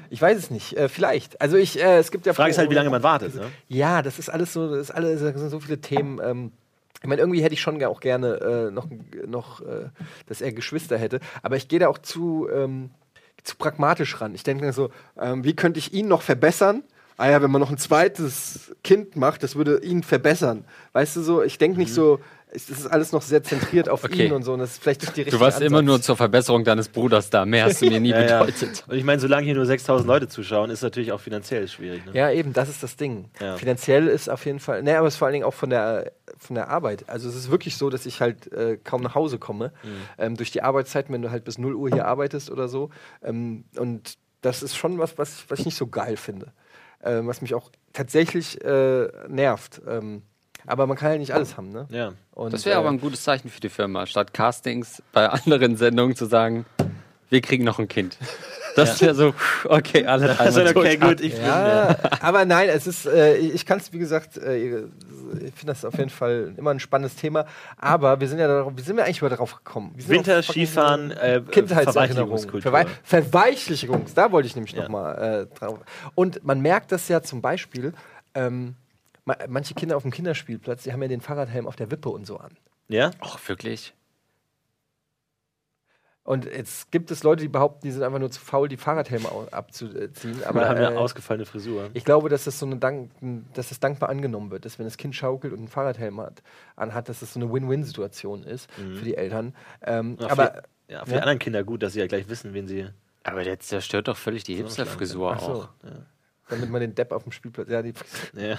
Ich 0.10 0.22
weiß 0.22 0.38
es 0.38 0.50
nicht. 0.50 0.76
Äh, 0.76 0.90
vielleicht. 0.90 1.40
Also 1.42 1.58
ich, 1.58 1.82
äh, 1.82 1.98
es 1.98 2.12
gibt 2.12 2.26
ja. 2.26 2.34
Frage 2.34 2.52
ist 2.52 2.58
halt, 2.58 2.70
wie 2.70 2.76
lange 2.76 2.90
man 2.90 3.04
wartet. 3.04 3.36
Ne? 3.36 3.52
Ja, 3.68 4.02
das 4.02 4.20
ist 4.20 4.30
alles 4.30 4.54
so, 4.54 4.70
das 4.70 4.90
ist 4.90 4.92
alles, 4.92 5.22
das 5.22 5.40
sind 5.40 5.50
so 5.50 5.60
viele 5.60 5.80
Themen. 5.80 6.20
Ähm, 6.24 6.52
ich 7.02 7.08
meine, 7.08 7.22
irgendwie 7.22 7.42
hätte 7.42 7.54
ich 7.54 7.62
schon 7.62 7.82
auch 7.84 8.02
gerne 8.02 8.68
äh, 8.68 8.72
noch, 8.72 8.88
noch 9.26 9.62
äh, 9.62 9.90
dass 10.28 10.42
er 10.42 10.52
Geschwister 10.52 10.98
hätte. 10.98 11.20
Aber 11.42 11.56
ich 11.56 11.68
gehe 11.68 11.80
da 11.80 11.88
auch 11.88 11.98
zu, 11.98 12.50
ähm, 12.52 12.90
zu 13.44 13.56
pragmatisch 13.56 14.20
ran. 14.20 14.36
Ich 14.36 14.44
denke 14.44 14.66
mir 14.66 14.74
so, 14.74 14.90
ähm, 15.18 15.44
wie 15.44 15.56
könnte 15.56 15.80
ich 15.80 15.94
ihn 15.94 16.08
noch 16.08 16.22
verbessern? 16.22 16.84
Ah 17.16 17.30
ja, 17.30 17.42
wenn 17.42 17.52
man 17.52 17.60
noch 17.60 17.70
ein 17.70 17.78
zweites 17.78 18.74
Kind 18.84 19.18
macht, 19.18 19.44
das 19.44 19.56
würde 19.56 19.84
ihn 19.84 20.04
verbessern. 20.04 20.64
Weißt 20.94 21.18
du 21.18 21.22
so, 21.22 21.44
ich 21.44 21.58
denke 21.58 21.78
nicht 21.78 21.94
so, 21.94 22.20
es 22.52 22.70
ist 22.70 22.88
alles 22.88 23.12
noch 23.12 23.22
sehr 23.22 23.44
zentriert 23.44 23.90
auf 23.90 24.04
Okay. 24.04 24.26
ihn 24.28 24.32
und 24.34 24.44
so. 24.44 24.54
Und 24.54 24.60
das 24.60 24.72
ist 24.72 24.82
vielleicht 24.82 25.02
nicht 25.02 25.16
die 25.16 25.22
richtige 25.22 25.38
Du 25.38 25.44
warst 25.44 25.62
immer 25.62 25.78
Ansatz. 25.80 25.86
nur 25.88 26.02
zur 26.02 26.18
Verbesserung 26.18 26.64
deines 26.64 26.90
Bruders 26.90 27.30
da. 27.30 27.46
Mehr 27.46 27.66
hast 27.66 27.82
du 27.82 27.86
mir 27.88 28.00
nie 28.00 28.10
Ja, 28.12 28.22
ja. 28.22 28.44
bedeutet. 28.44 28.84
Und 28.88 28.96
ich 28.98 29.04
meine, 29.04 29.20
solange 29.22 29.46
hier 29.46 29.56
nur 29.56 29.66
6000 29.66 30.08
Leute 30.08 30.28
zuschauen, 30.28 30.70
ist 30.72 30.82
natürlich 30.82 31.12
auch 31.12 31.20
finanziell 31.22 31.68
schwierig. 31.68 32.06
Ne? 32.06 32.12
Ja, 32.14 32.32
eben, 32.32 32.52
das 32.54 32.68
ist 32.70 32.82
das 32.82 32.96
Ding. 32.96 33.30
Ja. 33.40 33.56
Finanziell 33.58 34.08
ist 34.08 34.30
auf 34.30 34.46
jeden 34.46 34.60
Fall, 34.60 34.82
ne, 34.84 34.98
aber 34.98 35.08
es 35.08 35.14
ist 35.14 35.18
vor 35.20 35.28
allen 35.28 35.34
Dingen 35.34 35.46
auch 35.46 35.54
von 35.54 35.70
der, 35.70 36.12
von 36.38 36.56
der 36.56 36.70
Arbeit. 36.70 37.08
Also 37.08 37.30
es 37.30 37.36
ist 37.36 37.52
wirklich 37.52 37.78
so, 37.78 37.90
dass 37.90 38.06
ich 38.06 38.20
halt 38.22 38.52
äh, 38.52 38.78
kaum 38.84 39.02
nach 39.04 39.14
Hause 39.16 39.38
komme. 39.38 39.72
Mhm. 39.84 39.90
Ähm, 40.18 40.36
durch 40.38 40.52
die 40.52 40.64
Arbeitszeiten, 40.64 41.14
wenn 41.14 41.22
du 41.22 41.30
halt 41.32 41.44
bis 41.44 41.58
0 41.60 41.76
Uhr 41.76 41.90
hier 41.90 42.06
arbeitest 42.08 42.50
oder 42.50 42.68
so. 42.68 42.90
Ähm, 43.24 43.66
und 43.78 44.18
das 44.42 44.64
ist 44.64 44.76
schon 44.76 44.98
was, 44.98 45.18
was, 45.18 45.46
was 45.50 45.60
ich 45.60 45.66
nicht 45.66 45.78
so 45.78 45.86
geil 45.88 46.18
finde. 46.18 46.52
Ähm, 47.04 47.28
was 47.28 47.42
mich 47.42 47.54
auch 47.54 47.70
tatsächlich 47.94 48.64
äh, 48.64 49.08
nervt. 49.28 49.82
Ähm, 49.88 50.24
aber 50.70 50.88
man 50.88 50.96
kann 50.98 51.12
ja 51.12 51.18
nicht 51.18 51.34
alles 51.34 51.58
haben, 51.58 51.72
ne? 51.72 51.88
Ja. 51.90 52.14
Und, 52.34 52.54
Das 52.54 52.66
wäre 52.66 52.76
äh, 52.76 52.80
aber 52.80 52.90
ein 52.90 53.00
gutes 53.02 53.24
Zeichen 53.24 53.50
für 53.50 53.60
die 53.60 53.70
Firma, 53.70 54.06
statt 54.06 54.34
Castings 54.34 55.02
bei 55.12 55.28
anderen 55.28 55.76
Sendungen 55.76 56.16
zu 56.16 56.26
sagen, 56.26 56.66
wir 57.30 57.42
kriegen 57.42 57.64
noch 57.64 57.80
ein 57.80 57.88
Kind. 57.88 58.18
Das 58.76 59.02
wäre 59.02 59.14
so, 59.16 59.34
okay, 59.66 60.06
alle 60.06 60.28
drei 60.28 60.46
Also, 60.46 60.62
okay, 60.62 60.96
gut. 60.96 61.22
Ich 61.22 61.34
bin, 61.34 61.44
Ja, 61.44 61.98
aber 62.22 62.46
nein, 62.46 62.70
es 62.70 62.88
ist, 62.88 63.06
äh, 63.08 63.36
ich 63.36 63.66
kann 63.66 63.80
es 63.80 63.92
wie 63.92 63.98
gesagt, 63.98 64.38
äh, 64.38 64.58
ich 64.58 65.54
finde 65.54 65.74
das 65.74 65.84
auf 65.86 65.98
jeden 65.98 66.10
Fall 66.12 66.54
immer 66.56 66.72
ein 66.72 66.80
spannendes 66.80 67.16
Thema. 67.16 67.46
Aber 67.78 68.20
wir 68.20 68.28
sind 68.28 68.40
ja 68.40 68.48
darauf, 68.48 68.72
wie 68.76 68.82
sind 68.82 68.96
wir 68.96 69.04
eigentlich 69.06 69.20
über 69.20 69.30
darauf 69.30 69.56
gekommen? 69.56 69.94
Winter, 69.98 70.42
Skifahren, 70.44 71.12
äh, 71.12 71.42
Kindheitserinnerung, 71.50 72.38
Verweichlichungskultur. 72.38 72.62
Verwei 72.72 72.86
Verweichlichung, 73.04 74.06
da 74.16 74.32
wollte 74.32 74.48
ich 74.48 74.56
nämlich 74.56 74.74
Ja. 74.74 74.84
noch 74.84 74.90
mal 74.90 75.48
äh, 75.52 75.60
drauf. 75.60 75.80
Und 76.16 76.44
man 76.46 76.62
merkt 76.62 76.92
das 76.92 77.08
ja 77.10 77.22
zum 77.22 77.42
Beispiel, 77.42 77.94
ähm, 78.34 78.76
manche 79.48 79.74
Kinder 79.74 79.98
auf 79.98 80.04
dem 80.04 80.12
Kinderspielplatz, 80.12 80.84
die 80.84 80.94
haben 80.94 81.02
ja 81.02 81.08
den 81.08 81.22
Fahrradhelm 81.22 81.68
auf 81.68 81.76
der 81.76 81.92
Wippe 81.92 82.10
und 82.10 82.26
so 82.26 82.38
an. 82.38 82.52
Ja? 82.88 83.12
Ach, 83.20 83.40
wirklich? 83.48 83.94
Und 86.30 86.46
jetzt 86.46 86.92
gibt 86.92 87.10
es 87.10 87.24
Leute, 87.24 87.42
die 87.42 87.48
behaupten, 87.48 87.88
die 87.88 87.92
sind 87.92 88.04
einfach 88.04 88.20
nur 88.20 88.30
zu 88.30 88.40
faul, 88.40 88.70
die 88.70 88.78
Fahrradhelme 88.78 89.30
abzuziehen. 89.50 90.44
Aber 90.44 90.60
Aber 90.60 90.70
haben 90.70 90.78
eine 90.78 90.94
äh, 90.94 90.98
ausgefallene 90.98 91.46
Frisur. 91.46 91.90
Ich 91.96 92.06
glaube, 92.06 92.30
dass 92.30 92.44
das 92.44 92.60
so 92.60 92.68
eine 92.68 92.78
Dank 92.78 93.10
dass 93.56 93.70
das 93.70 93.80
dankbar 93.80 94.10
angenommen 94.10 94.52
wird, 94.52 94.64
dass 94.64 94.78
wenn 94.78 94.86
das 94.86 94.98
Kind 94.98 95.16
schaukelt 95.16 95.54
und 95.54 95.60
einen 95.60 95.68
Fahrradhelm 95.70 96.22
hat, 96.22 96.44
anhat, 96.76 97.10
dass 97.10 97.22
das 97.22 97.34
so 97.34 97.40
eine 97.40 97.52
Win-Win-Situation 97.52 98.44
ist 98.44 98.70
für 98.72 99.04
die 99.04 99.16
Eltern. 99.16 99.56
Ähm, 99.82 100.18
Ja, 100.20 100.30
aber 100.30 100.46
für, 100.46 100.64
ja, 100.94 101.00
für 101.00 101.06
die 101.06 101.16
ja. 101.16 101.22
anderen 101.22 101.40
Kinder 101.40 101.64
gut, 101.64 101.82
dass 101.82 101.94
sie 101.94 102.00
ja 102.00 102.06
gleich 102.06 102.30
wissen, 102.30 102.54
wen 102.54 102.68
sie. 102.68 102.88
Aber 103.24 103.44
der 103.44 103.60
zerstört 103.60 104.08
doch 104.08 104.18
völlig 104.18 104.44
die 104.44 104.54
Hipster-Frisur 104.54 105.40
so. 105.40 105.46
auch. 105.46 105.70
Damit 106.50 106.70
man 106.70 106.82
den 106.82 106.96
Depp 106.96 107.12
auf 107.12 107.24
dem 107.24 107.32
Spielplatz. 107.32 107.70
Ja, 107.70 107.82
die, 107.82 107.94
Ja. 108.36 108.58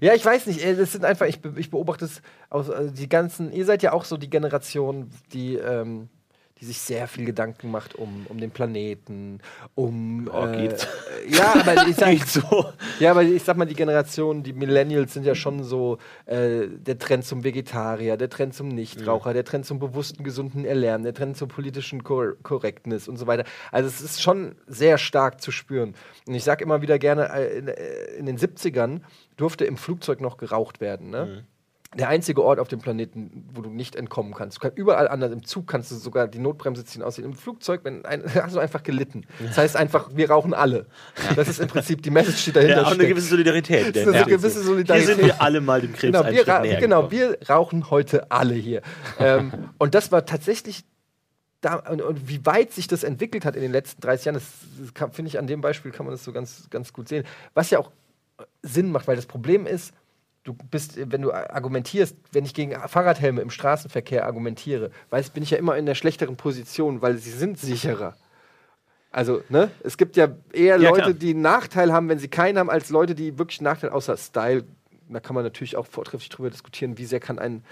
ja 0.00 0.14
ich 0.14 0.24
weiß 0.24 0.46
nicht. 0.46 0.64
Das 0.64 0.92
sind 0.92 1.04
einfach, 1.04 1.26
ich, 1.26 1.40
ich 1.56 1.70
beobachte 1.70 2.04
es 2.04 2.22
aus 2.50 2.70
also 2.70 2.90
die 2.90 3.08
ganzen. 3.08 3.52
Ihr 3.52 3.64
seid 3.64 3.82
ja 3.82 3.92
auch 3.92 4.04
so 4.04 4.16
die 4.16 4.30
Generation, 4.30 5.10
die. 5.32 5.56
Ähm, 5.56 6.08
die 6.62 6.66
sich 6.66 6.78
sehr 6.78 7.08
viel 7.08 7.24
Gedanken 7.24 7.72
macht 7.72 7.96
um, 7.96 8.24
um 8.28 8.38
den 8.38 8.52
Planeten, 8.52 9.40
um. 9.74 10.30
Oh, 10.32 10.46
äh, 10.46 10.68
geht's? 10.68 10.86
Ja, 11.28 11.54
aber 11.54 11.88
ich 11.88 11.96
sag, 11.96 12.10
Nicht 12.10 12.28
so. 12.28 12.66
Ja, 13.00 13.10
aber 13.10 13.22
ich 13.22 13.42
sag 13.42 13.56
mal, 13.56 13.64
die 13.64 13.74
Generation, 13.74 14.44
die 14.44 14.52
Millennials 14.52 15.12
sind 15.12 15.24
ja 15.24 15.34
schon 15.34 15.64
so 15.64 15.98
äh, 16.26 16.68
der 16.68 16.98
Trend 16.98 17.24
zum 17.24 17.42
Vegetarier, 17.42 18.16
der 18.16 18.28
Trend 18.30 18.54
zum 18.54 18.68
Nichtraucher, 18.68 19.32
der 19.32 19.44
Trend 19.44 19.66
zum 19.66 19.80
bewussten, 19.80 20.22
gesunden 20.22 20.64
Erlernen, 20.64 21.02
der 21.02 21.14
Trend 21.14 21.36
zur 21.36 21.48
politischen 21.48 22.04
Cor 22.04 22.34
Correctness 22.42 23.08
und 23.08 23.16
so 23.16 23.26
weiter. 23.26 23.44
Also 23.72 23.88
es 23.88 24.00
ist 24.00 24.22
schon 24.22 24.54
sehr 24.68 24.98
stark 24.98 25.40
zu 25.40 25.50
spüren. 25.50 25.94
Und 26.26 26.34
ich 26.34 26.44
sag 26.44 26.60
immer 26.60 26.80
wieder 26.80 26.98
gerne, 27.00 27.28
äh, 27.32 27.58
in, 27.58 27.68
äh, 27.68 27.74
in 28.18 28.26
den 28.26 28.38
70ern 28.38 29.00
durfte 29.36 29.64
im 29.64 29.76
Flugzeug 29.76 30.20
noch 30.20 30.36
geraucht 30.36 30.80
werden. 30.80 31.10
Ne? 31.10 31.44
Der 31.94 32.08
einzige 32.08 32.42
Ort 32.42 32.58
auf 32.58 32.68
dem 32.68 32.80
Planeten, 32.80 33.46
wo 33.52 33.60
du 33.60 33.68
nicht 33.68 33.96
entkommen 33.96 34.32
kannst. 34.32 34.56
Du 34.56 34.60
kannst 34.62 34.78
überall 34.78 35.08
anders, 35.08 35.30
im 35.30 35.44
Zug 35.44 35.66
kannst 35.66 35.90
du 35.90 35.96
sogar 35.96 36.26
die 36.26 36.38
Notbremse 36.38 36.86
ziehen, 36.86 37.02
aussehen. 37.02 37.26
Im 37.26 37.34
Flugzeug 37.34 37.80
wenn 37.84 38.04
ein, 38.06 38.22
hast 38.34 38.54
du 38.54 38.60
einfach 38.60 38.82
gelitten. 38.82 39.26
Das 39.40 39.58
heißt 39.58 39.76
einfach, 39.76 40.10
wir 40.14 40.30
rauchen 40.30 40.54
alle. 40.54 40.86
Das 41.36 41.48
ist 41.48 41.60
im 41.60 41.68
Prinzip 41.68 42.02
die 42.02 42.10
Message, 42.10 42.44
die 42.46 42.52
dahinter 42.52 42.76
Ja, 42.76 42.86
auch 42.86 42.92
eine 42.92 43.06
gewisse 43.06 43.28
Solidarität. 43.28 43.94
Das 43.94 44.02
ist 44.02 44.08
eine 44.08 44.16
Ja. 44.18 44.24
gewisse 44.24 44.62
Solidarität. 44.62 45.06
Hier 45.06 45.16
sind 45.16 45.26
wir 45.26 45.42
alle 45.42 45.60
mal 45.60 45.82
dem 45.82 45.92
Krebs 45.92 46.16
Genau, 46.18 46.24
wir, 46.24 46.60
näher 46.60 46.80
genau 46.80 47.10
wir 47.10 47.36
rauchen 47.48 47.90
heute 47.90 48.30
alle 48.30 48.54
hier. 48.54 48.80
ähm, 49.18 49.52
und 49.78 49.94
das 49.94 50.10
war 50.12 50.24
tatsächlich. 50.24 50.84
Da, 51.60 51.76
und, 51.76 52.02
und 52.02 52.28
wie 52.28 52.44
weit 52.44 52.72
sich 52.72 52.88
das 52.88 53.04
entwickelt 53.04 53.44
hat 53.44 53.54
in 53.54 53.62
den 53.62 53.70
letzten 53.70 54.00
30 54.00 54.24
Jahren, 54.24 54.34
das, 54.34 54.44
das 54.98 55.14
finde 55.14 55.28
ich, 55.28 55.38
an 55.38 55.46
dem 55.46 55.60
Beispiel 55.60 55.92
kann 55.92 56.06
man 56.06 56.12
das 56.12 56.24
so 56.24 56.32
ganz, 56.32 56.68
ganz 56.70 56.92
gut 56.92 57.08
sehen. 57.08 57.24
Was 57.54 57.70
ja 57.70 57.78
auch 57.78 57.92
äh, 58.38 58.44
Sinn 58.62 58.90
macht, 58.90 59.06
weil 59.06 59.14
das 59.14 59.26
Problem 59.26 59.64
ist, 59.66 59.92
du 60.44 60.54
bist, 60.54 60.96
äh, 60.98 61.06
wenn 61.10 61.22
du 61.22 61.32
argumentierst, 61.32 62.16
wenn 62.32 62.44
ich 62.44 62.54
gegen 62.54 62.72
Fahrradhelme 62.88 63.40
im 63.40 63.50
Straßenverkehr 63.50 64.26
argumentiere, 64.26 64.90
weißt, 65.10 65.34
bin 65.34 65.42
ich 65.42 65.50
ja 65.50 65.58
immer 65.58 65.76
in 65.76 65.86
der 65.86 65.94
schlechteren 65.94 66.36
Position, 66.36 67.02
weil 67.02 67.16
sie 67.18 67.30
sind 67.30 67.58
sicherer. 67.58 68.16
Also, 69.10 69.42
ne? 69.50 69.70
Es 69.82 69.98
gibt 69.98 70.16
ja 70.16 70.28
eher 70.52 70.78
Ja, 70.78 70.88
Leute, 70.88 71.02
klar. 71.02 71.12
die 71.12 71.30
einen 71.30 71.42
Nachteil 71.42 71.92
haben, 71.92 72.08
wenn 72.08 72.18
sie 72.18 72.28
keinen 72.28 72.58
haben, 72.58 72.70
als 72.70 72.88
Leute, 72.90 73.14
die 73.14 73.38
wirklich 73.38 73.60
einen 73.60 73.64
Nachteil 73.66 73.90
außer 73.90 74.16
Style. 74.16 74.64
Da 75.08 75.20
kann 75.20 75.34
man 75.34 75.44
natürlich 75.44 75.76
auch 75.76 75.86
vortrefflich 75.86 76.30
drüber 76.30 76.48
diskutieren, 76.48 76.96
wie 76.96 77.04
sehr 77.04 77.20
kann 77.20 77.38
ein, 77.38 77.62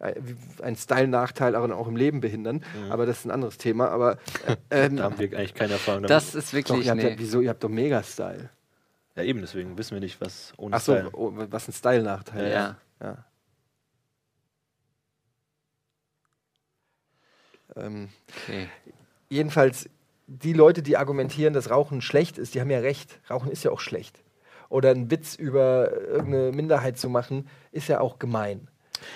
ein, 0.00 0.14
wie- 0.18 0.62
ein 0.62 0.74
Style-Nachteil 0.74 1.54
auch, 1.54 1.86
im 1.86 1.94
Leben 1.94 2.20
behindern. 2.20 2.64
Aber 2.90 3.06
das 3.06 3.20
ist 3.20 3.24
ein 3.26 3.30
anderes 3.30 3.58
Thema. 3.58 3.90
Aber 3.90 4.14
äh, 4.48 4.56
ähm, 4.86 4.96
Da 4.96 5.04
haben 5.04 5.18
wir 5.20 5.26
eigentlich 5.38 5.54
keine 5.54 5.74
Erfahrung 5.74 6.02
damit. 6.02 6.10
Das 6.10 6.34
ist 6.34 6.48
doch, 6.48 6.52
wirklich. 6.54 6.86
ihr 6.86 6.90
habt 6.90 7.02
ja, 7.02 7.10
Nee. 7.10 7.14
wieso? 7.18 7.40
Ihr 7.40 7.50
habt 7.50 7.62
doch 7.62 7.68
Mega-Style. 7.68 8.50
Ja, 9.18 9.24
eben, 9.24 9.40
deswegen 9.40 9.76
wissen 9.76 9.94
wir 9.94 10.00
nicht, 10.00 10.20
was 10.20 10.52
ohne 10.56 10.76
Achso, 10.76 10.92
Style. 10.94 11.10
oh, 11.12 11.32
was 11.34 11.68
ein 11.68 11.72
Style-Nachteil 11.72 12.50
Ja. 12.50 12.68
ist. 12.70 12.76
Ja. 13.02 13.24
Ähm, 17.76 18.08
Okay. 18.44 18.68
jedenfalls, 19.28 19.88
die 20.26 20.52
Leute, 20.52 20.82
die 20.82 20.96
argumentieren, 20.96 21.52
dass 21.54 21.70
Rauchen 21.70 22.00
schlecht 22.00 22.38
ist, 22.38 22.54
die 22.54 22.60
haben 22.60 22.70
ja 22.70 22.78
recht. 22.80 23.18
Rauchen 23.30 23.50
ist 23.50 23.64
ja 23.64 23.70
auch 23.70 23.80
schlecht. 23.80 24.22
Oder 24.68 24.90
einen 24.90 25.10
Witz 25.10 25.34
über 25.34 25.90
irgendeine 25.92 26.52
Minderheit 26.52 26.98
zu 26.98 27.08
machen, 27.08 27.48
ist 27.72 27.88
ja 27.88 28.00
auch 28.00 28.18
gemein. 28.18 28.68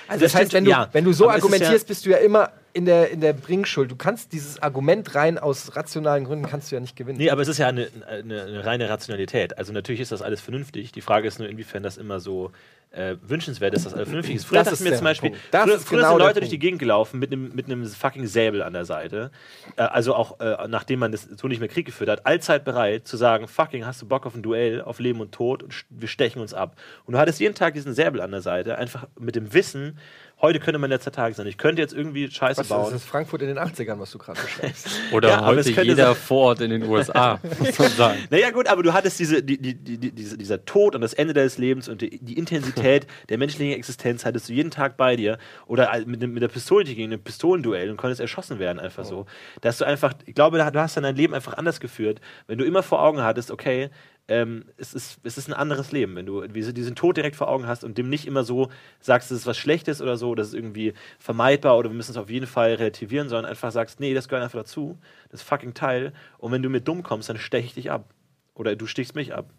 Also 0.09 0.23
das, 0.25 0.33
Das 0.33 0.41
heißt, 0.41 0.51
stimmt, 0.53 0.53
wenn 0.55 0.65
du, 0.65 0.71
ja. 0.71 0.89
wenn 0.93 1.05
du 1.05 1.13
so 1.13 1.25
Aber 1.25 1.35
argumentierst, 1.35 1.85
ja- 1.85 1.89
bist 1.89 2.07
du 2.07 2.11
ja 2.11 2.19
immer 2.19 2.51
in 2.73 2.85
der, 2.85 3.11
in 3.11 3.21
der 3.21 3.33
Bringschuld. 3.33 3.91
Du 3.91 3.97
kannst 3.97 4.33
dieses 4.33 4.63
Argument 4.63 5.15
rein 5.15 5.39
aus 5.39 5.77
rationalen 5.77 6.25
Gründen 6.25 6.47
kannst 6.47 6.71
du 6.71 6.77
ja 6.77 6.81
nicht 6.81 6.97
gewinnen. 6.97 7.19
Nee, 7.19 7.31
aber 7.31 7.43
es 7.43 7.49
ist 7.49 7.59
ja 7.59 7.69
eine, 7.69 7.89
eine, 8.07 8.43
eine 8.43 8.65
reine 8.65 8.89
Rationalität. 8.89 9.59
Also 9.59 9.73
natürlich 9.73 10.01
ist 10.01 10.13
das 10.13 10.23
alles 10.23 10.41
vernünftig. 10.41 10.93
Die 10.93 11.01
Frage 11.01 11.29
ist 11.29 11.39
nur, 11.39 11.49
inwiefern 11.49 11.83
das 11.83 11.99
immer 11.99 12.21
so 12.21 12.51
äh, 12.93 13.17
wünschenswert 13.23 13.75
ist, 13.75 13.87
dass 13.87 13.95
alles 13.95 14.09
vernünftig 14.09 14.37
ist. 14.37 14.45
Früher 14.45 14.63
Das 14.63 14.73
ist 14.73 14.81
mir 14.81 14.95
zum 14.95 15.05
Beispiel, 15.05 15.33
früher, 15.51 15.79
früher 15.79 15.99
genau 15.99 16.11
sind 16.11 16.19
Leute 16.19 16.41
durch 16.41 16.51
die. 16.51 16.59
Gegend 16.59 16.79
gelaufen 16.79 17.19
mit 17.19 17.33
einem 17.33 17.53
mit 17.55 17.67
einem 17.67 17.87
fucking 17.87 18.27
Säbel 18.27 18.63
an 18.63 18.73
der 18.73 18.85
Seite. 18.85 19.31
Äh, 19.77 19.83
also 19.83 20.15
auch 20.15 20.39
äh, 20.41 20.69
nachdem 20.69 21.01
man 21.01 21.11
das 21.11 21.23
so 21.23 21.49
nicht 21.49 21.61
mehr 21.61 21.69
Krieg 21.69 21.87
geführt 21.87 22.09
hat, 22.09 22.27
allzeit 22.27 22.65
bereit 22.65 23.09
zu 23.09 23.17
sagen, 23.17 23.49
fucking, 23.49 23.85
hast 23.85 24.01
du 24.03 24.07
Bock 24.07 24.27
auf 24.27 24.35
ein 24.35 24.43
Duell, 24.43 24.83
auf 24.83 25.01
Leben 25.01 25.21
und 25.21 25.33
Tod 25.33 25.63
und 25.63 25.75
wir 25.91 26.09
stechen 26.09 26.41
uns 26.41 26.55
ab. 26.55 26.77
Und 27.05 27.15
du 27.15 27.19
hattest 27.19 27.41
jeden 27.41 27.55
Tag 27.55 27.75
diesen 27.75 27.95
Säbel 27.95 28.21
an 28.21 28.31
der 28.31 28.43
Seite, 28.43 28.79
einfach 28.79 29.09
mit 29.19 29.35
dem 29.35 29.53
Wissen, 29.55 29.99
heute 30.43 30.59
könnte 30.59 30.79
mein 30.79 30.91
letzter 30.91 31.13
Tag 31.13 31.35
sein. 31.35 31.47
Ich 31.47 31.57
könnte 31.57 31.81
jetzt 31.81 31.95
irgendwie 31.95 32.29
Scheiße 32.31 32.61
was, 32.61 32.69
bauen. 32.69 32.93
das 32.93 33.03
ist 33.03 33.09
Frankfurt 33.09 33.43
in 33.43 33.49
den 33.49 33.59
80ern, 33.59 33.99
was 34.01 34.11
du 34.11 34.19
gerade 34.19 34.41
beschreibst. 34.41 34.89
Oder 35.13 35.29
Ja, 35.29 35.41
aber 35.43 35.57
es 35.59 35.69
heute 35.69 35.83
jeder 35.83 36.07
sein- 36.09 36.17
Vorort 36.17 36.61
in 36.61 36.71
den 36.71 36.83
USA, 36.83 37.39
muss 37.61 37.79
man 37.79 37.89
sagen. 37.91 38.19
Naja, 38.29 38.51
gut, 38.51 38.67
aber 38.67 38.83
du 38.83 38.93
hattest 38.93 39.19
diese, 39.21 39.43
die, 39.43 39.57
die, 39.57 39.75
die, 39.75 39.99
die, 39.99 40.11
diese, 40.11 40.37
dieser 40.37 40.65
Tod 40.65 40.95
und 40.97 41.01
das 41.01 41.15
Ende 41.15 41.33
deines 41.33 41.59
Lebens 41.59 41.89
und 41.89 42.03
die, 42.03 42.19
die 42.19 42.37
Intensität 42.37 43.07
der 43.29 43.39
menschlichen 43.39 43.73
Existenz 43.75 44.25
hattest 44.25 44.49
du 44.49 44.53
jeden 44.53 44.71
Tag 44.73 44.97
bei 44.97 45.15
dir. 45.17 45.39
Oder 45.67 45.91
mit, 46.05 46.21
mit 46.21 46.43
der 46.43 46.49
Pistole 46.49 46.85
gegen 46.85 47.13
ein 47.13 47.23
Pistolenduell 47.23 47.89
und 47.91 47.97
konntest 47.97 48.21
erschossen 48.21 48.59
werden, 48.59 48.81
einfach 48.81 49.05
so. 49.05 49.27
Dass 49.61 49.79
du 49.79 49.85
einfach, 49.85 50.13
ich 50.27 50.35
glaube, 50.35 50.59
du 50.59 50.81
hast 50.81 50.97
dann 50.97 51.05
dein 51.05 51.17
Leben 51.17 51.35
einfach 51.35 51.55
anders 51.55 51.79
geführt, 51.79 52.21
wenn 52.49 52.59
du 52.59 52.65
immer 52.65 52.83
vor 52.83 53.01
Augen 53.03 53.23
hattest, 53.23 53.51
okay, 53.53 53.91
ähm, 54.33 54.65
es, 54.79 54.95
ist, 54.95 55.19
es 55.23 55.37
ist 55.37 55.49
ein 55.49 55.53
anderes 55.53 55.93
Leben, 55.93 56.17
wenn 56.17 56.25
du 56.25 56.47
diese, 56.49 56.73
diesen 56.73 56.97
Tod 56.97 57.19
direkt 57.19 57.37
vor 57.37 57.49
Augen 57.49 57.67
hast 57.67 57.85
und 57.85 57.99
dem 57.99 58.09
nicht 58.09 58.27
immer 58.27 58.45
so 58.45 58.71
sagst, 58.99 59.31
es 59.31 59.41
ist 59.41 59.47
was 59.47 59.59
Schlechtes 59.59 60.01
oder 60.01 60.17
so, 60.17 60.35
das 60.35 60.49
ist 60.49 60.55
irgendwie 60.55 60.95
vermeidbar 61.19 61.77
oder 61.77 61.91
wir 61.91 61.97
müssen 61.97 62.13
es 62.13 62.17
auf 62.17 62.31
jeden 62.31 62.47
Fall 62.47 62.75
relativieren, 62.75 63.29
sondern 63.29 63.51
einfach 63.51 63.71
sagst, 63.71 64.01
nee, 64.01 64.15
das 64.15 64.29
gehört 64.29 64.43
einfach 64.43 64.61
dazu, 64.61 64.99
das 65.31 65.43
ist 65.43 65.49
fucking 65.49 65.75
Teil 65.75 66.15
und 66.39 66.51
wenn 66.51 66.63
du 66.63 66.71
mir 66.71 66.81
dumm 66.81 67.03
kommst, 67.03 67.29
dann 67.29 67.39
steche 67.39 67.67
ich 67.67 67.75
dich 67.75 67.91
ab. 67.91 68.09
Oder 68.55 68.75
du 68.75 68.87
stichst 68.87 69.15
mich 69.15 69.35
ab. 69.35 69.51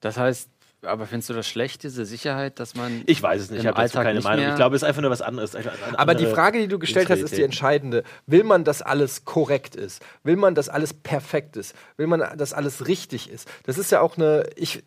Das 0.00 0.16
heißt, 0.16 0.50
aber 0.82 1.06
findest 1.06 1.28
du 1.30 1.34
das 1.34 1.48
schlecht, 1.48 1.82
diese 1.82 2.04
Sicherheit, 2.04 2.60
dass 2.60 2.76
man. 2.76 3.02
Ich 3.06 3.20
weiß 3.22 3.42
es 3.42 3.50
nicht, 3.50 3.60
ich 3.60 3.66
habe 3.66 3.80
dazu 3.80 3.98
keine 3.98 4.20
Meinung. 4.20 4.48
Ich 4.48 4.54
glaube, 4.54 4.76
es 4.76 4.82
ist 4.82 4.88
einfach 4.88 5.02
nur 5.02 5.10
was 5.10 5.22
anderes. 5.22 5.54
Eine 5.54 5.72
Aber 5.98 6.14
die 6.14 6.26
Frage, 6.26 6.60
die 6.60 6.68
du 6.68 6.78
gestellt 6.78 7.10
hast, 7.10 7.20
ist 7.20 7.36
die 7.36 7.42
entscheidende. 7.42 8.04
Will 8.26 8.44
man, 8.44 8.64
dass 8.64 8.80
alles 8.82 9.24
korrekt 9.24 9.74
ist? 9.74 10.04
Will 10.22 10.36
man, 10.36 10.54
dass 10.54 10.68
alles 10.68 10.94
perfekt 10.94 11.56
ist? 11.56 11.74
Will 11.96 12.06
man, 12.06 12.36
dass 12.36 12.52
alles 12.52 12.86
richtig 12.86 13.28
ist? 13.28 13.48
Das 13.64 13.76
ist 13.76 13.90
ja 13.90 14.00
auch 14.00 14.16
eine. 14.16 14.48
Ich, 14.54 14.84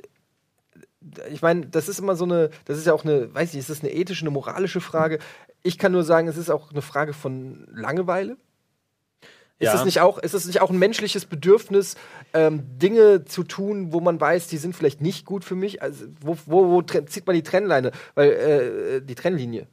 ich 1.30 1.42
meine, 1.42 1.66
das 1.66 1.90
ist 1.90 2.00
immer 2.00 2.16
so 2.16 2.26
eine, 2.26 2.52
das 2.66 2.78
ist 2.78 2.88
ja 2.88 2.94
auch 2.94 3.04
eine, 3.04 3.34
weiß 3.34 3.54
ich, 3.54 3.60
ist 3.60 3.70
das 3.70 3.82
eine 3.82 3.92
ethische, 3.92 4.22
eine 4.22 4.32
moralische 4.32 4.82
Frage? 4.82 5.20
Ich 5.64 5.78
kann 5.78 5.92
nur 5.92 6.04
sagen, 6.04 6.28
es 6.28 6.38
ist 6.38 6.50
auch 6.50 6.72
eine 6.72 6.82
Frage 6.82 7.14
von 7.14 7.68
Langeweile. 7.72 8.38
Ist, 9.70 9.80
es 9.80 9.86
nicht 9.86 10.00
auch, 10.02 10.18
ist 10.18 10.34
es 10.34 10.46
nicht 10.46 10.62
auch 10.62 10.70
ein 10.70 10.80
menschliches 10.80 11.26
Bedürfnis, 11.26 11.96
ähm, 12.34 12.64
Dinge 12.78 13.26
zu 13.26 13.44
tun, 13.44 13.94
wo 13.94 14.00
man 14.00 14.20
weiß, 14.20 14.48
die 14.48 14.58
sind 14.58 14.76
vielleicht 14.76 15.02
nicht 15.02 15.26
gut 15.26 15.44
für 15.46 15.56
mich? 15.56 15.82
Also, 15.82 16.06
wo, 16.22 16.38
wo, 16.46 16.70
wo 16.72 16.82
zieht 16.82 17.28
man 17.28 17.36
die 17.36 17.44
Trennleine? 17.44 17.92
Weil, 18.16 18.30
äh, 18.32 19.02
die 19.02 19.16
Trennlinie. 19.16 19.68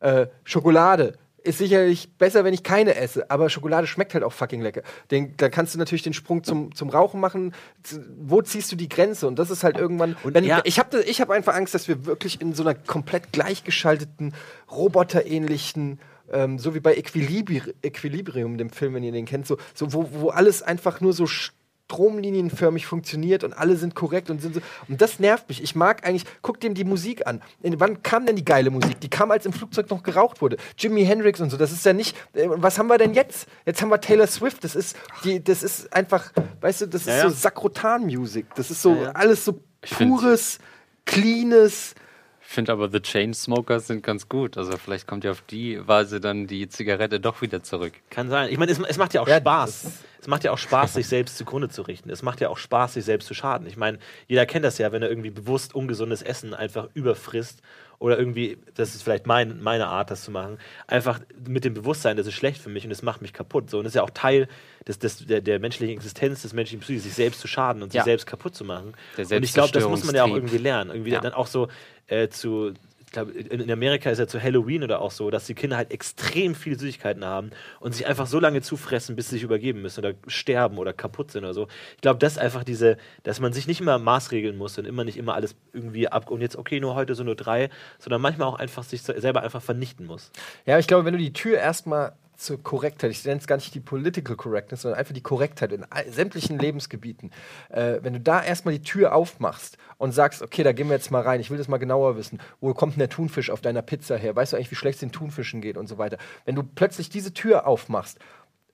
Äh, 0.00 0.26
Schokolade 0.44 1.14
ist 1.44 1.58
sicherlich 1.58 2.08
besser, 2.18 2.44
wenn 2.44 2.54
ich 2.54 2.62
keine 2.62 2.94
esse, 2.94 3.28
aber 3.28 3.50
Schokolade 3.50 3.88
schmeckt 3.88 4.14
halt 4.14 4.22
auch 4.22 4.32
fucking 4.32 4.60
lecker. 4.60 4.82
Den, 5.10 5.36
da 5.38 5.48
kannst 5.48 5.74
du 5.74 5.78
natürlich 5.80 6.02
den 6.04 6.12
Sprung 6.12 6.44
zum, 6.44 6.72
zum 6.72 6.88
Rauchen 6.88 7.18
machen. 7.18 7.52
Z- 7.82 8.00
Wo 8.16 8.42
ziehst 8.42 8.70
du 8.70 8.76
die 8.76 8.88
Grenze? 8.88 9.26
Und 9.26 9.40
das 9.40 9.50
ist 9.50 9.64
halt 9.64 9.76
irgendwann. 9.76 10.16
Und 10.22 10.34
wenn, 10.34 10.44
ja- 10.44 10.60
Ich 10.64 10.78
habe 10.78 11.02
ich 11.02 11.20
hab 11.20 11.30
einfach 11.30 11.54
Angst, 11.54 11.74
dass 11.74 11.88
wir 11.88 12.06
wirklich 12.06 12.40
in 12.40 12.54
so 12.54 12.62
einer 12.62 12.74
komplett 12.76 13.32
gleichgeschalteten, 13.32 14.34
roboterähnlichen, 14.70 15.98
ähm, 16.30 16.58
so 16.58 16.74
wie 16.74 16.80
bei 16.80 16.94
Equilibri 16.96 17.62
Equilibrium, 17.82 18.58
dem 18.58 18.70
Film, 18.70 18.94
wenn 18.94 19.02
ihr 19.02 19.12
den 19.12 19.26
kennt, 19.26 19.46
so, 19.46 19.56
so 19.74 19.92
wo, 19.92 20.08
wo 20.12 20.28
alles 20.30 20.62
einfach 20.62 21.00
nur 21.00 21.12
so 21.12 21.26
stromlinienförmig 21.92 22.86
funktioniert 22.86 23.44
und 23.44 23.52
alle 23.52 23.76
sind 23.76 23.94
korrekt 23.94 24.30
und 24.30 24.40
sind 24.40 24.54
so. 24.54 24.60
Und 24.88 25.02
das 25.02 25.18
nervt 25.18 25.48
mich. 25.48 25.62
Ich 25.62 25.74
mag 25.74 26.06
eigentlich, 26.06 26.24
guck 26.40 26.58
dem 26.60 26.74
die 26.74 26.84
Musik 26.84 27.26
an. 27.26 27.42
In, 27.62 27.78
wann 27.80 28.02
kam 28.02 28.24
denn 28.24 28.36
die 28.36 28.44
geile 28.44 28.70
Musik? 28.70 29.00
Die 29.00 29.10
kam, 29.10 29.30
als 29.30 29.44
im 29.44 29.52
Flugzeug 29.52 29.90
noch 29.90 30.02
geraucht 30.02 30.40
wurde. 30.40 30.56
Jimi 30.78 31.04
Hendrix 31.04 31.40
und 31.40 31.50
so. 31.50 31.56
Das 31.58 31.70
ist 31.70 31.84
ja 31.84 31.92
nicht. 31.92 32.16
Äh, 32.32 32.46
was 32.48 32.78
haben 32.78 32.86
wir 32.86 32.96
denn 32.98 33.12
jetzt? 33.12 33.46
Jetzt 33.66 33.82
haben 33.82 33.90
wir 33.90 34.00
Taylor 34.00 34.26
Swift. 34.26 34.64
Das 34.64 34.74
ist, 34.74 34.96
die, 35.24 35.42
das 35.44 35.62
ist 35.62 35.92
einfach, 35.92 36.32
weißt 36.62 36.82
du, 36.82 36.86
das 36.86 37.02
ist 37.02 37.08
Ja, 37.08 37.16
ja. 37.16 37.22
so 37.24 37.30
Sakrotan-Musik. 37.30 38.46
Das 38.54 38.70
ist 38.70 38.80
so 38.80 38.94
Ja, 38.94 39.02
ja. 39.02 39.10
alles 39.12 39.44
so 39.44 39.60
pures, 39.82 40.58
cleanes. 41.04 41.94
Ich 42.52 42.54
finde 42.54 42.70
aber 42.72 42.90
The 42.90 43.00
Chainsmokers 43.00 43.86
sind 43.86 44.02
ganz 44.02 44.28
gut. 44.28 44.58
Also 44.58 44.76
vielleicht 44.76 45.06
kommt 45.06 45.24
ja 45.24 45.30
auf 45.30 45.40
die 45.40 45.80
Weise 45.88 46.20
dann 46.20 46.46
die 46.46 46.68
Zigarette 46.68 47.18
doch 47.18 47.40
wieder 47.40 47.62
zurück. 47.62 47.94
Kann 48.10 48.28
sein. 48.28 48.50
Ich 48.52 48.58
meine, 48.58 48.70
es, 48.70 48.78
es 48.78 48.98
macht 48.98 49.14
ja 49.14 49.22
auch 49.22 49.26
Ja, 49.26 49.38
Spaß. 49.38 49.86
Das- 50.22 50.26
Es 50.26 50.28
macht 50.28 50.44
ja 50.44 50.52
auch 50.52 50.58
Spaß, 50.58 50.94
sich 50.94 51.06
selbst 51.08 51.36
zugrunde 51.36 51.68
zu 51.68 51.82
richten. 51.82 52.08
Es 52.10 52.22
macht 52.22 52.40
ja 52.40 52.48
auch 52.48 52.58
Spaß, 52.58 52.94
sich 52.94 53.04
selbst 53.04 53.26
zu 53.26 53.34
schaden. 53.34 53.66
Ich 53.66 53.76
meine, 53.76 53.98
jeder 54.28 54.46
kennt 54.46 54.64
das 54.64 54.78
ja, 54.78 54.92
wenn 54.92 55.02
er 55.02 55.08
irgendwie 55.08 55.30
bewusst 55.30 55.74
ungesundes 55.74 56.22
Essen 56.22 56.54
einfach 56.54 56.88
überfrisst 56.94 57.60
oder 57.98 58.18
irgendwie, 58.18 58.58
das 58.74 58.94
ist 58.94 59.02
vielleicht 59.02 59.26
mein, 59.26 59.60
meine 59.62 59.86
Art, 59.88 60.10
das 60.10 60.22
zu 60.24 60.30
machen, 60.30 60.58
einfach 60.86 61.20
mit 61.46 61.64
dem 61.64 61.74
Bewusstsein, 61.74 62.16
das 62.16 62.26
ist 62.26 62.34
schlecht 62.34 62.60
für 62.60 62.68
mich 62.68 62.84
und 62.84 62.90
es 62.90 63.02
macht 63.02 63.20
mich 63.22 63.32
kaputt. 63.32 63.68
So, 63.70 63.78
und 63.78 63.84
das 63.84 63.92
ist 63.92 63.96
ja 63.96 64.02
auch 64.02 64.10
Teil 64.10 64.48
des, 64.88 64.98
des, 64.98 65.26
der, 65.26 65.40
der 65.40 65.58
menschlichen 65.60 65.94
Existenz, 65.96 66.42
des 66.42 66.52
menschlichen 66.52 66.80
Psyche, 66.82 67.00
sich 67.00 67.14
selbst 67.14 67.40
zu 67.40 67.48
schaden 67.48 67.82
und 67.82 67.92
Ja. 67.94 68.00
sich 68.02 68.04
selbst 68.06 68.26
kaputt 68.26 68.54
zu 68.54 68.64
machen. 68.64 68.94
Und 69.18 69.42
ich 69.44 69.52
glaube, 69.54 69.72
das 69.72 69.86
muss 69.88 70.04
man 70.04 70.14
ja 70.14 70.24
auch 70.24 70.34
irgendwie 70.34 70.58
lernen. 70.58 70.90
Irgendwie 70.90 71.10
Ja. 71.12 71.20
dann 71.20 71.32
auch 71.34 71.46
so 71.48 71.68
äh, 72.08 72.28
zu 72.28 72.74
ich 73.12 73.14
glaube, 73.14 73.32
in 73.32 73.70
Amerika 73.70 74.08
ist 74.08 74.18
ja 74.18 74.26
zu 74.26 74.42
Halloween 74.42 74.82
oder 74.82 75.02
auch 75.02 75.10
so, 75.10 75.30
dass 75.30 75.44
die 75.44 75.52
Kinder 75.52 75.76
halt 75.76 75.90
extrem 75.90 76.54
viele 76.54 76.78
Süßigkeiten 76.78 77.26
haben 77.26 77.50
und 77.78 77.94
sich 77.94 78.06
einfach 78.06 78.26
so 78.26 78.40
lange 78.40 78.62
zufressen, 78.62 79.16
bis 79.16 79.28
sie 79.28 79.34
sich 79.34 79.42
übergeben 79.42 79.82
müssen 79.82 80.00
oder 80.00 80.14
sterben 80.28 80.78
oder 80.78 80.94
kaputt 80.94 81.30
sind 81.30 81.44
oder 81.44 81.52
so. 81.52 81.68
Ich 81.96 82.00
glaube, 82.00 82.18
das 82.18 82.32
ist 82.32 82.38
einfach 82.38 82.64
diese, 82.64 82.96
dass 83.22 83.38
man 83.38 83.52
sich 83.52 83.66
nicht 83.66 83.82
immer 83.82 83.98
maßregeln 83.98 84.56
muss 84.56 84.78
und 84.78 84.86
immer 84.86 85.04
nicht 85.04 85.18
immer 85.18 85.34
alles 85.34 85.54
irgendwie 85.74 86.08
ab 86.08 86.30
und 86.30 86.40
jetzt, 86.40 86.56
okay, 86.56 86.80
nur 86.80 86.94
heute 86.94 87.14
so 87.14 87.22
nur 87.22 87.36
drei, 87.36 87.68
sondern 87.98 88.22
manchmal 88.22 88.48
auch 88.48 88.58
einfach 88.58 88.82
sich 88.82 89.02
selber 89.02 89.42
einfach 89.42 89.60
vernichten 89.60 90.06
muss. 90.06 90.32
Ja, 90.64 90.78
ich 90.78 90.86
glaube, 90.86 91.04
wenn 91.04 91.12
du 91.12 91.18
die 91.18 91.34
Tür 91.34 91.58
erstmal 91.58 92.14
zur 92.36 92.62
Korrektheit, 92.62 93.10
ich 93.10 93.24
nenne 93.24 93.40
es 93.40 93.46
gar 93.46 93.56
nicht 93.56 93.74
die 93.74 93.80
Political 93.80 94.36
Correctness, 94.36 94.82
sondern 94.82 94.98
einfach 94.98 95.14
die 95.14 95.22
Korrektheit 95.22 95.72
in 95.72 95.84
sämtlichen 96.10 96.58
Lebensgebieten, 96.58 97.30
äh, 97.68 97.98
wenn 98.02 98.14
du 98.14 98.20
da 98.20 98.42
erstmal 98.42 98.74
die 98.74 98.82
Tür 98.82 99.14
aufmachst 99.14 99.78
und 99.98 100.12
sagst, 100.12 100.42
okay, 100.42 100.62
da 100.62 100.72
gehen 100.72 100.88
wir 100.88 100.96
jetzt 100.96 101.10
mal 101.10 101.22
rein, 101.22 101.40
ich 101.40 101.50
will 101.50 101.58
das 101.58 101.68
mal 101.68 101.78
genauer 101.78 102.16
wissen, 102.16 102.40
wo 102.60 102.72
kommt 102.74 102.94
denn 102.94 103.00
der 103.00 103.08
Thunfisch 103.08 103.50
auf 103.50 103.60
deiner 103.60 103.82
Pizza 103.82 104.16
her, 104.16 104.34
weißt 104.34 104.52
du 104.52 104.56
eigentlich, 104.56 104.70
wie 104.70 104.76
schlecht 104.76 104.96
es 104.96 105.00
den 105.00 105.12
Thunfischen 105.12 105.60
geht 105.60 105.76
und 105.76 105.86
so 105.88 105.98
weiter. 105.98 106.18
Wenn 106.44 106.54
du 106.54 106.62
plötzlich 106.62 107.08
diese 107.08 107.32
Tür 107.32 107.66
aufmachst 107.66 108.18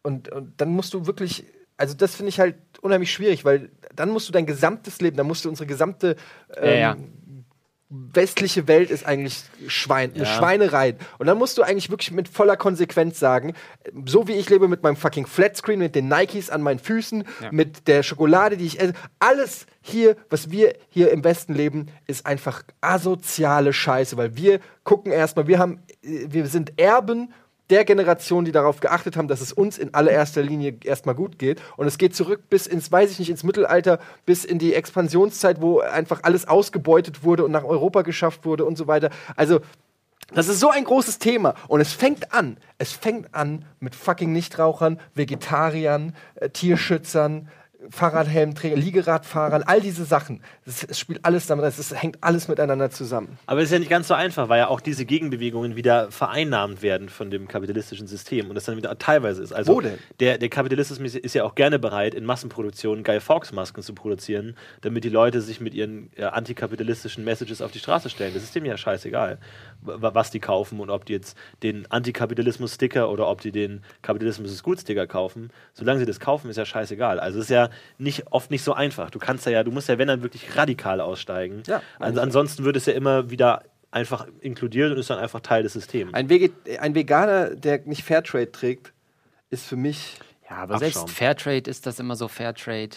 und, 0.02 0.28
und 0.30 0.60
dann 0.60 0.70
musst 0.70 0.94
du 0.94 1.06
wirklich, 1.06 1.44
also 1.76 1.94
das 1.94 2.14
finde 2.14 2.30
ich 2.30 2.40
halt 2.40 2.56
unheimlich 2.80 3.12
schwierig, 3.12 3.44
weil 3.44 3.70
dann 3.94 4.10
musst 4.10 4.28
du 4.28 4.32
dein 4.32 4.46
gesamtes 4.46 5.00
Leben, 5.00 5.16
dann 5.16 5.26
musst 5.26 5.44
du 5.44 5.48
unsere 5.48 5.66
gesamte 5.66 6.16
ähm, 6.56 6.64
Ja, 6.64 6.74
ja. 6.74 6.96
Westliche 7.90 8.68
Welt 8.68 8.90
ist 8.90 9.06
eigentlich 9.06 9.42
Schwein, 9.66 10.12
eine 10.14 10.24
Ja. 10.24 10.36
Schweinerei. 10.36 10.96
Und 11.18 11.26
dann 11.26 11.38
musst 11.38 11.56
du 11.56 11.62
eigentlich 11.62 11.88
wirklich 11.90 12.10
mit 12.10 12.28
voller 12.28 12.56
Konsequenz 12.56 13.18
sagen, 13.18 13.54
so 14.04 14.28
wie 14.28 14.32
ich 14.34 14.50
lebe 14.50 14.68
mit 14.68 14.82
meinem 14.82 14.96
fucking 14.96 15.26
Flatscreen, 15.26 15.78
mit 15.78 15.94
den 15.94 16.08
Nikes 16.08 16.50
an 16.50 16.60
meinen 16.62 16.80
Füßen, 16.80 17.24
Ja. 17.40 17.48
mit 17.50 17.88
der 17.88 18.02
Schokolade, 18.02 18.58
die 18.58 18.66
ich 18.66 18.78
esse, 18.80 18.92
alles 19.18 19.64
hier, 19.80 20.16
was 20.28 20.50
wir 20.50 20.74
hier 20.90 21.10
im 21.12 21.24
Westen 21.24 21.54
leben, 21.54 21.86
ist 22.06 22.26
einfach 22.26 22.62
asoziale 22.82 23.72
Scheiße, 23.72 24.16
weil 24.18 24.36
wir 24.36 24.60
gucken 24.84 25.10
erstmal, 25.10 25.46
wir 25.46 25.58
haben, 25.58 25.82
äh, 26.02 26.26
wir 26.28 26.46
sind 26.46 26.78
Erben 26.78 27.32
der 27.70 27.84
Generation, 27.84 28.44
die 28.44 28.52
darauf 28.52 28.80
geachtet 28.80 29.16
haben, 29.16 29.28
dass 29.28 29.40
es 29.40 29.52
uns 29.52 29.78
in 29.78 29.94
allererster 29.94 30.42
Linie 30.42 30.76
erstmal 30.84 31.14
gut 31.14 31.38
geht. 31.38 31.60
Und 31.76 31.86
es 31.86 31.98
geht 31.98 32.14
zurück 32.14 32.42
bis 32.48 32.66
ins, 32.66 32.90
weiß 32.90 33.10
ich 33.10 33.18
nicht, 33.18 33.30
ins 33.30 33.44
Mittelalter, 33.44 33.98
bis 34.26 34.44
in 34.44 34.58
die 34.58 34.74
Expansionszeit, 34.74 35.60
wo 35.60 35.80
einfach 35.80 36.20
alles 36.22 36.48
ausgebeutet 36.48 37.24
wurde 37.24 37.44
und 37.44 37.52
nach 37.52 37.64
Europa 37.64 38.02
geschafft 38.02 38.44
wurde 38.44 38.64
und 38.64 38.78
so 38.78 38.86
weiter. 38.86 39.10
Also, 39.36 39.60
Das 40.34 40.48
ist 40.48 40.60
so 40.60 40.68
ein 40.68 40.84
großes 40.84 41.18
Thema. 41.18 41.54
Und 41.68 41.80
es 41.80 41.94
fängt 41.94 42.34
an. 42.34 42.58
Es 42.76 42.92
fängt 42.92 43.34
an 43.34 43.64
mit 43.80 43.94
fucking 43.94 44.30
Nichtrauchern, 44.30 45.00
Vegetariern, 45.14 46.14
äh, 46.34 46.50
Tierschützern, 46.50 47.48
Fahrradhelmträger, 47.90 48.76
Liegeradfahrern, 48.76 49.62
all 49.62 49.80
diese 49.80 50.04
Sachen. 50.04 50.40
Es, 50.66 50.98
spielt 50.98 51.24
alles 51.24 51.46
damit, 51.46 51.64
es 51.64 51.94
hängt 51.94 52.18
alles 52.22 52.48
miteinander 52.48 52.90
zusammen. 52.90 53.38
Aber 53.46 53.60
es 53.60 53.66
ist 53.66 53.72
ja 53.72 53.78
nicht 53.78 53.88
ganz 53.90 54.08
so 54.08 54.14
einfach, 54.14 54.48
weil 54.48 54.58
ja 54.58 54.68
auch 54.68 54.80
diese 54.80 55.04
Gegenbewegungen 55.04 55.76
wieder 55.76 56.10
vereinnahmt 56.10 56.82
werden 56.82 57.08
von 57.08 57.30
dem 57.30 57.46
kapitalistischen 57.46 58.08
System 58.08 58.48
und 58.48 58.56
das 58.56 58.64
dann 58.64 58.76
wieder 58.76 58.98
teilweise 58.98 59.42
ist. 59.42 59.52
Also 59.52 59.74
Wo 59.74 59.80
denn? 59.80 59.98
Der, 60.18 60.38
der 60.38 60.48
Kapitalismus 60.48 61.14
ist 61.14 61.34
ja 61.34 61.44
auch 61.44 61.54
gerne 61.54 61.78
bereit, 61.78 62.14
in 62.14 62.24
Massenproduktion 62.24 63.04
Guy 63.04 63.20
Fawkes-Masken 63.20 63.82
zu 63.82 63.94
produzieren, 63.94 64.56
damit 64.80 65.04
die 65.04 65.08
Leute 65.08 65.40
sich 65.40 65.60
mit 65.60 65.72
ihren 65.72 66.10
ja, 66.16 66.30
antikapitalistischen 66.30 67.24
Messages 67.24 67.62
auf 67.62 67.70
die 67.70 67.78
Straße 67.78 68.10
stellen. 68.10 68.34
Das 68.34 68.42
ist 68.42 68.54
dem 68.54 68.64
ja 68.64 68.76
scheißegal, 68.76 69.38
wa- 69.82 70.14
was 70.14 70.30
die 70.32 70.40
kaufen 70.40 70.80
und 70.80 70.90
ob 70.90 71.04
die 71.04 71.12
jetzt 71.12 71.36
den 71.62 71.88
Antikapitalismus-Sticker 71.90 73.08
oder 73.10 73.28
ob 73.28 73.40
die 73.40 73.52
den 73.52 73.82
Kapitalismus 74.02 74.50
ist 74.52 74.62
gut-Sticker 74.62 75.06
kaufen. 75.06 75.50
Solange 75.74 76.00
sie 76.00 76.06
das 76.06 76.18
kaufen, 76.20 76.50
ist 76.50 76.56
ja 76.56 76.64
scheißegal. 76.64 77.20
Also 77.20 77.38
es 77.38 77.44
ist 77.44 77.50
ja 77.50 77.67
nicht, 77.98 78.26
oft 78.30 78.50
nicht 78.50 78.62
so 78.62 78.72
einfach. 78.72 79.10
Du 79.10 79.18
kannst 79.18 79.46
ja, 79.46 79.52
ja, 79.52 79.64
du 79.64 79.70
musst 79.70 79.88
ja, 79.88 79.98
wenn 79.98 80.08
dann 80.08 80.22
wirklich 80.22 80.56
radikal 80.56 81.00
aussteigen. 81.00 81.62
Ja, 81.66 81.82
also 81.98 82.20
ansonsten 82.20 82.64
wird 82.64 82.76
es 82.76 82.86
ja 82.86 82.92
immer 82.92 83.30
wieder 83.30 83.62
einfach 83.90 84.26
inkludiert 84.40 84.92
und 84.92 84.98
ist 84.98 85.10
dann 85.10 85.18
einfach 85.18 85.40
Teil 85.40 85.62
des 85.62 85.72
Systems. 85.72 86.14
Ein, 86.14 86.28
Veget 86.28 86.52
ein 86.80 86.94
Veganer, 86.94 87.54
der 87.54 87.80
nicht 87.84 88.04
Fairtrade 88.04 88.52
trägt, 88.52 88.92
ist 89.50 89.66
für 89.66 89.76
mich. 89.76 90.18
Ja, 90.48 90.56
aber 90.56 90.74
Abschaum. 90.74 90.92
selbst 90.92 91.10
Fairtrade 91.10 91.70
ist 91.70 91.86
das 91.86 91.98
immer 91.98 92.16
so 92.16 92.28
Fairtrade. 92.28 92.96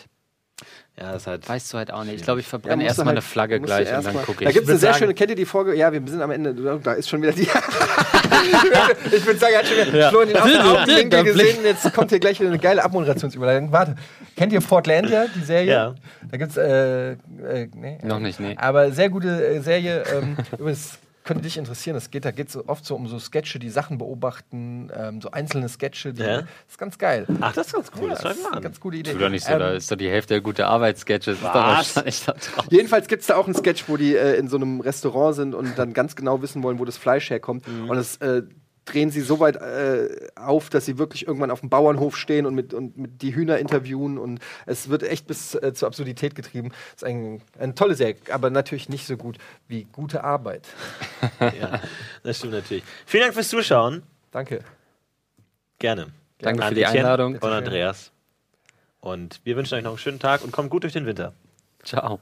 Ja, 1.00 1.14
das 1.14 1.26
halt. 1.28 1.48
Weißt 1.48 1.74
du 1.74 1.78
halt 1.78 1.92
auch 1.92 2.04
nicht. 2.04 2.16
Ich 2.16 2.24
glaube, 2.24 2.40
ich 2.42 2.46
Ja, 2.46 2.50
verbrenne 2.52 2.84
du 2.84 2.88
erstmal 2.88 3.08
halt- 3.08 3.16
eine 3.18 3.22
Flagge 3.22 3.60
gleich 3.60 3.92
und 3.96 4.06
dann 4.06 4.16
gucke 4.24 4.44
Da 4.44 4.50
ich. 4.50 4.56
gibt 4.56 4.66
es 4.66 4.70
eine 4.70 4.80
sehr 4.80 4.92
sagen- 4.92 5.00
schöne, 5.04 5.14
kennt 5.14 5.30
ihr 5.32 5.36
die 5.36 5.46
Folge? 5.46 5.76
Ja, 5.76 5.92
wir 5.92 6.02
sind 6.06 6.22
am 6.22 6.32
Ende, 6.32 6.54
da 6.84 6.94
ist 6.94 7.10
schon 7.10 7.22
wieder 7.22 7.32
die. 7.32 7.42
ich 9.12 9.26
würde 9.26 9.40
sagen, 9.40 9.54
er 9.54 9.60
hat 9.60 9.68
schon 9.68 9.78
wieder 9.88 9.98
Ja. 9.98 10.10
Florian 10.10 10.38
aus 10.38 10.44
dem 10.52 10.54
Da 10.54 10.72
Augenwinkel 10.84 11.24
gesehen. 11.24 11.58
Jetzt 11.64 11.94
kommt 11.94 12.10
hier 12.10 12.20
gleich 12.20 12.40
wieder 12.40 12.50
eine 12.50 12.60
geile 12.60 12.84
Abmoderationsüberleitung. 12.84 13.72
Warte, 13.72 13.96
kennt 14.36 14.54
ihr 14.54 14.62
Portlandia, 14.62 15.26
die 15.36 15.44
Serie? 15.44 15.72
Ja. 15.72 15.96
Da 16.30 16.38
gibt's, 16.38 16.58
äh, 16.58 17.12
äh, 17.12 17.18
nee. 17.76 17.98
Noch 18.04 18.20
nicht, 18.20 18.40
nee. 18.40 18.56
Aber 18.60 18.92
sehr 18.92 19.10
gute 19.10 19.28
äh, 19.46 19.60
Serie. 19.62 20.04
Ähm, 20.14 20.38
übrigens 20.60 21.00
könnte 21.24 21.44
dich 21.44 21.58
interessieren. 21.58 21.96
Es 21.96 22.10
geht, 22.12 22.26
da 22.26 22.32
geht 22.32 22.48
es 22.48 22.54
so 22.54 22.64
oft 22.68 22.86
so 22.86 22.96
um 22.96 23.08
so 23.08 23.20
Sketche, 23.20 23.60
die 23.60 23.70
Sachen 23.70 23.98
beobachten, 23.98 24.90
ähm, 24.96 25.22
so 25.22 25.32
einzelne 25.32 25.70
Sketche. 25.70 26.14
Die, 26.14 26.22
Ja. 26.22 26.42
Das 26.42 26.48
ist 26.70 26.78
ganz 26.78 26.98
geil. 26.98 27.26
Ach, 27.42 27.54
das 27.54 27.68
ist 27.68 27.74
ganz 27.74 27.92
cool. 28.00 28.10
Ja, 28.10 28.14
das 28.16 28.24
das 28.24 28.38
ist 28.38 28.44
mal 28.44 28.50
eine 28.50 28.58
an. 28.58 28.64
ganz 28.64 28.80
gute 28.80 28.98
Idee. 28.98 29.12
Tu 29.14 29.18
doch 29.20 29.30
nicht 29.30 29.46
so, 29.46 29.54
Ähm, 29.54 29.60
da 29.60 29.72
ist 29.74 29.92
doch 29.92 29.96
die 29.98 30.10
Hälfte 30.10 30.34
der 30.36 30.42
gute 30.42 30.66
Arbeitssketches. 30.68 31.38
Jedenfalls 32.70 33.08
gibt 33.08 33.22
es 33.22 33.28
da 33.28 33.36
auch 33.36 33.46
einen 33.46 33.56
Sketch, 33.56 33.88
wo 33.88 33.98
die 33.98 34.16
äh, 34.16 34.36
in 34.38 34.48
so 34.48 34.58
einem 34.58 34.82
Restaurant 34.82 35.36
sind 35.36 35.56
und 35.56 35.78
dann 35.78 35.94
ganz 35.94 36.16
genau 36.16 36.42
wissen 36.42 36.64
wollen, 36.64 36.80
wo 36.80 36.86
das 36.86 36.98
Fleisch 36.98 37.30
herkommt. 37.30 37.66
Und 37.68 37.96
das 37.96 38.18
äh, 38.18 38.44
drehen 38.86 39.12
sie 39.12 39.22
so 39.22 39.40
weit 39.40 39.58
äh, 39.58 40.28
auf, 40.36 40.70
dass 40.70 40.86
sie 40.86 40.98
wirklich 40.98 41.28
irgendwann 41.28 41.52
auf 41.52 41.60
dem 41.60 41.70
Bauernhof 41.70 42.18
stehen 42.18 42.46
und 42.46 42.56
mit, 42.56 42.74
und 42.74 42.98
mit 42.98 43.22
die 43.22 43.36
Hühner 43.36 43.60
interviewen. 43.60 44.18
Und 44.18 44.40
es 44.66 44.90
wird 44.90 45.04
echt 45.04 45.28
bis 45.28 45.56
äh, 45.56 45.74
zur 45.74 45.88
Absurdität 45.88 46.36
getrieben. 46.36 46.70
Das 46.70 47.04
ist 47.04 47.04
ein, 47.04 47.42
eine 47.60 47.76
tolle 47.76 47.96
Serie, 47.96 48.16
aber 48.32 48.50
natürlich 48.50 48.90
nicht 48.90 49.06
so 49.06 49.18
gut 49.18 49.38
wie 49.68 49.86
gute 49.86 50.24
Arbeit. 50.24 50.68
Ja, 51.40 51.82
das 52.24 52.38
stimmt 52.38 52.54
natürlich. 52.54 52.84
Vielen 53.06 53.24
Dank 53.24 53.34
fürs 53.34 53.50
Zuschauen. 53.50 54.04
Danke. 54.32 54.64
Gerne. 55.80 56.08
Danke 56.40 56.64
An 56.64 56.70
für 56.70 56.76
die 56.76 56.86
Einladung. 56.86 57.36
Und 57.36 57.44
Andreas. 57.44 58.12
Und 59.00 59.42
wir 59.44 59.56
wünschen 59.56 59.76
euch 59.76 59.84
noch 59.84 59.92
einen 59.92 59.98
schönen 59.98 60.20
Tag 60.20 60.44
und 60.44 60.52
kommt 60.52 60.70
gut 60.70 60.84
durch 60.84 60.94
den 60.94 61.06
Winter. 61.06 61.34
Ciao. 61.84 62.20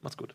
Macht's 0.00 0.16
gut. 0.16 0.34